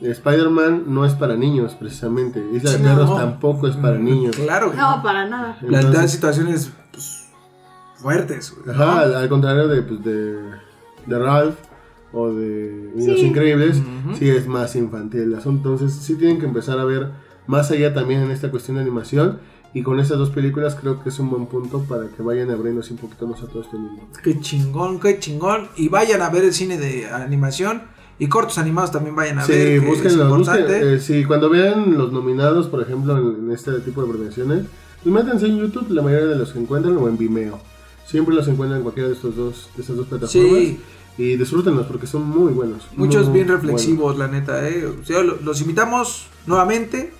Spider-Man 0.00 0.84
no 0.86 1.04
es 1.04 1.14
para 1.14 1.36
niños 1.36 1.74
precisamente, 1.74 2.44
Isla 2.52 2.70
de 2.72 2.78
Perros 2.78 3.08
no. 3.10 3.16
tampoco 3.16 3.66
es 3.66 3.76
para 3.76 3.98
Mm, 3.98 4.04
niños. 4.04 4.36
Claro. 4.36 4.70
que 4.70 4.76
No, 4.76 4.98
no. 4.98 5.02
para 5.02 5.26
nada. 5.28 5.58
Entonces- 5.62 5.92
dan 5.92 6.08
situaciones 6.08 6.70
pues, 6.92 7.28
fuertes. 7.96 8.54
Ajá, 8.68 9.00
al, 9.00 9.14
al 9.14 9.28
contrario 9.28 9.68
de, 9.68 9.82
pues, 9.82 10.04
de, 10.04 10.36
de 11.06 11.18
Ralph 11.18 11.56
o 12.18 12.32
de 12.32 12.90
Niños 12.94 13.20
Sí. 13.20 13.26
Increíbles, 13.26 13.76
Ujú. 13.78 14.16
sí 14.16 14.28
es 14.30 14.46
más 14.46 14.74
infantil 14.74 15.20
el 15.20 15.34
asunto. 15.34 15.72
Entonces 15.74 15.98
sí 16.02 16.14
tienen 16.16 16.38
que 16.40 16.46
empezar 16.46 16.78
a 16.78 16.84
ver 16.84 17.10
más 17.46 17.70
allá 17.70 17.92
también 17.92 18.22
en 18.22 18.30
esta 18.30 18.50
cuestión 18.50 18.76
de 18.76 18.82
animación. 18.82 19.38
Y 19.74 19.82
con 19.82 20.00
estas 20.00 20.16
dos 20.16 20.30
películas 20.30 20.74
creo 20.74 21.02
que 21.02 21.10
es 21.10 21.18
un 21.18 21.28
buen 21.28 21.44
punto 21.46 21.82
para 21.86 22.08
que 22.08 22.22
vayan 22.22 22.50
abriéndose 22.50 22.94
un 22.94 22.98
poquito 22.98 23.26
más 23.26 23.42
a 23.42 23.46
todo 23.46 23.60
este 23.60 23.76
mundo. 23.76 24.04
Qué 24.22 24.40
chingón, 24.40 24.98
qué 24.98 25.18
chingón. 25.18 25.68
Y 25.76 25.88
vayan 25.90 26.22
a 26.22 26.30
ver 26.30 26.44
el 26.44 26.54
cine 26.54 26.78
de 26.78 27.06
animación. 27.06 27.82
Y 28.18 28.28
cortos 28.28 28.56
animados 28.56 28.90
también 28.90 29.14
vayan 29.14 29.38
a 29.40 29.44
Sí, 29.44 29.52
ver. 29.52 29.66
que 29.66 29.76
es 29.76 29.84
búsquenlo. 29.84 30.24
importante. 30.24 30.62
busquen, 30.62 30.94
eh, 30.94 30.98
sí, 31.00 31.24
cuando 31.26 31.50
vean 31.50 31.98
los 31.98 32.10
nominados, 32.12 32.68
por 32.68 32.80
ejemplo, 32.80 33.18
en, 33.18 33.44
en 33.44 33.52
este 33.52 33.72
tipo 33.80 34.02
de 34.02 34.08
premiaciones, 34.10 34.64
pues 35.02 35.14
métanse 35.14 35.44
en 35.46 35.58
YouTube, 35.58 35.90
la 35.90 36.00
mayoría 36.00 36.28
de 36.28 36.36
los 36.36 36.50
que 36.54 36.58
encuentran, 36.60 36.96
o 36.96 37.06
en 37.08 37.18
Vimeo. 37.18 37.60
Siempre 38.06 38.34
los 38.34 38.48
encuentran 38.48 38.78
en 38.78 38.82
cualquiera 38.84 39.10
de, 39.10 39.14
estos 39.16 39.36
dos, 39.36 39.68
de 39.76 39.82
estas 39.82 39.96
dos 39.96 40.06
plataformas. 40.06 40.32
Sí. 40.58 40.80
Y 41.18 41.36
disfrútenlos 41.36 41.86
porque 41.86 42.06
son 42.06 42.28
muy 42.28 42.52
buenos. 42.52 42.86
Muchos 42.96 43.26
muy 43.28 43.34
bien 43.36 43.48
reflexivos, 43.48 44.18
la 44.18 44.28
neta. 44.28 44.68
¿eh? 44.68 44.84
O 44.86 45.04
sea, 45.04 45.22
lo- 45.22 45.36
los 45.42 45.60
invitamos 45.62 46.26
nuevamente 46.46 47.12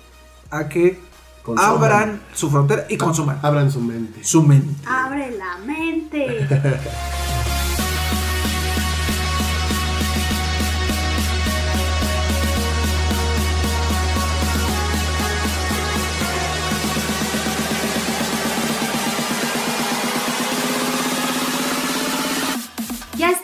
a 0.51 0.69
que 0.69 0.99
Consuman. 1.43 1.71
abran 1.71 2.21
su 2.33 2.49
frontera 2.49 2.85
y 2.89 2.97
consuman 2.97 3.39
Abran 3.41 3.71
su 3.71 3.79
mente. 3.81 4.23
su 4.23 4.43
mente. 4.43 4.73
Abre 4.87 5.31
la 5.37 5.57
mente. 5.65 6.47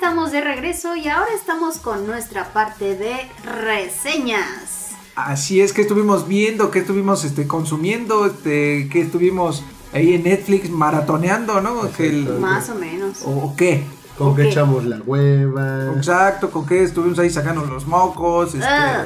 estamos 0.04 0.34
de 0.34 0.42
regreso 0.42 0.98
y 0.98 1.08
ahora 1.08 1.32
estamos 1.34 1.78
con 1.78 2.06
nuestra 2.06 2.52
parte 2.52 2.98
de 2.98 3.16
reseñas. 3.46 4.90
Así 5.16 5.62
es 5.62 5.72
que 5.72 5.82
estuvimos 5.84 6.28
viendo, 6.28 6.72
que 6.72 6.80
estuvimos 6.80 7.24
este, 7.24 7.48
consumiendo, 7.48 8.26
este, 8.26 8.90
que 8.92 9.00
estuvimos 9.00 9.64
ahí 9.94 10.14
en 10.16 10.24
Netflix 10.24 10.70
maratoneando, 10.70 11.62
¿no? 11.62 11.90
Que 11.94 12.10
el- 12.10 12.26
Más 12.38 12.68
o 12.70 12.76
menos. 12.76 13.22
o, 13.24 13.30
o 13.30 13.56
qué? 13.56 13.86
Con 14.18 14.36
que 14.36 14.42
Ok. 14.42 14.48
echamos 14.50 14.84
la 14.84 14.98
hueva. 15.06 15.94
Exacto, 15.96 16.52
con 16.52 16.66
qué 16.66 16.84
estuvimos 16.84 17.18
ahí 17.20 17.30
sacando 17.30 17.64
los 17.66 17.88
mocos, 17.88 18.56
este, 18.56 18.66
Ah. 18.68 19.06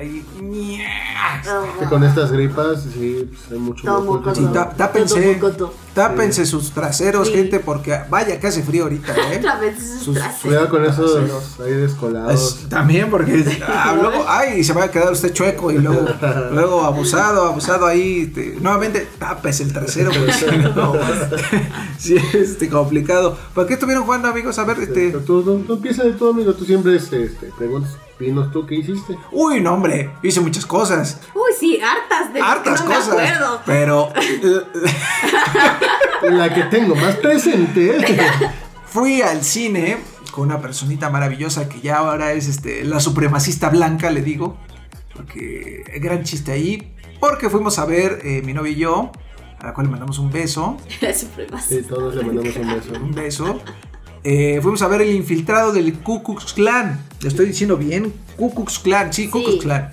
Ahí, 0.00 0.24
Que 1.78 1.84
con 1.86 2.02
estas 2.04 2.32
gripas, 2.32 2.82
sí, 2.94 3.28
pues, 3.28 3.52
hay 3.52 3.58
mucho 3.58 4.00
moco. 4.02 4.34
Sí, 4.34 4.46
tá- 4.52 4.70
tápense. 4.70 5.20
Todo 5.20 5.32
mocoto. 5.50 5.74
Tápense 5.94 6.46
sus 6.46 6.70
traseros, 6.70 7.26
Sí. 7.28 7.34
gente, 7.34 7.58
porque 7.60 7.98
vaya 8.08 8.38
que 8.38 8.46
hace 8.46 8.62
frío 8.62 8.84
ahorita, 8.84 9.12
¿eh? 9.12 9.38
Otra 9.38 9.58
vez 9.58 9.76
esos 9.78 10.02
Sus- 10.04 10.14
traseros. 10.14 10.40
Cuidado 10.42 10.68
con 10.68 10.84
esos 10.84 11.12
Traseros. 11.14 11.60
aires 11.60 11.92
colados. 11.94 12.32
Es- 12.62 12.68
también 12.68 13.10
porque 13.10 13.44
ah, 13.66 13.96
luego, 14.00 14.24
ay, 14.28 14.62
se 14.64 14.72
va 14.72 14.84
a 14.84 14.90
quedar 14.90 15.12
usted 15.12 15.32
chueco 15.32 15.70
y 15.72 15.78
luego, 15.78 16.06
luego 16.52 16.82
abusado, 16.84 17.44
abusado 17.46 17.86
ahí. 17.86 18.26
te- 18.28 18.56
nuevamente, 18.60 19.08
tapes 19.18 19.60
el 19.60 19.72
trasero 19.72 20.10
porque 20.12 20.32
si 20.32 20.46
no, 20.46 20.94
sí, 21.98 22.16
es 22.16 22.34
este, 22.34 22.68
complicado. 22.68 23.36
¿Por 23.54 23.66
qué 23.66 23.74
estuvieron 23.74 24.04
jugando, 24.04 24.28
amigos? 24.28 24.58
A 24.58 24.64
ver, 24.64 24.78
este. 24.78 25.08
Pero 25.08 25.20
Tú, 25.20 25.42
tú, 25.42 25.58
tú 25.66 25.74
empieza 25.74 26.04
de 26.04 26.12
todo, 26.12 26.30
amigo. 26.30 26.54
Tú 26.54 26.64
siempre 26.64 26.96
este, 26.96 27.24
este, 27.24 27.50
preguntas, 27.58 27.96
dinos 28.26 28.50
tú 28.52 28.66
qué 28.66 28.76
hiciste. 28.76 29.18
Uy, 29.32 29.60
no, 29.60 29.74
hombre, 29.74 30.10
hice 30.22 30.40
muchas 30.40 30.66
cosas. 30.66 31.20
Uy, 31.34 31.52
sí, 31.58 31.80
hartas 31.80 32.32
de 32.32 32.40
hartas 32.40 32.82
que 32.82 32.88
no 32.88 32.94
cosas. 32.94 33.16
me 33.16 33.28
acuerdo. 33.28 33.60
Pero 33.66 34.12
La 36.30 36.52
que 36.54 36.64
tengo 36.64 36.94
más 36.94 37.16
presente. 37.16 37.98
fui 38.86 39.22
al 39.22 39.42
cine 39.42 39.98
con 40.32 40.44
una 40.44 40.60
personita 40.60 41.10
maravillosa 41.10 41.68
que 41.68 41.80
ya 41.80 41.98
ahora 41.98 42.32
es 42.32 42.46
este, 42.46 42.84
la 42.84 43.00
supremacista 43.00 43.68
blanca, 43.70 44.10
le 44.10 44.22
digo. 44.22 44.56
Porque 45.14 45.82
gran 46.00 46.22
chiste 46.24 46.52
ahí. 46.52 46.94
Porque 47.20 47.50
fuimos 47.50 47.78
a 47.78 47.84
ver 47.84 48.20
eh, 48.24 48.42
mi 48.42 48.54
novia 48.54 48.72
y 48.72 48.76
yo, 48.76 49.12
a 49.58 49.66
la 49.66 49.74
cual 49.74 49.86
le 49.86 49.90
mandamos 49.90 50.18
un 50.18 50.30
beso. 50.30 50.76
La 51.00 51.12
supremacía. 51.12 51.78
Sí, 51.78 51.86
todos 51.86 52.14
le 52.14 52.22
mandamos 52.22 52.56
un 52.56 52.66
beso. 52.66 52.92
Un 53.02 53.12
beso. 53.12 53.60
Eh, 54.24 54.58
fuimos 54.62 54.82
a 54.82 54.88
ver 54.88 55.00
el 55.02 55.14
infiltrado 55.14 55.72
del 55.72 55.94
Ku 56.00 56.22
Klux 56.22 56.52
Klan. 56.52 57.00
¿Le 57.20 57.28
estoy 57.28 57.46
diciendo 57.46 57.76
bien? 57.76 58.12
Ku 58.36 58.54
Klux 58.54 58.78
Klan, 58.78 59.12
sí, 59.12 59.28
Ku 59.28 59.38
Sí. 59.38 59.44
Klux 59.44 59.62
Klan. 59.62 59.90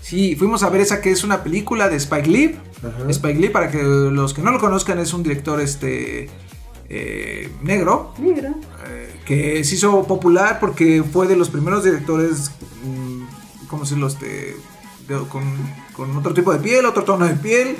Sí, 0.00 0.36
fuimos 0.36 0.62
a 0.62 0.70
ver 0.70 0.80
esa 0.80 1.00
que 1.00 1.10
es 1.10 1.24
una 1.24 1.42
película 1.42 1.88
de 1.88 1.96
Spike 1.96 2.28
Lee. 2.28 2.56
Ajá. 2.78 3.10
Spike 3.10 3.40
Lee, 3.40 3.48
para 3.48 3.70
que 3.70 3.82
los 3.82 4.34
que 4.34 4.40
no 4.42 4.50
lo 4.52 4.58
conozcan, 4.60 4.98
es 4.98 5.12
un 5.12 5.22
director 5.22 5.60
este 5.60 6.30
eh, 6.88 7.50
negro 7.62 8.14
Negro. 8.18 8.54
eh, 8.88 9.20
que 9.26 9.64
se 9.64 9.74
hizo 9.74 10.04
popular 10.04 10.58
porque 10.60 11.02
fue 11.02 11.26
de 11.26 11.34
los 11.36 11.50
primeros 11.50 11.82
directores, 11.82 12.52
mm, 12.84 13.66
¿cómo 13.66 13.82
decirlo? 13.82 14.06
Este, 14.06 14.56
de- 15.08 15.26
con, 15.28 15.44
con 15.94 16.16
otro 16.16 16.32
tipo 16.34 16.52
de 16.52 16.58
piel, 16.58 16.84
otro 16.86 17.04
tono 17.04 17.26
de 17.26 17.34
piel, 17.34 17.76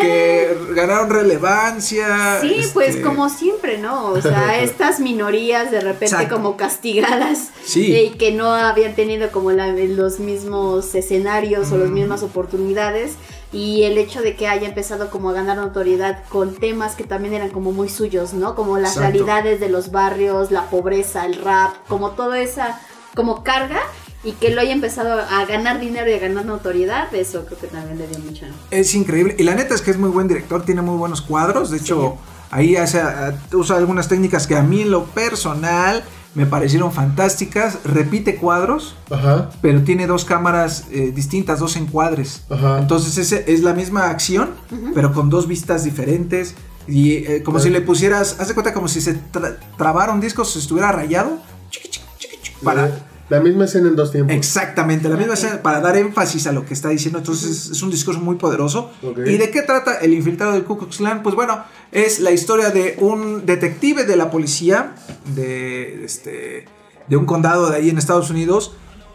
que 0.00 0.54
ganaron 0.74 1.08
relevancia. 1.10 2.40
Sí, 2.40 2.60
pues 2.74 2.90
este, 2.90 3.02
como 3.02 3.28
siempre, 3.28 3.78
¿no? 3.78 4.06
O 4.08 4.20
sea, 4.20 4.58
estas 4.62 5.00
minorías 5.00 5.70
de 5.70 5.80
repente 5.80 6.06
Exacto. 6.06 6.34
como 6.36 6.56
castigadas 6.56 7.50
Sí. 7.64 7.94
y 7.94 8.10
que 8.18 8.32
no 8.32 8.52
habían 8.52 8.94
tenido 8.94 9.30
como 9.30 9.50
la- 9.52 9.68
los 9.72 10.18
mismos 10.20 10.94
escenarios 10.94 11.72
o 11.72 11.78
las 11.78 11.88
Mm. 11.90 11.94
mismas 11.94 12.22
oportunidades 12.22 13.14
y 13.52 13.84
el 13.84 13.98
hecho 13.98 14.20
de 14.22 14.34
que 14.36 14.46
haya 14.48 14.68
empezado 14.68 15.10
como 15.10 15.30
a 15.30 15.32
ganar 15.32 15.56
notoriedad 15.56 16.24
con 16.28 16.54
temas 16.54 16.94
que 16.94 17.04
también 17.04 17.34
eran 17.34 17.50
como 17.50 17.72
muy 17.72 17.88
suyos, 17.88 18.32
¿no? 18.34 18.54
Como 18.54 18.78
las 18.78 18.96
Exacto. 18.96 19.12
realidades 19.12 19.60
de 19.60 19.68
los 19.68 19.90
barrios, 19.90 20.50
la 20.50 20.68
pobreza, 20.70 21.24
el 21.26 21.36
rap, 21.36 21.74
como 21.88 22.10
toda 22.10 22.38
esa 22.40 22.80
como 23.14 23.42
carga 23.44 23.80
y 24.24 24.32
que 24.32 24.50
lo 24.50 24.60
haya 24.60 24.72
empezado 24.72 25.20
a 25.20 25.44
ganar 25.46 25.80
dinero 25.80 26.08
y 26.08 26.14
a 26.14 26.18
ganar 26.18 26.44
notoriedad, 26.44 27.12
eso 27.14 27.44
creo 27.46 27.58
que 27.58 27.66
también 27.66 27.98
le 27.98 28.06
dio 28.06 28.18
mucho. 28.20 28.46
Es 28.70 28.94
increíble. 28.94 29.34
Y 29.38 29.42
la 29.42 29.54
neta 29.54 29.74
es 29.74 29.82
que 29.82 29.90
es 29.90 29.98
muy 29.98 30.10
buen 30.10 30.28
director, 30.28 30.64
tiene 30.64 30.80
muy 30.82 30.96
buenos 30.96 31.22
cuadros. 31.22 31.70
De 31.70 31.78
hecho, 31.78 32.16
ahí 32.50 32.76
hace, 32.76 33.00
eh, 33.00 33.32
usa 33.54 33.76
algunas 33.76 34.08
técnicas 34.08 34.46
que 34.46 34.54
a 34.56 34.62
mí 34.62 34.82
en 34.82 34.90
lo 34.92 35.04
personal 35.06 36.04
me 36.34 36.46
parecieron 36.46 36.92
fantásticas. 36.92 37.78
Repite 37.84 38.36
cuadros, 38.36 38.94
Ajá. 39.10 39.50
pero 39.60 39.82
tiene 39.82 40.06
dos 40.06 40.24
cámaras 40.24 40.84
eh, 40.92 41.10
distintas, 41.14 41.58
dos 41.58 41.74
encuadres. 41.76 42.42
Ajá. 42.48 42.78
Entonces 42.78 43.18
ese 43.18 43.44
es 43.52 43.60
la 43.62 43.74
misma 43.74 44.08
acción, 44.08 44.50
pero 44.94 45.12
con 45.12 45.30
dos 45.30 45.46
vistas 45.48 45.84
diferentes. 45.84 46.54
Y 46.86 47.16
eh, 47.26 47.42
como 47.44 47.58
si 47.60 47.70
le 47.70 47.80
pusieras, 47.80 48.36
haz 48.40 48.48
de 48.48 48.54
cuenta 48.54 48.72
como 48.72 48.88
si 48.88 49.00
se 49.00 49.14
tra- 49.32 49.56
trabara 49.76 50.12
un 50.12 50.20
disco, 50.20 50.44
si 50.44 50.58
estuviera 50.60 50.90
rayado. 50.92 51.38
chiqui, 51.70 51.88
chiqui, 51.88 52.06
chiqui, 52.18 52.36
chiqui, 52.42 52.64
Para, 52.64 52.90
La, 53.28 53.40
misma 53.40 53.64
escena 53.64 53.88
en 53.88 53.96
dos 53.96 54.12
tiempos. 54.12 54.34
Exactamente, 54.36 55.08
la 55.08 55.16
misma 55.16 55.34
escena, 55.34 55.62
para 55.62 55.80
dar 55.80 55.96
énfasis 55.96 56.46
a 56.46 56.52
lo 56.52 56.66
que 56.66 56.74
está 56.74 56.90
diciendo. 56.90 57.18
Entonces 57.18 57.70
es 57.70 57.82
un 57.82 57.90
discurso 57.90 58.20
muy 58.20 58.36
poderoso. 58.36 58.90
¿Y 59.26 59.36
de 59.38 59.50
qué 59.50 59.62
trata 59.62 59.96
el 59.96 60.12
infiltrado 60.12 60.52
del 60.52 60.64
Ku 60.64 60.76
Klux 60.76 60.98
Klan? 60.98 61.22
Pues 61.22 61.34
bueno, 61.34 61.64
es 61.92 62.20
la 62.20 62.30
historia 62.30 62.70
de 62.70 62.96
un 63.00 63.46
detective 63.46 64.04
de 64.04 64.16
la 64.16 64.30
policía 64.30 64.94
de, 65.34 66.04
este, 66.04 66.66
de 67.08 67.16
un 67.16 67.24
condado 67.24 67.70
de 67.70 67.76
ahí 67.76 67.88
en 67.90 67.96
Estados 67.98 68.28
Unidos 68.30 68.74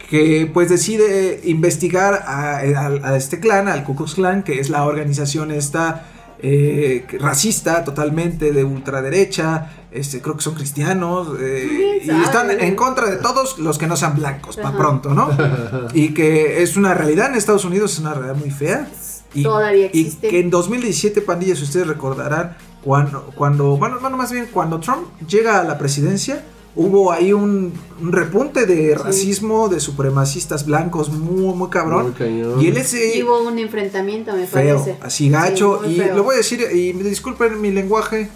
que 0.09 0.49
pues 0.53 0.69
decide 0.69 1.41
investigar 1.43 2.23
a, 2.25 2.57
a- 2.59 3.11
a 3.11 3.17
este 3.17 3.39
clan, 3.39 3.67
al 3.67 3.83
Ku 3.83 3.95
Klux 3.95 4.15
Klan, 4.15 4.41
que 4.43 4.59
es 4.59 4.69
la 4.69 4.85
organización 4.85 5.51
esta 5.51 6.05
eh, 6.39 7.05
racista 7.19 7.83
totalmente 7.83 8.53
de 8.53 8.63
ultraderecha, 8.63 9.71
este, 9.91 10.21
creo 10.21 10.35
que 10.35 10.41
son 10.41 10.53
cristianos 10.55 11.29
eh, 11.39 11.99
y 12.01 12.05
¿Quién 12.05 12.21
están 12.21 12.51
en 12.51 12.75
contra 12.75 13.09
de 13.09 13.17
todos 13.17 13.57
los 13.57 13.77
que 13.77 13.87
no 13.87 13.95
sean 13.95 14.15
blancos, 14.15 14.57
para 14.57 14.77
pronto, 14.77 15.13
¿no? 15.13 15.29
y 15.93 16.13
que 16.13 16.61
es 16.61 16.75
una 16.77 16.93
realidad 16.93 17.29
en 17.29 17.35
Estados 17.35 17.65
Unidos, 17.65 17.93
es 17.93 17.99
una 17.99 18.13
realidad 18.13 18.35
muy 18.35 18.51
fea. 18.51 18.87
Y, 19.33 19.43
Todavía 19.43 19.89
y 19.93 20.01
existe. 20.01 20.29
que 20.29 20.39
en 20.39 20.49
2017, 20.49 21.21
pandillas, 21.21 21.61
ustedes 21.61 21.87
recordarán, 21.87 22.57
cuando, 22.83 23.31
cuando 23.35 23.77
bueno, 23.77 23.97
bueno, 23.99 24.17
más 24.17 24.31
bien 24.31 24.47
cuando 24.51 24.79
Trump 24.79 25.07
llega 25.27 25.59
a 25.59 25.63
la 25.63 25.77
presidencia, 25.77 26.43
hubo 26.75 27.11
ahí 27.11 27.33
un, 27.33 27.73
un 28.01 28.11
repunte 28.11 28.65
de 28.65 28.95
racismo, 28.95 29.67
de 29.67 29.79
supremacistas 29.79 30.65
blancos 30.65 31.09
muy, 31.09 31.53
muy 31.53 31.69
cabrón. 31.69 32.03
Muy 32.03 32.11
cañón. 32.13 32.61
Y 32.61 32.67
él 32.67 32.77
es 32.77 32.93
eh, 32.93 33.17
Y 33.17 33.23
hubo 33.23 33.41
un 33.41 33.57
enfrentamiento, 33.59 34.33
me 34.33 34.47
feo, 34.47 34.77
parece. 34.77 34.97
así 35.01 35.29
gacho. 35.29 35.81
Sí, 35.83 35.93
y 35.93 35.97
feo. 35.97 36.15
lo 36.15 36.23
voy 36.23 36.35
a 36.35 36.37
decir, 36.37 36.65
y 36.73 36.93
me 36.93 37.03
disculpen 37.03 37.59
mi 37.59 37.71
lenguaje, 37.71 38.29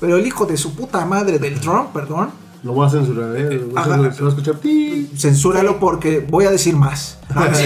pero 0.00 0.16
el 0.16 0.26
hijo 0.26 0.46
de 0.46 0.56
su 0.56 0.74
puta 0.74 1.04
madre 1.04 1.38
del 1.38 1.58
Trump, 1.60 1.92
perdón, 1.92 2.30
Lo 2.62 2.72
voy 2.72 2.86
a 2.86 2.90
censurar, 2.90 3.36
¿eh? 3.36 3.54
Lo 3.54 3.66
voy 3.68 3.76
a 3.76 3.84
censurar, 3.84 4.14
Se 4.14 4.22
va 4.22 4.28
a 4.28 4.30
escuchar. 4.30 4.54
censúralo 5.16 5.78
porque 5.78 6.20
voy 6.28 6.44
a 6.46 6.50
decir 6.50 6.76
más. 6.76 7.18
No, 7.34 7.54
sí, 7.54 7.64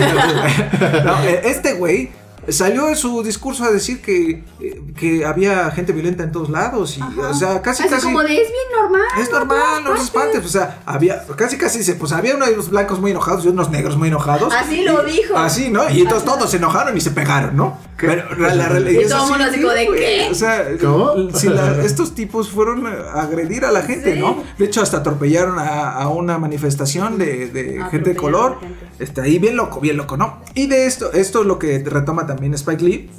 no, 1.05 1.22
eh, 1.24 1.41
este 1.45 1.74
güey 1.74 2.11
salió 2.53 2.88
en 2.88 2.96
su 2.96 3.22
discurso 3.22 3.64
a 3.64 3.70
decir 3.70 4.01
que, 4.01 4.44
eh, 4.61 4.82
que 4.98 5.24
había 5.24 5.70
gente 5.70 5.92
violenta 5.92 6.22
en 6.24 6.32
todos 6.32 6.48
lados. 6.51 6.96
Y, 6.98 7.01
Ajá. 7.03 7.28
o 7.30 7.34
sea, 7.34 7.62
casi, 7.62 7.82
Así 7.82 7.90
casi. 7.92 8.05
como 8.07 8.20
de 8.22 8.32
es 8.34 8.48
bien 8.48 8.80
normal. 8.80 9.03
Es 9.20 9.30
normal, 9.30 9.84
no 9.84 9.94
te 9.94 10.01
espantes. 10.01 10.44
O 10.44 10.48
sea, 10.48 10.80
había, 10.86 11.24
casi, 11.36 11.57
casi 11.59 11.78
dice, 11.78 11.94
pues 11.94 12.12
había 12.12 12.34
unos 12.36 12.70
blancos 12.70 13.01
muy 13.01 13.11
enojados 13.11 13.44
y 13.44 13.48
unos 13.48 13.70
negros 13.70 13.96
muy 13.96 14.09
enojados. 14.09 14.53
Así 14.55 14.82
lo 14.82 15.03
dijo. 15.05 15.36
Así, 15.36 15.70
¿no? 15.70 15.88
Y 15.90 16.01
entonces 16.03 16.24
todos 16.24 16.51
se 16.51 16.57
enojaron 16.59 16.96
y 16.96 17.01
se 17.01 17.11
pegaron, 17.11 17.57
¿no? 17.57 17.78
Pero 17.96 18.34
la, 18.36 18.55
la 18.55 18.66
realidad 18.66 18.98
Y 19.03 19.05
es 19.05 19.11
todo 19.11 19.26
mundo 19.26 19.44
de. 19.51 19.86
¿qué? 19.94 20.28
O 20.30 20.34
sea, 20.34 20.64
¿Cómo? 20.80 21.30
si 21.34 21.48
la- 21.51 21.82
estos 21.84 22.14
tipos 22.14 22.48
fueron 22.48 22.86
a 22.86 23.20
agredir 23.20 23.66
a 23.66 23.70
la 23.70 23.82
gente, 23.82 24.14
Sí. 24.14 24.18
¿no? 24.20 24.42
De 24.59 24.64
hecho, 24.64 24.80
hasta 24.80 24.98
atropellaron 24.98 25.59
a, 25.59 25.90
a 25.92 26.09
una 26.09 26.38
manifestación 26.38 27.18
de, 27.18 27.48
de 27.48 27.84
gente 27.90 28.11
de 28.11 28.16
color. 28.16 28.59
gente. 28.61 28.88
Está 29.01 29.22
ahí 29.22 29.38
bien 29.38 29.55
loco, 29.57 29.80
bien 29.80 29.98
loco, 29.98 30.16
¿no? 30.16 30.40
Y 30.55 30.66
de 30.66 30.86
esto, 30.86 31.12
esto 31.12 31.40
es 31.42 31.46
lo 31.46 31.59
que 31.59 31.78
retoma 31.86 32.26
también 32.26 32.39
Spike 32.55 32.84
Lee. 32.84 33.11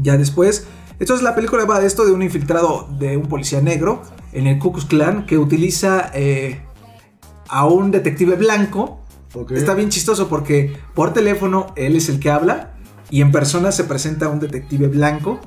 Ya 0.00 0.16
después. 0.16 0.66
Entonces 0.98 1.22
la 1.22 1.34
película 1.34 1.64
va 1.64 1.80
de 1.80 1.86
esto 1.86 2.04
de 2.04 2.12
un 2.12 2.22
infiltrado 2.22 2.88
de 2.98 3.16
un 3.16 3.28
policía 3.28 3.60
negro 3.60 4.02
en 4.32 4.46
el 4.46 4.58
Ku 4.58 4.72
Klux 4.72 4.86
Klan 4.86 5.26
que 5.26 5.38
utiliza 5.38 6.10
eh, 6.14 6.60
a 7.48 7.66
un 7.66 7.90
detective 7.90 8.36
blanco. 8.36 9.00
Está 9.50 9.74
bien 9.74 9.90
chistoso 9.90 10.28
porque 10.28 10.76
por 10.94 11.12
teléfono 11.12 11.72
él 11.76 11.96
es 11.96 12.08
el 12.08 12.18
que 12.18 12.30
habla 12.30 12.74
y 13.10 13.20
en 13.20 13.30
persona 13.30 13.72
se 13.72 13.84
presenta 13.84 14.28
un 14.28 14.40
detective 14.40 14.88
blanco 14.88 15.40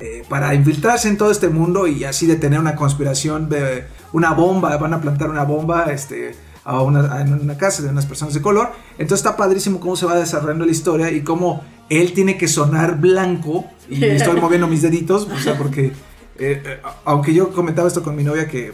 eh, 0.00 0.24
para 0.28 0.54
infiltrarse 0.54 1.08
en 1.08 1.16
todo 1.16 1.30
este 1.30 1.48
mundo 1.48 1.86
y 1.86 2.04
así 2.04 2.26
detener 2.26 2.60
una 2.60 2.76
conspiración 2.76 3.48
de 3.48 3.86
una 4.12 4.32
bomba. 4.32 4.76
Van 4.76 4.94
a 4.94 5.00
plantar 5.00 5.30
una 5.30 5.44
bomba 5.44 5.84
este, 5.84 6.34
a 6.64 6.82
una, 6.82 7.20
en 7.22 7.32
una 7.32 7.56
casa 7.56 7.82
de 7.82 7.88
unas 7.88 8.06
personas 8.06 8.34
de 8.34 8.42
color. 8.42 8.72
Entonces 8.92 9.26
está 9.26 9.36
padrísimo 9.36 9.80
cómo 9.80 9.96
se 9.96 10.06
va 10.06 10.16
desarrollando 10.16 10.66
la 10.66 10.72
historia 10.72 11.10
y 11.10 11.22
cómo 11.22 11.62
él 11.90 12.12
tiene 12.12 12.36
que 12.38 12.48
sonar 12.48 12.98
blanco. 12.98 13.64
Y 13.88 14.04
estoy 14.04 14.40
moviendo 14.40 14.66
mis 14.68 14.82
deditos, 14.82 15.26
o 15.32 15.38
sea, 15.38 15.56
porque 15.56 15.86
eh, 16.38 16.62
eh, 16.64 16.80
aunque 17.04 17.32
yo 17.34 17.50
comentaba 17.52 17.88
esto 17.88 18.02
con 18.02 18.14
mi 18.16 18.22
novia 18.24 18.46
que, 18.48 18.72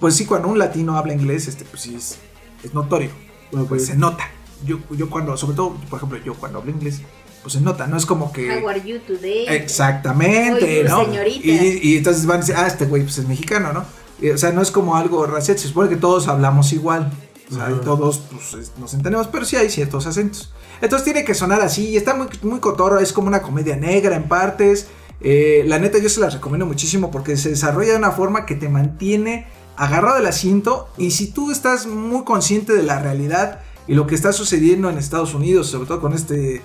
pues 0.00 0.14
sí, 0.16 0.26
cuando 0.26 0.48
un 0.48 0.58
latino 0.58 0.96
habla 0.96 1.14
inglés, 1.14 1.48
este, 1.48 1.64
pues 1.64 1.82
sí 1.82 1.94
es, 1.94 2.18
es 2.62 2.74
notorio 2.74 3.10
Ok. 3.52 3.68
pues 3.68 3.86
se 3.86 3.96
nota. 3.96 4.28
Yo, 4.64 4.78
yo 4.96 5.10
cuando, 5.10 5.36
sobre 5.36 5.56
todo, 5.56 5.74
por 5.90 5.98
ejemplo, 5.98 6.18
yo 6.24 6.34
cuando 6.34 6.58
hablo 6.58 6.70
inglés, 6.70 7.00
pues 7.42 7.54
se 7.54 7.60
nota, 7.60 7.86
no 7.86 7.96
es 7.96 8.06
como 8.06 8.32
que... 8.32 8.50
How 8.62 8.68
are 8.68 8.80
you 8.82 8.98
today? 9.00 9.46
Exactamente, 9.48 10.64
Oye, 10.80 10.84
¿no? 10.88 11.04
señorita. 11.04 11.46
Y, 11.46 11.80
y 11.82 11.96
entonces 11.98 12.24
van 12.26 12.38
a 12.38 12.40
decir, 12.40 12.54
ah, 12.56 12.66
este 12.66 12.86
güey 12.86 13.02
pues 13.02 13.18
es 13.18 13.28
mexicano, 13.28 13.72
¿no? 13.72 13.84
Y, 14.20 14.30
o 14.30 14.38
sea, 14.38 14.52
no 14.52 14.62
es 14.62 14.70
como 14.70 14.96
algo 14.96 15.26
racial, 15.26 15.58
se 15.58 15.68
supone 15.68 15.88
que 15.88 15.96
todos 15.96 16.28
hablamos 16.28 16.72
igual. 16.72 17.12
O 17.50 17.54
sea, 17.54 17.68
todos 17.82 18.22
pues, 18.30 18.54
es- 18.54 18.72
nos 18.78 18.94
entendemos, 18.94 19.26
pero 19.28 19.44
sí 19.44 19.56
hay 19.56 19.68
ciertos 19.68 20.06
acentos. 20.06 20.52
Entonces 20.80 21.04
tiene 21.04 21.24
que 21.24 21.34
sonar 21.34 21.60
así, 21.62 21.90
y 21.90 21.96
está 21.96 22.14
muy, 22.14 22.28
muy 22.42 22.60
cotorro, 22.60 22.98
es 22.98 23.12
como 23.12 23.28
una 23.28 23.42
comedia 23.42 23.76
negra 23.76 24.16
en 24.16 24.24
partes. 24.24 24.88
Eh, 25.20 25.64
la 25.66 25.78
neta 25.78 25.98
yo 25.98 26.08
se 26.08 26.20
las 26.20 26.34
recomiendo 26.34 26.66
muchísimo 26.66 27.10
porque 27.10 27.36
se 27.36 27.50
desarrolla 27.50 27.92
de 27.92 27.98
una 27.98 28.12
forma 28.12 28.46
que 28.46 28.54
te 28.54 28.68
mantiene 28.68 29.46
agarrado 29.76 30.16
del 30.16 30.26
asiento 30.26 30.88
y 30.98 31.12
si 31.12 31.28
tú 31.28 31.50
estás 31.50 31.86
muy 31.86 32.24
consciente 32.24 32.74
de 32.74 32.82
la 32.82 33.00
realidad 33.00 33.60
y 33.88 33.94
lo 33.94 34.06
que 34.06 34.14
está 34.14 34.32
sucediendo 34.32 34.90
en 34.90 34.98
Estados 34.98 35.34
Unidos, 35.34 35.68
sobre 35.68 35.86
todo 35.86 36.00
con 36.00 36.12
este 36.12 36.62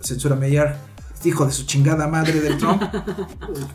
censura 0.00 0.34
este 0.34 0.76
hijo 1.24 1.44
de 1.44 1.52
su 1.52 1.64
chingada 1.64 2.06
madre 2.08 2.40
del 2.40 2.58
Trump. 2.58 2.82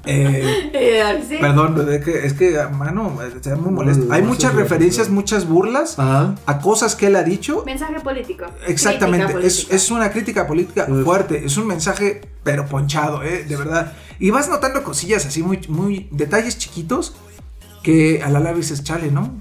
Eh, 0.08 1.24
sí. 1.28 1.38
Perdón, 1.42 1.90
es 1.92 2.04
que, 2.04 2.26
es 2.26 2.34
que, 2.34 2.58
mano, 2.72 3.18
está 3.22 3.56
muy 3.56 3.72
molesto. 3.72 4.06
Hay 4.12 4.22
muchas 4.22 4.54
referencias, 4.54 5.10
muchas 5.10 5.48
burlas 5.48 5.98
Ajá. 5.98 6.36
a 6.46 6.60
cosas 6.60 6.96
que 6.96 7.08
él 7.08 7.16
ha 7.16 7.24
dicho. 7.24 7.64
Mensaje 7.66 8.00
político. 8.00 8.46
Exactamente, 8.68 9.46
es, 9.46 9.68
es 9.72 9.92
una 9.92 10.12
crítica 10.12 10.48
política 10.48 10.86
Uf. 10.88 11.04
fuerte, 11.04 11.46
es 11.46 11.58
un 11.58 11.68
mensaje 11.68 12.22
pero 12.44 12.68
ponchado, 12.68 13.24
¿eh? 13.24 13.44
de 13.44 13.56
verdad. 13.56 13.94
Y 14.20 14.30
vas 14.30 14.48
notando 14.48 14.84
cosillas 14.84 15.26
así, 15.26 15.42
muy, 15.42 15.60
muy 15.68 16.08
detalles 16.12 16.58
chiquitos 16.58 17.16
que 17.84 18.22
a 18.24 18.30
la 18.30 18.40
larga 18.40 18.58
dices, 18.58 18.84
chale, 18.84 19.12
¿no? 19.12 19.34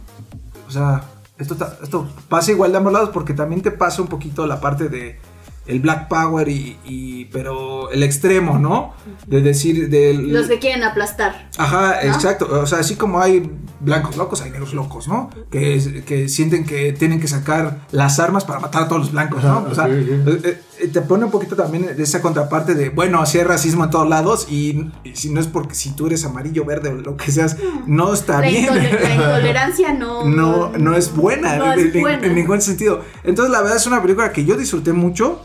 O 0.67 0.71
sea, 0.71 1.05
esto, 1.39 1.57
esto 1.83 2.09
pasa 2.29 2.51
igual 2.53 2.73
de 2.73 2.79
ambos 2.79 2.93
lados 2.93 3.11
porque 3.13 3.35
también 3.35 3.61
te 3.61 3.71
pasa 3.71 4.03
un 4.03 4.09
poquito 4.09 4.47
la 4.47 4.61
parte 4.61 4.89
de 4.89 5.19
el 5.67 5.81
Black 5.81 6.09
Power 6.09 6.49
y, 6.49 6.77
y- 6.85 7.25
pero 7.27 7.91
el 7.91 8.03
extremo, 8.03 8.59
¿no? 8.59 8.95
De 9.27 9.41
decir, 9.41 9.89
del... 9.89 10.33
Los 10.33 10.47
que 10.47 10.59
quieren 10.59 10.83
aplastar. 10.85 11.49
Ajá, 11.59 11.97
¿no? 12.05 12.13
exacto. 12.13 12.49
O 12.63 12.67
sea, 12.67 12.79
así 12.81 12.97
como 12.97 13.21
hay 13.21 13.51
blancos 13.81 14.17
locos, 14.17 14.41
hay 14.43 14.51
negros 14.51 14.73
locos, 14.75 15.09
¿no? 15.09 15.31
Que, 15.51 16.03
que 16.07 16.29
sienten 16.29 16.65
que 16.65 16.93
tienen 16.93 17.21
que 17.21 17.27
sacar 17.29 17.81
las 17.93 18.19
armas 18.21 18.45
para 18.45 18.61
matar 18.61 18.85
a 18.85 18.89
todos 18.89 19.03
los 19.03 19.13
blancos, 19.13 19.43
¿no? 19.43 19.67
O 19.71 19.75
sea, 19.75 19.85
ok. 19.87 19.91
eh, 19.93 20.61
eh, 20.81 20.89
te 20.89 21.01
pone 21.01 21.25
un 21.25 21.31
poquito 21.31 21.57
también 21.57 21.87
de 21.97 22.03
esa 22.03 22.21
contraparte 22.21 22.75
de, 22.75 22.91
bueno, 22.91 23.21
así 23.23 23.39
hay 23.39 23.45
racismo 23.45 23.85
en 23.85 23.91
todos 23.91 24.09
lados 24.09 24.47
y, 24.51 24.91
y 25.03 25.15
si 25.17 25.31
no 25.31 25.41
es 25.41 25.47
porque 25.47 25.75
si 25.75 25.91
tú 25.93 26.07
eres 26.07 26.25
amarillo, 26.25 26.65
verde 26.65 26.91
o 26.91 26.95
lo 26.95 27.17
que 27.17 27.31
seas, 27.33 27.57
no 27.87 28.13
está 28.13 28.41
La, 28.41 28.49
bien. 28.49 28.67
la 28.75 29.15
intolerancia 29.15 29.93
no. 29.93 30.25
No, 30.25 30.71
no 30.77 30.95
es 30.97 31.15
buena, 31.15 31.57
No 31.57 31.73
en, 31.73 31.79
es 31.89 31.95
en- 31.95 32.01
buena. 32.01 32.27
en 32.27 32.35
ningún 32.35 32.61
sentido. 32.61 33.03
Entonces, 33.25 33.51
la 33.53 33.61
verdad 33.63 33.77
es 33.79 33.87
una 33.87 34.03
película 34.03 34.33
que 34.33 34.45
yo 34.45 34.57
disfruté 34.57 34.93
mucho 34.93 35.43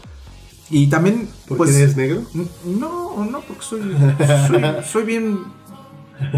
y 0.69 0.87
también, 0.87 1.29
¿Porque 1.47 1.57
pues, 1.57 1.75
eres 1.75 1.95
negro? 1.95 2.21
No, 2.63 3.25
no, 3.29 3.39
porque 3.41 3.61
soy, 3.63 3.81
soy, 4.47 4.61
soy 4.89 5.03
bien 5.03 5.39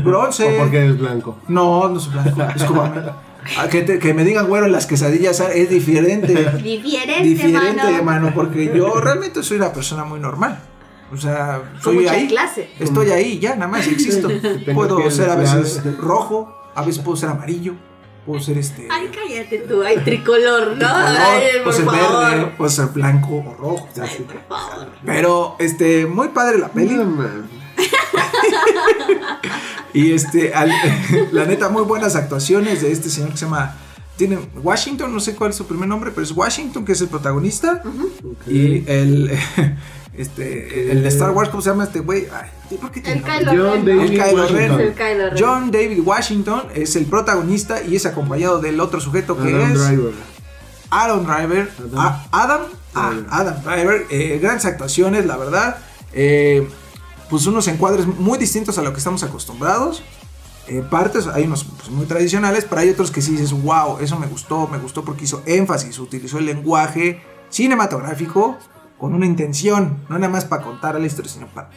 bronce. 0.04 0.56
¿O 0.56 0.60
porque 0.64 0.78
eres 0.78 0.98
blanco? 0.98 1.38
No, 1.48 1.90
no 1.90 2.00
soy 2.00 2.14
blanco, 2.14 2.42
discúlpame. 2.54 3.02
Que, 3.72 3.82
te- 3.82 3.98
que 4.00 4.14
me 4.14 4.24
digan 4.24 4.48
güero 4.48 4.68
en 4.68 4.72
las 4.72 4.86
quesadillas 4.86 5.40
es 5.40 5.70
diferente. 5.70 6.28
Diferente, 6.62 7.24
diferente, 7.24 7.84
mano. 7.84 8.04
mano, 8.04 8.32
porque 8.36 8.72
yo 8.76 9.00
realmente 9.02 9.42
soy 9.44 9.58
una 9.58 9.74
persona 9.74 10.04
muy 10.06 10.20
normal. 10.20 10.60
O 11.12 11.18
sea, 11.18 11.62
soy 11.82 11.98
mucha 11.98 12.12
ahí. 12.14 12.28
clase. 12.28 12.70
Estoy 12.80 13.10
ahí, 13.12 13.40
ya, 13.40 13.56
nada 13.56 13.68
más 13.70 13.88
existo. 13.88 14.30
Puedo 14.74 15.10
ser 15.12 15.30
a 15.30 15.36
veces 15.36 15.82
rojo, 15.98 16.56
a 16.76 16.84
veces 16.84 17.02
puedo 17.04 17.18
ser 17.18 17.30
amarillo, 17.30 17.74
puedo 18.26 18.40
ser 18.42 18.58
este. 18.58 18.88
Ay, 18.90 19.10
cállate 19.14 19.60
tú. 19.60 19.82
Ay, 19.84 19.98
tricolor, 20.04 20.76
¿no? 20.78 20.88
color, 20.88 21.06
Ay, 21.20 21.44
por 21.56 21.64
puedo 21.64 21.78
ser 21.78 21.86
favor. 21.86 22.30
verde, 22.32 22.54
puedo 22.58 22.70
ser 22.70 22.86
blanco 22.88 23.36
o 23.36 23.56
rojo. 23.60 23.90
Ay, 24.02 24.26
por 24.28 24.42
favor. 24.60 24.88
Pero, 25.06 25.56
este, 25.60 26.06
muy 26.06 26.30
padre 26.30 26.58
la 26.60 26.70
peli. 26.70 26.98
Y 29.94 30.14
este, 30.14 30.54
al- 30.54 30.72
la 31.34 31.46
neta, 31.46 31.68
muy 31.70 31.84
buenas 31.84 32.16
actuaciones 32.16 32.82
de 32.82 32.92
este 32.92 33.10
señor 33.10 33.32
que 33.32 33.38
se 33.38 33.46
llama. 33.46 33.76
Tiene 34.16 34.38
Washington, 34.62 35.12
no 35.14 35.20
sé 35.20 35.36
cuál 35.36 35.50
es 35.50 35.56
su 35.58 35.66
primer 35.66 35.88
nombre, 35.90 36.12
pero 36.12 36.24
es 36.24 36.32
Washington, 36.32 36.86
que 36.86 36.92
es 36.94 37.02
el 37.02 37.08
protagonista. 37.10 37.82
Y 38.48 38.90
el. 38.90 39.32
Este, 40.14 40.92
el 40.92 41.04
de 41.04 41.08
Star 41.10 41.32
Wars, 41.32 41.50
¿cómo 41.50 41.62
se 41.62 41.70
llama 41.70 41.86
este 41.86 42.00
güey? 42.00 42.28
Ay, 42.34 42.78
¿por 42.78 42.92
qué 42.92 43.00
tiene 43.02 43.20
El? 43.20 43.24
Kylo 43.46 43.52
John. 43.70 43.86
David 43.86 44.02
El 44.02 44.10
Kylo 44.10 44.48
Ren. 44.48 44.72
Washington. 44.72 44.82
El 44.82 44.94
Kylo 44.94 45.30
Ren. 45.30 45.38
John 45.40 45.72
David 45.72 46.00
Washington 46.04 46.64
es 46.76 46.96
el 46.98 47.06
protagonista 47.06 47.82
y 47.82 47.96
es 47.96 48.06
acompañado 48.06 48.60
del 48.60 48.80
otro 48.82 49.00
sujeto 49.00 49.38
que 49.38 49.54
Adam 49.56 49.72
es 49.72 49.88
Driver. 49.88 50.14
Adam 50.90 51.24
Driver. 51.26 51.72
Adam. 51.94 51.98
A- 51.98 52.28
Adam, 52.44 52.62
ah, 52.94 53.10
Driver. 53.12 53.28
Adam 53.32 53.64
Driver. 53.64 54.06
eh, 54.10 54.40
grandes 54.42 54.66
actuaciones, 54.66 55.26
la 55.26 55.38
verdad. 55.38 55.78
Eh, 56.14 56.68
pues 57.30 57.46
unos 57.46 57.68
encuadres 57.70 58.06
muy 58.06 58.38
distintos 58.38 58.78
a 58.78 58.82
lo 58.82 58.92
que 58.92 58.98
estamos 58.98 59.24
acostumbrados. 59.24 60.04
Eh, 60.68 60.84
partes, 60.90 61.28
hay 61.28 61.44
unos 61.46 61.64
pues, 61.64 61.90
muy 61.90 62.06
tradicionales, 62.06 62.66
pero 62.70 62.82
hay 62.82 62.90
otros 62.90 63.10
que 63.12 63.22
sí 63.22 63.32
dices, 63.32 63.52
wow, 63.54 63.98
eso 64.02 64.20
me 64.20 64.28
gustó, 64.28 64.68
me 64.68 64.78
gustó 64.78 65.04
porque 65.06 65.24
hizo 65.24 65.42
énfasis, 65.46 65.98
utilizó 66.00 66.38
el 66.38 66.46
lenguaje 66.46 67.22
cinematográfico 67.50 68.58
con 69.02 69.16
una 69.16 69.26
intención, 69.26 69.98
no 70.10 70.20
nada 70.20 70.32
más 70.32 70.46
para 70.46 70.62
contar 70.62 71.00
la 71.00 71.08
historia, 71.08 71.32
sino 71.32 71.48
para, 71.48 71.72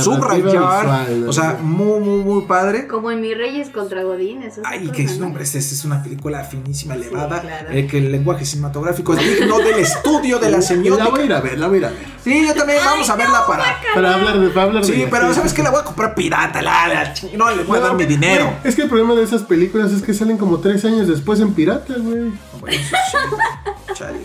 subrayar. 0.00 0.44
visual, 0.44 1.28
o 1.28 1.32
sea, 1.32 1.58
muy, 1.60 1.98
muy, 1.98 2.22
muy 2.22 2.44
padre. 2.44 2.86
Como 2.86 3.10
en 3.10 3.20
Mis 3.20 3.36
Reyes 3.36 3.70
contra 3.70 4.04
Godín. 4.04 4.44
eso 4.44 4.60
es 4.60 4.66
Ay, 4.68 4.88
que 4.90 5.02
es, 5.02 5.18
¿no? 5.18 5.26
hombre, 5.26 5.42
es, 5.42 5.52
es 5.56 5.84
una 5.84 6.00
película 6.00 6.44
finísima, 6.44 6.94
Sí, 6.94 7.00
elevada, 7.00 7.40
claro. 7.40 7.70
eh, 7.72 7.88
que 7.88 7.98
el 7.98 8.12
lenguaje 8.12 8.44
cinematográfico 8.44 9.14
es 9.14 9.18
digno 9.40 9.58
del 9.58 9.80
estudio 9.80 10.38
de 10.38 10.48
la 10.48 10.50
La 10.50 10.56
voy 10.58 10.64
a 10.64 10.68
semiótica. 10.68 11.22
ir 11.24 11.32
a 11.32 11.40
ver, 11.40 11.58
la 11.58 11.66
voy 11.66 11.74
a 11.74 11.78
ir 11.80 11.84
a 11.86 11.90
ver. 11.90 12.06
Sí, 12.22 12.46
yo 12.46 12.54
también 12.54 12.78
vamos 12.84 13.10
a 13.10 13.16
verla 13.16 13.44
para... 13.48 13.64
Para 13.92 14.14
hablar 14.14 14.38
de, 14.38 14.48
para 14.50 14.66
hablar 14.68 14.84
de 14.86 14.92
Sí, 14.94 15.06
pero 15.10 15.34
¿sabes 15.34 15.52
qué? 15.52 15.64
La 15.64 15.70
voy 15.72 15.80
a 15.80 15.84
comprar 15.84 16.14
pirata, 16.14 16.62
la, 16.62 16.86
la 16.86 17.14
no 17.36 17.50
le 17.50 17.64
voy 17.64 17.78
a 17.78 17.80
dar 17.80 17.94
mi 17.96 18.04
dinero. 18.04 18.44
güey, 18.44 18.56
es 18.62 18.76
que 18.76 18.82
el 18.82 18.88
problema 18.88 19.14
de 19.16 19.24
esas 19.24 19.42
películas 19.42 19.90
es 19.90 20.02
que 20.02 20.14
salen 20.14 20.38
como 20.38 20.60
tres 20.60 20.84
años 20.84 21.08
después 21.08 21.40
en 21.40 21.52
pirata, 21.52 21.94
güey. 21.98 22.30
Bueno, 22.60 22.78
sí, 22.78 23.94
chale. 23.94 24.20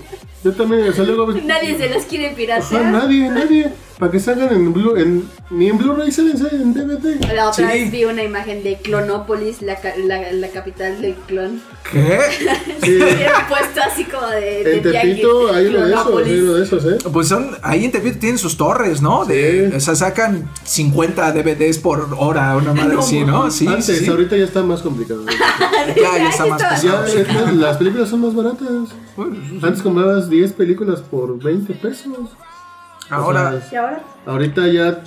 Yo 0.46 0.54
también, 0.54 0.88
o 0.88 0.94
sea, 0.94 1.04
luego... 1.04 1.32
Nadie 1.34 1.76
se 1.78 1.90
las 1.90 2.06
quiere 2.06 2.28
Ajá, 2.28 2.36
piratear. 2.36 2.86
nadie, 2.86 3.30
nadie. 3.30 3.74
Para 3.98 4.12
que 4.12 4.20
salgan 4.20 4.50
en 4.54 4.74
Blu, 4.74 4.96
en, 4.98 5.28
ni 5.50 5.70
en 5.70 5.78
Blu-ray 5.78 6.12
salen, 6.12 6.38
salen 6.38 6.62
en 6.62 6.74
DVD. 6.74 7.34
La 7.34 7.50
otra 7.50 7.72
Sí. 7.72 7.80
vez 7.80 7.92
vi 7.92 8.04
una 8.06 8.22
imagen 8.24 8.62
de 8.62 8.76
Clonópolis, 8.78 9.62
la, 9.62 9.78
ca- 9.78 9.96
la, 9.98 10.32
la 10.34 10.50
capital 10.50 11.02
del 11.02 11.16
clon. 11.16 11.62
¿Qué? 11.92 12.20
Sí. 12.84 13.00
Puesto 13.50 13.82
así 13.90 14.04
como 14.04 14.28
de. 14.28 14.64
de 14.64 14.76
En 14.76 14.84
Tepito 14.84 15.52
hay 15.54 15.68
uno 15.68 15.80
de 15.80 15.86
esos, 15.92 16.04
Clonópolis. 16.04 16.34
hay 16.34 16.40
uno 16.42 16.54
de 16.56 16.64
esos, 16.66 16.86
¿eh? 16.86 16.98
Pues 17.12 17.28
son, 17.30 17.58
ahí 17.64 17.86
en 17.86 17.92
Tepito 17.92 18.20
tienen 18.20 18.38
sus 18.38 18.58
torres, 18.58 19.02
¿no? 19.02 19.26
De, 19.26 19.70
Sí. 19.72 19.76
O 19.78 19.80
sea, 19.80 19.96
sacan 19.96 20.48
50 20.66 21.32
DVDs 21.32 21.78
por 21.80 22.08
hora, 22.20 22.56
una 22.58 22.74
madre 22.74 22.94
No, 22.96 23.00
así, 23.00 23.24
¿no? 23.24 23.50
Sí, 23.50 23.66
Antes, 23.66 23.86
sí. 24.00 24.08
ahorita 24.08 24.36
ya 24.38 24.44
está 24.44 24.62
más 24.62 24.82
complicado. 24.84 25.24
Ya, 25.96 26.18
ya 26.18 26.30
está 26.30 26.46
más. 26.48 26.82
Ya, 26.84 27.06
más, 27.34 27.56
las 27.56 27.78
películas 27.78 28.10
son 28.10 28.22
más 28.22 28.36
baratas. 28.36 28.68
Antes 29.18 29.82
comprabas 29.82 30.30
10 30.30 30.54
películas 30.54 31.02
por 31.02 31.42
20 31.42 31.74
pesos. 31.76 32.14
Ahora, 33.08 33.54
O 33.56 33.60
sea, 33.60 33.70
¿Y 33.72 33.76
ahora? 33.76 34.04
ahorita 34.26 34.68
ya. 34.68 35.04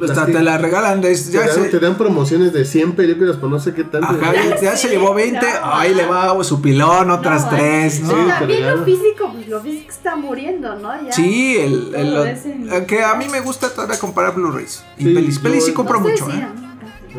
las 0.00 0.18
que- 0.20 0.32
te 0.32 0.42
la 0.42 0.56
regalan. 0.56 1.04
es- 1.04 1.26
te, 1.26 1.32
ya 1.32 1.40
dan, 1.46 1.50
se- 1.54 1.68
te 1.68 1.78
dan 1.78 1.96
promociones 1.96 2.54
de 2.54 2.64
100 2.64 2.92
películas 2.92 3.36
por 3.36 3.50
no 3.50 3.60
sé 3.60 3.74
qué 3.74 3.84
tanto. 3.84 4.06
Ajá, 4.08 4.32
ya, 4.32 4.58
ya 4.58 4.74
se 4.74 4.88
Sí, 4.88 4.94
llevó 4.94 5.12
20, 5.12 5.38
no. 5.62 5.74
ahí 5.74 5.94
le 5.94 6.06
va 6.06 6.42
su 6.42 6.62
pilón, 6.62 7.10
otras 7.10 7.44
No, 7.44 7.50
tres, 7.50 8.00
¿no? 8.00 8.08
sí, 8.08 8.14
te 8.24 8.30
también 8.30 8.66
lo 8.74 8.84
físico, 8.86 9.30
pues 9.34 9.48
lo 9.48 9.60
físico 9.60 9.90
está 9.90 10.16
muriendo, 10.16 10.74
¿no? 10.76 11.02
Ya. 11.04 11.12
Sí, 11.12 11.58
el, 11.58 11.94
el- 11.94 12.16
en- 12.46 12.72
aunque 12.72 13.04
a 13.04 13.14
mí 13.16 13.26
me 13.30 13.40
gusta 13.40 13.68
todavía 13.68 13.98
comprar 13.98 14.34
Blu-rays. 14.34 14.82
Y 14.96 15.04
Sí, 15.04 15.14
pelis, 15.14 15.38
pelis 15.38 15.64
sí 15.66 15.70
No 15.72 15.76
compro 15.76 16.00
No 16.00 16.08
mucho, 16.08 16.30
¿eh? 16.30 16.48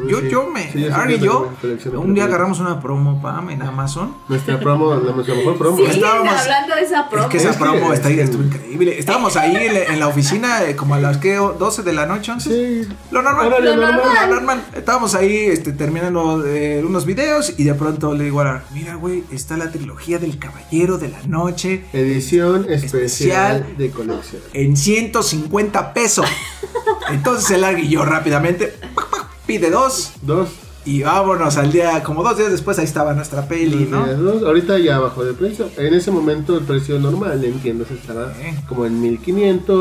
Yo, 0.08 0.20
Sí. 0.22 0.30
yo 0.30 0.48
me, 0.48 0.72
Sí, 0.72 0.88
Ari 0.88 1.16
y 1.16 1.20
yo, 1.20 1.52
un 1.96 2.14
día 2.14 2.24
agarramos 2.26 2.60
una 2.60 2.80
promo, 2.80 3.22
pam, 3.22 3.50
en 3.50 3.62
Amazon. 3.62 4.16
Nuestra 4.30 4.60
promo, 4.60 4.96
la, 4.96 5.12
nuestra 5.12 5.36
mejor 5.36 5.58
promo. 5.58 5.78
Sí. 5.78 5.84
Estábamos- 5.86 6.34
hablando 6.40 6.76
de 6.76 6.82
esa 6.82 7.10
promo. 7.10 7.24
Es 7.26 7.30
que 7.32 7.38
esa 7.38 7.50
Es 7.52 7.58
que- 7.58 7.64
promo 7.64 7.94
está 7.94 8.08
ahí, 8.08 8.20
estuvo 8.20 8.44
increíble. 8.44 8.98
Estábamos 8.98 9.36
ahí 9.38 9.56
en 9.56 9.74
la, 9.74 9.84
en 9.86 10.00
la 10.00 10.08
oficina 10.08 10.64
eh, 10.64 10.76
como 10.76 10.96
a 10.96 11.00
las 11.00 11.18
que 11.18 11.36
12 11.36 11.84
de 11.84 11.94
la 11.94 12.06
noche, 12.06 12.32
11. 12.32 12.50
Sí. 12.86 12.90
Lo 13.12 13.22
normal, 13.22 13.50
lo 13.50 13.60
normal. 13.60 13.96
normal, 13.96 14.30
lo 14.30 14.36
normal. 14.36 14.64
Estábamos 14.74 15.14
ahí 15.16 15.36
este, 15.38 15.74
terminando 15.74 16.44
eh, 16.46 16.84
unos 16.86 17.06
videos 17.06 17.54
y 17.58 17.64
de 17.66 17.74
pronto 17.74 18.14
le 18.14 18.24
digo 18.26 18.40
a 18.40 18.44
Ara, 18.44 18.64
mira, 18.74 18.96
güey, 18.96 19.24
está 19.32 19.58
la 19.58 19.72
trilogía 19.72 20.20
del 20.20 20.40
Caballero 20.40 20.98
de 20.98 21.10
la 21.10 21.22
Noche 21.28 21.84
Edición 21.94 22.66
especial, 22.70 23.58
Especial. 23.58 23.78
de 23.78 23.92
colección. 23.92 24.42
en 24.54 24.78
150 24.78 25.94
pesos. 25.94 26.26
Entonces 27.10 27.50
el 27.52 27.80
y 27.80 27.90
yo 27.90 28.06
rápidamente 28.06 28.74
pide 29.52 29.70
dos 29.70 30.14
Dos. 30.22 30.48
y 30.86 31.04
vámonos 31.04 31.58
al 31.58 31.72
día, 31.72 32.02
como 32.04 32.24
dos 32.24 32.38
días 32.38 32.52
después 32.52 32.80
ahí 32.80 32.86
estaba 32.86 33.14
nuestra 33.14 33.48
peli, 33.48 33.86
¿no? 33.92 34.06
Dos. 34.08 34.44
Ahorita 34.44 34.80
ya 34.80 34.98
bajó 34.98 35.24
de 35.26 35.34
precio. 35.34 35.70
En 35.78 35.94
ese 35.94 36.10
momento 36.10 36.58
el 36.58 36.64
precio 36.64 36.98
normal 37.00 37.44
en 37.44 37.60
tiendas 37.60 37.92
estaba 37.92 38.32
como 38.70 38.86
en 38.86 39.00
1500, 39.02 39.76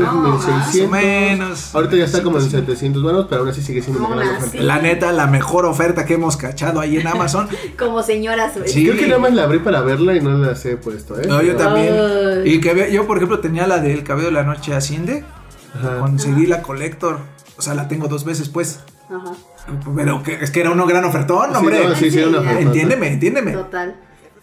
No, 0.00 0.12
más 0.12 0.44
o 0.44 0.48
1600. 0.48 0.90
menos. 0.90 1.74
Ahorita 1.74 1.96
ya 1.96 2.04
está 2.04 2.22
como 2.22 2.38
en 2.38 2.48
700 2.50 3.02
varos, 3.02 3.26
pero 3.28 3.40
aún 3.42 3.50
así 3.50 3.60
sigue 3.60 3.82
siendo 3.82 4.06
una 4.06 4.16
gran 4.16 4.36
oferta. 4.36 4.62
La 4.62 4.78
neta, 4.78 5.12
la 5.12 5.26
mejor 5.26 5.66
oferta 5.66 6.06
que 6.06 6.14
hemos 6.14 6.36
cachado 6.36 6.78
ahí 6.80 6.96
en 6.96 7.06
Amazon. 7.08 7.48
Como 7.78 8.02
señoras. 8.02 8.56
güey. 8.56 8.68
Sí. 8.68 8.84
Creo 8.86 8.96
que 8.96 9.06
nada 9.08 9.18
más 9.20 9.34
la 9.34 9.42
abrí 9.44 9.58
para 9.58 9.80
verla 9.82 10.14
y 10.16 10.20
no 10.20 10.30
las 10.38 10.64
he 10.64 10.76
puesto, 10.76 11.20
¿eh? 11.20 11.26
No, 11.26 11.42
yo 11.42 11.56
también. 11.56 11.92
Ay. 11.92 12.52
Y 12.54 12.60
que 12.60 12.72
ve- 12.72 12.92
yo, 12.92 13.06
por 13.06 13.16
ejemplo, 13.18 13.40
tenía 13.40 13.66
la 13.66 13.78
del 13.80 14.02
cabello 14.04 14.28
de 14.28 14.32
la 14.34 14.44
noche 14.44 14.74
asciende. 14.74 15.24
Ajá. 15.74 15.98
Conseguí 15.98 16.46
la 16.46 16.62
collector. 16.62 17.18
O 17.58 17.62
sea, 17.62 17.74
la 17.74 17.88
tengo 17.88 18.06
dos 18.08 18.24
veces, 18.24 18.48
pues. 18.48 18.80
Ajá. 19.10 19.32
Pero 19.96 20.22
que, 20.22 20.34
es 20.34 20.50
que 20.50 20.60
era 20.60 20.70
uno 20.70 20.86
gran 20.86 21.04
ofertón, 21.04 21.50
Sí, 21.50 21.56
hombre. 21.56 21.88
no, 21.88 21.94
sí, 21.94 22.10
sí, 22.10 22.18
era 22.18 22.28
una 22.28 22.38
Sí, 22.40 22.44
oferta. 22.44 22.62
entiéndeme, 22.62 23.08
entiéndeme. 23.08 23.52
Total. 23.52 23.96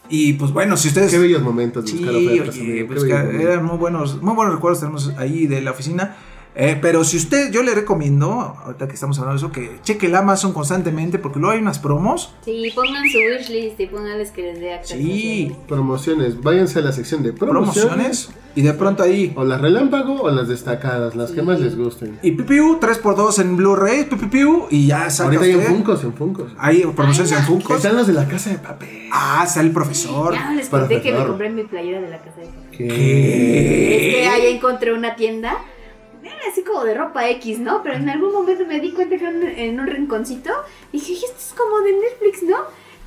Y 0.09 0.33
pues 0.33 0.51
bueno, 0.51 0.77
si 0.77 0.87
ustedes. 0.89 1.11
Qué 1.11 1.17
bellos 1.19 1.41
momentos 1.41 1.85
de 1.85 1.91
Sí, 1.91 1.97
buscar 1.97 2.15
ofertas. 2.15 2.55
oye, 2.55 2.73
qué 2.75 2.85
pues 2.85 3.03
que 3.03 3.05
bellos 3.13 3.23
momentos. 3.25 3.49
eran 3.51 3.65
muy 3.65 3.77
buenos, 3.77 4.21
muy 4.21 4.35
buenos 4.35 4.53
recuerdos 4.55 4.79
tenemos 4.79 5.13
ahí 5.17 5.47
de 5.47 5.61
la 5.61 5.71
oficina. 5.71 6.15
Eh, 6.57 6.77
pero 6.81 7.03
si 7.03 7.17
usted, 7.17 7.51
yo 7.51 7.63
le 7.63 7.75
recomiendo, 7.75 8.31
ahorita 8.63 8.87
que 8.87 8.93
estamos 8.93 9.19
hablando 9.19 9.41
de 9.41 9.45
eso, 9.45 9.51
que 9.53 9.81
cheque 9.83 10.05
el 10.07 10.15
Amazon 10.15 10.53
constantemente 10.53 11.19
porque 11.19 11.37
luego 11.37 11.53
hay 11.53 11.59
unas 11.59 11.79
promos. 11.79 12.33
Sí, 12.45 12.71
pongan 12.73 13.03
su 13.09 13.17
wishlist 13.17 13.79
y 13.79 13.85
pónganles 13.87 14.31
que 14.31 14.41
les 14.43 14.59
dé 14.59 14.73
acceso. 14.73 14.97
Sí, 14.97 15.53
Promociones, 15.67 16.41
váyanse 16.41 16.79
a 16.79 16.81
la 16.83 16.91
sección 16.93 17.23
de 17.23 17.33
promociones. 17.33 17.85
promociones. 17.85 18.29
Y 18.57 18.61
de 18.61 18.71
pronto 18.73 19.03
ahí. 19.03 19.33
O 19.35 19.43
las 19.43 19.59
relámpago 19.59 20.21
o 20.21 20.31
las 20.31 20.47
destacadas, 20.47 21.13
las 21.13 21.31
que 21.31 21.41
más 21.41 21.59
les 21.59 21.77
gusten. 21.77 22.17
Y 22.21 22.31
pipiu, 22.31 22.79
3x2 22.79 23.41
en 23.41 23.57
Blu-ray, 23.57 24.05
pipiu, 24.05 24.67
y 24.71 24.87
ya 24.87 25.09
saca 25.09 25.25
Ahorita 25.25 25.43
hay 25.43 25.51
en. 25.51 25.61
Funcos, 25.63 26.03
en 26.05 26.13
Funcos. 26.13 26.53
Hay 26.57 26.83
promociones 26.95 27.33
en 27.33 27.43
Funko. 27.43 27.75
Están 27.75 27.97
los 27.97 28.07
de 28.07 28.13
la 28.13 28.25
casa 28.29 28.51
de 28.51 28.59
papel. 28.59 29.09
Ah, 29.11 29.43
está 29.45 29.59
el 29.59 29.71
profesor. 29.71 30.33
Ya 30.35 30.51
les 30.53 30.69
conté 30.69 31.01
que 31.01 31.11
me 31.11 31.25
compré 31.25 31.49
mi 31.49 31.63
playera 31.63 31.99
de 31.99 32.09
la 32.09 32.19
casa 32.19 32.39
de 32.39 32.45
papel. 32.47 32.65
Es 32.71 34.15
que 34.15 34.27
ahí 34.29 34.55
encontré 34.55 34.93
una 34.93 35.17
tienda, 35.17 35.57
era 36.31 36.51
así 36.51 36.63
como 36.63 36.83
de 36.83 36.93
ropa 36.95 37.29
X, 37.29 37.59
¿no? 37.59 37.81
Pero 37.83 37.95
en 37.95 38.09
algún 38.09 38.33
momento 38.33 38.65
me 38.65 38.79
di 38.79 38.91
cuenta 38.91 39.17
que 39.17 39.25
en- 39.27 39.79
un 39.79 39.87
rinconcito 39.87 40.51
dije, 40.91 41.13
"Y 41.13 41.15
esto 41.15 41.37
es 41.37 41.53
como 41.57 41.79
de 41.81 41.93
Netflix, 41.93 42.43
¿no? 42.43 42.57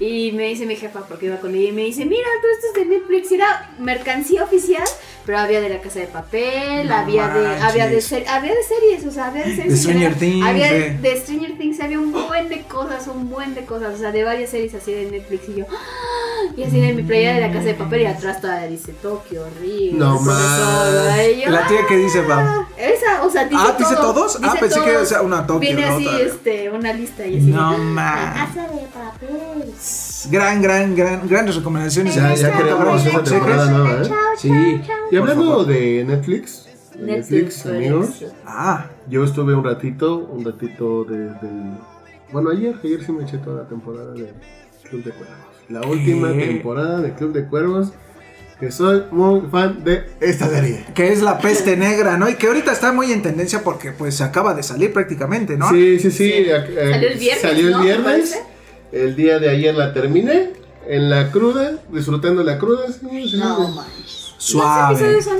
Y 0.01 0.31
me 0.33 0.45
dice 0.45 0.65
mi 0.65 0.77
jefa, 0.77 1.01
porque 1.09 1.27
iba 1.27 1.39
con 1.39 1.53
ella, 1.57 1.71
y 1.71 1.73
me 1.73 1.83
dice, 1.83 2.05
mira, 2.05 2.29
todo 2.41 2.53
esto 2.53 2.67
es 2.69 2.75
de 2.89 2.97
Netflix, 2.97 3.33
era 3.33 3.71
mercancía 3.81 4.45
oficial, 4.45 4.85
pero 5.27 5.39
había 5.39 5.61
de 5.61 5.69
la 5.71 5.81
casa 5.81 5.99
de 5.99 6.07
papel, 6.07 6.87
No 6.89 6.95
había 6.95 7.27
de, 7.29 7.47
había 7.61 7.89
de 7.89 8.01
ser- 8.01 8.29
había 8.29 8.55
de 8.55 8.63
series, 8.63 9.05
o 9.07 9.11
sea, 9.11 9.27
había 9.27 9.45
de 9.45 9.57
series. 9.57 9.73
De 9.73 9.77
Stranger 9.77 10.15
Things, 10.15 10.47
Había 10.47 10.73
de- 10.73 10.91
de... 10.99 11.17
Stranger 11.21 11.59
Things, 11.59 11.81
había 11.81 11.99
un 11.99 12.13
buen 12.13 12.49
de 12.49 12.63
cosas, 12.63 13.09
un 13.09 13.29
buen 13.29 13.57
de 13.57 13.65
cosas, 13.65 13.97
o 13.97 13.99
sea, 13.99 14.13
de 14.13 14.23
varias 14.23 14.51
series 14.51 14.73
así 14.75 14.93
de 14.93 15.11
Netflix, 15.11 15.49
y 15.49 15.55
yo, 15.57 15.65
¡ah! 15.69 16.53
y 16.57 16.63
así 16.63 16.81
de 16.81 16.93
mi 16.93 17.03
playera 17.03 17.35
de 17.35 17.41
la 17.41 17.53
casa 17.53 17.65
de 17.65 17.75
papel, 17.75 18.03
y 18.03 18.07
atrás 18.07 18.41
todavía 18.41 18.69
dice 18.69 18.93
Tokio, 19.03 19.47
Río, 19.61 19.95
No 19.95 20.25
yo, 20.25 21.51
La 21.51 21.67
tía 21.67 21.87
que 21.89 21.97
dice, 21.97 22.21
va. 22.23 22.69
esa, 22.79 23.25
o 23.25 23.31
sea, 23.31 23.45
dice 23.47 23.61
Ah, 23.67 23.75
¿dice 23.77 23.95
todo, 23.97 24.15
todos? 24.15 24.37
Ah, 24.37 24.41
dice 24.45 24.59
pensé 24.61 24.81
que 24.81 24.93
todos. 24.93 25.11
era 25.13 25.23
una 25.23 25.45
Tokio, 25.45 25.61
Viene 25.61 25.85
así, 25.85 26.09
este, 26.21 26.71
una 26.71 26.93
lista 26.93 27.27
y 27.27 27.39
así. 27.39 27.47
No 27.47 27.73
La 27.73 27.79
más. 27.79 28.47
casa 28.55 28.69
de 28.69 28.81
papel. 28.87 29.73
Gran, 30.31 30.61
gran, 30.63 30.95
gran, 30.97 31.29
grandes 31.29 31.57
recomendaciones. 31.57 32.15
Ya, 32.15 32.35
ya 32.35 32.57
queremos 32.57 33.07
esa 33.07 33.23
temporada 33.23 33.71
nueva, 33.71 34.03
¿eh? 34.03 34.11
Sí. 34.37 34.81
Y 35.11 35.17
hablando 35.17 35.65
de 35.65 36.05
Netflix, 36.05 36.67
de 36.95 37.03
Netflix, 37.05 37.67
amigos, 37.67 38.25
Ah, 38.45 38.87
yo 39.09 39.25
estuve 39.25 39.55
un 39.55 39.65
ratito, 39.65 40.19
un 40.19 40.45
ratito 40.45 41.07
el... 41.09 41.31
Bueno, 42.33 42.51
ayer, 42.51 42.75
ayer 42.83 43.05
sí 43.05 43.13
me 43.13 43.25
eché 43.25 43.39
toda 43.39 43.63
la 43.63 43.69
temporada 43.69 44.13
de 44.13 44.33
Club 44.89 45.05
de 45.05 45.11
Cuervos. 45.13 45.37
La 45.69 45.81
última 45.83 46.33
temporada 46.33 47.01
de 47.01 47.15
Club 47.15 47.33
de 47.33 47.47
Cuervos, 47.47 47.93
que 48.59 48.71
soy 48.73 49.05
muy 49.13 49.43
fan 49.51 49.85
de 49.85 50.03
esta 50.21 50.49
serie. 50.49 50.85
que 50.95 51.13
es 51.13 51.23
la 51.23 51.39
peste 51.39 51.77
negra, 51.77 52.19
¿no? 52.19 52.29
Y 52.29 52.35
que 52.35 52.49
ahorita 52.49 52.73
está 52.73 52.93
muy 52.93 53.13
en 53.13 53.23
tendencia 53.23 53.63
porque 53.63 53.93
pues 53.93 54.17
se 54.17 54.25
acaba 54.25 54.53
de 54.55 54.63
salir 54.63 54.93
prácticamente, 54.93 55.57
¿no? 55.57 55.71
Sí, 55.71 55.99
sí, 56.01 56.11
sí. 56.11 56.33
Eh, 56.33 56.91
Salió 56.91 57.09
el 57.09 57.19
viernes, 57.19 57.41
Salió 57.41 57.67
el 57.69 57.73
¿no? 57.73 57.83
viernes. 57.83 58.39
El 58.93 59.17
día 59.17 59.39
de 59.39 59.49
ayer 59.51 59.75
la 59.75 59.93
terminé. 59.93 60.53
En 60.87 61.11
la 61.11 61.31
cruda, 61.31 61.73
disfrutando 61.93 62.43
la 62.43 62.57
cruda. 62.59 62.87
sí, 62.91 63.29
sí, 63.29 63.37
No 63.37 63.67
sí. 63.67 63.73
manches. 63.77 64.35
Suave. 64.39 64.97
¿Cuántos 64.97 65.01
episodios 65.03 65.25
son? 65.25 65.37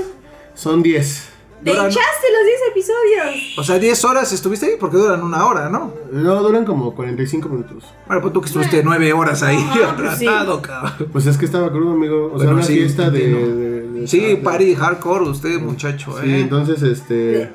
Son 0.53 0.83
10. 0.83 1.25
Te 1.63 1.71
Duran- 1.71 1.87
echaste 1.87 2.27
los 2.31 2.45
10 2.45 2.59
episodios. 2.71 3.57
O 3.57 3.63
sea, 3.63 3.79
10 3.79 4.05
horas 4.05 4.31
estuviste 4.31 4.67
ahí 4.67 4.71
porque 4.79 4.95
duran 4.97 5.21
una 5.23 5.45
hora, 5.45 5.67
¿no? 5.69 5.93
No, 6.11 6.41
duran 6.43 6.63
como 6.65 6.93
45 6.95 7.49
minutos. 7.49 7.83
Bueno, 8.07 8.21
pues 8.21 8.33
tú 8.33 8.39
que 8.41 8.47
estuviste 8.47 8.81
9 8.83 9.11
horas 9.11 9.41
ahí 9.43 9.57
Ajá, 9.57 9.95
pues 9.97 10.17
sí. 10.19 10.25
tratado, 10.25 10.61
cabrón. 10.61 11.09
Pues 11.11 11.25
es 11.25 11.37
que 11.37 11.45
estaba 11.45 11.69
crudo, 11.71 11.93
amigo. 11.93 12.31
O 12.33 12.39
sea, 12.39 12.49
una 12.51 12.63
sí, 12.63 12.75
fiesta 12.77 13.09
de, 13.09 13.25
entiendo. 13.25 13.55
de- 13.57 13.81
de- 14.01 14.07
Sí, 14.07 14.19
de- 14.21 14.37
party 14.37 14.75
hardcore, 14.75 15.25
usted 15.29 15.59
muchacho, 15.59 16.15
Sí, 16.21 16.29
¿eh? 16.31 16.39
entonces, 16.41 16.81
este. 16.81 17.51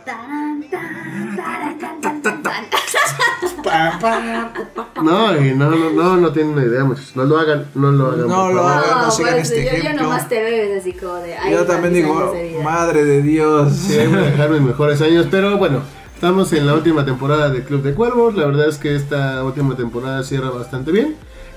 No, 5.03 5.37
y 5.37 5.55
no, 5.55 5.71
no, 5.71 5.91
no, 5.91 6.17
no 6.17 6.33
tienen 6.33 6.53
una 6.53 6.65
idea, 6.65 6.85
muchachos. 6.85 7.17
No 7.17 7.25
lo 7.25 7.39
hagan, 7.39 7.67
no 7.75 7.91
lo 7.91 8.09
hagan. 8.09 8.29
No 8.29 8.53
lo 8.53 8.67
hagan. 8.67 9.03
No, 9.07 9.11
sigan 9.11 9.35
pues, 9.35 9.51
este 9.51 9.65
yo, 9.65 9.71
yo 9.73 9.77
ejemplo. 9.79 10.03
nomás 10.05 10.29
te 10.29 10.43
veo 10.43 10.79
así 10.79 10.93
como 10.93 11.15
de. 11.17 11.35
ay, 11.37 11.53
Yo 11.53 11.65
también 11.65 11.95
digo, 11.95 12.33
de 12.33 12.61
madre 12.63 13.05
de 13.05 13.23
Dios. 13.23 13.73
Sí, 13.73 13.97
voy 14.07 14.19
a 14.19 14.31
dejar 14.31 14.51
mis 14.51 14.61
mejores 14.63 15.01
años, 15.03 15.27
pero 15.31 15.59
bueno, 15.59 15.81
estamos 16.15 16.53
en 16.53 16.67
la 16.67 16.75
última 16.75 17.05
temporada 17.05 17.51
de 17.51 17.65
Club 17.65 17.83
de 17.83 17.95
Cuervos. 17.95 18.35
La 18.35 18.47
verdad 18.47 18.69
es 18.69 18.79
que 18.79 18.95
esta 18.95 19.43
última 19.45 19.77
temporada 19.77 20.23
cierra 20.23 20.51
bastante 20.51 20.93
bien. 20.93 21.17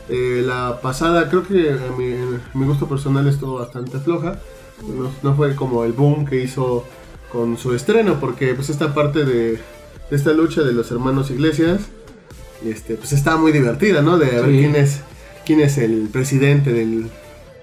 Eh, 0.09 0.41
la 0.45 0.80
pasada, 0.82 1.30
creo 1.30 1.43
que 1.45 1.72
a 1.72 1.97
mi, 1.97 2.13
a 2.13 2.57
mi 2.57 2.65
gusto 2.65 2.88
personal 2.88 3.28
estuvo 3.28 3.59
bastante 3.59 3.99
floja. 3.99 4.39
No, 4.84 5.09
no 5.24 5.36
fue 5.36 5.55
como 5.55 5.84
el 5.84 5.93
boom 5.93 6.26
que 6.26 6.41
hizo 6.41 6.84
con 7.32 7.57
su 7.57 7.74
estreno, 7.74 8.20
porque 8.20 8.53
pues 8.53 8.70
esta 8.70 8.93
parte 8.93 9.26
de, 9.26 9.51
de 9.53 10.15
esta 10.15 10.32
lucha 10.32 10.61
de 10.61 10.72
los 10.72 10.89
hermanos 10.91 11.30
Iglesias, 11.30 11.89
este, 12.66 12.95
pues 12.95 13.14
estaba 13.14 13.38
muy 13.38 13.51
divertida, 13.51 14.01
¿no? 14.01 14.18
De 14.18 14.26
ver 14.28 14.45
quién 14.45 14.76
es 14.76 15.01
quién 15.45 15.60
es 15.62 15.78
el 15.78 16.10
presidente 16.12 16.74
del, 16.74 17.10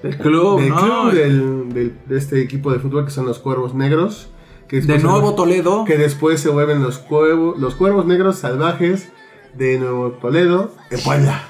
Del 0.03 0.17
club, 0.19 0.61
del 0.61 0.69
¿no? 0.71 1.11
del- 1.11 1.73
del- 1.75 1.95
de 2.07 2.19
este 2.19 2.41
equipo 2.43 2.73
de 2.73 2.79
fútbol 2.79 3.05
que 3.05 3.11
son 3.11 3.27
los 3.27 3.39
Cuervos 3.39 3.75
Negros. 3.75 4.29
Que 4.69 4.81
De 4.81 4.97
se 4.99 5.03
nuevo 5.05 5.35
Toledo. 5.35 5.85
que 5.85 5.99
después 5.99 6.41
se 6.41 6.49
vuelven 6.49 6.83
los, 6.83 6.99
cuervos 6.99 7.59
los 7.59 7.75
Cuervos 7.75 8.07
Negros 8.07 8.39
Salvajes 8.39 9.09
de 9.55 9.79
Nuevo 9.79 10.11
Toledo, 10.13 10.73
en 10.91 11.01
Puebla. 11.01 11.45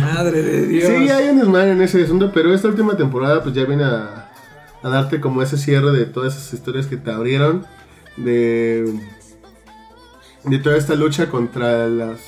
Madre 0.00 0.42
de 0.42 0.66
Dios. 0.66 0.88
Sí, 0.88 1.08
hay 1.10 1.28
un 1.28 1.38
desmadre 1.38 1.72
en 1.72 1.82
ese 1.82 2.02
asunto, 2.02 2.30
pero 2.34 2.52
esta 2.52 2.68
última 2.68 2.96
temporada 2.96 3.42
pues 3.42 3.54
ya 3.54 3.64
viene 3.64 3.84
a, 3.84 4.30
a 4.82 4.88
darte 4.88 5.20
como 5.20 5.42
ese 5.42 5.56
cierre 5.58 5.92
de 5.92 6.06
todas 6.06 6.36
esas 6.36 6.52
historias 6.54 6.86
que 6.86 6.96
te 6.96 7.10
abrieron, 7.10 7.64
de, 8.16 8.84
de 10.46 10.58
toda 10.58 10.76
esta 10.76 10.94
lucha 10.94 11.28
contra 11.28 11.88
las... 11.88 12.20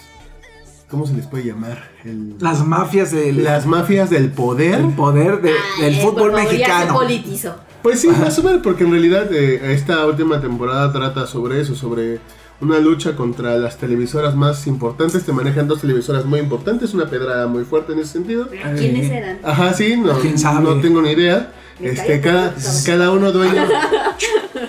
¿Cómo 0.91 1.07
se 1.07 1.13
les 1.15 1.27
puede 1.27 1.45
llamar? 1.45 1.85
El- 2.05 2.37
Las 2.41 2.65
mafias 2.67 3.11
del 3.13 3.45
las 3.45 3.67
mafias 3.67 4.09
del 4.09 4.31
poder. 4.31 4.81
el 4.81 4.93
poder 4.95 5.43
de- 5.43 5.53
del 5.81 5.97
fútbol 5.97 6.33
mexicano. 6.33 6.95
politizó. 6.95 7.57
Pues 7.83 8.01
sí, 8.01 8.09
más 8.09 8.39
o 8.39 8.43
menos, 8.43 8.61
porque 8.63 8.85
en 8.85 8.91
realidad 8.93 9.31
eh, 9.33 9.73
esta 9.75 10.05
última 10.07 10.41
temporada 10.41 10.91
trata 10.93 11.27
sobre 11.27 11.61
eso, 11.61 11.75
sobre 11.75 12.19
una 12.61 12.79
lucha 12.79 13.15
contra 13.15 13.57
las 13.59 13.77
televisoras 13.77 14.35
más 14.35 14.67
importantes. 14.67 15.25
Te 15.25 15.33
manejan 15.33 15.69
dos 15.69 15.83
televisoras 15.83 16.25
muy 16.25 16.41
importantes, 16.41 16.95
una 16.95 17.05
pedrada 17.07 17.47
muy 17.47 17.65
fuerte 17.65 17.93
en 17.93 17.99
ese 18.01 18.13
sentido. 18.15 18.49
¿quiénes 18.77 19.11
eran? 19.11 19.39
Ajá, 19.45 19.75
sí, 19.75 19.95
no, 19.97 20.19
¿Quién 20.19 20.39
sabe? 20.39 20.65
no 20.65 20.81
tengo 20.81 21.03
ni 21.03 21.11
idea. 21.11 21.53
Este, 21.81 22.21
cada, 22.21 22.55
cada 22.85 23.11
uno 23.13 23.31
dueño, 23.33 23.63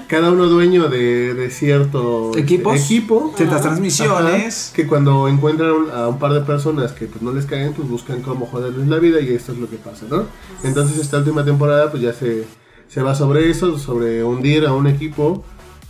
cada 0.08 0.32
uno 0.32 0.46
dueño 0.46 0.90
de, 0.90 1.34
de 1.34 1.50
cierto 1.50 2.32
Equipos. 2.38 2.76
equipo. 2.80 3.34
Ciertas 3.36 3.58
Ajá, 3.62 3.70
transmisiones. 3.70 4.72
que 4.76 4.86
cuando 4.88 5.28
encuentran 5.28 5.72
a 5.94 6.08
un 6.08 6.20
par 6.20 6.34
de 6.34 6.42
personas 6.42 6.92
que 6.92 7.08
pues 7.08 7.22
no 7.22 7.32
les 7.32 7.46
caen, 7.46 7.74
pues 7.74 7.88
buscan 7.90 8.22
cómo 8.22 8.46
joderles 8.46 8.88
la 8.88 8.98
vida 9.00 9.20
y 9.22 9.34
esto 9.34 9.52
es 9.54 9.58
lo 9.58 9.70
que 9.70 9.78
pasa, 9.78 10.06
¿no? 10.10 10.26
Entonces 10.64 10.98
esta 11.00 11.18
última 11.18 11.44
temporada 11.44 11.90
pues 11.90 12.04
ya 12.04 12.14
se, 12.14 12.46
se 12.88 13.02
va 13.02 13.16
sobre 13.16 13.50
eso, 13.50 13.78
sobre 13.80 14.24
hundir 14.24 14.66
a 14.66 14.74
un 14.74 14.88
equipo 14.88 15.44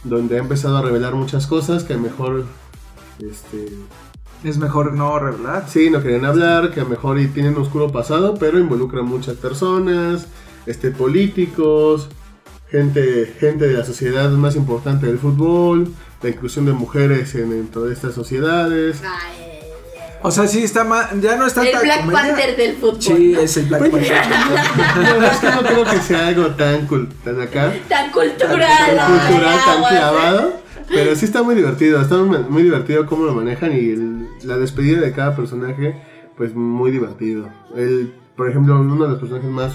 donde 0.06 0.38
ha 0.38 0.40
empezado 0.40 0.78
a 0.78 0.82
revelar 0.82 1.16
muchas 1.16 1.46
cosas 1.48 1.84
que 1.84 1.94
a 1.94 1.98
lo 1.98 2.04
mejor 2.04 2.46
este 3.20 3.68
Es 4.46 4.58
mejor 4.58 4.94
no 4.94 5.20
revelar. 5.20 5.66
sí 5.68 5.90
no 5.90 6.02
quieren 6.02 6.24
hablar, 6.24 6.72
que 6.72 6.80
a 6.80 6.84
lo 6.84 6.90
mejor 6.90 7.20
y 7.20 7.28
tienen 7.28 7.56
un 7.58 7.64
oscuro 7.64 7.92
pasado, 7.92 8.36
pero 8.40 8.58
involucran 8.60 9.04
muchas 9.06 9.36
personas, 9.36 10.28
este 10.66 10.92
políticos, 10.92 12.10
gente, 12.70 13.34
gente 13.40 13.68
de 13.68 13.74
la 13.74 13.86
sociedad 13.86 14.30
más 14.32 14.56
importante 14.56 15.08
del 15.08 15.18
fútbol, 15.20 15.92
la 16.22 16.30
inclusión 16.30 16.66
de 16.66 16.74
mujeres 16.74 17.34
en, 17.36 17.52
en 17.54 17.68
todas 17.68 17.92
estas 17.94 18.14
sociedades. 18.14 19.02
Ay, 19.04 19.60
O 20.22 20.32
sea, 20.32 20.48
sí 20.48 20.64
está 20.64 20.84
ma- 20.84 21.10
ya 21.22 21.38
no 21.38 21.48
está 21.48 21.66
el 21.66 21.72
tan 21.72 21.82
Black 21.84 22.02
comedia. 22.02 22.22
Panther 22.22 22.58
del 22.58 22.76
fútbol. 22.76 23.02
Sí, 23.02 23.32
¿no? 23.34 23.40
es 23.40 23.58
el 23.58 23.66
Black 23.68 23.90
Pues, 23.90 24.10
Panther. 24.10 24.32
La 25.04 25.14
verdad 25.14 25.32
es 25.34 25.40
que 25.40 25.50
no 25.52 25.62
creo 25.62 25.84
que 25.86 25.98
sea 26.02 26.28
algo 26.28 26.48
tan, 26.56 26.88
cul- 26.88 27.10
tan 27.24 27.40
acá, 27.42 27.74
Tan 27.88 28.12
cultural. 28.12 28.60
tan 28.60 29.00
ay, 29.00 29.20
cultural, 29.30 29.60
tan 29.66 29.84
clavado. 29.84 30.54
Pero 30.90 31.16
sí 31.16 31.26
está 31.26 31.44
muy 31.44 31.54
divertido, 31.56 32.02
está 32.02 32.18
muy, 32.18 32.40
muy 32.50 32.64
divertido 32.64 33.06
cómo 33.06 33.24
lo 33.26 33.34
manejan 33.34 33.72
y 33.74 33.92
el- 33.92 34.28
la 34.44 34.58
despedida 34.58 35.00
de 35.00 35.12
cada 35.14 35.36
personaje, 35.36 35.96
pues 36.36 36.54
muy 36.56 36.92
divertido. 36.92 37.48
El, 37.76 38.14
por 38.36 38.50
ejemplo, 38.50 38.80
uno 38.80 39.04
de 39.06 39.12
los 39.12 39.20
personajes 39.20 39.50
más 39.52 39.74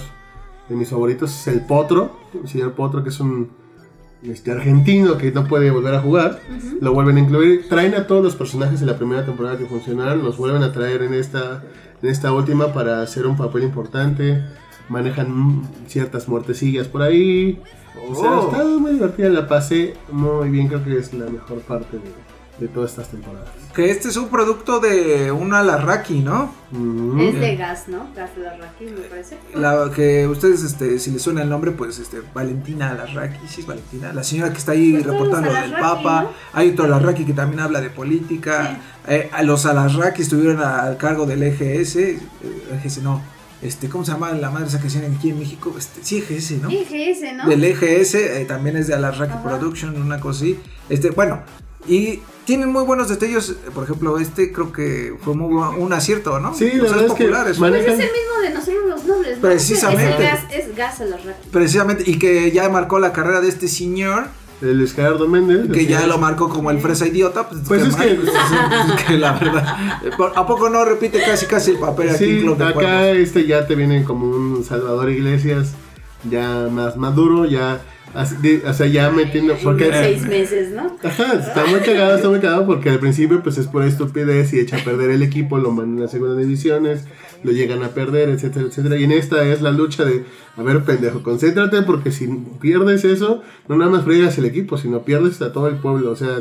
de 0.69 0.75
mis 0.75 0.89
favoritos 0.89 1.31
es 1.31 1.47
el 1.47 1.61
Potro, 1.61 2.17
el 2.41 2.47
señor 2.47 2.73
Potro, 2.73 3.03
que 3.03 3.09
es 3.09 3.19
un 3.19 3.49
este, 4.23 4.51
argentino 4.51 5.17
que 5.17 5.31
no 5.31 5.45
puede 5.47 5.69
volver 5.71 5.93
a 5.95 6.01
jugar. 6.01 6.41
Lo 6.81 6.93
vuelven 6.93 7.17
a 7.17 7.19
incluir, 7.19 7.67
traen 7.69 7.93
a 7.95 8.07
todos 8.07 8.23
los 8.23 8.35
personajes 8.35 8.79
de 8.79 8.85
la 8.87 8.97
primera 8.97 9.25
temporada 9.25 9.57
que 9.57 9.65
funcionaron, 9.65 10.23
los 10.23 10.37
vuelven 10.37 10.63
a 10.63 10.71
traer 10.71 11.03
en 11.03 11.13
esta, 11.13 11.63
en 12.01 12.09
esta 12.09 12.31
última 12.33 12.73
para 12.73 13.01
hacer 13.01 13.27
un 13.27 13.37
papel 13.37 13.63
importante. 13.63 14.43
Manejan 14.89 15.63
ciertas 15.87 16.27
muertecillas 16.27 16.87
por 16.87 17.01
ahí. 17.01 17.61
O 18.09 18.15
sea, 18.15 18.39
Oh. 18.39 18.51
está 18.51 18.63
muy 18.65 18.91
divertida, 18.93 19.29
la 19.29 19.47
pasé 19.47 19.93
muy 20.11 20.49
bien, 20.49 20.67
creo 20.67 20.83
que 20.83 20.97
es 20.97 21.13
la 21.13 21.25
mejor 21.29 21.59
parte 21.61 21.97
de 21.97 22.03
todas 22.73 22.91
estas 22.91 23.09
temporadas. 23.09 23.49
Que 23.75 23.89
este 23.91 24.07
es 24.07 24.15
un 24.15 24.29
producto 24.29 24.79
de 24.79 25.31
una 25.31 25.61
Larraki, 25.61 26.19
¿no? 26.21 26.53
Ujú. 26.71 27.19
Es 27.19 27.39
de 27.39 27.55
gas, 27.57 27.87
¿no? 27.89 28.07
Gas 28.15 28.33
de 28.35 28.43
la 28.43 28.55
Raki, 28.55 28.85
me 28.85 29.01
parece. 29.09 29.37
La 29.53 29.91
que 29.93 30.25
ustedes, 30.27 30.63
este, 30.63 30.97
si 30.99 31.11
les 31.11 31.21
suena 31.21 31.41
el 31.41 31.49
nombre, 31.49 31.71
pues 31.71 31.99
este, 31.99 32.21
Valentina 32.33 32.93
Larraqui, 32.93 33.45
sí 33.47 33.61
es 33.61 33.67
Valentina, 33.67 34.13
la 34.13 34.23
señora 34.23 34.51
que 34.53 34.57
está 34.59 34.71
ahí 34.71 34.93
Pues 34.93 35.05
reportando 35.05 35.47
del 35.49 35.57
Alarraqui, 35.57 35.81
Papa. 36.03 36.21
¿no? 36.23 36.29
Hay 36.53 36.69
otro 36.69 36.87
Larraqui 36.87 37.25
que 37.25 37.33
también 37.33 37.59
habla 37.59 37.81
de 37.81 37.89
política. 37.89 38.79
Eh, 39.07 39.29
los 39.43 39.65
Alarraqui 39.65 40.21
estuvieron 40.21 40.61
a- 40.61 40.83
al 40.83 40.97
cargo 40.97 41.25
del 41.25 41.43
EGS, 41.43 41.95
eh, 41.97 42.19
EGS 42.81 43.01
no, 43.03 43.21
este, 43.61 43.89
¿cómo 43.89 44.05
se 44.05 44.11
llama 44.13 44.31
la 44.31 44.49
madre 44.49 44.67
esa 44.67 44.79
que 44.79 44.87
hacían 44.87 45.13
aquí 45.13 45.31
en 45.31 45.39
México? 45.39 45.73
Este, 45.77 46.01
sí, 46.03 46.17
EGS, 46.27 46.61
¿no? 46.61 46.69
IGS, 46.71 47.33
¿no? 47.35 47.49
Del 47.49 47.63
EGS, 47.65 48.15
eh, 48.15 48.45
también 48.45 48.77
es 48.77 48.87
de 48.87 48.93
Alarraqui. 48.93 49.33
Production, 49.43 50.01
una 50.01 50.19
cosa 50.21 50.39
así. 50.45 50.59
Este, 50.87 51.09
bueno, 51.09 51.41
y 51.87 52.21
tienen 52.45 52.69
muy 52.71 52.83
buenos 52.83 53.09
destellos, 53.09 53.49
eh, 53.49 53.55
por 53.73 53.83
ejemplo, 53.85 54.17
este 54.19 54.51
creo 54.51 54.71
que 54.71 55.15
fue 55.23 55.33
muy 55.35 55.51
un 55.79 55.93
acierto, 55.93 56.39
¿no? 56.39 56.53
Sí, 56.53 56.71
la 56.73 56.83
O 56.83 56.87
sea, 56.87 56.97
verdad 56.97 57.05
es 57.05 57.13
que 57.13 57.23
popular, 57.23 57.47
es- 57.49 57.57
Pues 57.57 57.71
manejan- 57.71 57.93
es 57.93 57.99
el 57.99 58.11
mismo 58.11 58.41
de 58.43 58.49
nosotros 58.53 58.83
los 58.87 59.05
nobles, 59.05 59.35
¿no? 59.37 59.41
Precisamente. 59.41 60.11
Es, 60.13 60.19
gas, 60.19 60.39
es 60.51 60.75
gas 60.75 61.01
a 61.01 61.05
la 61.05 61.17
Raki. 61.17 61.49
Precisamente, 61.51 62.03
y 62.05 62.19
que 62.19 62.51
ya 62.51 62.69
marcó 62.69 62.99
la 62.99 63.11
carrera 63.13 63.41
de 63.41 63.49
este 63.49 63.67
señor, 63.67 64.27
de 64.61 64.73
Luis 64.73 64.93
Gerardo 64.93 65.27
Méndez. 65.27 65.69
que 65.73 65.85
ya 65.85 66.07
lo 66.07 66.17
marcó 66.17 66.47
como 66.47 66.71
el 66.71 66.79
fresa 66.79 67.05
idiota. 67.07 67.49
Pues, 67.49 67.61
Pues 67.67 67.81
qué 67.83 67.87
es 67.89 67.97
mal. 67.97 68.07
que- 68.07 68.93
Es 68.93 69.03
que 69.07 69.17
la 69.17 69.33
verdad. 69.33 69.77
¿A 70.35 70.47
poco 70.47 70.69
no 70.69 70.85
repite 70.85 71.21
casi 71.23 71.45
casi 71.47 71.71
el 71.71 71.77
papel 71.77 72.09
aquí 72.11 72.23
en 72.23 72.29
Sí, 72.37 72.41
Club 72.41 72.57
de 72.57 72.65
acá 72.65 73.09
este 73.09 73.45
ya 73.47 73.67
te 73.67 73.75
viene 73.75 74.03
como 74.05 74.27
un 74.29 74.63
Salvador 74.63 75.09
Iglesias 75.09 75.73
ya 76.29 76.69
más 76.71 76.95
maduro, 76.95 77.45
ya 77.45 77.81
así 78.15 78.35
de- 78.41 78.63
o 78.67 78.73
sea, 78.73 78.87
ya 78.87 79.09
metiendo 79.11 79.55
porque 79.63 79.87
En 79.87 79.93
seis 79.93 80.27
meses, 80.27 80.71
¿no? 80.71 80.97
Ajá, 81.03 81.33
está 81.33 81.65
muy 81.65 81.79
cagado, 81.81 82.15
está 82.15 82.29
muy 82.29 82.39
cagado 82.39 82.65
porque 82.65 82.89
al 82.89 82.99
principio 82.99 83.43
pues 83.43 83.57
es 83.57 83.67
pura 83.67 83.85
estupidez 83.85 84.53
y 84.53 84.59
echa 84.59 84.77
a 84.77 84.83
perder 84.83 85.11
el 85.11 85.21
equipo, 85.21 85.57
lo 85.57 85.71
mandan 85.71 86.05
a 86.05 86.07
segunda 86.07 86.35
divisiones, 86.35 87.05
lo 87.43 87.51
llegan 87.51 87.83
a 87.83 87.89
perder, 87.89 88.29
etcétera, 88.29 88.65
etcétera. 88.67 88.97
Y 88.97 89.03
en 89.03 89.11
esta 89.11 89.43
es 89.45 89.61
la 89.61 89.71
lucha 89.71 90.05
de, 90.05 90.23
a 90.57 90.63
ver 90.63 90.83
pendejo, 90.83 91.21
concéntrate 91.21 91.81
porque 91.83 92.11
si 92.11 92.27
pierdes 92.61 93.05
eso, 93.05 93.43
no 93.67 93.75
nada 93.77 93.91
más 93.91 94.03
fregas 94.05 94.37
el 94.37 94.45
equipo, 94.45 94.77
sino 94.77 95.03
pierdes 95.03 95.41
a 95.41 95.51
todo 95.53 95.67
el 95.67 95.75
pueblo. 95.75 96.11
O 96.11 96.15
sea, 96.15 96.39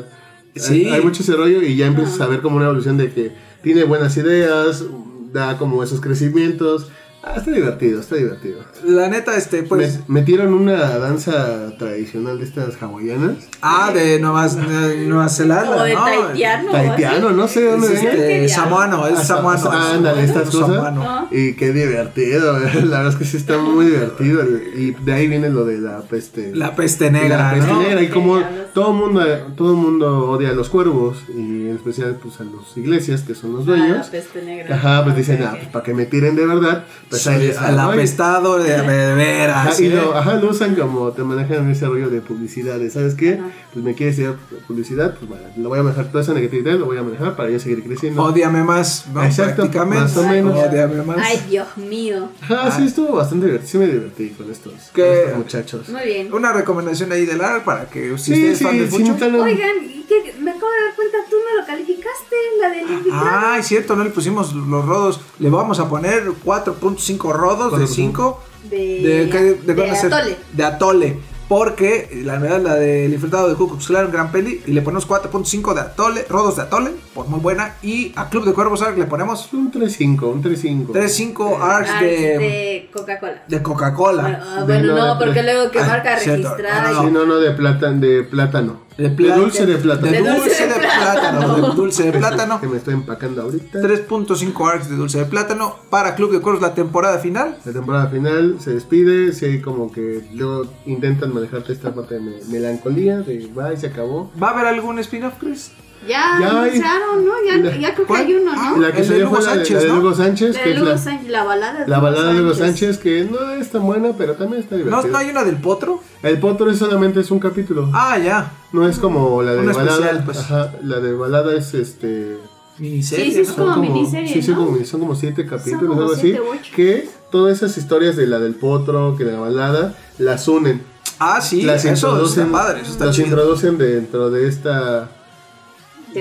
Sí. 0.56 0.86
hay, 0.86 0.94
hay 0.94 1.02
mucho 1.02 1.22
ese 1.22 1.32
rollo 1.34 1.62
y 1.62 1.74
ya 1.76 1.86
empiezas 1.86 2.20
a 2.20 2.28
ver 2.28 2.40
como 2.40 2.56
una 2.56 2.66
evolución 2.66 2.96
de 2.96 3.10
que 3.12 3.32
tiene 3.62 3.82
buenas 3.84 4.16
ideas, 4.16 4.84
da 5.32 5.58
como 5.58 5.82
esos 5.82 6.00
crecimientos. 6.00 6.90
Ah, 7.26 7.34
está 7.38 7.50
divertido, 7.52 8.00
está 8.00 8.16
divertido. 8.16 8.58
La 8.84 9.08
neta, 9.08 9.34
este, 9.36 9.62
pues. 9.62 10.00
Me- 10.08 10.20
metieron 10.20 10.52
una 10.52 10.98
danza 10.98 11.74
tradicional 11.78 12.38
de 12.38 12.44
estas 12.44 12.80
hawaianas. 12.82 13.36
Ah, 13.62 13.90
de 13.94 14.18
Nueva, 14.20 14.46
de 14.46 15.06
Nueva 15.06 15.28
Zelanda. 15.30 15.76
O 15.76 15.84
de 15.84 15.94
¿no? 15.94 16.04
taitiano. 16.04 16.70
Taitiano, 16.70 17.30
no 17.30 17.48
sé 17.48 17.64
Es 17.66 17.70
dónde 17.72 17.94
este, 17.94 18.16
viene. 18.28 18.48
samoano, 18.48 19.06
es 19.06 19.18
Ah, 19.20 19.24
samoano. 19.24 19.70
ah, 19.72 19.92
ándale, 19.94 20.24
estas 20.24 20.50
cosas. 20.50 20.68
Samoano. 20.76 21.28
Y 21.30 21.54
qué 21.54 21.72
divertido, 21.72 22.52
la 22.58 22.68
verdad 22.68 23.08
es 23.08 23.16
que 23.16 23.24
sí 23.24 23.36
está 23.38 23.56
muy 23.58 23.86
divertido. 23.86 24.42
Y 24.76 24.90
de 24.92 25.12
ahí 25.12 25.26
viene 25.26 25.48
lo 25.48 25.64
de 25.64 25.78
la 25.78 26.02
peste. 26.02 26.54
La 26.54 26.76
peste 26.76 27.10
negra, 27.10 27.38
La 27.38 27.54
peste 27.54 27.72
¿no? 27.72 27.80
negra. 27.82 28.02
Y 28.02 28.08
como 28.08 28.38
todo 28.74 28.92
mundo, 28.92 29.22
todo 29.56 29.70
el 29.72 29.78
mundo 29.78 30.30
odia 30.30 30.50
a 30.50 30.52
los 30.52 30.68
cuervos, 30.68 31.18
y 31.34 31.68
en 31.68 31.76
especial 31.76 32.18
pues 32.22 32.38
a 32.40 32.44
los 32.44 32.76
iglesias, 32.76 33.22
que 33.22 33.34
son 33.34 33.52
los 33.54 33.62
Ah, 33.66 33.70
la 33.70 33.76
dueños. 33.78 34.06
peste 34.08 34.42
negra. 34.42 34.76
Ajá, 34.76 35.04
pues 35.04 35.16
dicen, 35.16 35.42
ah, 35.42 35.52
pues 35.56 35.68
para 35.68 35.84
que 35.84 35.94
me 35.94 36.04
tiren 36.06 36.36
de 36.36 36.44
verdad, 36.46 36.84
pues 37.22 37.58
Al. 37.58 37.74
Y- 37.76 37.78
apestado 37.78 38.58
de, 38.58 38.72
de 38.82 39.14
veras. 39.14 39.56
Ajá, 39.68 39.82
y 39.82 39.86
¿eh? 39.86 39.90
lo, 39.90 40.16
ajá, 40.16 40.34
lo 40.34 40.50
usan 40.50 40.74
como 40.74 41.10
te 41.12 41.22
manejan 41.22 41.70
ese 41.70 41.86
rollo 41.86 42.08
de 42.10 42.20
publicidad. 42.20 42.78
de, 42.78 42.90
¿Sabes 42.90 43.14
qué? 43.14 43.34
Ajá. 43.34 43.50
Pues 43.72 43.84
me 43.84 43.94
quieres 43.94 44.18
ir 44.18 44.32
publicidad, 44.68 45.14
pues 45.18 45.28
bueno, 45.28 45.44
lo 45.56 45.68
voy 45.68 45.80
a 45.80 45.82
manejar 45.82 46.06
toda 46.10 46.22
esa 46.22 46.32
negatividad, 46.32 46.74
lo 46.78 46.86
voy 46.86 46.96
a 46.98 47.02
manejar 47.02 47.34
para 47.36 47.50
yo 47.50 47.58
seguir 47.58 47.82
creciendo. 47.82 48.22
Ódiame 48.22 48.62
más, 48.62 49.06
¿no? 49.12 49.24
Exacto, 49.24 49.62
Prácticamente. 49.62 50.04
más 50.04 50.16
o 50.16 50.22
menos. 50.28 50.58
Ódiame 50.58 51.02
más. 51.02 51.18
Ay, 51.20 51.40
Dios 51.50 51.76
mío. 51.76 52.28
Ajá, 52.42 52.70
sí, 52.70 52.84
estuvo 52.86 53.16
bastante 53.16 53.46
divertido. 53.46 53.70
Sí, 53.72 53.78
me 53.78 53.86
divertí 53.86 54.28
con 54.30 54.50
estos, 54.50 54.72
con 54.94 55.04
estos 55.04 55.36
muchachos. 55.36 55.88
Muy 55.88 56.04
bien. 56.04 56.32
Una 56.32 56.52
recomendación 56.52 57.10
ahí 57.12 57.26
de 57.26 57.36
Lar 57.36 57.64
para 57.64 57.86
que 57.86 58.16
si 58.18 58.24
Sí, 58.24 58.32
ustedes 58.34 58.58
sí, 58.58 58.64
fan 58.64 58.78
del 58.78 58.90
sí, 58.90 58.96
fucho. 58.98 59.14
tal- 59.14 59.34
Oigan, 59.36 59.70
¿y 59.84 60.04
qué? 60.08 60.33
Me 60.44 60.50
acabo 60.50 60.70
de 60.70 60.84
dar 60.84 60.94
cuenta, 60.94 61.18
tú 61.28 61.36
no 61.36 61.60
lo 61.60 61.66
calificaste, 61.66 62.36
la 62.60 62.68
del 62.68 62.90
infiltrado. 62.90 63.26
Ah, 63.26 63.56
es 63.58 63.66
cierto, 63.66 63.96
no 63.96 64.04
le 64.04 64.10
pusimos 64.10 64.52
los 64.52 64.84
rodos. 64.84 65.20
Le 65.38 65.50
vamos 65.50 65.80
a 65.80 65.88
poner 65.88 66.24
4.5 66.44 67.32
rodos 67.32 67.78
de 67.78 67.86
5. 67.86 68.40
de, 68.70 68.76
¿De 68.76 69.54
de, 69.54 69.74
de? 69.74 69.90
Atole. 69.90 70.36
De 70.52 70.64
Atole. 70.64 71.18
Porque 71.48 72.22
la 72.24 72.38
verdad, 72.38 72.60
la 72.60 72.74
del 72.76 73.12
infiltrado 73.12 73.48
de 73.48 73.54
Ku 73.54 73.68
Klux 73.68 73.86
Klan, 73.86 74.10
gran 74.10 74.32
peli. 74.32 74.62
Y 74.66 74.72
le 74.72 74.82
ponemos 74.82 75.08
4.5 75.08 75.74
de 75.74 75.80
Atole, 75.80 76.26
rodos 76.28 76.56
de 76.56 76.62
Atole, 76.62 76.92
por 77.14 77.28
muy 77.28 77.40
buena. 77.40 77.76
Y 77.82 78.12
a 78.16 78.28
Club 78.28 78.44
de 78.44 78.52
Cuervos 78.52 78.82
Arc 78.82 78.98
le 78.98 79.04
ponemos 79.06 79.52
Un 79.52 79.70
3-5, 79.72 80.22
un 80.32 80.42
3-5. 80.42 80.86
3.5 80.92 81.58
arcs 81.60 81.90
Ah, 81.94 82.02
de, 82.02 82.08
de 82.08 82.90
Coca-Cola. 82.92 83.42
de 83.46 83.62
Coca-Cola. 83.62 84.22
Bueno, 84.22 84.38
ah, 84.42 84.60
De 84.60 84.64
bueno, 84.64 84.94
no, 84.96 85.06
no, 85.14 85.18
porque 85.18 85.42
luego 85.42 85.70
que 85.70 85.78
Ay, 85.78 85.86
marca 85.88 86.18
cierto. 86.18 86.48
registrada. 86.50 86.92
No, 86.92 87.02
Sí, 87.04 87.10
no, 87.10 87.24
no, 87.26 87.36
de, 87.38 87.50
plátano 87.52 88.00
de 88.00 88.22
plátano. 88.24 88.84
De 88.96 89.08
dulce 89.08 89.66
de 89.66 89.76
plátano. 89.78 90.12
De 90.12 90.18
dulce, 90.18 90.66
de, 90.68 90.74
plátano. 90.74 91.54
De 91.56 91.62
dulce 91.74 92.02
de 92.04 92.12
plátano. 92.18 92.60
Que 92.60 92.68
me 92.68 92.76
estoy 92.76 92.94
empacando 92.94 93.42
ahorita. 93.42 93.80
3.5 93.80 94.70
arcs 94.72 94.88
de 94.88 94.94
dulce 94.96 95.18
de 95.18 95.24
plátano 95.24 95.76
para 95.90 96.14
Club 96.14 96.30
de 96.32 96.40
Cuervos 96.40 96.62
la 96.62 96.74
temporada 96.74 97.18
final. 97.18 97.58
La 97.64 97.72
temporada 97.72 98.06
final 98.08 98.56
se 98.60 98.72
despide, 98.74 99.32
sí, 99.32 99.60
como 99.60 99.90
que 99.90 100.24
luego 100.32 100.66
intentan 100.86 101.34
manejarte 101.34 101.72
esta 101.72 101.92
parte 101.92 102.14
de 102.14 102.20
me- 102.20 102.44
melancolía, 102.50 103.18
de 103.18 103.48
va 103.56 103.72
y 103.72 103.76
se 103.76 103.88
acabó. 103.88 104.30
¿Va 104.40 104.48
a 104.48 104.50
haber 104.52 104.66
algún 104.66 104.98
spin-off, 105.00 105.34
Chris? 105.40 105.72
Ya, 106.06 106.36
Ya 106.40 106.50
anunciaron, 106.50 107.24
¿no? 107.24 107.32
Ya, 107.46 107.56
La- 107.56 107.76
ya 107.76 107.94
creo 107.94 108.06
que 108.06 108.14
hay 108.16 108.34
uno, 108.34 108.52
Ah, 108.54 108.72
¿no? 108.76 108.82
La 108.82 108.92
que 108.92 109.00
El 109.00 109.08
de 109.08 109.12
salió 109.14 109.30
fue 109.30 109.38
la 109.42 109.50
de- 109.50 109.54
Sánchez, 109.56 109.74
la 109.76 109.80
de 109.82 109.88
¿no? 109.88 109.98
Hugo 110.00 110.14
Sánchez, 110.14 110.54
De 110.54 110.62
que 110.62 110.72
es 110.72 110.80
la, 110.80 110.98
Sánchez, 110.98 111.28
la 111.30 111.44
balada 111.44 111.80
de 111.80 111.88
la 111.88 111.98
Hugo 111.98 112.04
balada 112.06 112.32
de 112.34 112.40
Hugo 112.42 112.54
Sánchez, 112.54 112.98
que 112.98 113.24
no 113.24 113.50
es 113.50 113.70
tan 113.70 113.86
buena, 113.86 114.10
pero 114.16 114.34
también 114.34 114.62
está 114.62 114.76
¿No, 114.76 114.84
divertida. 114.84 115.12
¿No 115.12 115.18
hay 115.18 115.30
una 115.30 115.44
del 115.44 115.56
potro? 115.56 116.00
El 116.22 116.38
potro 116.38 116.70
es 116.70 116.78
solamente 116.78 117.20
es 117.20 117.30
un 117.30 117.38
capítulo. 117.38 117.90
Ah, 117.92 118.18
ya. 118.18 118.52
No 118.72 118.86
es 118.88 118.98
como 118.98 119.42
la 119.42 119.52
de 119.52 119.60
Una 119.60 119.72
balada. 119.72 119.96
especial, 119.96 120.22
pues. 120.24 120.38
Ajá, 120.38 120.72
la 120.82 121.00
de 121.00 121.12
balada 121.14 121.54
es 121.54 121.74
este. 121.74 122.38
Miniserie, 122.76 123.24
Sí, 123.26 123.32
sí, 123.32 123.40
es 123.42 123.56
¿no? 123.56 123.66
como 123.66 123.76
miniserie, 123.76 124.32
sí, 124.32 124.42
sí, 124.42 124.50
¿no? 124.50 124.56
como- 124.66 124.84
son 124.84 125.00
como 125.00 125.14
siete 125.14 125.46
capítulos, 125.46 125.86
como 125.88 126.00
algo 126.02 126.14
siete, 126.16 126.38
así. 126.38 126.58
ocho. 126.60 126.72
Que 126.74 127.08
todas 127.30 127.56
esas 127.58 127.76
historias 127.78 128.16
de 128.16 128.26
la 128.26 128.40
del 128.40 128.56
potro, 128.56 129.14
que 129.16 129.22
de 129.24 129.32
la 129.32 129.38
balada, 129.40 129.94
las 130.18 130.48
unen. 130.48 130.82
Ah, 131.20 131.40
sí, 131.40 131.62
las 131.62 131.84
eso 131.84 132.08
introducen, 132.08 132.46
está 132.46 132.52
padre, 132.58 132.80
eso 132.80 132.90
está 132.90 133.04
las 133.06 133.14
chido. 133.14 133.28
introducen 133.28 133.78
dentro 133.78 134.28
de 134.30 134.48
esta. 134.48 135.08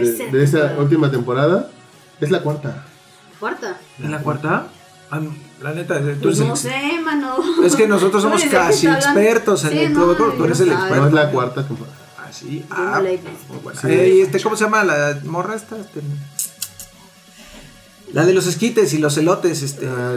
De, 0.01 0.11
de 0.31 0.43
esta 0.43 0.57
temporada. 0.59 0.81
última 0.81 1.11
temporada. 1.11 1.69
Es 2.21 2.31
la 2.31 2.41
cuarta. 2.41 2.85
Cuarta. 3.39 3.77
¿En 4.01 4.11
la 4.11 4.19
cuarta? 4.19 4.67
Ah, 5.11 5.19
la 5.61 5.73
neta, 5.73 5.99
tú 5.99 6.21
Pues 6.23 6.39
no 6.39 6.55
sé, 6.55 6.99
mano. 7.03 7.37
Es 7.63 7.75
que 7.75 7.87
nosotros 7.87 8.21
somos 8.23 8.37
Oye, 8.41 8.45
¿de 8.45 8.49
qué 8.51 8.57
casi 8.57 8.87
expertos 8.87 9.63
en 9.65 9.71
Sí, 9.71 9.77
el 9.79 9.93
no, 9.93 9.99
Club 9.99 10.09
de 10.09 10.15
Cuervos, 10.17 10.37
tú 10.37 10.45
eres 10.45 10.59
el 10.61 10.67
no 10.69 10.73
experto. 10.73 11.01
No 11.01 11.07
es 11.07 11.13
la 11.13 11.29
cuarta 11.31 11.67
temporada. 11.67 11.97
Ah, 12.17 12.29
sí. 12.31 12.65
Ah, 12.71 12.93
no 12.95 13.01
la 13.01 13.09
he 13.09 13.17
visto. 13.17 13.29
muy 13.53 13.57
buena. 13.63 13.81
Sí. 13.81 13.87
Ey, 13.87 14.21
este, 14.21 14.41
¿Cómo 14.41 14.55
se 14.55 14.63
llama 14.63 14.83
la 14.83 15.19
morra 15.25 15.55
esta? 15.55 15.77
Este, 15.77 16.01
la 18.13 18.25
de 18.25 18.33
los 18.33 18.47
esquites 18.47 18.93
y 18.93 18.99
los 18.99 19.17
elotes, 19.17 19.61
este. 19.61 19.87
Ah, 19.87 20.15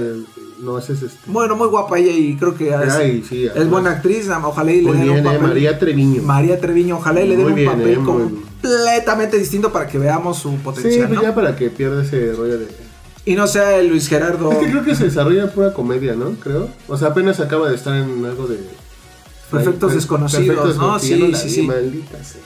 no, 0.60 0.78
ese 0.78 0.92
es 0.94 1.02
este. 1.02 1.18
Bueno, 1.26 1.56
muy 1.56 1.68
guapa 1.68 1.98
ella 1.98 2.12
y 2.12 2.36
creo 2.36 2.54
que 2.54 2.68
es, 2.68 2.94
Ay, 2.94 3.24
sí, 3.28 3.46
es 3.52 3.68
buena 3.70 3.90
actriz. 3.90 4.28
Ojalá 4.28 4.72
y 4.72 4.82
le 4.82 4.92
den 4.92 5.10
un 5.10 5.18
eh, 5.18 5.22
papel. 5.22 5.40
María 5.42 5.78
Treviño. 5.78 6.22
María 6.22 6.60
Treviño, 6.60 6.96
ojalá 6.96 7.20
y 7.22 7.28
le 7.28 7.36
den 7.36 7.46
un 7.46 7.54
bien, 7.54 7.70
papel 7.70 7.92
eh, 7.94 8.00
completamente 8.04 9.38
distinto 9.38 9.72
para 9.72 9.86
que 9.86 9.98
veamos 9.98 10.38
su 10.38 10.50
Sí, 10.50 10.56
potencial. 10.62 11.08
pues 11.08 11.16
¿no? 11.18 11.22
ya 11.22 11.34
para 11.34 11.56
que 11.56 11.70
pierda 11.70 12.02
ese 12.02 12.32
rollo 12.32 12.58
de. 12.58 12.68
Y 13.24 13.34
no 13.34 13.46
sea 13.46 13.76
el 13.78 13.88
Luis 13.88 14.08
Gerardo. 14.08 14.52
Es 14.52 14.58
que 14.58 14.70
creo 14.70 14.84
que 14.84 14.94
se 14.94 15.04
desarrolla 15.04 15.50
pura 15.50 15.72
comedia, 15.72 16.14
¿no? 16.14 16.30
Creo. 16.42 16.68
O 16.86 16.96
sea, 16.96 17.08
apenas 17.08 17.40
acaba 17.40 17.68
de 17.68 17.74
estar 17.74 17.94
en 17.96 18.24
algo 18.24 18.46
de. 18.46 18.58
Perfectos 19.50 19.90
Ay, 19.90 19.96
desconocidos, 19.96 20.56
Perfectos 20.56 20.76
¿no? 20.76 20.98
Sí, 20.98 21.32
sí, 21.34 21.50
sí. 21.50 21.62
Maldita 21.62 22.22
sea. 22.22 22.40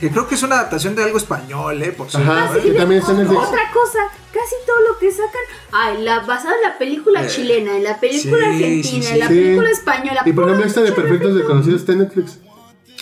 Que 0.00 0.10
creo 0.10 0.28
que 0.28 0.34
es 0.34 0.42
una 0.42 0.56
adaptación 0.56 0.94
de 0.94 1.02
algo 1.04 1.16
español, 1.16 1.82
¿eh? 1.82 1.90
Por 1.92 2.10
cierto. 2.10 2.30
Ajá, 2.30 2.56
¿eh? 2.58 2.62
que 2.62 2.72
también 2.72 3.00
está 3.00 3.12
en 3.12 3.20
el. 3.20 3.28
Otra 3.28 3.70
cosa, 3.72 3.98
casi 4.32 4.54
todo 4.66 4.76
lo 4.92 4.98
que 4.98 5.10
sacan, 5.10 5.40
ay, 5.72 6.02
la 6.02 6.20
basada 6.20 6.54
en 6.56 6.62
la 6.70 6.76
película 6.78 7.24
Eh, 7.24 7.28
chilena, 7.28 7.76
en 7.78 7.84
la 7.84 7.98
película 7.98 8.44
sí, 8.44 8.52
argentina, 8.64 9.02
sí, 9.04 9.12
en 9.12 9.18
la 9.20 9.28
sí. 9.28 9.34
película 9.34 9.70
española. 9.70 10.22
Y 10.26 10.32
por 10.32 10.44
ejemplo, 10.44 10.66
esta 10.66 10.82
de 10.82 10.92
Perfectos. 10.92 11.34
Desconocidos 11.34 11.80
está 11.80 11.92
en 11.92 11.98
Netflix. 12.00 12.38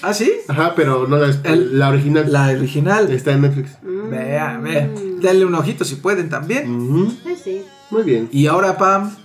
¿Ah, 0.03 0.13
sí? 0.15 0.33
Ajá, 0.49 0.75
pero 0.77 1.07
no 1.09 1.17
la, 1.17 1.35
El- 1.45 1.79
la 1.79 1.89
original. 1.89 2.31
La 2.33 2.49
original. 2.51 3.11
Está 3.11 3.33
en 3.33 3.41
Netflix. 3.43 3.71
Mm. 3.83 4.11
Vea, 4.11 4.59
vea. 4.63 4.91
Dale 5.21 5.45
un 5.47 5.55
ojito 5.55 5.85
si 5.85 5.97
pueden 5.97 6.29
también. 6.29 7.19
Sí. 7.43 7.65
Muy 7.91 8.03
bien. 8.03 8.29
Y 8.31 8.47
ahora, 8.47 8.77
Pam, 8.79 9.17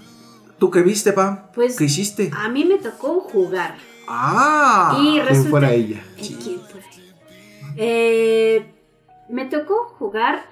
¿tú 0.57 0.71
qué 0.71 0.81
viste, 0.81 1.11
Pam? 1.13 1.41
Pues- 1.53 1.75
¿Qué 1.75 1.83
hiciste? 1.85 2.31
A 2.35 2.49
mí 2.49 2.65
me 2.65 2.77
tocó 2.77 3.19
jugar. 3.21 3.77
Ah. 4.07 4.97
y 4.99 5.11
¿Quién 5.11 5.25
resulta. 5.27 5.49
fuera 5.51 5.71
ella? 5.73 6.01
¿Quién 6.17 6.39
fuera 6.39 6.87
ella? 6.87 6.88
Eh, 7.81 8.73
me 9.29 9.45
tocó 9.45 9.95
jugar 9.97 10.43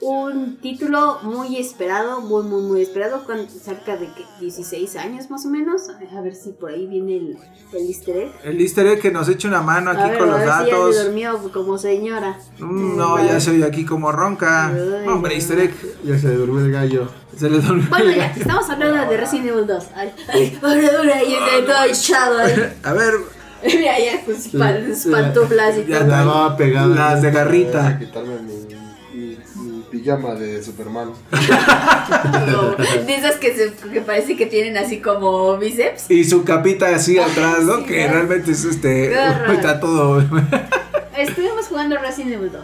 un 0.00 0.58
título 0.60 1.18
muy 1.22 1.56
esperado, 1.56 2.20
muy, 2.20 2.44
muy, 2.44 2.62
muy 2.62 2.82
esperado, 2.82 3.24
con 3.24 3.48
cerca 3.48 3.96
de 3.96 4.06
¿qué? 4.14 4.24
16 4.38 4.94
años 4.96 5.28
más 5.30 5.44
o 5.44 5.48
menos. 5.48 5.88
A 6.16 6.20
ver 6.20 6.34
si 6.36 6.50
por 6.52 6.70
ahí 6.70 6.86
viene 6.86 7.16
el, 7.16 7.38
el 7.72 7.86
easter 7.88 8.16
egg. 8.16 8.32
El 8.44 8.60
easter 8.60 8.86
egg 8.86 9.00
que 9.00 9.10
nos 9.10 9.28
eche 9.28 9.48
una 9.48 9.60
mano 9.60 9.90
A 9.90 9.94
aquí 9.94 10.10
ver, 10.10 10.18
con 10.18 10.28
a 10.28 10.32
los 10.32 10.40
ver 10.40 10.48
si 10.48 10.54
ya 10.70 10.76
datos. 10.76 10.96
se 10.96 11.04
durmió 11.04 11.52
como 11.52 11.78
señora. 11.78 12.38
Mm, 12.58 12.96
no, 12.96 13.24
ya 13.24 13.40
se 13.40 13.50
oye 13.50 13.64
aquí 13.64 13.84
como 13.84 14.12
ronca. 14.12 14.68
Ay, 14.68 15.08
Hombre, 15.08 15.30
no. 15.32 15.36
easter 15.40 15.58
egg. 15.58 15.74
Ya 16.04 16.16
se 16.18 16.32
durmió 16.34 16.64
el 16.64 16.70
gallo. 16.70 17.08
Se 17.36 17.50
le 17.50 17.58
durmió. 17.58 17.88
Bueno, 17.88 18.10
ya, 18.12 18.26
estamos 18.26 18.68
hablando 18.70 19.10
de 19.10 19.16
Resident 19.16 19.48
Evil 19.48 19.66
2. 19.66 19.84
Ay, 19.96 20.12
ay, 20.28 20.58
ahora, 20.62 20.88
ahora, 20.98 21.22
y 21.24 21.34
está 21.34 21.66
todo 21.74 21.84
echado 21.84 22.38
ahí. 22.38 22.78
A 22.84 22.92
ver, 22.92 23.14
Mira, 23.64 23.98
ya 23.98 24.24
con 24.24 24.34
sus 24.40 24.52
pan- 24.52 24.94
sus 24.94 25.12
pantuflas 25.12 25.76
y 25.78 25.86
Ya 25.86 25.98
todo. 26.00 26.08
La 26.08 26.24
baba 26.24 26.56
pegada. 26.56 26.86
las 26.94 27.22
de 27.22 27.30
garrita. 27.30 27.98
quitarme 27.98 28.34
mi, 28.40 28.54
mi, 29.14 29.36
mi 29.56 29.82
pijama 29.90 30.34
de 30.34 30.62
Superman. 30.62 31.10
Como 31.30 32.76
De 33.06 33.14
esas 33.16 33.36
que, 33.36 33.54
se, 33.54 33.72
que 33.92 34.00
parece 34.00 34.36
que 34.36 34.46
tienen 34.46 34.76
así 34.76 35.00
como 35.00 35.56
bíceps. 35.58 36.10
Y 36.10 36.24
su 36.24 36.44
capita 36.44 36.94
así 36.94 37.18
atrás, 37.18 37.62
¿no? 37.64 37.78
sí, 37.78 37.84
que 37.84 38.06
¿no? 38.06 38.12
realmente 38.14 38.52
es 38.52 38.64
este. 38.64 39.12
Está 39.12 39.80
todo. 39.80 40.20
Estuvimos 41.16 41.66
jugando 41.68 41.96
Resident 41.98 42.34
Evil 42.34 42.52
2, 42.52 42.62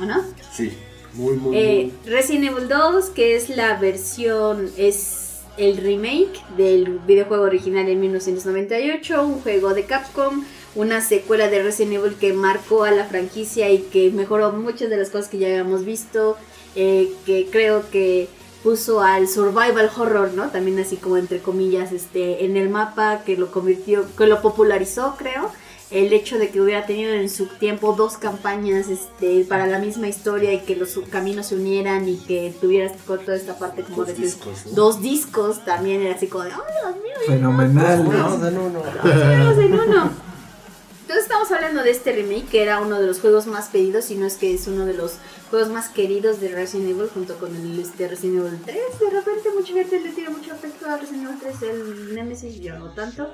¿o 0.00 0.04
no? 0.06 0.24
Sí, 0.52 0.76
muy, 1.14 1.34
muy, 1.36 1.56
Eh, 1.56 1.90
Resident 2.04 2.46
Evil 2.50 2.68
2, 2.68 3.10
que 3.10 3.36
es 3.36 3.48
la 3.48 3.74
versión, 3.78 4.68
es 4.76 5.25
el 5.56 5.76
remake 5.78 6.42
del 6.56 6.98
videojuego 7.06 7.44
original 7.44 7.88
en 7.88 8.00
1998, 8.00 9.26
un 9.26 9.40
juego 9.40 9.74
de 9.74 9.84
Capcom, 9.84 10.44
una 10.74 11.00
secuela 11.00 11.48
de 11.48 11.62
Resident 11.62 11.94
Evil 11.94 12.16
que 12.16 12.32
marcó 12.32 12.84
a 12.84 12.90
la 12.90 13.04
franquicia 13.04 13.70
y 13.70 13.78
que 13.78 14.10
mejoró 14.10 14.52
muchas 14.52 14.90
de 14.90 14.96
las 14.96 15.10
cosas 15.10 15.28
que 15.28 15.38
ya 15.38 15.48
habíamos 15.48 15.84
visto, 15.84 16.36
eh, 16.74 17.12
que 17.24 17.48
creo 17.50 17.88
que 17.90 18.28
puso 18.62 19.00
al 19.00 19.28
survival 19.28 19.90
horror, 19.96 20.34
¿no? 20.34 20.50
También 20.50 20.78
así 20.78 20.96
como 20.96 21.16
entre 21.16 21.38
comillas, 21.38 21.92
este, 21.92 22.44
en 22.44 22.56
el 22.56 22.68
mapa, 22.68 23.22
que 23.24 23.36
lo 23.36 23.50
convirtió, 23.50 24.04
que 24.16 24.26
lo 24.26 24.42
popularizó, 24.42 25.14
creo 25.16 25.50
el 25.90 26.12
hecho 26.12 26.38
de 26.38 26.50
que 26.50 26.60
hubiera 26.60 26.84
tenido 26.84 27.12
en 27.12 27.30
su 27.30 27.46
tiempo 27.46 27.92
dos 27.92 28.16
campañas 28.16 28.88
este, 28.88 29.44
para 29.44 29.66
la 29.68 29.78
misma 29.78 30.08
historia 30.08 30.52
y 30.52 30.60
que 30.60 30.74
los 30.74 30.98
caminos 31.10 31.46
se 31.46 31.54
unieran 31.54 32.08
y 32.08 32.16
que 32.16 32.52
tuvieras 32.60 32.92
toda 33.06 33.36
esta 33.36 33.56
parte 33.58 33.82
como 33.84 33.98
Dos 33.98 34.08
de 34.08 34.14
discos, 34.14 34.66
¿no? 34.66 34.72
dos 34.72 35.00
discos 35.00 35.64
también 35.64 36.02
era 36.02 36.16
así 36.16 36.26
como 36.26 36.44
de 36.44 36.50
¡ay 36.50 36.58
Dios 36.82 36.96
mío! 36.96 37.14
Fenomenal, 37.26 38.04
No, 38.04 38.12
¿no? 38.12 38.38
de 38.38 38.50
no, 38.50 38.68
no. 38.70 38.80
Dos 38.82 39.58
en 39.64 39.72
uno! 39.74 40.10
Entonces 41.02 41.22
estamos 41.22 41.52
hablando 41.52 41.84
de 41.84 41.90
este 41.92 42.10
remake 42.12 42.46
que 42.48 42.62
era 42.62 42.80
uno 42.80 43.00
de 43.00 43.06
los 43.06 43.20
juegos 43.20 43.46
más 43.46 43.68
pedidos, 43.68 44.06
si 44.06 44.16
no 44.16 44.26
es 44.26 44.34
que 44.34 44.52
es 44.52 44.66
uno 44.66 44.86
de 44.86 44.94
los 44.94 45.12
juegos 45.50 45.68
más 45.68 45.88
queridos 45.88 46.40
de 46.40 46.48
Resident 46.48 46.90
Evil 46.90 47.08
junto 47.14 47.36
con 47.38 47.54
el 47.54 47.78
este, 47.78 48.08
Resident 48.08 48.40
Evil 48.44 48.58
3. 48.64 48.76
De 48.98 49.10
repente 49.10 49.48
mucha 49.56 49.72
gente 49.72 50.00
le 50.00 50.10
tira 50.10 50.30
mucho 50.30 50.52
afecto 50.52 50.84
a 50.90 50.96
Resident 50.96 51.26
Evil 51.26 51.38
3, 51.40 51.62
el 51.70 52.14
Nemesis 52.16 52.58
yo 52.60 52.76
no 52.76 52.86
tanto. 52.90 53.30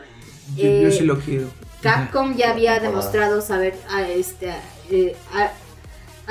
Yo, 0.55 0.65
yo 0.65 0.69
Eh, 0.89 0.93
sí 0.93 1.05
lo 1.05 1.19
quiero. 1.19 1.47
Capcom 1.83 2.37
ya 2.37 2.51
había 2.53 2.79
demostrado 2.81 3.41
saber 3.43 3.75
a 3.91 4.09
este, 4.09 4.51
a- 4.51 4.63
eh, 4.91 5.17
a- 5.35 5.53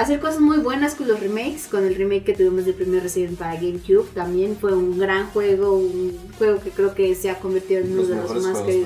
hacer 0.01 0.19
cosas 0.19 0.39
muy 0.39 0.57
buenas 0.59 0.95
con 0.95 1.07
los 1.07 1.19
remakes, 1.19 1.67
con 1.69 1.85
el 1.85 1.95
remake 1.95 2.23
que 2.23 2.33
tuvimos 2.33 2.65
del 2.65 2.75
primer 2.75 3.03
Resident 3.03 3.37
para 3.37 3.55
GameCube, 3.55 4.07
también 4.15 4.57
fue 4.59 4.73
un 4.73 4.97
gran 4.97 5.27
juego, 5.31 5.73
un 5.73 6.17
juego 6.37 6.59
que 6.61 6.69
creo 6.71 6.95
que 6.95 7.13
se 7.15 7.29
ha 7.29 7.39
convertido 7.39 7.81
en 7.81 7.91
uno 7.91 8.01
Los 8.03 8.07
de 8.09 8.15
los 8.35 8.43
más 8.45 8.57
que- 8.59 8.85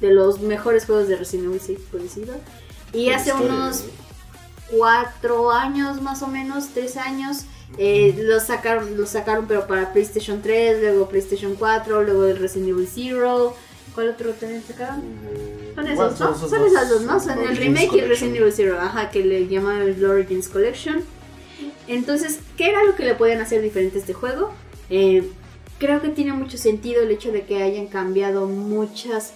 de 0.00 0.10
los 0.12 0.40
mejores 0.40 0.84
juegos 0.86 1.06
de 1.06 1.16
Resident 1.16 1.46
Evil 1.48 1.60
6 1.64 1.78
conocido. 1.92 2.34
Y 2.92 3.10
hace 3.10 3.30
historia, 3.30 3.52
unos 3.54 3.84
¿no? 3.84 4.76
cuatro 4.78 5.50
años 5.52 6.02
más 6.02 6.22
o 6.22 6.26
menos, 6.26 6.68
tres 6.74 6.96
años, 6.96 7.42
eh, 7.78 8.14
lo 8.18 8.40
sacaron, 8.40 8.96
lo 8.96 9.06
sacaron 9.06 9.46
pero 9.46 9.66
para 9.66 9.92
PlayStation 9.92 10.42
3, 10.42 10.80
luego 10.80 11.08
PlayStation 11.08 11.54
4, 11.54 12.02
luego 12.02 12.26
el 12.26 12.36
Resident 12.38 12.70
Evil 12.70 12.88
Zero. 12.92 13.54
¿Cuál 13.94 14.10
otro 14.10 14.30
también 14.32 14.62
sacaron? 14.66 15.00
Mm, 15.00 15.74
Son 15.74 15.86
esos, 15.86 16.20
¿no? 16.20 16.48
Son 16.48 16.66
esas 16.66 16.88
dos, 16.88 17.02
¿no? 17.02 17.20
Son 17.20 17.38
el 17.38 17.56
remake 17.56 17.92
y. 17.94 18.00
Resident 18.00 18.36
Evil 18.36 18.52
Zero, 18.52 18.80
ajá, 18.80 19.10
que 19.10 19.24
le 19.24 19.46
llamaban 19.48 19.82
el 19.82 20.04
Origins 20.04 20.48
Collection. 20.48 21.02
Entonces, 21.86 22.40
¿qué 22.56 22.70
era 22.70 22.84
lo 22.84 22.94
que 22.94 23.04
le 23.04 23.14
podían 23.14 23.40
hacer 23.40 23.60
diferente 23.60 23.98
a 23.98 24.00
este 24.00 24.14
juego? 24.14 24.52
Eh, 24.88 25.30
creo 25.78 26.00
que 26.00 26.08
tiene 26.08 26.32
mucho 26.32 26.58
sentido 26.58 27.02
el 27.02 27.10
hecho 27.10 27.32
de 27.32 27.44
que 27.44 27.62
hayan 27.62 27.86
cambiado 27.86 28.46
muchas, 28.46 29.32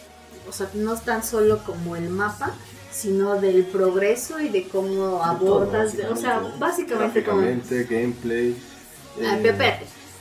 o 0.49 0.53
sea, 0.53 0.69
no 0.75 0.97
tan 0.97 1.23
solo 1.25 1.63
como 1.65 1.97
el 1.97 2.09
mapa, 2.09 2.55
sino 2.93 3.41
del 3.41 3.65
progreso 3.65 4.41
y 4.41 4.49
de 4.49 4.69
cómo 4.69 5.23
abordas, 5.23 5.95
Todo, 5.95 6.13
o 6.15 6.17
sea, 6.17 6.41
básicamente 6.59 7.23
como... 7.23 7.43
Gameplay. 7.43 8.57
Ah, 9.23 9.39
eh. 9.43 9.81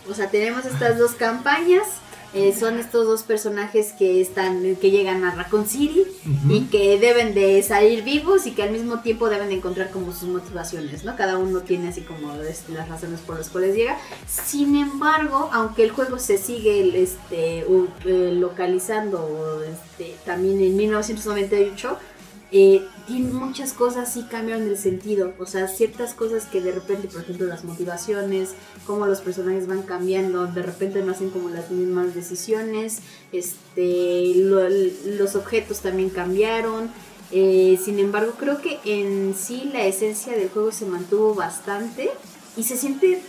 O 0.10 0.14
sea, 0.14 0.30
tenemos 0.30 0.66
estas 0.66 0.98
dos 0.98 1.12
campañas. 1.12 1.88
Eh, 2.36 2.54
son 2.54 2.78
estos 2.80 3.08
dos 3.08 3.24
personajes 3.24 3.94
que 3.94 4.20
están, 4.20 4.76
que 4.76 4.92
llegan 4.92 5.24
a 5.24 5.34
Raccoon 5.34 5.66
City 5.66 6.04
y 6.50 6.66
que 6.66 7.00
deben 7.00 7.34
de 7.34 7.64
salir 7.64 8.04
vivos 8.04 8.46
y 8.46 8.52
que 8.52 8.64
al 8.64 8.72
mismo 8.72 9.00
tiempo 9.00 9.30
deben 9.30 9.48
de 9.48 9.56
encontrar 9.56 9.90
como 9.90 10.12
sus 10.12 10.28
motivaciones, 10.28 11.06
¿no? 11.06 11.16
Cada 11.16 11.38
uno 11.38 11.62
tiene 11.62 11.88
así 11.88 12.02
como 12.02 12.34
este, 12.34 12.74
las 12.74 12.90
razones 12.90 13.22
por 13.22 13.38
las 13.38 13.48
cuales 13.48 13.74
llega. 13.74 13.98
Sin 14.28 14.76
embargo, 14.76 15.50
aunque 15.54 15.86
el 15.86 15.92
juego 15.92 16.20
se 16.20 16.38
sigue 16.38 17.02
este, 17.02 17.60
eh, 17.60 18.32
localizando 18.34 19.64
este, 19.64 20.14
también 20.26 20.60
en 20.60 20.76
1998, 20.76 21.98
eh, 22.52 22.86
muchas 23.14 23.74
cosas 23.74 24.12
sí 24.14 24.26
cambiaron 24.30 24.68
el 24.68 24.78
sentido. 24.78 25.34
O 25.40 25.46
sea, 25.46 25.68
ciertas 25.68 26.14
cosas 26.14 26.46
que 26.46 26.60
de 26.62 26.72
repente, 26.72 27.08
por 27.08 27.22
ejemplo, 27.22 27.46
las 27.46 27.64
motivaciones, 27.64 28.50
cómo 28.88 29.06
los 29.06 29.22
personajes 29.22 29.68
van 29.68 29.84
cambiando, 29.84 30.48
de 30.48 30.64
repente 30.64 31.02
no 31.04 31.12
hacen 31.12 31.30
como 31.30 31.50
las 31.50 31.70
mismas 31.72 32.16
decisiones. 32.16 33.00
Este, 33.32 34.34
lo- 34.36 34.70
los 35.18 35.36
objetos 35.36 35.82
también 35.82 36.10
cambiaron. 36.10 36.90
Eh, 37.32 37.80
sin 37.84 38.00
embargo, 38.00 38.34
creo 38.40 38.62
que 38.62 38.80
en 38.86 39.36
sí 39.36 39.70
la 39.74 39.86
esencia 39.86 40.34
del 40.34 40.50
juego 40.50 40.72
se 40.72 40.86
mantuvo 40.86 41.34
bastante 41.36 42.10
y 42.58 42.64
se 42.64 42.78
siente 42.78 43.22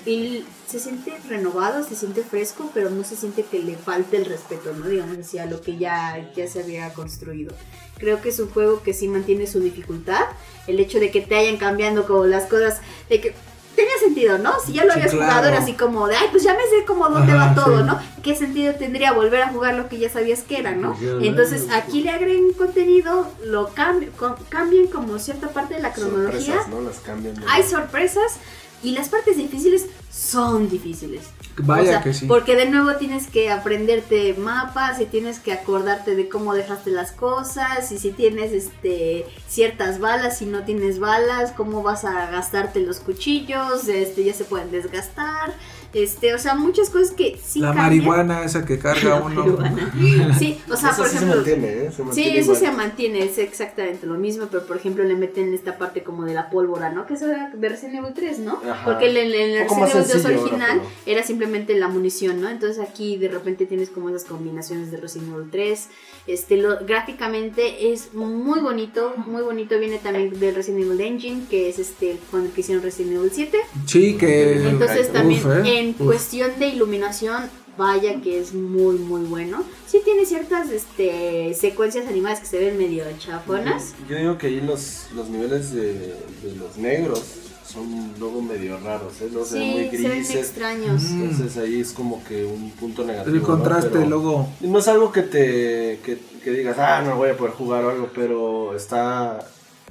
se 0.69 0.81
siente 0.81 1.13
renovado, 1.29 1.83
se 1.85 1.95
siente 1.95 2.23
fresco, 2.23 2.71
pero 2.75 2.91
no 2.91 3.05
se 3.05 3.15
siente 3.17 3.45
que 3.45 3.61
le 3.61 3.77
falte 3.77 4.17
el 4.17 4.25
respeto, 4.25 4.73
¿no? 4.73 4.89
Digamos 4.89 5.19
así, 5.19 5.39
a 5.39 5.47
lo 5.47 5.61
que 5.61 5.77
ya, 5.77 6.31
ya 6.35 6.49
se 6.49 6.61
había 6.61 6.93
construido. 6.93 7.55
Creo 7.99 8.21
que 8.21 8.29
es 8.31 8.39
un 8.41 8.51
juego 8.51 8.83
que 8.83 8.93
sí 8.95 9.09
mantiene 9.09 9.47
su 9.47 9.61
dificultad. 9.61 10.21
El 10.67 10.81
hecho 10.81 10.99
de 11.01 11.11
que 11.11 11.21
te 11.21 11.37
hayan 11.37 11.57
cambiando 11.57 12.07
como 12.07 12.27
las 12.27 12.45
cosas, 12.45 12.81
de 13.09 13.21
que 13.21 13.35
tenía 13.75 13.93
sentido, 14.03 14.39
¿no? 14.39 14.53
Si 14.65 14.73
ya 14.73 14.85
lo 14.85 14.93
Sí, 14.95 14.99
habías 14.99 15.13
claro. 15.15 15.27
jugado 15.31 15.49
era 15.49 15.59
así 15.59 15.75
como 15.75 16.09
de, 16.09 16.17
ay, 16.17 16.29
pues 16.31 16.43
ya 16.45 16.55
me 16.55 16.63
sé 16.63 16.85
como 16.87 17.09
dónde 17.11 17.33
Ajá, 17.33 17.49
va 17.55 17.55
todo, 17.65 17.79
sí. 17.79 17.85
¿no? 17.85 18.01
¿Qué 18.23 18.35
sentido 18.35 18.75
tendría 18.75 19.13
volver 19.13 19.43
a 19.43 19.49
jugar 19.49 19.75
lo 19.75 19.89
que 19.89 19.99
ya 19.99 20.09
sabías 20.11 20.43
que 20.43 20.59
era, 20.59 20.73
¿no? 20.73 20.97
Entonces 21.21 21.67
aquí 21.71 22.03
le 22.03 22.11
agreguen 22.11 22.53
contenido, 22.55 23.31
lo 23.45 23.69
cambi- 23.75 24.11
co- 24.13 24.37
cambien 24.49 24.87
como 24.87 25.19
cierta 25.19 25.49
parte 25.49 25.75
de 25.75 25.81
la 25.81 25.93
cronología. 25.93 26.55
Sorpresas, 26.55 26.69
¿no? 26.69 26.81
Las 26.81 26.99
cambian. 27.01 27.37
Hay 27.49 27.63
sorpresas 27.63 28.37
y 28.83 28.93
las 28.93 29.09
partes 29.09 29.37
difíciles 29.37 29.87
son 30.11 30.69
difíciles. 30.69 31.23
Vaya 31.59 31.83
O 31.83 31.87
sea, 31.87 32.03
que 32.03 32.13
sí. 32.13 32.27
Porque 32.27 32.55
de 32.55 32.67
nuevo 32.67 32.97
tienes 32.97 33.29
que 33.29 33.51
aprenderte 33.51 34.35
mapas 34.35 35.01
y 35.01 35.07
tienes 35.07 35.39
que 35.39 35.53
acordarte 35.53 36.15
de 36.15 36.29
cómo 36.29 36.55
dejaste 36.55 36.91
las 36.91 37.13
cosas 37.13 37.91
y 37.93 37.99
si 37.99 38.11
tienes 38.11 38.53
este 38.53 39.25
ciertas 39.49 39.99
balas, 39.99 40.39
si 40.39 40.47
no 40.47 40.65
tienes 40.65 40.99
balas, 40.99 41.53
cómo 41.53 41.83
vas 41.83 42.05
a 42.05 42.31
gastarte 42.31 42.81
los 42.81 43.01
cuchillos, 43.01 43.89
este 43.89 44.25
ya 44.25 44.35
se 44.35 44.45
pueden 44.45 44.71
desgastar, 44.71 45.55
este, 46.03 46.35
o 46.35 46.39
sea, 46.39 46.55
muchas 46.55 46.91
cosas 46.91 47.11
que 47.13 47.39
sí 47.43 47.61
la 47.61 47.69
cambian. 47.69 47.87
marihuana 47.87 48.45
esa 48.45 48.65
que 48.65 48.79
carga 48.79 49.09
La 49.11 49.21
uno. 49.23 49.57
marihuana. 49.57 49.93
Sí, 50.39 50.61
o 50.71 50.77
sea, 50.77 50.91
Eso 50.91 50.99
por 51.03 51.09
sí 51.11 51.17
ejemplo, 51.17 51.45
se 51.45 51.57
mantiene, 51.57 51.69
¿eh? 51.87 51.91
Se 51.93 52.13
Sí, 52.13 52.23
eso 52.29 52.41
igual. 52.53 52.57
se 52.59 52.71
mantiene, 52.73 53.19
es 53.25 53.39
exactamente 53.39 54.07
lo 54.07 54.15
mismo, 54.15 54.47
pero 54.51 54.67
por 54.67 54.77
ejemplo 54.77 55.05
le 55.05 55.15
meten 55.15 55.53
esta 55.55 55.79
parte 55.79 56.03
como 56.03 56.25
de 56.25 56.35
la 56.35 56.51
pólvora, 56.51 56.91
¿no? 56.93 57.07
Que 57.07 57.15
eso 57.15 57.27
era 57.29 57.51
de 57.55 57.69
Resident 57.69 57.97
Evil 57.97 58.13
3, 58.15 58.39
¿no? 58.41 58.61
Ajá. 58.69 58.85
Porque 58.85 59.11
en 59.11 59.17
el, 59.17 59.33
Resident 59.33 59.71
Evil 59.71 59.81
2 59.81 59.91
sencillo 60.07 60.29
ahora, 60.29 60.41
original 60.41 60.79
pero- 61.05 61.17
era 61.17 61.23
simplemente 61.27 61.75
la 61.79 61.89
munición, 61.89 62.41
¿no? 62.41 62.49
Entonces 62.49 62.79
aquí 62.87 63.17
de 63.17 63.29
repente 63.29 63.67
tienes 63.67 63.91
como 63.91 64.09
esas 64.11 64.25
combinaciones 64.25 64.91
de 64.91 64.97
Resident 64.99 65.33
Evil 65.35 65.51
3. 65.51 65.89
Este, 66.27 66.57
lo, 66.57 66.79
gráficamente 66.85 67.93
es 67.93 68.13
muy 68.15 68.61
bonito, 68.61 69.15
muy 69.27 69.43
bonito. 69.43 69.79
Viene 69.79 69.99
también 69.99 70.39
del 70.39 70.55
Resident 70.55 70.85
Evil 70.85 71.01
Engine, 71.01 71.43
que 71.49 71.69
es 71.69 71.79
este 71.79 72.19
con 72.31 72.45
el 72.45 72.51
que 72.51 72.61
hicieron 72.61 72.83
Resident 72.83 73.17
Evil 73.17 73.31
7. 73.33 73.59
Sí, 73.87 74.17
que. 74.17 74.69
Entonces 74.69 75.07
Uf, 75.09 75.13
también 75.13 75.41
eh. 75.65 75.79
en 75.81 75.86
Uf. 75.91 76.07
cuestión 76.07 76.51
de 76.59 76.69
iluminación, 76.69 77.43
vaya 77.79 78.21
que 78.23 78.41
es 78.41 78.55
muy 78.55 78.97
muy 78.99 79.23
bueno. 79.23 79.63
Sí 79.87 80.01
tiene 80.05 80.25
ciertas 80.25 80.71
este, 80.71 81.55
secuencias 81.55 82.07
animadas 82.09 82.41
que 82.41 82.47
se 82.47 82.59
ven 82.59 82.79
medio 82.79 83.05
chafonas. 83.19 83.95
Yo 84.09 84.17
digo 84.17 84.39
que 84.39 84.47
ahí 84.49 84.61
los, 84.61 85.07
los 85.15 85.29
niveles 85.29 85.73
de, 85.73 85.93
de 85.93 86.57
los 86.59 86.77
negros 86.79 87.23
son 87.67 88.15
luego 88.19 88.41
medio 88.41 88.79
raros, 88.79 89.21
¿eh? 89.21 89.29
Luego 89.31 89.45
se 89.47 89.59
ven 89.59 89.71
muy 89.73 89.91
Sí, 89.91 89.97
se 89.99 90.09
ven 90.09 90.19
grises. 90.19 90.37
extraños. 90.37 91.03
Mm. 91.03 91.23
Entonces 91.25 91.57
ahí 91.59 91.81
es 91.81 91.93
como 91.93 92.23
que 92.25 92.45
un 92.45 92.71
punto 92.71 93.05
negativo. 93.05 93.35
El 93.37 93.43
¿no? 93.43 93.47
contraste 93.47 93.91
Pero 93.93 94.07
luego. 94.09 94.49
No 94.61 94.79
es 94.79 94.89
algo 94.89 95.13
que 95.13 95.23
te 95.23 96.01
que, 96.05 96.19
que 96.43 96.51
digas, 96.53 96.79
ah, 96.79 97.03
no 97.05 97.17
voy 97.17 97.31
a 97.31 97.37
poder 97.37 97.53
jugar 97.55 97.85
o 97.85 97.91
algo, 97.91 98.09
pero 98.15 98.75
está. 98.77 99.39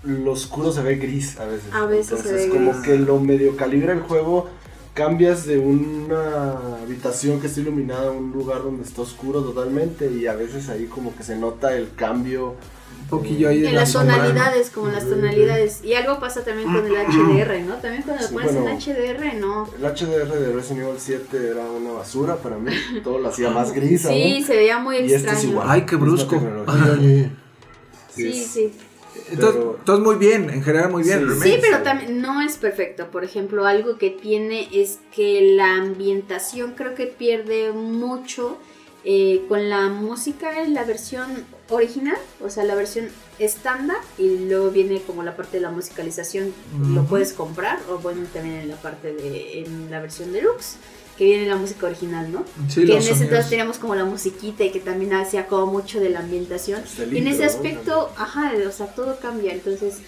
Lo 0.03 0.33
oscuro 0.33 0.71
se 0.71 0.81
ve 0.83 0.95
gris 0.97 1.37
a 1.39 1.45
veces. 1.45 1.73
A 1.73 1.85
veces 1.85 2.07
se 2.07 2.15
Entonces, 2.15 2.47
ve 2.47 2.49
como 2.55 2.71
gris. 2.73 2.83
que 2.83 2.97
lo 2.97 3.19
medio 3.19 3.55
calibra 3.57 3.91
el 3.93 4.01
juego 4.01 4.47
cambias 4.95 5.45
de 5.45 5.59
una 5.59 6.57
habitación 6.81 7.39
que 7.41 7.47
está 7.47 7.59
iluminada 7.59 8.07
a 8.07 8.11
un 8.11 8.31
lugar 8.31 8.63
donde 8.63 8.83
está 8.83 9.01
oscuro 9.01 9.41
totalmente 9.43 10.09
y 10.09 10.25
a 10.25 10.33
veces 10.33 10.69
ahí 10.69 10.85
como 10.85 11.15
que 11.15 11.21
se 11.23 11.35
nota 11.35 11.75
el 11.75 11.93
cambio. 11.95 12.55
Un 13.01 13.07
poquillo 13.09 13.49
ahí 13.49 13.59
de 13.59 13.67
En 13.67 13.75
la 13.75 13.81
las 13.81 13.93
tonalidades, 13.93 14.71
como 14.71 14.87
las 14.87 15.07
tonalidades. 15.07 15.83
Y 15.83 15.93
algo 15.93 16.19
pasa 16.19 16.43
también 16.43 16.73
con 16.73 16.85
el 16.87 16.93
HDR, 16.93 17.59
¿no? 17.67 17.75
También 17.75 18.01
cuando 18.01 18.23
lo 18.23 18.29
pones 18.31 18.55
bueno. 18.55 18.69
en 18.69 18.79
HDR, 18.79 19.35
no. 19.35 19.69
El 19.77 19.83
HDR 19.83 20.39
de 20.39 20.53
Resident 20.53 20.83
Evil 20.87 20.95
7 20.97 21.49
era 21.51 21.65
una 21.65 21.91
basura 21.91 22.37
para 22.37 22.57
mí, 22.57 22.71
todo 23.03 23.19
lo 23.19 23.27
hacía 23.29 23.51
más 23.51 23.73
gris 23.73 24.03
Sí, 24.03 24.37
aún. 24.37 24.43
se 24.45 24.55
veía 24.55 24.79
muy 24.79 24.95
Y 24.95 24.99
este 25.03 25.15
extraño. 25.17 25.37
es 25.37 25.43
igual. 25.43 25.67
Ay, 25.69 25.85
qué 25.85 25.95
brusco. 25.97 26.41
Sí, 28.15 28.33
sí. 28.33 28.71
Entonces, 29.29 29.55
Pero- 29.61 29.75
entonces 29.79 30.05
muy 30.05 30.15
bien, 30.15 30.49
en 30.49 30.63
general 30.63 30.91
muy 30.91 31.03
bien. 31.03 31.27
Sí. 31.41 31.57
pero 31.61 31.81
también 31.83 32.21
no 32.21 32.41
es 32.41 32.57
perfecto. 32.57 33.07
Por 33.11 33.23
ejemplo, 33.23 33.65
algo 33.65 33.97
que 33.97 34.09
tiene 34.09 34.67
es 34.71 34.99
que 35.13 35.53
la 35.55 35.75
ambientación 35.75 36.73
creo 36.75 36.95
que 36.95 37.07
pierde 37.07 37.71
mucho 37.71 38.57
eh, 39.07 39.45
con 39.47 39.69
la 39.69 39.87
música 39.89 40.63
en 40.63 40.73
la 40.73 40.83
versión 40.83 41.27
original, 41.69 42.17
o 42.43 42.49
sea, 42.49 42.63
la 42.63 42.73
versión 42.73 43.07
estándar, 43.37 43.97
y 44.17 44.39
luego 44.39 44.71
viene 44.71 44.99
como 45.05 45.21
la 45.21 45.35
parte 45.35 45.57
de 45.57 45.61
la 45.61 45.69
musicalización, 45.69 46.51
lo 46.91 47.03
puedes 47.03 47.31
comprar, 47.33 47.77
o 47.89 47.99
bueno, 47.99 48.21
también 48.33 48.55
en 48.55 48.67
la 48.69 48.77
parte 48.77 49.13
de 49.13 49.59
en 49.59 49.91
la 49.91 50.01
versión 50.01 50.33
deluxe, 50.33 50.77
que 51.17 51.23
viene 51.25 51.47
la 51.47 51.55
música 51.55 51.85
original, 51.87 52.31
¿no? 52.31 52.43
Sí, 52.67 52.85
que 52.85 52.93
en 52.93 52.97
ese 52.97 53.09
sonidos. 53.09 53.21
entonces 53.21 53.49
teníamos 53.49 53.77
como 53.77 53.95
la 53.95 54.05
musiquita 54.05 54.63
y 54.63 54.71
que 54.71 54.79
también 54.79 55.13
hacía 55.13 55.47
como 55.47 55.67
mucho 55.67 55.99
de 55.99 56.09
la 56.09 56.19
ambientación. 56.19 56.81
Y 57.11 57.17
en 57.17 57.27
ese 57.27 57.41
¿no? 57.43 57.47
aspecto, 57.47 58.11
ajá, 58.17 58.51
o 58.67 58.71
sea, 58.71 58.87
todo 58.87 59.17
cambia. 59.19 59.53
Entonces, 59.53 59.99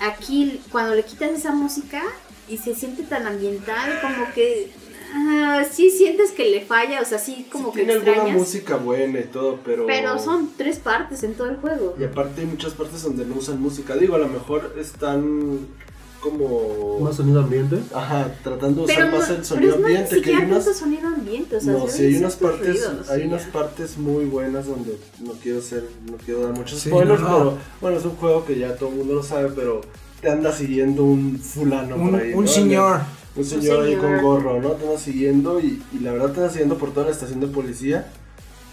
aquí 0.00 0.60
cuando 0.72 0.94
le 0.94 1.04
quitas 1.04 1.30
esa 1.30 1.52
música 1.52 2.02
y 2.48 2.58
se 2.58 2.74
siente 2.74 3.02
tan 3.04 3.26
ambiental, 3.26 4.00
como 4.00 4.32
que 4.34 4.70
ah, 5.14 5.64
sí 5.70 5.90
sientes 5.90 6.32
que 6.32 6.50
le 6.50 6.64
falla, 6.64 7.00
o 7.00 7.04
sea, 7.04 7.18
sí 7.18 7.46
como 7.50 7.72
que 7.72 7.80
Tiene 7.80 7.94
alguna 7.94 8.12
extrañas. 8.12 8.38
música 8.38 8.76
buena 8.76 9.20
y 9.20 9.24
todo, 9.24 9.60
pero... 9.64 9.86
Pero 9.86 10.18
son 10.18 10.52
tres 10.56 10.78
partes 10.78 11.22
en 11.22 11.34
todo 11.34 11.48
el 11.48 11.56
juego. 11.56 11.96
Y 11.98 12.04
aparte 12.04 12.40
hay 12.42 12.46
muchas 12.46 12.72
partes 12.74 13.02
donde 13.02 13.24
no 13.24 13.36
usan 13.36 13.60
música. 13.60 13.96
Digo, 13.96 14.14
a 14.16 14.18
lo 14.18 14.28
mejor 14.28 14.74
están 14.78 15.66
como... 16.20 16.98
¿Más 17.00 17.16
sonido 17.16 17.40
ambiente? 17.40 17.78
Ajá, 17.94 18.32
tratando 18.42 18.82
de 18.86 18.94
Pero 18.94 19.06
usar 19.06 19.12
no, 19.12 19.18
más 19.18 19.28
el 19.30 19.36
pero 19.36 19.44
sonido 19.46 19.74
es 19.74 19.80
no 19.80 19.88
ni 19.88 19.94
ambiente, 19.96 20.22
que 20.22 20.34
hay 20.34 20.44
unas... 20.44 20.76
sonido 20.76 21.08
ambiente, 21.08 21.56
o 21.56 21.60
sea, 21.60 21.72
No, 21.72 21.88
sí, 21.88 22.02
hay 22.04 22.16
unas 22.16 22.36
partes, 22.36 22.68
ruidos, 22.68 23.10
hay 23.10 23.22
unas 23.26 23.42
partes 23.44 23.98
muy 23.98 24.24
buenas 24.24 24.66
donde 24.66 24.98
no 25.24 25.32
quiero 25.42 25.60
ser, 25.60 25.84
no 26.10 26.16
quiero 26.18 26.40
dar 26.42 26.52
muchos 26.52 26.78
Sí, 26.80 26.88
spoilers, 26.88 27.20
no, 27.20 27.28
no. 27.28 27.36
pero 27.38 27.58
bueno, 27.80 27.98
es 27.98 28.04
un 28.04 28.16
juego 28.16 28.44
que 28.44 28.58
ya 28.58 28.76
todo 28.76 28.88
el 28.90 28.96
mundo 28.96 29.14
lo 29.14 29.22
sabe, 29.22 29.50
pero 29.54 29.80
te 30.20 30.30
anda 30.30 30.52
siguiendo 30.52 31.04
un 31.04 31.38
fulano 31.38 31.96
Un, 31.96 32.10
por 32.10 32.20
ahí, 32.20 32.32
un 32.32 32.44
¿no? 32.44 32.50
señor. 32.50 33.00
Un 33.36 33.44
señor 33.44 33.84
ahí 33.84 33.94
señor. 33.94 34.00
con 34.16 34.22
gorro, 34.22 34.62
¿no? 34.62 34.70
Te 34.72 34.86
anda 34.86 34.98
siguiendo 34.98 35.60
y, 35.60 35.82
y 35.92 35.98
la 36.00 36.12
verdad 36.12 36.32
te 36.32 36.40
anda 36.40 36.50
siguiendo 36.50 36.78
por 36.78 36.92
toda 36.94 37.06
la 37.06 37.12
estación 37.12 37.40
de 37.40 37.48
policía. 37.48 38.10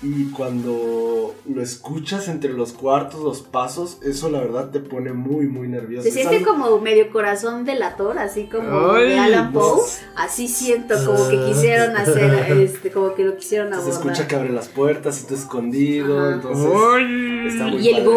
Y 0.03 0.25
cuando 0.31 1.33
lo 1.47 1.61
escuchas 1.61 2.27
entre 2.27 2.51
los 2.51 2.73
cuartos, 2.73 3.21
los 3.21 3.41
pasos, 3.41 3.99
eso 4.03 4.29
la 4.29 4.39
verdad 4.39 4.69
te 4.69 4.79
pone 4.81 5.13
muy, 5.13 5.47
muy 5.47 5.67
nervioso. 5.69 6.03
Se 6.03 6.11
siente 6.11 6.37
algo- 6.37 6.51
como 6.51 6.79
medio 6.81 7.09
corazón 7.11 7.63
delator, 7.63 8.17
así 8.19 8.45
como 8.51 8.91
Ay, 8.91 9.09
de 9.09 9.19
Alan 9.19 9.53
Poe. 9.53 9.81
Así 10.15 10.47
siento 10.49 10.95
como 11.05 11.29
que 11.29 11.45
quisieron 11.45 11.95
hacer, 11.95 12.33
este, 12.61 12.91
como 12.91 13.15
que 13.15 13.23
lo 13.23 13.37
quisieron 13.37 13.69
Se 13.69 13.75
abordar. 13.75 13.93
escucha 14.01 14.27
que 14.27 14.35
abre 14.35 14.49
las 14.51 14.67
puertas 14.67 15.21
y 15.23 15.27
tú 15.27 15.35
escondido, 15.35 16.19
Ajá. 16.19 16.33
entonces 16.35 17.53
está 17.53 17.67
muy 17.67 17.81
Y 17.81 17.89
el 17.89 18.01
eso. 18.01 18.11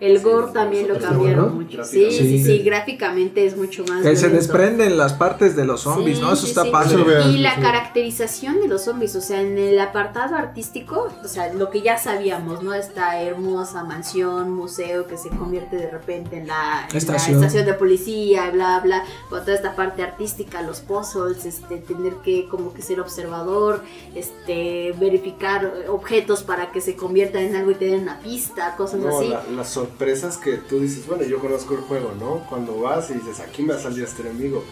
El 0.00 0.18
Sí, 0.18 0.24
gore 0.24 0.46
sí, 0.48 0.52
también 0.54 0.88
lo 0.88 0.98
cambiaron 0.98 1.54
bueno. 1.54 1.60
mucho. 1.64 1.84
Sí, 1.84 2.10
sí, 2.10 2.42
sí, 2.42 2.58
gráficamente 2.62 3.44
es 3.46 3.56
mucho 3.56 3.84
más. 3.84 4.02
Que 4.02 4.16
se 4.16 4.28
desprenden 4.28 4.96
las 4.96 5.12
partes 5.12 5.54
de 5.56 5.64
los 5.64 5.82
zombies, 5.82 6.16
Sí, 6.18 6.22
¿no? 6.22 6.32
Eso 6.32 6.42
sí, 6.42 6.48
está 6.48 6.64
sí. 6.64 6.70
padre. 6.70 6.96
Y 7.26 7.38
la 7.38 7.56
caracterización 7.60 8.60
de 8.60 8.68
los 8.68 8.84
zombies, 8.84 9.14
o 9.16 9.20
sea, 9.20 9.40
en 9.40 9.58
el 9.58 9.78
apartado 9.78 10.36
artístico, 10.36 11.08
o 11.24 11.28
sea, 11.28 11.52
lo 11.52 11.70
que 11.70 11.82
ya 11.82 11.98
sabíamos, 11.98 12.62
¿no? 12.62 12.72
Esta 12.74 13.20
hermosa 13.20 13.84
mansión, 13.84 14.50
museo 14.50 15.06
que 15.06 15.16
se 15.16 15.28
convierte 15.28 15.76
de 15.76 15.90
repente 15.90 16.38
en 16.38 16.46
la 16.46 16.84
en 16.86 16.92
la 16.92 16.98
Estación. 16.98 17.36
estación 17.36 17.66
de 17.66 17.74
policía, 17.74 18.50
bla, 18.50 18.80
bla, 18.80 19.04
con 19.28 19.40
toda 19.40 19.54
esta 19.54 19.76
parte 19.76 20.02
artística, 20.02 20.62
los 20.62 20.80
puzzles, 20.80 21.44
este, 21.44 21.76
tener 21.76 22.14
que 22.24 22.48
como 22.48 22.72
que 22.72 22.82
ser 22.82 23.00
observador, 23.00 23.82
este, 24.14 24.94
verificar 24.98 25.72
objetos 25.88 26.42
para 26.42 26.70
que 26.72 26.80
se 26.80 26.96
conviertan 26.96 27.42
en 27.42 27.56
algo 27.56 27.70
y 27.72 27.74
te 27.74 27.86
den 27.86 28.02
una 28.02 28.20
pista, 28.20 28.74
cosas 28.76 29.00
No, 29.00 29.18
así. 29.18 29.28
la- 29.28 29.42
las 29.56 29.76
sorpresas 29.90 30.36
que 30.36 30.56
tú 30.56 30.80
dices, 30.80 31.06
bueno, 31.06 31.24
yo 31.24 31.38
conozco 31.38 31.74
el 31.74 31.80
juego, 31.80 32.12
¿no? 32.18 32.46
Cuando 32.48 32.80
vas 32.80 33.10
y 33.10 33.14
dices, 33.14 33.40
aquí 33.40 33.62
me 33.62 33.74
ha 33.74 33.78
salido 33.78 34.06
este 34.06 34.22
enemigo, 34.22 34.64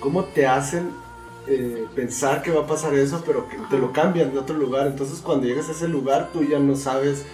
¿cómo 0.00 0.24
te 0.24 0.46
hacen 0.46 0.90
eh, 1.46 1.86
pensar 1.94 2.42
que 2.42 2.50
va 2.50 2.64
a 2.64 2.66
pasar 2.66 2.94
eso, 2.94 3.22
pero 3.24 3.48
que 3.48 3.56
te 3.70 3.78
lo 3.78 3.92
cambian 3.92 4.32
de 4.32 4.38
otro 4.38 4.56
lugar? 4.56 4.86
Entonces, 4.86 5.20
cuando 5.20 5.46
llegas 5.46 5.68
a 5.68 5.72
ese 5.72 5.88
lugar, 5.88 6.30
tú 6.32 6.44
ya 6.44 6.58
no 6.58 6.76
sabes 6.76 7.24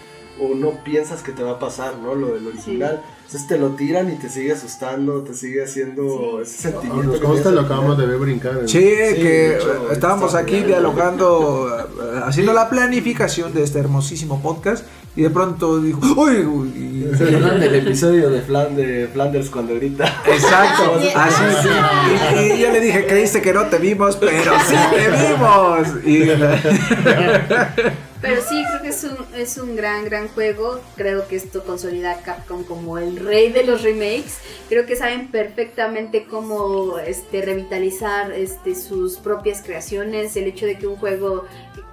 o 0.41 0.55
no 0.55 0.83
piensas 0.85 1.23
que 1.23 1.33
te 1.33 1.43
va 1.43 1.53
a 1.53 1.59
pasar, 1.59 1.97
¿no? 1.99 2.15
Lo 2.15 2.35
del 2.35 2.47
original. 2.47 3.03
Entonces 3.33 3.49
te 3.49 3.57
lo 3.57 3.69
tiran 3.71 4.13
y 4.13 4.17
te 4.17 4.29
sigue 4.29 4.53
asustando, 4.53 5.23
te 5.23 5.33
sigue 5.33 5.65
haciendo 5.65 6.37
Sí. 6.45 6.51
ese 6.51 6.63
sentimiento. 6.71 7.13
Nos 7.13 7.21
consta, 7.21 7.51
lo 7.51 7.63
acabamos 7.63 7.97
de 7.97 8.05
ver 8.05 8.19
brincar. 8.19 8.59
en- 8.61 8.69
Sí, 8.69 8.79
Sí, 8.79 9.15
que 9.23 9.57
hecho, 9.57 9.91
estábamos 9.91 10.27
está 10.27 10.41
aquí 10.41 10.57
bien. 10.57 10.67
dialogando, 10.67 11.75
eh, 11.79 12.21
haciendo 12.27 12.53
la 12.53 12.69
planificación 12.69 13.55
de 13.55 13.63
este 13.63 13.79
hermosísimo 13.79 14.43
podcast 14.43 14.85
y 15.17 15.23
de 15.23 15.31
pronto 15.31 15.81
dijo, 15.81 16.01
¡Uy! 16.15 16.45
uy", 16.45 16.69
y- 16.69 17.17
¿Se 17.17 17.25
acuerdan 17.25 17.59
del 17.59 17.75
episodio 17.77 18.29
de, 18.29 18.43
Flan- 18.43 18.75
de 18.75 19.09
Flanders 19.11 19.49
cuando 19.49 19.77
grita? 19.77 20.05
Exacto, 20.27 20.97
así 21.15 21.43
sí. 21.63 21.69
sí. 21.69 22.39
Y, 22.39 22.53
y 22.53 22.59
yo 22.61 22.71
le 22.71 22.81
dije, 22.83 23.07
creíste 23.07 23.41
que 23.41 23.55
no 23.55 23.65
te 23.65 23.79
vimos, 23.79 24.17
pero 24.17 24.53
sí 24.69 24.75
te 24.95 25.09
vimos. 25.09 25.89
Y 26.05 26.29
Pero 28.23 28.41
sí, 28.41 28.65
creo 28.69 28.83
que 28.83 28.89
es 28.89 29.05
un, 29.05 29.35
es 29.35 29.59
un 29.59 29.75
gran, 29.75 30.05
gran 30.05 30.29
juego. 30.29 30.81
Creo 30.95 31.27
que 31.27 31.35
esto 31.35 31.65
consolida 31.65 32.13
a 32.13 32.23
Capcom 32.23 32.63
como 32.63 32.97
el 32.97 33.17
rey 33.17 33.51
de 33.51 33.65
los 33.65 33.83
remakes. 33.83 34.39
Creo 34.69 34.87
que 34.87 34.95
saben 34.95 35.29
perfectamente 35.33 36.25
cómo 36.25 37.01
este, 37.01 37.43
revitalizar 37.43 38.31
este, 38.31 38.77
sus 38.77 39.17
propias 39.17 39.61
creaciones. 39.63 40.37
El 40.37 40.45
hecho 40.45 40.67
de 40.67 40.79
que 40.79 40.87
un 40.87 40.97
juego 40.97 41.47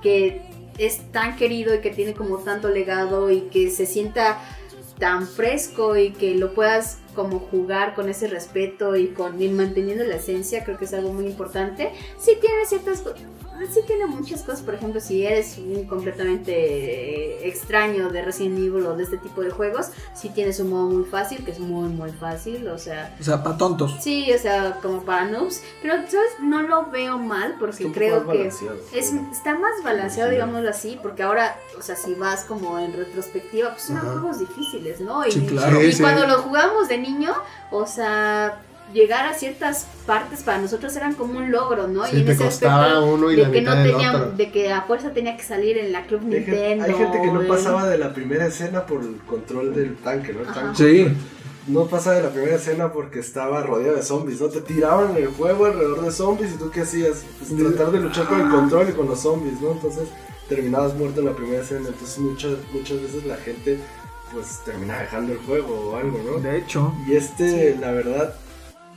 que 0.03 0.43
es 0.77 1.11
tan 1.11 1.35
querido 1.35 1.73
y 1.73 1.79
que 1.79 1.89
tiene 1.89 2.13
como 2.13 2.37
tanto 2.37 2.69
legado 2.69 3.31
y 3.31 3.41
que 3.49 3.71
se 3.71 3.87
sienta 3.87 4.39
tan 4.99 5.27
fresco 5.27 5.97
y 5.97 6.11
que 6.11 6.35
lo 6.35 6.53
puedas 6.53 6.99
como 7.15 7.39
jugar 7.39 7.95
con 7.95 8.07
ese 8.07 8.27
respeto 8.27 8.95
y 8.95 9.07
con 9.07 9.37
manteniendo 9.55 10.03
la 10.03 10.17
esencia, 10.17 10.63
creo 10.63 10.77
que 10.77 10.85
es 10.85 10.93
algo 10.93 11.11
muy 11.11 11.25
importante. 11.25 11.91
Sí 12.19 12.37
tiene 12.39 12.65
ciertas 12.65 13.03
sí 13.71 13.81
tiene 13.87 14.05
muchas 14.05 14.43
cosas, 14.43 14.61
por 14.61 14.73
ejemplo, 14.75 14.99
si 15.01 15.25
eres 15.25 15.57
un 15.57 15.85
completamente 15.85 16.51
eh, 16.53 17.47
extraño 17.47 18.09
de 18.09 18.21
Resident 18.21 18.57
Evil 18.57 18.85
o 18.85 18.95
de 18.95 19.03
este 19.03 19.17
tipo 19.17 19.41
de 19.41 19.49
juegos, 19.49 19.87
sí 20.13 20.29
tienes 20.29 20.59
un 20.59 20.69
modo 20.69 20.87
muy 20.89 21.03
fácil, 21.05 21.43
que 21.43 21.51
es 21.51 21.59
muy 21.59 21.89
muy 21.89 22.11
fácil, 22.11 22.67
o 22.67 22.77
sea, 22.77 23.15
o 23.19 23.23
sea, 23.23 23.43
para 23.43 23.57
tontos. 23.57 23.95
sí, 24.01 24.31
o 24.33 24.37
sea, 24.37 24.79
como 24.81 25.03
para 25.03 25.25
noobs, 25.25 25.61
pero 25.81 25.95
sabes, 26.07 26.31
no 26.41 26.61
lo 26.61 26.85
veo 26.91 27.17
mal 27.17 27.55
porque 27.59 27.91
creo 27.91 28.27
que 28.29 28.47
es, 28.47 28.61
está 29.31 29.55
más 29.57 29.71
balanceado, 29.83 30.29
Sí. 30.29 30.35
digámoslo 30.35 30.69
así, 30.69 30.99
porque 31.01 31.23
ahora, 31.23 31.55
o 31.77 31.81
sea, 31.81 31.95
si 31.95 32.13
vas 32.15 32.43
como 32.45 32.79
en 32.79 32.93
retrospectiva, 32.93 33.71
pues 33.71 33.83
son 33.83 33.97
Ajá. 33.97 34.07
juegos 34.11 34.39
difíciles, 34.39 34.99
¿no? 35.01 35.25
Y, 35.25 35.31
Sí, 35.31 35.45
claro. 35.47 35.81
y 35.81 35.85
Sí, 35.87 35.93
sí. 35.97 36.01
cuando 36.03 36.25
lo 36.27 36.39
jugamos 36.39 36.87
de 36.87 36.97
niño, 36.97 37.33
o 37.71 37.85
sea, 37.85 38.61
llegar 38.93 39.25
a 39.27 39.33
ciertas 39.33 39.85
partes 40.05 40.41
para 40.43 40.57
nosotros 40.59 40.95
eran 40.95 41.13
como 41.13 41.37
un 41.37 41.51
logro, 41.51 41.87
¿no? 41.87 42.05
Sí, 42.05 42.23
te 42.23 42.35
costaba 42.35 42.83
aspecto 42.87 43.05
uno 43.13 43.31
y 43.31 43.35
de 43.35 43.43
la 43.43 43.51
que 43.51 43.61
no 43.61 43.71
mitad 43.71 43.83
del 43.83 43.91
tenía, 43.93 44.11
otro. 44.15 44.31
de 44.31 44.51
que 44.51 44.71
a 44.73 44.81
fuerza 44.83 45.11
tenía 45.11 45.37
que 45.37 45.43
salir 45.43 45.77
en 45.77 45.91
la 45.91 46.05
Club 46.05 46.21
Hay 46.25 46.31
gente, 46.31 46.51
Nintendo. 46.51 46.85
hay 46.85 46.93
gente 46.93 47.21
que 47.21 47.27
no 47.31 47.41
en- 47.41 47.47
pasaba 47.47 47.87
de 47.87 47.97
la 47.97 48.13
primera 48.13 48.45
escena 48.47 48.85
por 48.85 49.01
el 49.01 49.17
control 49.27 49.73
del 49.75 49.95
tanque, 49.97 50.33
¿no? 50.33 50.41
El 50.41 50.47
tanque 50.47 50.75
Sí. 51.07 51.13
no 51.67 51.85
pasaba 51.85 52.15
de 52.17 52.23
la 52.23 52.29
primera 52.29 52.55
escena 52.55 52.91
porque 52.91 53.19
estaba 53.19 53.61
rodeado 53.61 53.95
de 53.97 54.01
zombies, 54.03 54.41
¿no? 54.41 54.47
Te 54.47 54.61
tiraban 54.61 55.11
en 55.11 55.17
el 55.23 55.27
juego 55.27 55.65
alrededor 55.65 56.01
de 56.01 56.11
zombies 56.11 56.51
y 56.53 56.57
tú 56.57 56.71
qué 56.71 56.81
hacías? 56.81 57.23
Pues 57.39 57.55
tratar 57.55 57.91
de 57.91 57.99
luchar 57.99 58.25
con 58.27 58.41
el 58.41 58.49
control 58.49 58.89
y 58.89 58.93
con 58.93 59.07
los 59.07 59.19
zombies, 59.19 59.61
¿no? 59.61 59.71
Entonces 59.73 60.07
terminabas 60.47 60.95
muerto 60.95 61.19
en 61.19 61.27
la 61.27 61.33
primera 61.33 61.61
escena, 61.61 61.89
entonces 61.89 62.17
muchas, 62.17 62.53
muchas 62.73 62.99
veces 63.03 63.23
la 63.25 63.35
gente 63.37 63.77
pues 64.33 64.59
termina 64.65 64.99
dejando 64.99 65.33
el 65.33 65.39
juego 65.39 65.91
o 65.91 65.95
algo, 65.95 66.19
¿no? 66.25 66.39
De 66.39 66.57
hecho, 66.57 66.93
Y 67.07 67.13
este, 67.15 67.75
la 67.79 67.91
verdad, 67.91 68.33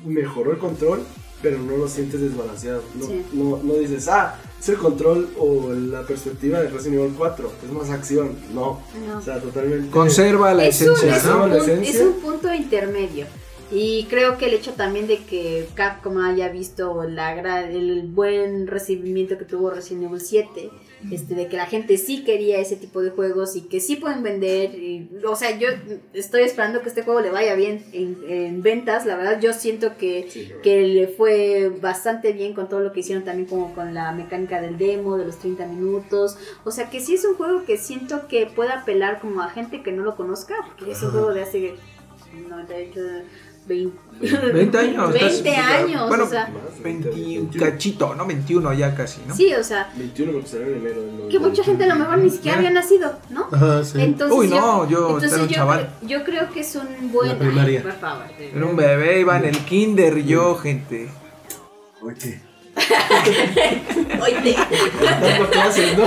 mejoró 0.04 0.52
el 0.52 0.58
control, 0.58 1.02
pero 1.42 1.58
no 1.58 1.76
lo 1.76 1.88
sientes 1.88 2.20
desbalanceado. 2.20 2.82
No, 2.94 3.06
Sí. 3.06 3.22
no, 3.32 3.60
no 3.62 3.74
dices, 3.74 4.08
ah, 4.08 4.38
es 4.60 4.68
el 4.68 4.76
control 4.76 5.28
o 5.38 5.72
la 5.72 6.02
perspectiva 6.06 6.60
de 6.60 6.68
Resident 6.70 7.00
Evil 7.02 7.14
4, 7.18 7.50
es 7.64 7.72
más 7.72 7.90
acción. 7.90 8.36
No, 8.54 8.80
No. 9.08 9.18
o 9.18 9.22
sea, 9.22 9.40
totalmente. 9.40 9.90
conserva 9.90 10.54
la 10.54 10.66
es 10.66 10.80
un, 10.82 10.92
esencia, 10.92 11.34
un 11.34 11.38
La 11.40 11.42
punto, 11.56 11.56
esencia. 11.64 11.90
es 11.90 12.00
un 12.06 12.12
punto 12.20 12.54
intermedio. 12.54 13.26
Y 13.74 14.04
creo 14.10 14.36
que 14.36 14.46
el 14.46 14.52
hecho 14.54 14.72
también 14.72 15.06
de 15.06 15.18
que 15.24 15.66
Capcom 15.74 16.18
haya 16.18 16.48
visto 16.50 17.04
la 17.04 17.34
gra- 17.34 17.66
el 17.70 18.02
buen 18.02 18.66
recibimiento 18.66 19.38
que 19.38 19.46
tuvo 19.46 19.70
Resident 19.70 20.04
Evil 20.04 20.20
7 20.20 20.70
este, 21.10 21.34
de 21.34 21.48
que 21.48 21.56
la 21.56 21.66
gente 21.66 21.98
sí 21.98 22.24
quería 22.24 22.58
ese 22.58 22.76
tipo 22.76 23.02
de 23.02 23.10
juegos 23.10 23.56
y 23.56 23.62
que 23.62 23.80
sí 23.80 23.96
pueden 23.96 24.22
vender. 24.22 24.74
y- 24.74 25.08
o 25.26 25.36
sea, 25.36 25.58
yo 25.58 25.68
estoy 26.12 26.42
esperando 26.42 26.80
que 26.82 26.88
este 26.88 27.02
juego 27.02 27.20
le 27.20 27.30
vaya 27.30 27.54
bien 27.54 27.84
en, 27.92 28.18
en 28.28 28.62
ventas. 28.62 29.04
La 29.06 29.16
verdad, 29.16 29.40
yo 29.40 29.52
siento 29.52 29.96
que, 29.96 30.28
Sí, 30.30 30.50
que 30.62 30.82
le 30.82 31.08
fue 31.08 31.70
bastante 31.80 32.32
bien 32.32 32.54
con 32.54 32.68
todo 32.68 32.80
lo 32.80 32.92
que 32.92 33.00
hicieron 33.00 33.24
también 33.24 33.48
como 33.48 33.74
con 33.74 33.94
la 33.94 34.12
mecánica 34.12 34.60
del 34.60 34.78
demo, 34.78 35.16
de 35.16 35.24
los 35.24 35.38
30 35.38 35.66
minutos. 35.66 36.36
O 36.64 36.70
sea, 36.70 36.88
que 36.90 37.00
sí 37.00 37.14
es 37.14 37.24
un 37.24 37.34
juego 37.34 37.64
que 37.64 37.76
siento 37.78 38.28
que 38.28 38.46
puede 38.46 38.70
apelar 38.72 39.20
como 39.20 39.42
a 39.42 39.50
gente 39.50 39.82
que 39.82 39.92
no 39.92 40.02
lo 40.04 40.16
conozca, 40.16 40.54
porque 40.66 40.92
es 40.92 41.02
un 41.02 41.10
juego 41.10 41.32
de 41.34 41.42
hace 41.42 41.74
98, 42.48 43.00
20, 43.66 43.98
20 44.52 44.78
años. 44.78 45.12
20 45.12 45.56
años, 45.56 46.08
Bueno, 46.08 46.24
o 46.24 46.28
sea, 46.28 46.48
Más 46.48 46.76
de 46.76 46.82
20 46.82 47.10
20, 47.10 47.58
cachito, 47.58 48.14
¿no? 48.14 48.26
21 48.26 48.72
ya 48.74 48.94
casi, 48.94 49.20
¿no? 49.26 49.34
sí, 49.34 49.52
o 49.54 49.62
sea, 49.62 49.90
21 49.96 50.32
porque 50.32 50.48
salió 50.48 50.66
en 50.66 50.74
enero. 50.78 51.02
del 51.02 51.28
que 51.28 51.38
mucha 51.38 51.62
gente 51.64 51.84
a 51.84 51.86
lo 51.88 51.94
mejor 51.96 52.18
ni 52.18 52.30
siquiera 52.30 52.58
había 52.58 52.70
nacido, 52.70 53.12
¿no? 53.30 53.46
Ajá, 53.52 53.84
sí. 53.84 54.00
Entonces, 54.00 54.38
Uy, 54.38 54.48
no, 54.48 54.88
yo 54.88 55.06
entonces 55.06 55.32
era 55.32 55.42
un 55.42 55.48
yo, 55.48 55.54
chaval. 55.54 55.90
Creo, 56.00 56.18
yo 56.18 56.24
creo 56.24 56.50
que 56.52 56.60
es 56.60 56.76
un 56.76 57.12
buen. 57.12 57.28
La 57.28 57.38
primaria. 57.38 57.78
Ay, 57.80 57.84
por 57.84 58.00
favor. 58.00 58.24
Era 58.38 58.66
un 58.66 58.76
bebé, 58.76 59.20
iba 59.20 59.36
en 59.38 59.44
el 59.44 59.58
kinder 59.58 60.24
yo, 60.24 60.56
gente. 60.56 61.08
Oye, 62.02 62.40
Oye, 64.22 64.56
dando 65.20 65.50
clases, 65.50 65.96
¿no? 65.98 66.04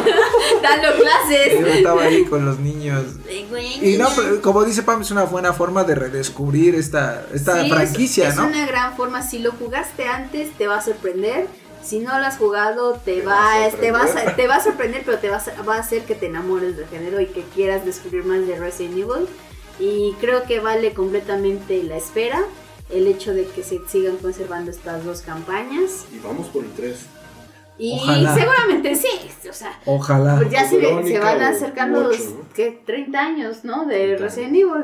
dando 0.61 0.87
Yo 0.97 1.01
clases. 1.03 1.53
estaba 1.77 2.03
ahí 2.03 2.25
con 2.25 2.45
los 2.45 2.59
niños. 2.59 3.03
Y 3.81 3.97
no, 3.97 4.07
como 4.41 4.63
dice 4.63 4.83
Pam, 4.83 5.01
es 5.01 5.11
una 5.11 5.23
buena 5.25 5.53
forma 5.53 5.83
de 5.83 5.95
redescubrir 5.95 6.75
esta, 6.75 7.25
esta 7.33 7.59
Sí, 7.61 7.67
es- 7.67 7.73
franquicia, 7.73 8.29
es, 8.29 8.35
¿no? 8.35 8.47
una 8.47 8.65
gran 8.65 8.95
forma. 8.95 9.21
Si 9.21 9.39
lo 9.39 9.51
jugaste 9.51 10.07
antes, 10.07 10.51
te 10.57 10.67
va 10.67 10.77
a 10.77 10.81
sorprender. 10.81 11.47
Si 11.83 11.99
no 11.99 12.17
lo 12.17 12.25
has 12.25 12.37
jugado, 12.37 12.93
te, 12.93 13.19
Te 13.19 13.21
va, 13.21 13.51
te, 13.79 13.91
vas 13.91 14.03
a, 14.03 14.07
sorprender. 14.07 14.35
te 14.35 14.47
va 14.47 14.55
a 14.55 14.63
sorprender, 14.63 15.03
pero 15.05 15.17
te 15.19 15.29
va 15.29 15.37
a, 15.37 15.61
va 15.61 15.75
a 15.75 15.79
hacer 15.79 16.03
que 16.05 16.15
te 16.15 16.25
enamores 16.25 16.77
del 16.77 16.87
género 16.87 17.21
y 17.21 17.27
que 17.27 17.43
quieras 17.53 17.85
descubrir 17.85 18.23
más 18.25 18.47
de 18.47 18.55
Resident 18.57 18.93
Evil. 18.97 19.27
Y 19.77 20.13
creo 20.19 20.43
que 20.43 20.59
vale 20.59 20.93
completamente 20.93 21.83
la 21.83 21.97
espera 21.97 22.41
el 22.89 23.07
hecho 23.07 23.33
de 23.33 23.45
que 23.45 23.63
se 23.63 23.79
sigan 23.87 24.17
conservando 24.17 24.71
estas 24.71 25.03
dos 25.05 25.21
campañas. 25.21 26.05
Y 26.13 26.19
vamos 26.19 26.47
por 26.47 26.63
el 26.63 26.71
3. 26.71 26.95
Y 27.77 27.93
Ojalá. 28.01 28.33
seguramente 28.33 28.95
sí, 28.95 29.09
o 29.49 29.53
sea, 29.53 29.77
Ojalá. 29.85 30.37
pues 30.37 30.49
ya 30.49 30.67
se, 30.69 30.77
van 31.19 31.41
a 31.41 31.49
o 31.49 31.51
acercar 31.51 31.89
los 31.89 32.15
ocho, 32.15 32.23
¿no? 32.29 32.45
¿qué? 32.53 32.81
30 32.85 33.19
años, 33.19 33.63
¿no? 33.65 33.85
De 33.85 34.15
30 34.15 34.23
Resident 34.23 34.55
Evil. 34.55 34.83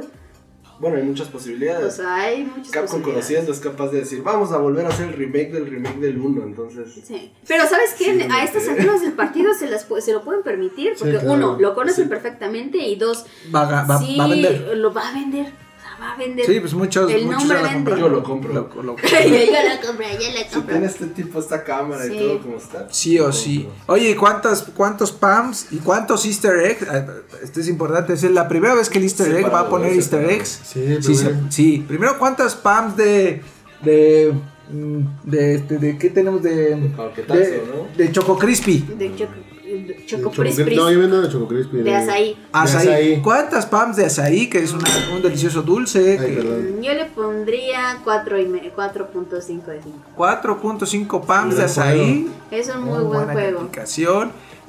Bueno, 0.78 0.98
hay 0.98 1.04
muchas 1.04 1.28
O 1.28 1.32
posibilidades. 1.32 1.96
sea, 1.98 2.16
hay 2.16 2.44
muchas 2.44 2.72
Capcom 2.72 3.02
posibilidades. 3.02 3.04
conociendo 3.28 3.52
es 3.54 3.60
capaz 3.60 3.90
de 3.92 4.00
decir, 4.00 4.24
vamos 4.24 4.52
a 4.52 4.58
volver 4.58 4.88
a 4.88 4.90
hacer 4.90 5.10
el 5.10 5.14
remake 5.14 5.52
del 5.54 5.68
remake 5.68 6.00
del 6.00 6.18
1, 6.20 6.44
entonces... 6.44 6.88
Sí. 7.06 7.32
Pero 7.48 7.66
¿sabes 7.70 7.94
qué? 7.98 8.06
Sí, 8.16 8.28
a 8.30 8.44
estas 8.44 8.64
sí. 8.64 8.70
alturas 8.72 9.00
del 9.02 9.14
partido 9.14 9.54
se, 9.54 9.70
las, 9.70 9.88
se 10.00 10.12
lo 10.12 10.24
pueden 10.24 10.42
permitir 10.42 10.94
porque 10.98 11.20
claro. 11.20 11.34
uno, 11.34 11.58
lo 11.60 11.76
conocen 11.76 12.06
Sí. 12.06 12.10
perfectamente 12.10 12.80
y 12.80 12.96
dos, 12.96 13.26
Va, 13.54 13.62
a- 13.82 13.86
va- 13.86 14.00
sí, 14.00 14.18
va 14.18 14.26
a 14.26 14.28
vender. 14.28 14.76
lo 14.76 14.92
va 14.92 15.08
a 15.08 15.14
vender. 15.14 15.54
Va 16.02 16.14
a 16.14 16.18
vender. 16.18 16.46
Sí, 16.48 16.60
pues 16.60 16.74
muchos, 16.74 17.12
El 17.12 17.26
muchos 17.26 17.44
nombre 17.46 17.62
vende. 17.62 17.92
Yo 18.00 18.10
lo 18.10 18.24
compro. 18.24 18.52
Lo- 18.54 18.70
lo- 18.82 18.96
yo, 18.98 19.04
yo 19.04 19.52
la 19.52 19.80
compré, 19.86 20.08
yo 20.14 20.32
la 20.34 20.40
Si 20.50 20.56
compré. 20.56 20.74
tiene 20.74 20.86
este 20.88 21.06
tipo, 21.08 21.40
esta 21.40 21.64
cámara 21.64 22.04
Sí. 22.06 22.14
y 22.16 22.18
todo 22.18 22.42
como 22.42 22.58
está. 22.58 22.88
Sí 22.92 23.20
o 23.20 23.28
lo 23.28 23.34
sí. 23.34 23.64
compro. 23.66 23.94
Oye, 23.94 24.10
¿y 24.10 24.16
cuántos, 24.16 24.64
cuántos 24.76 25.12
PAMs 25.12 25.68
y 25.72 25.78
cuántos 25.78 26.26
Easter 26.26 26.58
eggs? 26.58 26.88
Ah, 26.90 27.06
Esto 27.44 27.60
es 27.60 27.68
importante. 27.68 28.14
Es 28.14 28.24
la 28.24 28.48
primera 28.48 28.74
vez 28.74 28.90
que 28.90 28.98
el 28.98 29.04
Easter 29.04 29.32
egg 29.36 29.54
va 29.54 29.60
a 29.60 29.70
poner. 29.70 29.94
Easter 29.94 30.28
eggs. 30.28 30.62
Sí, 30.66 30.98
Sí, 31.02 31.14
se- 31.16 31.36
sí. 31.50 31.86
Primero, 31.88 32.18
¿cuántas 32.18 32.56
PAMs 32.56 32.98
de. 32.98 33.42
de. 33.84 34.34
mm, 34.72 35.00
de, 35.24 35.56
este, 35.56 35.78
de 35.78 35.98
qué 36.00 36.10
tenemos 36.10 36.42
de. 36.42 36.52
de, 36.76 37.64
¿no? 37.68 37.88
de 37.96 38.12
Choco 38.12 38.38
Crispy. 38.40 38.80
De 38.98 39.16
Choco, 39.16 39.34
de 39.74 40.06
Choco. 40.06 40.32
No, 40.76 40.92
yo 40.92 41.00
vendo 41.00 41.22
de 41.22 41.30
Choco 41.30 41.48
Crispy. 41.48 41.78
De 41.78 41.96
azaí. 41.96 42.38
Azaí. 42.52 42.88
azaí. 42.88 43.22
¿Cuántas 43.22 43.66
PAMs 43.66 43.96
de 43.98 44.06
azaí? 44.06 44.50
Que 44.50 44.60
es 44.60 44.74
una- 44.74 44.88
un 45.16 45.22
delicioso 45.22 45.62
dulce. 45.62 46.18
Ay, 46.20 46.36
que- 46.36 46.80
Yo 46.82 46.94
le 46.94 47.06
pondría 47.06 48.00
4 48.04 48.40
y 48.40 48.46
me- 48.48 48.72
4.5 48.72 49.72
de 49.72 49.82
5. 49.82 49.98
4.5 50.16 51.22
PAMs 51.26 51.58
de 51.58 51.64
azaí. 51.64 52.32
Es 52.52 52.68
un 52.70 52.82
muy 52.82 52.90
Muy 52.90 52.98
buen 53.00 53.08
buena 53.26 53.34
juego. 53.34 53.70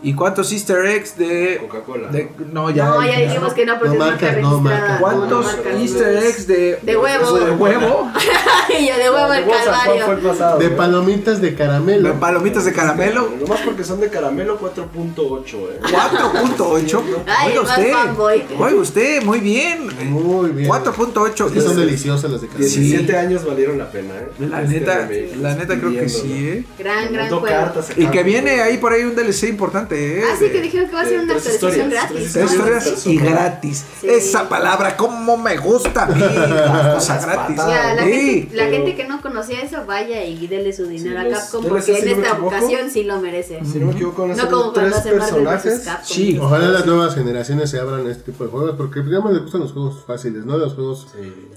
¿Y 0.03 0.15
cuántos 0.15 0.51
Easter 0.53 0.85
eggs 0.87 1.17
de. 1.17 1.59
Coca-Cola. 1.63 2.09
de- 2.09 2.29
no, 2.53 2.71
ya. 2.71 2.87
No, 2.87 3.07
ya 3.07 3.19
dijimos 3.21 3.53
que 3.55 3.65
no 3.67 3.79
porque 3.79 3.97
No 3.97 4.05
marcas, 4.05 4.37
no 4.39 4.61
marcas. 4.61 5.01
¿Cuántos 5.01 5.47
no 5.47 5.53
marcas. 5.63 5.81
Easter 5.81 6.17
eggs 6.25 6.47
de. 6.47 6.79
De 6.83 6.97
huevo. 6.97 7.33
de 7.39 7.51
huevo? 7.53 8.11
Y 8.81 8.87
yo 8.89 8.97
de 8.97 9.11
huevo 9.11 9.33
el 9.33 9.45
calvario. 9.47 10.23
pasado? 10.29 10.59
De 10.59 10.71
¿no? 10.71 10.77
palomitas 10.77 11.41
de 11.41 11.51
De 11.51 11.57
caramelo. 11.57 12.15
palomitas 12.19 12.65
de 12.65 12.73
caramelo. 12.73 13.29
Nomás 13.41 13.61
porque 13.61 13.85
son 13.85 14.01
de 14.01 14.09
caramelo 14.09 14.59
4.8, 14.59 15.47
eh. 15.71 15.81
4.8. 15.83 17.03
Ay, 17.27 17.59
usted. 17.59 17.93
Oiga 18.59 18.81
usted, 18.81 19.23
muy 19.23 19.41
bien. 19.41 19.89
Muy 20.11 20.51
bien. 20.51 20.69
4.8. 20.71 21.47
Es 21.47 21.53
que 21.53 21.61
son 21.61 21.77
deliciosas 21.77 22.31
las 22.31 22.41
de 22.41 22.47
caramelo. 22.49 22.71
Sí. 22.71 22.81
17 22.81 23.17
años 23.17 23.45
valieron 23.45 23.79
la 23.79 23.91
pena, 23.91 24.15
eh. 24.15 24.29
La 24.49 24.63
Este 24.63 24.81
neta, 24.81 25.09
la 25.41 25.55
neta 25.55 25.79
creo 25.79 25.93
que 25.93 26.09
sí, 26.09 26.49
¿eh? 26.49 26.65
Gran, 26.79 27.13
gran 27.13 27.29
juego. 27.29 27.73
Y 27.97 28.07
que 28.07 28.23
viene 28.23 28.61
ahí 28.63 28.79
por 28.79 28.93
ahí 28.93 29.03
un 29.05 29.15
DLC 29.15 29.49
importante, 29.49 29.92
¿eh? 29.93 30.25
Ah, 30.27 30.37
sí, 30.39 30.49
que 30.51 30.61
dijeron 30.61 30.89
que 30.89 30.95
va 30.95 31.01
a 31.03 31.05
ser 31.05 31.21
una 31.21 31.35
actualización 31.35 31.91
gratis. 31.91 32.33
Tres 32.33 32.45
¿no? 32.45 32.57
historias 32.57 33.07
y 33.07 33.17
gratis. 33.19 33.85
Sí. 34.01 34.09
Esa 34.09 34.49
palabra, 34.49 34.97
como 34.97 35.37
me 35.37 35.57
gusta 35.59 36.05
a 36.05 36.07
mí, 36.07 36.21
Las 36.21 37.27
gratis. 37.27 37.57
Ya, 37.57 37.95
la, 37.95 38.05
Sí. 38.05 38.13
gente, 38.13 38.57
la 38.57 38.65
pero- 38.65 38.77
gente 38.77 38.95
que 38.97 39.05
no 39.09 39.21
conocía 39.23 39.61
eso, 39.61 39.85
vaya 39.87 40.25
y 40.25 40.47
dele 40.47 40.73
su 40.73 40.87
dinero 40.87 41.21
Sí, 41.21 41.27
a 41.27 41.31
Capcom 41.39 41.65
porque 41.67 41.99
en 41.99 42.05
no 42.05 42.11
esta 42.13 42.31
equivoco, 42.33 42.47
ocasión 42.57 42.91
sí 42.91 43.05
lo 43.05 43.21
merece. 43.21 43.61
Si 43.65 43.79
no 43.79 43.87
me 43.87 43.93
equivoco, 43.93 44.27
No 44.27 44.35
como 44.49 44.73
cuando 44.73 44.73
tres 44.73 44.95
personajes. 45.15 45.81
Capcom. 45.81 46.05
Sí. 46.07 46.39
Ojalá 46.41 46.69
las 46.69 46.87
nuevas 46.87 47.15
generaciones 47.15 47.71
se 47.71 47.79
abran 47.79 48.07
a 48.07 48.11
este 48.11 48.33
tipo 48.33 48.45
de 48.45 48.51
juegos, 48.51 48.75
porque 48.77 49.01
pues, 49.03 49.13
ya 49.13 49.21
me 49.21 49.39
gustan 49.39 49.61
los 49.61 49.73
juegos 49.73 50.05
fáciles, 50.07 50.45
¿no? 50.45 50.57
Los 50.59 50.75
juegos 50.75 51.09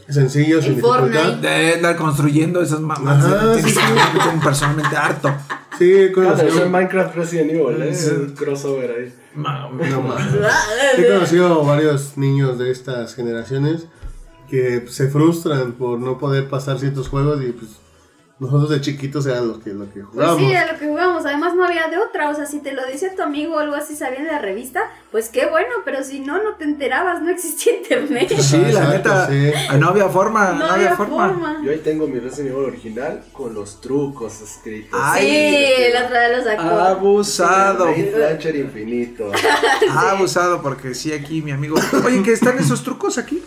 sencillos, 0.09 0.63
sin 0.63 0.75
dificultad. 0.75 1.33
De 1.35 1.73
andar 1.75 1.95
construyendo 1.95 2.61
esas 2.61 2.79
mamás. 2.79 3.23
Personalmente 4.43 4.95
harto. 4.95 5.31
Sí, 5.77 6.11
con 6.13 6.23
Claro, 6.23 6.43
los 6.43 6.55
es 6.55 6.69
Minecraft 6.69 7.15
Resident 7.15 7.51
Evil, 7.51 7.81
eh. 7.83 7.93
Sí. 7.93 8.24
Un 8.25 8.35
crossover 8.35 8.91
ahí. 8.91 9.13
No 9.35 10.01
mames. 10.01 10.33
He 10.97 11.07
conocido 11.07 11.63
varios 11.63 12.17
niños 12.17 12.57
de 12.57 12.71
estas 12.71 13.15
generaciones 13.15 13.87
que 14.49 14.85
se 14.87 15.09
frustran 15.09 15.73
por 15.73 15.99
no 15.99 16.17
poder 16.17 16.47
pasar 16.49 16.79
ciertos 16.79 17.09
juegos 17.09 17.41
y 17.43 17.51
pues 17.51 17.71
nosotros 18.37 18.69
de 18.69 18.81
chiquitos 18.81 19.25
eran 19.27 19.47
los 19.47 19.59
que, 19.59 19.69
lo 19.71 19.85
que 19.85 20.01
Pues 20.01 20.05
jugábamos. 20.11 20.41
sí, 20.41 20.53
a 20.55 20.71
lo 20.71 20.77
que 20.77 20.87
jugamos. 20.87 21.25
Además, 21.25 21.55
no 21.55 21.63
había 21.63 21.87
de 21.87 21.97
otra. 21.97 22.29
O 22.29 22.35
sea, 22.35 22.45
si 22.45 22.59
te 22.59 22.73
lo 22.73 22.85
dice 22.85 23.09
tu 23.15 23.21
amigo 23.21 23.55
o 23.55 23.59
algo 23.59 23.75
así, 23.75 23.95
sabía 23.95 24.19
de 24.21 24.25
la 24.31 24.39
revista, 24.39 24.81
pues 25.11 25.29
qué 25.29 25.45
bueno. 25.45 25.69
Pero 25.85 26.03
si 26.03 26.19
no, 26.19 26.43
no 26.43 26.55
te 26.55 26.65
enterabas, 26.65 27.21
no 27.21 27.29
existía 27.29 27.77
internet. 27.77 28.33
Sí, 28.39 28.57
la 28.73 28.89
neta. 28.89 29.27
sí. 29.29 29.51
ah, 29.69 29.77
No 29.77 29.87
había 29.89 30.09
forma. 30.09 30.51
No 30.51 30.65
había 30.65 30.95
forma. 30.97 31.61
Yo 31.63 31.71
ahí 31.71 31.79
tengo 31.79 32.07
mi 32.07 32.19
Resident 32.19 32.53
Evil 32.55 32.65
original 32.65 33.23
con 33.31 33.53
los 33.53 33.79
trucos 33.79 34.41
escritos. 34.41 34.99
Ay. 35.01 35.27
Sí, 35.27 35.83
el 35.83 36.03
otro 36.03 36.19
día 36.19 36.37
lo 36.37 36.43
sacó. 36.43 36.61
Abusado. 36.63 37.85
Launcher 38.17 38.55
infinito. 38.55 39.31
Ah, 39.89 40.11
abusado, 40.11 40.61
porque 40.61 40.93
sí, 40.93 41.13
aquí 41.13 41.41
mi 41.41 41.51
amigo. 41.51 41.77
Oye, 42.05 42.21
¿que 42.23 42.33
están 42.33 42.57
esos 42.57 42.83
trucos 42.83 43.17
aquí? 43.17 43.41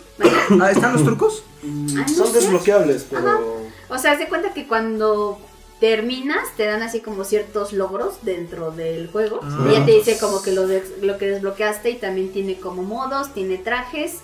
Ah, 0.59 0.71
¿están 0.71 0.93
los 0.93 1.03
trucos? 1.03 1.43
No 1.63 2.07
Son 2.07 2.27
sé. 2.27 2.33
desbloqueables, 2.39 3.05
pero. 3.09 3.48
O 3.89 3.97
sea, 3.97 4.11
haz 4.13 4.19
de 4.19 4.27
cuenta 4.27 4.53
que 4.53 4.67
cuando 4.67 5.39
terminas 5.79 6.43
te 6.57 6.65
dan 6.65 6.81
así 6.83 6.99
como 6.99 7.23
ciertos 7.23 7.71
logros 7.73 8.15
dentro 8.23 8.71
del 8.71 9.07
juego 9.09 9.39
Ah. 9.43 9.67
y 9.69 9.73
ya 9.73 9.85
te 9.85 9.91
dice 9.93 10.17
como 10.19 10.41
que 10.41 10.51
lo, 10.51 10.67
de- 10.67 10.83
lo 11.01 11.17
que 11.17 11.27
desbloqueaste 11.27 11.89
y 11.91 11.95
también 11.95 12.31
tiene 12.33 12.55
como 12.59 12.83
modos, 12.83 13.33
tiene 13.33 13.57
trajes, 13.57 14.15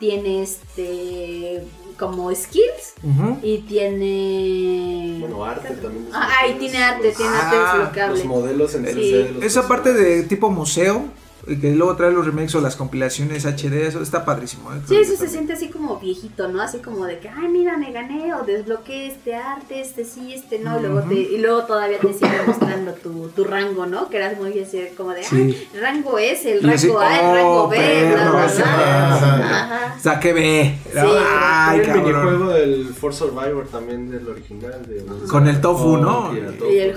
tiene 0.00 0.42
este 0.42 1.62
como 1.98 2.34
skills 2.34 2.94
y 3.42 3.58
tiene 3.58 5.18
Bueno, 5.20 5.44
arte 5.44 5.68
también. 5.74 6.08
Ah, 6.12 6.28
ah, 6.42 6.46
y 6.48 6.54
tiene 6.54 6.78
arte, 6.82 7.08
Los- 7.08 7.16
tiene 7.16 7.36
arte 7.36 7.56
Ah, 7.56 7.72
desbloqueable. 7.76 8.16
Los 8.18 8.26
modelos 8.26 8.74
en 8.74 8.86
Sí. 8.86 8.92
3D 8.92 9.22
de 9.24 9.32
los 9.34 9.44
Esa 9.44 9.68
parte 9.68 9.92
de 9.92 10.24
tipo 10.24 10.50
museo, 10.50 11.04
que 11.46 11.74
luego 11.74 11.94
trae 11.96 12.10
los 12.10 12.24
remakes 12.26 12.54
o 12.54 12.60
las 12.60 12.76
compilaciones 12.76 13.44
HD, 13.44 13.86
eso 13.86 14.02
está 14.02 14.24
padrísimo. 14.24 14.72
¿eh? 14.72 14.78
Sí, 14.88 14.96
eso 14.96 15.16
se 15.16 15.28
siente 15.28 15.52
así 15.52 15.68
como 15.68 15.98
viejito, 15.98 16.48
¿no? 16.48 16.62
Así 16.62 16.78
como 16.78 17.04
de 17.06 17.18
que, 17.18 17.28
ay, 17.28 17.48
mira, 17.48 17.76
me 17.76 17.92
gané 17.92 18.34
o 18.34 18.42
desbloqueé 18.44 19.08
este 19.08 19.34
arte, 19.34 19.80
este 19.80 20.04
sí, 20.04 20.32
este 20.32 20.58
no. 20.58 20.78
y, 20.78 20.82
luego 20.82 21.02
te, 21.02 21.14
y 21.14 21.38
luego 21.38 21.64
todavía 21.64 21.98
te 21.98 22.12
sigue 22.14 22.40
mostrando 22.46 22.92
tu, 22.94 23.28
tu 23.28 23.44
rango, 23.44 23.86
¿no? 23.86 24.08
Que 24.08 24.16
eras 24.18 24.38
muy 24.38 24.58
así 24.58 24.80
como 24.96 25.10
de, 25.10 25.22
Sí. 25.24 25.36
ay, 25.36 25.68
rango 25.80 26.18
S, 26.18 26.50
el 26.50 26.64
Y 26.64 26.70
así, 26.70 26.86
rango 26.88 27.00
A, 27.00 27.18
el 27.18 27.24
oh, 27.26 27.34
rango 27.34 27.68
B, 27.68 27.76
bla, 27.76 28.16
perro, 28.16 28.32
bla, 28.32 28.46
bla. 28.54 29.64
Ajá. 29.64 29.98
Saque 30.00 30.32
B. 30.32 30.74
Sí, 30.92 30.98
Ay, 30.98 31.80
el 31.80 31.86
cabrón. 31.86 32.04
minijuego 32.04 32.48
del 32.52 32.86
For 32.94 33.12
Survivor 33.14 33.66
también 33.68 34.10
del 34.10 34.28
original. 34.28 34.84
De 34.86 35.04
Con 35.28 35.46
el 35.48 35.60
tofu, 35.60 35.96
¿no? 35.98 36.34
y 36.34 36.38
el 36.38 36.58
tofu 36.58 36.70
Y 36.72 36.78
el. 36.78 36.94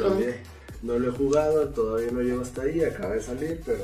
No 0.83 0.97
lo 0.99 1.09
he 1.09 1.11
jugado, 1.11 1.67
todavía 1.69 2.11
no 2.11 2.21
llego 2.21 2.41
hasta 2.43 2.61
ahí, 2.61 2.83
acaba 2.83 3.15
de 3.15 3.21
salir, 3.21 3.61
pero. 3.65 3.79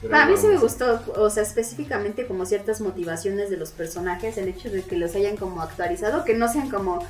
Pero 0.00 0.16
A 0.16 0.26
mí 0.26 0.36
sí 0.36 0.46
me 0.46 0.58
gustó, 0.58 1.00
o 1.16 1.28
sea, 1.30 1.42
específicamente 1.42 2.26
como 2.26 2.46
ciertas 2.46 2.80
motivaciones 2.80 3.50
de 3.50 3.56
los 3.56 3.70
personajes, 3.70 4.38
el 4.38 4.48
hecho 4.48 4.70
de 4.70 4.82
que 4.82 4.96
los 4.96 5.14
hayan 5.14 5.36
como 5.36 5.60
actualizado, 5.60 6.24
que 6.24 6.34
no 6.34 6.50
sean 6.50 6.70
como 6.70 7.04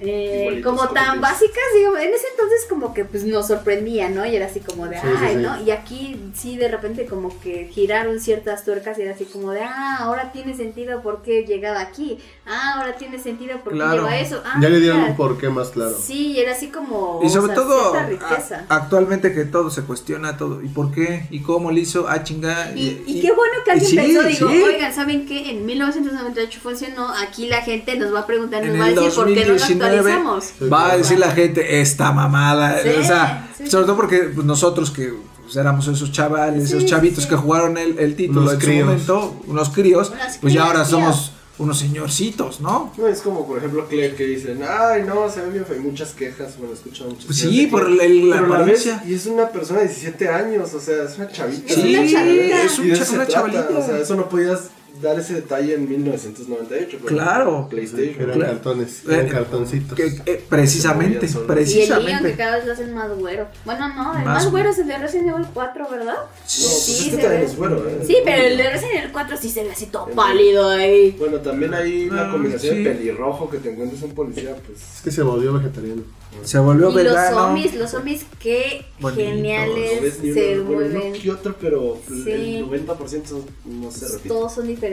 eh, 0.00 0.60
como 0.64 0.88
tan 0.88 1.20
básicas, 1.20 1.62
digo, 1.76 1.96
en 1.96 2.12
ese 2.12 2.26
entonces 2.32 2.66
como 2.68 2.92
que 2.92 3.04
pues 3.04 3.24
nos 3.24 3.46
sorprendía, 3.46 4.08
¿no? 4.08 4.26
Y 4.26 4.34
era 4.34 4.46
así 4.46 4.60
como 4.60 4.88
de, 4.88 5.00
Sí, 5.00 5.06
ay, 5.18 5.36
sí. 5.36 5.42
¿no? 5.42 5.62
Y 5.62 5.70
aquí 5.70 6.32
sí 6.34 6.56
de 6.56 6.68
repente 6.68 7.06
como 7.06 7.38
que 7.40 7.66
giraron 7.66 8.18
ciertas 8.18 8.64
tuercas 8.64 8.98
y 8.98 9.02
era 9.02 9.14
así 9.14 9.24
como 9.24 9.52
de, 9.52 9.62
ah, 9.62 9.98
ahora 10.00 10.32
tiene 10.32 10.56
sentido 10.56 11.00
por 11.00 11.22
qué 11.22 11.44
llegaba 11.44 11.80
aquí, 11.80 12.18
ah, 12.46 12.74
ahora 12.76 12.96
tiene 12.96 13.18
sentido 13.18 13.58
por 13.60 13.72
qué 13.72 13.78
Claro. 13.78 13.94
llegó 13.96 14.06
a 14.08 14.18
eso, 14.18 14.42
ah, 14.44 14.58
Ya 14.60 14.68
le 14.68 14.80
dieron 14.80 14.98
mira. 14.98 15.10
un 15.10 15.16
porqué 15.16 15.48
más 15.48 15.68
claro. 15.70 15.96
Sí, 16.00 16.32
y 16.32 16.38
era 16.40 16.52
así 16.52 16.68
como... 16.68 17.20
Y 17.22 17.26
o 17.26 17.28
sobre 17.30 17.54
sea, 17.54 17.54
todo 17.54 17.90
cierta 17.92 18.08
riqueza. 18.08 18.64
a- 18.68 18.74
actualmente 18.76 19.32
que 19.32 19.44
todo 19.44 19.70
se 19.70 19.82
cuestiona 19.82 20.36
todo. 20.36 20.62
¿Y 20.62 20.68
por 20.68 20.90
qué? 20.92 21.26
¿Y 21.30 21.40
cómo 21.40 21.70
le 21.70 21.80
hizo? 21.80 22.06
Ah, 22.08 22.22
chinga. 22.22 22.72
Y, 22.74 23.02
y 23.06 23.20
qué 23.20 23.28
bueno 23.32 23.52
que 23.64 23.70
alguien 23.70 23.90
sí, 23.90 23.96
pensó, 23.96 24.22
digo, 24.24 24.48
sí. 24.50 24.62
oigan, 24.62 24.94
¿saben 24.94 25.26
qué? 25.26 25.50
En 25.50 25.64
1998 25.66 26.60
funcionó, 26.62 27.08
aquí 27.10 27.46
la 27.48 27.62
gente 27.62 27.96
nos 27.98 28.12
va 28.14 28.20
a 28.20 28.26
preguntar, 28.26 28.62
En 28.62 28.70
nos 28.72 28.80
va 28.80 28.84
a 28.84 28.88
el 28.90 28.94
decir 28.96 29.10
por 29.14 29.26
qué 29.26 29.40
no 29.40 29.46
lo 29.46 29.52
2019 29.58 29.96
actualizamos. 30.12 30.72
Va 30.72 30.90
a 30.92 30.96
decir 30.96 31.18
la 31.18 31.30
gente 31.30 31.80
esta 31.80 32.12
mamada. 32.12 32.78
Sí, 32.82 32.88
o 33.00 33.04
sea, 33.04 33.48
sí. 33.56 33.70
sobre 33.70 33.86
todo 33.86 33.96
porque 33.96 34.18
pues, 34.34 34.46
nosotros 34.46 34.90
que 34.90 35.14
pues, 35.42 35.56
éramos 35.56 35.86
esos 35.88 36.10
chavales, 36.12 36.68
Sí, 36.70 36.76
esos 36.76 36.88
chavitos 36.88 37.24
sí. 37.24 37.30
que 37.30 37.36
jugaron 37.36 37.76
el, 37.78 37.98
el 37.98 38.16
título 38.16 38.40
Unos 38.42 38.54
en 38.54 38.58
críos. 38.60 38.80
su 38.80 38.86
momento, 38.86 39.42
unos 39.46 39.68
críos, 39.70 40.10
Unos 40.10 40.38
pues 40.40 40.52
ya 40.54 40.64
ahora 40.66 40.82
tío. 40.82 40.90
somos 40.92 41.32
unos 41.58 41.78
señorcitos, 41.78 42.60
¿no? 42.60 42.92
No, 42.98 43.06
es 43.06 43.20
como 43.20 43.46
por 43.46 43.58
ejemplo 43.58 43.86
Claire 43.88 44.16
que 44.16 44.24
dicen, 44.24 44.60
ay 44.68 45.02
no, 45.04 45.30
se 45.30 45.40
ve 45.42 45.50
bien 45.50 45.64
feo", 45.66 45.76
y 45.76 45.80
muchas 45.80 46.12
quejas, 46.12 46.58
bueno, 46.58 46.74
escucho 46.74 47.04
muchas 47.04 47.26
Pues 47.26 47.38
quejas 47.42 47.54
sí, 47.54 47.66
por 47.68 47.88
la 47.90 48.04
la 48.08 48.38
apariencia. 48.40 49.02
y 49.06 49.14
es 49.14 49.26
una 49.26 49.48
persona 49.50 49.80
de 49.80 49.86
17 49.86 50.28
años, 50.28 50.74
o 50.74 50.80
sea, 50.80 51.04
es 51.04 51.16
una 51.16 51.28
chavita. 51.30 51.72
Es 51.72 51.78
una 51.78 52.06
chavita. 52.10 52.62
es 52.64 52.78
un 52.78 52.86
Y 52.88 52.92
cha- 52.94 53.12
una 53.12 53.26
chavalita. 53.28 53.68
O 53.78 53.86
sea, 53.86 53.98
eso 53.98 54.14
no 54.16 54.28
podías 54.28 54.62
dar 55.00 55.18
ese 55.18 55.34
detalle 55.34 55.74
en 55.74 55.88
1998. 55.88 56.98
por 56.98 57.08
Claro. 57.08 57.66
PlayStation. 57.68 58.22
Eran 58.22 58.34
Claro. 58.36 58.52
cartones, 58.52 59.02
eran 59.08 59.26
Eh, 59.26 59.28
cartoncitos. 59.28 59.96
Que- 59.96 60.20
eh, 60.26 60.44
precisamente, 60.48 61.28
solos. 61.28 61.34
Y 61.34 61.40
el 61.40 61.46
que 61.46 61.52
precisamente. 61.54 62.34
cada 62.36 62.56
vez 62.56 62.66
lo 62.66 62.72
hacen 62.72 62.94
más 62.94 63.10
güero. 63.16 63.48
Bueno, 63.64 63.88
no, 63.88 64.12
el 64.18 64.24
Más 64.24 64.44
más, 64.44 64.50
güero 64.50 64.70
es 64.70 64.78
el 64.78 64.86
de 64.88 64.98
Resident 64.98 65.28
Evil 65.30 65.46
4, 65.52 65.86
¿verdad? 65.90 66.14
No, 66.14 66.28
pues 66.40 66.50
Sí, 66.52 66.92
este 66.92 67.16
se 67.16 67.22
también 67.22 67.40
ve. 67.40 67.46
es 67.46 67.56
bueno, 67.56 67.76
¿eh? 67.78 68.04
Sí, 68.06 68.16
pero 68.24 68.42
el 68.46 68.56
de 68.56 68.70
Resident 68.70 68.94
Evil 68.98 69.12
4 69.12 69.36
sí 69.36 69.50
se 69.50 69.64
ve 69.64 69.70
así 69.72 69.86
todo 69.86 70.06
pálido 70.08 70.68
ahí. 70.70 71.16
Bueno, 71.18 71.38
también 71.38 71.74
hay 71.74 72.08
una 72.08 72.28
Ah, 72.28 72.32
combinación 72.32 72.76
sí. 72.76 72.82
de 72.84 72.90
pelirrojo 72.90 73.50
que 73.50 73.58
te 73.58 73.72
encuentres 73.72 74.02
un 74.02 74.12
policía, 74.14 74.54
pues. 74.66 74.78
Es 74.96 75.00
que 75.02 75.10
se 75.10 75.22
volvió 75.22 75.52
vegetariano. 75.54 76.02
Se 76.42 76.58
volvió 76.58 76.90
Y 76.90 76.94
los 76.94 77.04
vegano. 77.04 77.36
zombies, 77.36 77.74
los 77.76 77.90
zombies, 77.92 78.26
qué 78.40 78.84
Bonitos. 78.98 79.24
No 79.24 79.30
geniales 79.34 80.02
ves 80.02 80.20
ni 80.20 80.32
se 80.32 80.58
uno, 80.58 80.72
bueno, 80.72 81.00
que 81.22 81.30
otro, 81.30 81.54
pero 81.60 81.96
Sí. 82.08 82.24
el 82.32 82.60
90% 82.66 83.44
no 83.64 83.90
se 83.92 84.08
repite. 84.08 84.28
Todos 84.28 84.52
son 84.54 84.66
diferentes. 84.66 84.83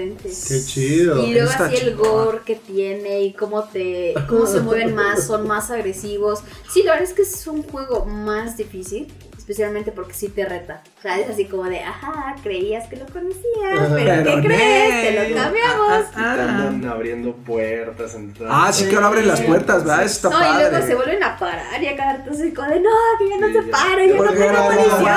Qué 0.48 0.62
chido. 0.66 1.26
Y 1.26 1.34
luego 1.34 1.50
Está 1.50 1.66
así 1.66 1.78
el 1.78 1.96
gore 1.96 2.40
que 2.46 2.56
tiene 2.56 3.22
y 3.22 3.34
cómo 3.34 3.64
te 3.64 4.14
cómo 4.28 4.46
se 4.46 4.62
mueven 4.62 4.96
más, 4.96 5.28
son 5.28 5.48
más 5.48 5.72
agresivos. 5.72 6.40
Sí, 6.72 6.84
la 6.84 6.94
verdad 6.94 7.10
es 7.10 7.14
que 7.14 7.24
es 7.24 7.48
un 7.48 7.64
juego 7.64 8.06
más 8.06 8.58
difícil, 8.58 9.08
especialmente 9.42 9.92
porque 9.92 10.14
sí 10.14 10.30
te 10.30 10.46
reta. 10.46 10.84
O 11.00 11.02
sea, 11.02 11.20
es 11.20 11.28
así 11.30 11.46
como 11.46 11.64
de, 11.64 11.80
ajá, 11.80 12.36
creías 12.44 12.88
que 12.88 12.96
lo 12.98 13.06
conocías, 13.08 13.90
pero 13.92 14.24
¿qué 14.24 14.48
crees? 14.48 15.16
Te 15.16 15.30
lo 15.30 15.36
cambiamos. 15.36 16.12
Te 16.12 16.20
andan 16.20 16.86
abriendo 16.88 17.34
puertas, 17.38 18.14
entrando. 18.14 18.54
Ah, 18.56 18.72
sí 18.72 18.88
que 18.88 18.96
ahora 18.96 19.08
abren 19.08 19.28
las 19.28 19.42
puertas, 19.42 19.84
¿verdad? 19.84 20.04
Eso 20.04 20.28
está 20.28 20.30
No, 20.30 20.40
y 20.60 20.62
luego 20.70 20.86
se 20.86 20.96
vuelven 20.96 21.24
a 21.24 21.38
parar 21.38 21.82
y 21.82 21.88
a 21.88 21.96
cada 21.98 22.18
rato 22.18 22.32
así 22.32 22.54
como 22.54 22.68
de, 22.70 22.80
no, 22.82 22.90
que 23.18 23.30
ya 23.30 23.38
no 23.40 23.48
Sí, 23.48 23.54
se 23.54 23.60
ya. 23.60 24.14
no 24.16 24.32
tengo 24.32 24.72
munición. 24.72 25.12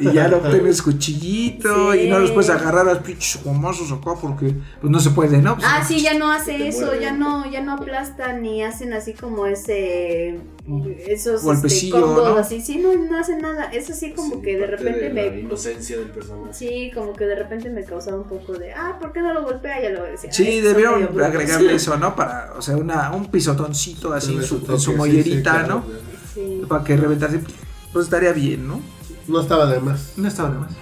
Y 0.00 0.12
ya 0.12 0.28
no 0.28 0.36
tienes 0.38 0.82
cuchillito 0.82 1.92
Sí. 1.92 2.00
y 2.00 2.10
no 2.10 2.18
los 2.18 2.32
puedes 2.32 2.50
agarrar 2.50 2.88
a 2.88 2.94
los 2.94 2.98
pinches 3.04 3.42
gomazos 3.44 3.92
acá 3.92 4.14
porque 4.20 4.52
pues 4.80 4.90
no 4.90 4.98
se 5.00 5.10
puede, 5.10 5.38
¿no? 5.38 5.54
Pues, 5.54 5.66
Ah, 5.68 5.84
sí, 5.86 6.00
ya 6.02 6.14
no 6.14 6.30
hace 6.32 6.58
Te 6.58 6.68
eso, 6.68 6.94
ya 6.98 7.12
no, 7.12 7.48
ya 7.50 7.60
no 7.60 7.74
aplastan 7.74 8.42
ni 8.42 8.62
hacen 8.64 8.92
así 8.92 9.14
como 9.14 9.46
ese 9.46 10.38
esos 11.06 11.34
este, 11.36 11.46
Golpecillo, 11.46 12.00
combos 12.00 12.28
¿no? 12.28 12.36
así, 12.36 12.60
sí, 12.60 12.78
no, 12.78 12.94
no 12.94 13.18
hacen 13.18 13.40
nada. 13.40 13.64
Eso 13.72 13.92
sí 13.94 14.12
como 14.12 14.36
Sí, 14.36 14.42
que 14.42 14.56
de 14.58 14.66
repente 14.66 15.00
de 15.00 15.08
La 15.14 15.30
me 15.30 15.40
inocencia 15.40 15.96
del 15.98 16.10
personaje. 16.10 16.52
Sí, 16.54 16.90
como 16.94 17.12
que 17.14 17.24
de 17.24 17.34
repente 17.34 17.70
me 17.70 17.84
causaba 17.84 18.18
un 18.18 18.24
poco 18.28 18.52
de, 18.54 18.72
ah, 18.72 18.96
¿por 19.00 19.12
qué 19.12 19.20
no 19.20 19.32
lo 19.32 19.44
golpea? 19.44 19.80
Ya 19.82 19.90
lo 19.90 20.04
decía. 20.04 20.32
Sí, 20.32 20.44
"Ay, 20.46 20.56
son 20.60 20.64
debieron 20.64 20.94
medio 20.94 21.08
brutos". 21.08 21.26
agregarle 21.26 21.74
eso, 21.74 21.96
¿no? 21.96 22.14
Para, 22.14 22.52
o 22.56 22.62
sea, 22.62 22.76
una, 22.76 23.10
un 23.12 23.26
pisotoncito 23.30 24.12
así 24.12 24.34
en 24.36 24.42
su, 24.42 24.64
en 24.68 24.78
su 24.80 24.94
mollerita, 24.94 25.36
sí, 25.36 25.42
claro, 25.42 25.68
¿no? 25.68 25.84
claro. 25.84 26.00
Sí. 26.34 26.62
Para 26.68 26.84
que 26.84 26.96
reventase, 26.96 27.40
pues 27.92 28.04
estaría 28.04 28.32
bien, 28.32 28.68
¿no? 28.68 28.80
No 29.26 29.40
estaba 29.40 29.66
de 29.66 29.80
más. 29.80 30.12
No 30.16 30.28
estaba 30.28 30.50
de 30.50 30.58
más. 30.58 30.72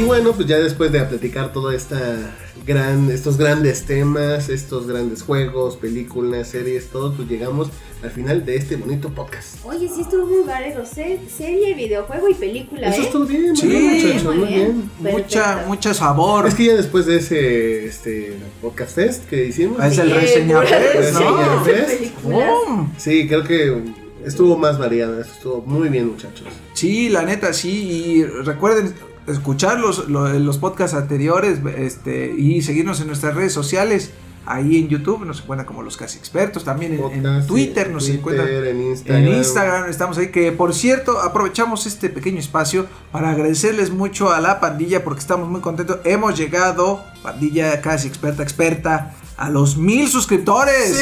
Y 0.00 0.04
bueno, 0.04 0.32
pues 0.32 0.46
ya 0.48 0.58
después 0.58 0.90
de 0.92 1.00
platicar 1.02 1.52
todo 1.52 1.70
esta 1.72 2.34
gran, 2.66 3.10
estos 3.10 3.36
grandes 3.36 3.84
temas, 3.84 4.48
estos 4.48 4.86
grandes 4.86 5.22
juegos, 5.22 5.76
películas, 5.76 6.48
series, 6.48 6.86
todo, 6.88 7.12
pues 7.14 7.28
llegamos 7.28 7.68
al 8.02 8.10
final 8.10 8.46
de 8.46 8.56
este 8.56 8.76
bonito 8.76 9.10
podcast. 9.10 9.56
Oye, 9.64 9.88
sí 9.94 10.00
estuvo 10.00 10.24
muy 10.26 10.42
variado, 10.46 10.86
se- 10.86 11.20
serie, 11.28 11.74
videojuego 11.74 12.30
y 12.30 12.34
película, 12.34 12.88
Eso 12.88 13.02
¿eh? 13.02 13.04
estuvo 13.04 13.26
bien, 13.26 13.42
muy 13.48 13.56
Sí, 13.56 13.66
muchachos, 13.66 14.36
muy 14.36 14.46
bien. 14.46 14.90
bien. 15.00 15.14
Mucha, 15.16 15.64
mucho 15.66 15.92
sabor. 15.92 16.46
Es 16.46 16.54
que 16.54 16.64
ya 16.64 16.74
después 16.76 17.04
de 17.04 17.16
ese 17.16 17.84
este, 17.86 18.38
podcast 18.62 18.94
fest 18.94 19.28
que 19.28 19.46
hicimos, 19.48 19.76
Ah, 19.80 19.88
es 19.88 19.98
el 19.98 20.08
Sí, 20.08 20.14
reseña 20.14 20.54
puras 20.62 20.70
fest, 20.92 21.12
¿no? 21.20 21.64
Fest. 21.64 22.14
¡Bum! 22.22 22.90
sí, 22.96 23.28
creo 23.28 23.44
que 23.44 23.82
estuvo 24.24 24.56
más 24.56 24.78
variado, 24.78 25.20
estuvo 25.20 25.60
muy 25.62 25.90
bien, 25.90 26.08
muchachos. 26.08 26.46
Sí, 26.72 27.10
la 27.10 27.22
neta, 27.22 27.52
sí. 27.52 27.68
Y 27.70 28.24
recuerden 28.24 28.94
escuchar 29.26 29.78
los, 29.80 30.08
lo- 30.08 30.28
los 30.38 30.58
podcasts 30.58 30.96
anteriores 30.96 31.60
este, 31.76 32.32
y 32.36 32.62
seguirnos 32.62 33.00
en 33.00 33.06
nuestras 33.08 33.34
redes 33.34 33.52
sociales. 33.52 34.10
Ahí 34.46 34.78
en 34.78 34.88
YouTube 34.88 35.24
nos 35.26 35.42
encuentran 35.42 35.66
como 35.66 35.82
los 35.82 35.96
casi 35.96 36.18
expertos. 36.18 36.64
También 36.64 36.94
en, 36.94 37.46
Twitter 37.46 37.90
nos 37.90 38.04
Twitter, 38.06 38.18
encuentran. 38.18 38.48
en 38.48 38.80
Instagram. 38.82 39.22
En 39.22 39.28
Instagram 39.34 39.90
estamos 39.90 40.18
ahí, 40.18 40.28
que 40.28 40.50
por 40.50 40.74
cierto 40.74 41.20
aprovechamos 41.20 41.86
este 41.86 42.08
pequeño 42.08 42.38
espacio 42.40 42.86
para 43.12 43.30
agradecerles 43.30 43.90
mucho 43.90 44.32
a 44.32 44.40
la 44.40 44.58
pandilla 44.58 45.04
porque 45.04 45.20
estamos 45.20 45.48
muy 45.48 45.60
contentos. 45.60 45.98
Hemos 46.04 46.36
llegado, 46.36 47.04
pandilla 47.22 47.80
casi 47.82 48.08
experta, 48.08 48.42
experta, 48.42 49.14
a 49.36 49.50
los 49.50 49.76
mil 49.76 50.08
suscriptores. 50.08 51.00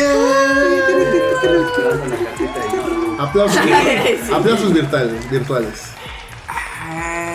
Aplausos, 3.19 3.59
aplausos 4.33 4.73
virtuales, 4.75 5.31
virtuales. 5.31 5.81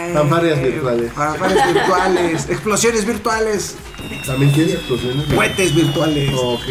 Ay, 0.04 0.14
Fanfarrias 0.14 0.62
virtuales. 0.62 1.12
Fanfarrias 1.14 1.74
virtuales, 1.74 2.50
explosiones 2.50 3.06
virtuales, 3.06 3.76
¿También 4.26 4.52
tienes 4.54 4.74
explosiones? 4.76 5.26
cohetes 5.34 5.76
virtuales. 5.76 6.32
Ok. 6.36 6.62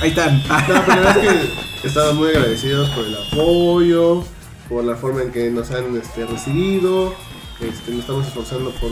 Ahí 0.00 0.08
están. 0.10 0.42
No, 0.48 0.56
pero 0.66 0.74
la 1.02 1.14
verdad 1.14 1.24
es 1.24 1.50
que 1.82 1.88
estamos 1.88 2.14
muy 2.14 2.28
agradecidos 2.28 2.88
por 2.90 3.04
el 3.04 3.16
apoyo, 3.16 4.24
por 4.68 4.84
la 4.84 4.96
forma 4.96 5.22
en 5.22 5.32
que 5.32 5.50
nos 5.50 5.70
han 5.70 5.96
este, 5.96 6.26
recibido. 6.26 7.14
Este, 7.60 7.92
nos 7.92 8.00
estamos 8.00 8.26
esforzando 8.26 8.70
por 8.72 8.90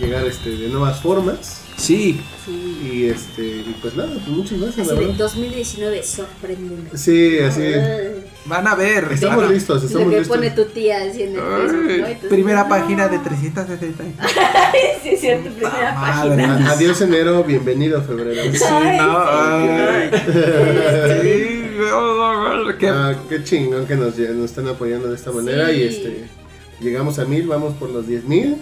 llegar 0.00 0.26
este, 0.26 0.50
de 0.50 0.68
nuevas 0.68 1.00
formas. 1.00 1.62
Sí, 1.76 2.20
Sí. 2.44 2.78
Y 2.90 3.04
este 3.04 3.42
y 3.42 3.76
pues 3.82 3.94
nada, 3.94 4.10
pues 4.14 4.28
muchas 4.28 4.58
gracias, 4.58 4.86
Así 4.88 4.94
la 4.94 5.00
de 5.00 5.06
verdad. 5.08 5.18
2019, 5.18 6.02
sorpréndeme. 6.02 6.90
Sí, 6.94 7.38
así. 7.40 7.60
Ay, 7.62 8.24
van 8.44 8.66
a 8.66 8.74
ver. 8.74 9.08
Estamos 9.12 9.36
van 9.38 9.46
a- 9.46 9.52
listos, 9.52 9.82
Lo 9.82 9.86
estamos 9.88 10.10
que 10.12 10.18
listos. 10.20 10.36
pone 10.36 10.50
tu 10.50 10.64
tía 10.66 11.02
así 11.02 11.22
en 11.22 11.34
el 11.34 11.40
Facebook, 11.40 11.72
¿no? 11.72 11.88
Ay, 11.88 12.00
Entonces, 12.12 12.28
primera 12.30 12.62
no. 12.64 12.68
página 12.68 13.08
de 13.08 13.18
370. 13.18 14.14
sí, 15.02 15.08
es 15.10 15.20
cierto, 15.20 15.50
primera 15.50 15.94
madre. 15.94 16.30
página. 16.44 16.70
Adiós 16.70 17.00
enero, 17.00 17.44
bienvenido 17.44 18.02
febrero. 18.02 18.42
Sí, 18.52 18.58
Ay, 18.70 18.98
no, 18.98 19.18
ay. 19.18 20.10
Sí, 21.22 21.58
qué- 22.78 22.88
Ah, 22.88 23.14
qué 23.28 23.42
chingón 23.44 23.86
que 23.86 23.96
nos, 23.96 24.16
nos 24.18 24.44
están 24.50 24.68
apoyando 24.68 25.08
de 25.08 25.16
esta 25.16 25.30
manera 25.32 25.70
y 25.72 25.78
Sí. 25.78 25.96
este 25.96 26.24
llegamos 26.80 27.18
a 27.18 27.24
mil, 27.24 27.46
vamos 27.48 27.74
por 27.74 27.90
los 27.90 28.06
diez 28.06 28.24
mil. 28.24 28.56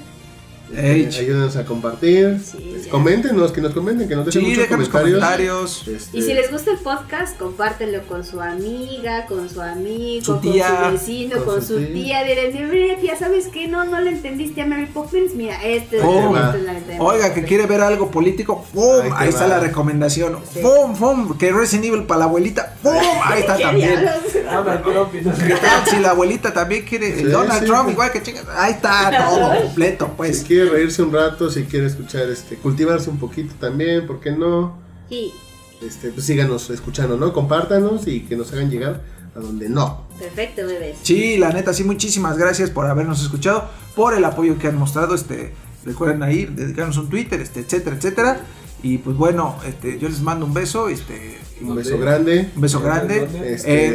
Ey, 0.75 1.07
ayúdenos 1.07 1.57
a 1.57 1.65
compartir. 1.65 2.41
Sí, 2.45 2.83
ya. 2.85 2.91
coméntenos, 2.91 3.53
que 3.53 3.61
nos 3.61 3.73
comenten, 3.73 4.09
que 4.09 4.17
nos 4.17 4.27
dejen 4.27 4.43
Sí, 4.43 4.49
muchos 4.49 4.67
comentarios. 4.67 5.19
comentarios. 5.21 5.89
Este, 5.89 6.19
Y 6.19 6.23
si 6.23 6.35
les 6.35 6.51
gusta 6.51 6.73
el 6.73 6.79
podcast, 6.79 7.39
compártenlo 7.39 8.03
con 8.07 8.25
su 8.25 8.41
amiga, 8.41 9.27
con 9.27 9.49
su 9.49 9.61
amigo, 9.61 10.25
Su 10.25 10.33
con 10.33 10.43
su 10.43 10.93
vecino, 10.93 11.37
con 11.37 11.45
con, 11.45 11.63
su 11.63 11.79
su 11.79 11.85
tía. 11.87 12.25
Dirán, 12.25 12.71
mira 12.71 12.97
tía, 12.99 13.17
¿sabes 13.17 13.47
qué? 13.47 13.69
No, 13.69 13.85
no 13.85 14.01
le 14.01 14.11
entendiste 14.11 14.63
a 14.63 14.67
Mary 14.67 14.87
Poppins. 14.87 15.35
Mira, 15.35 15.63
este 15.63 15.99
es, 15.99 16.03
Oh, 16.05 16.37
es 16.37 16.63
la 16.63 16.77
Oiga, 16.99 17.33
que 17.33 17.45
quiere 17.45 17.67
ver 17.67 17.81
algo 17.81 18.11
político, 18.11 18.65
¡fum! 18.75 19.07
Ahí 19.15 19.29
está 19.29 19.47
la 19.47 19.61
recomendación. 19.61 20.39
Sí. 20.53 20.61
¡Fum! 20.61 20.95
¡Fum! 20.97 21.39
Que 21.39 21.53
Resident 21.53 21.87
Evil 21.87 22.05
para 22.05 22.21
la 22.21 22.25
abuelita, 22.27 22.75
¡fum! 22.83 22.93
Ahí 23.25 23.41
está 23.41 23.57
¿Qué 23.57 23.63
también. 23.63 24.05
si 25.91 25.97
la 25.99 26.11
abuelita 26.11 26.53
también 26.53 26.85
quiere 26.85 27.21
el 27.21 27.31
Donald 27.31 27.61
sí. 27.61 27.67
Trump 27.67 27.91
igual 27.91 28.11
que 28.13 28.23
chingas? 28.23 28.45
Ahí 28.57 28.73
está 28.73 29.11
todo 29.31 29.63
completo, 29.63 30.13
pues. 30.17 30.39
si 30.39 30.45
quiere 30.57 30.71
reírse 30.71 31.03
un 31.03 31.13
rato, 31.13 31.51
si 31.51 31.65
quiere 31.65 31.87
escuchar, 31.87 32.31
este, 32.31 32.57
cultivarse 32.57 33.11
un 33.11 33.19
poquito 33.19 33.55
también, 33.61 34.07
¿por 34.07 34.21
qué 34.21 34.31
no? 34.33 34.79
Sí, 35.11 35.35
Este, 35.83 36.11
pues 36.11 36.25
síganos 36.25 36.71
escuchando, 36.71 37.19
¿no? 37.19 37.35
Compártanos 37.35 38.07
y 38.07 38.21
que 38.21 38.37
nos 38.37 38.51
hagan 38.55 38.71
llegar 38.71 39.03
a 39.35 39.41
donde 39.41 39.69
no. 39.69 40.07
Perfecto, 40.19 40.67
bebés. 40.67 40.97
Sí, 41.03 41.37
la 41.37 41.53
neta, 41.53 41.75
sí, 41.75 41.85
muchísimas 41.85 42.39
gracias 42.39 42.71
por 42.71 42.87
habernos 42.87 43.23
escuchado, 43.23 43.69
por 43.95 44.15
el 44.15 44.25
apoyo 44.25 44.59
que 44.59 44.69
han 44.69 44.79
mostrado. 44.79 45.15
Este, 45.15 45.53
recuerden 45.85 46.23
ahí, 46.23 46.47
dedicarnos 46.47 46.97
un 46.97 47.11
Twitter, 47.11 47.39
este, 47.39 47.61
etcétera, 47.61 47.97
etcétera. 47.97 48.41
Y 48.83 48.99
pues 48.99 49.17
bueno, 49.17 49.57
este, 49.67 49.99
yo 49.99 50.09
les 50.09 50.21
mando 50.21 50.47
un 50.47 50.53
beso, 50.55 50.89
este, 50.89 51.39
Un 51.61 51.75
beso 51.75 51.99
grande. 51.99 52.51
un 52.55 52.61
beso 52.61 52.81
grande. 52.81 53.27
Este, 53.45 53.87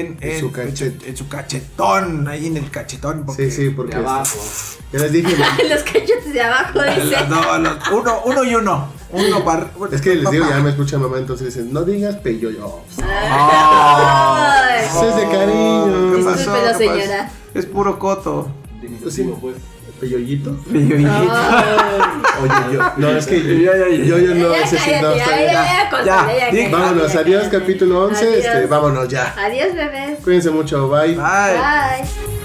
en, 0.00 0.16
en, 0.16 0.18
en 0.20 0.30
en- 0.30 0.40
su 0.40 0.50
en 1.06 1.16
su 1.16 1.28
cachetón, 1.28 2.28
ahí 2.28 2.46
en 2.46 2.56
el 2.56 2.70
cachetón. 2.70 3.24
porque- 3.26 3.50
Sí, 3.50 3.64
sí, 3.64 3.70
porque. 3.70 3.96
De 3.96 4.00
abajo. 4.00 4.38
Ya 4.92 5.00
les 5.00 5.12
dije. 5.12 5.36
Los 5.68 5.82
cachetes 5.82 6.32
de 6.32 6.40
abajo, 6.40 6.78
dice. 7.02 7.16
No, 7.28 7.58
los- 7.58 7.90
uno, 7.92 8.20
uno 8.24 8.44
y 8.44 8.54
uno. 8.54 8.88
Uno 9.12 9.44
para. 9.44 9.70
Es 9.92 10.00
que 10.00 10.14
les 10.14 10.30
digo, 10.30 10.46
ya 10.48 10.60
me 10.60 10.70
escucha 10.70 10.96
mamá, 10.98 11.18
entonces 11.18 11.48
dicen, 11.52 11.72
no 11.72 11.82
digas 11.82 12.16
peyo 12.16 12.50
yo. 12.50 12.82
Ay. 13.02 14.84
Eso 14.86 15.08
es 15.10 15.16
de 15.16 15.22
cariño. 15.22 16.12
¿Qué 16.16 16.22
pasó? 16.22 16.36
Discúlpelo, 16.38 16.62
¿Qué 16.62 16.66
pasó? 16.72 16.78
señora. 16.78 17.32
Es 17.54 17.66
puro 17.66 17.98
coto. 17.98 18.48
Diminutivo, 18.80 19.38
pues. 19.40 19.56
¿Peyoyito? 20.00 20.56
Ay. 20.72 21.28
Oye, 22.42 22.74
yo. 22.74 22.92
No, 22.96 23.08
es 23.10 23.26
que 23.26 23.42
yo, 23.42 23.72
Ya, 23.72 23.76
ya, 23.76 23.88
ya. 23.88 24.04
yo, 24.04 24.18
yo 24.18 24.34
no, 24.34 24.54
Ya, 24.54 24.62
ese 24.62 24.78
sí, 24.78 24.90
no, 25.02 25.14
ya, 25.14 25.26
ya, 25.26 25.52
ya, 25.52 25.90
córtale, 25.90 26.06
Ya, 26.06 26.38
ya, 26.38 26.50
di- 26.50 26.56
cállate, 26.56 26.70
Vámonos, 26.70 27.14
adiós, 27.14 27.48
capítulo 27.50 28.04
11. 28.06 28.38
Este, 28.38 28.66
vámonos 28.66 29.08
ya. 29.08 29.34
Adiós, 29.36 29.74
bebés. 29.74 30.18
Cuídense 30.24 30.50
mucho, 30.50 30.88
bye. 30.88 31.08
Bye. 31.14 31.16
Bye. 31.16 32.39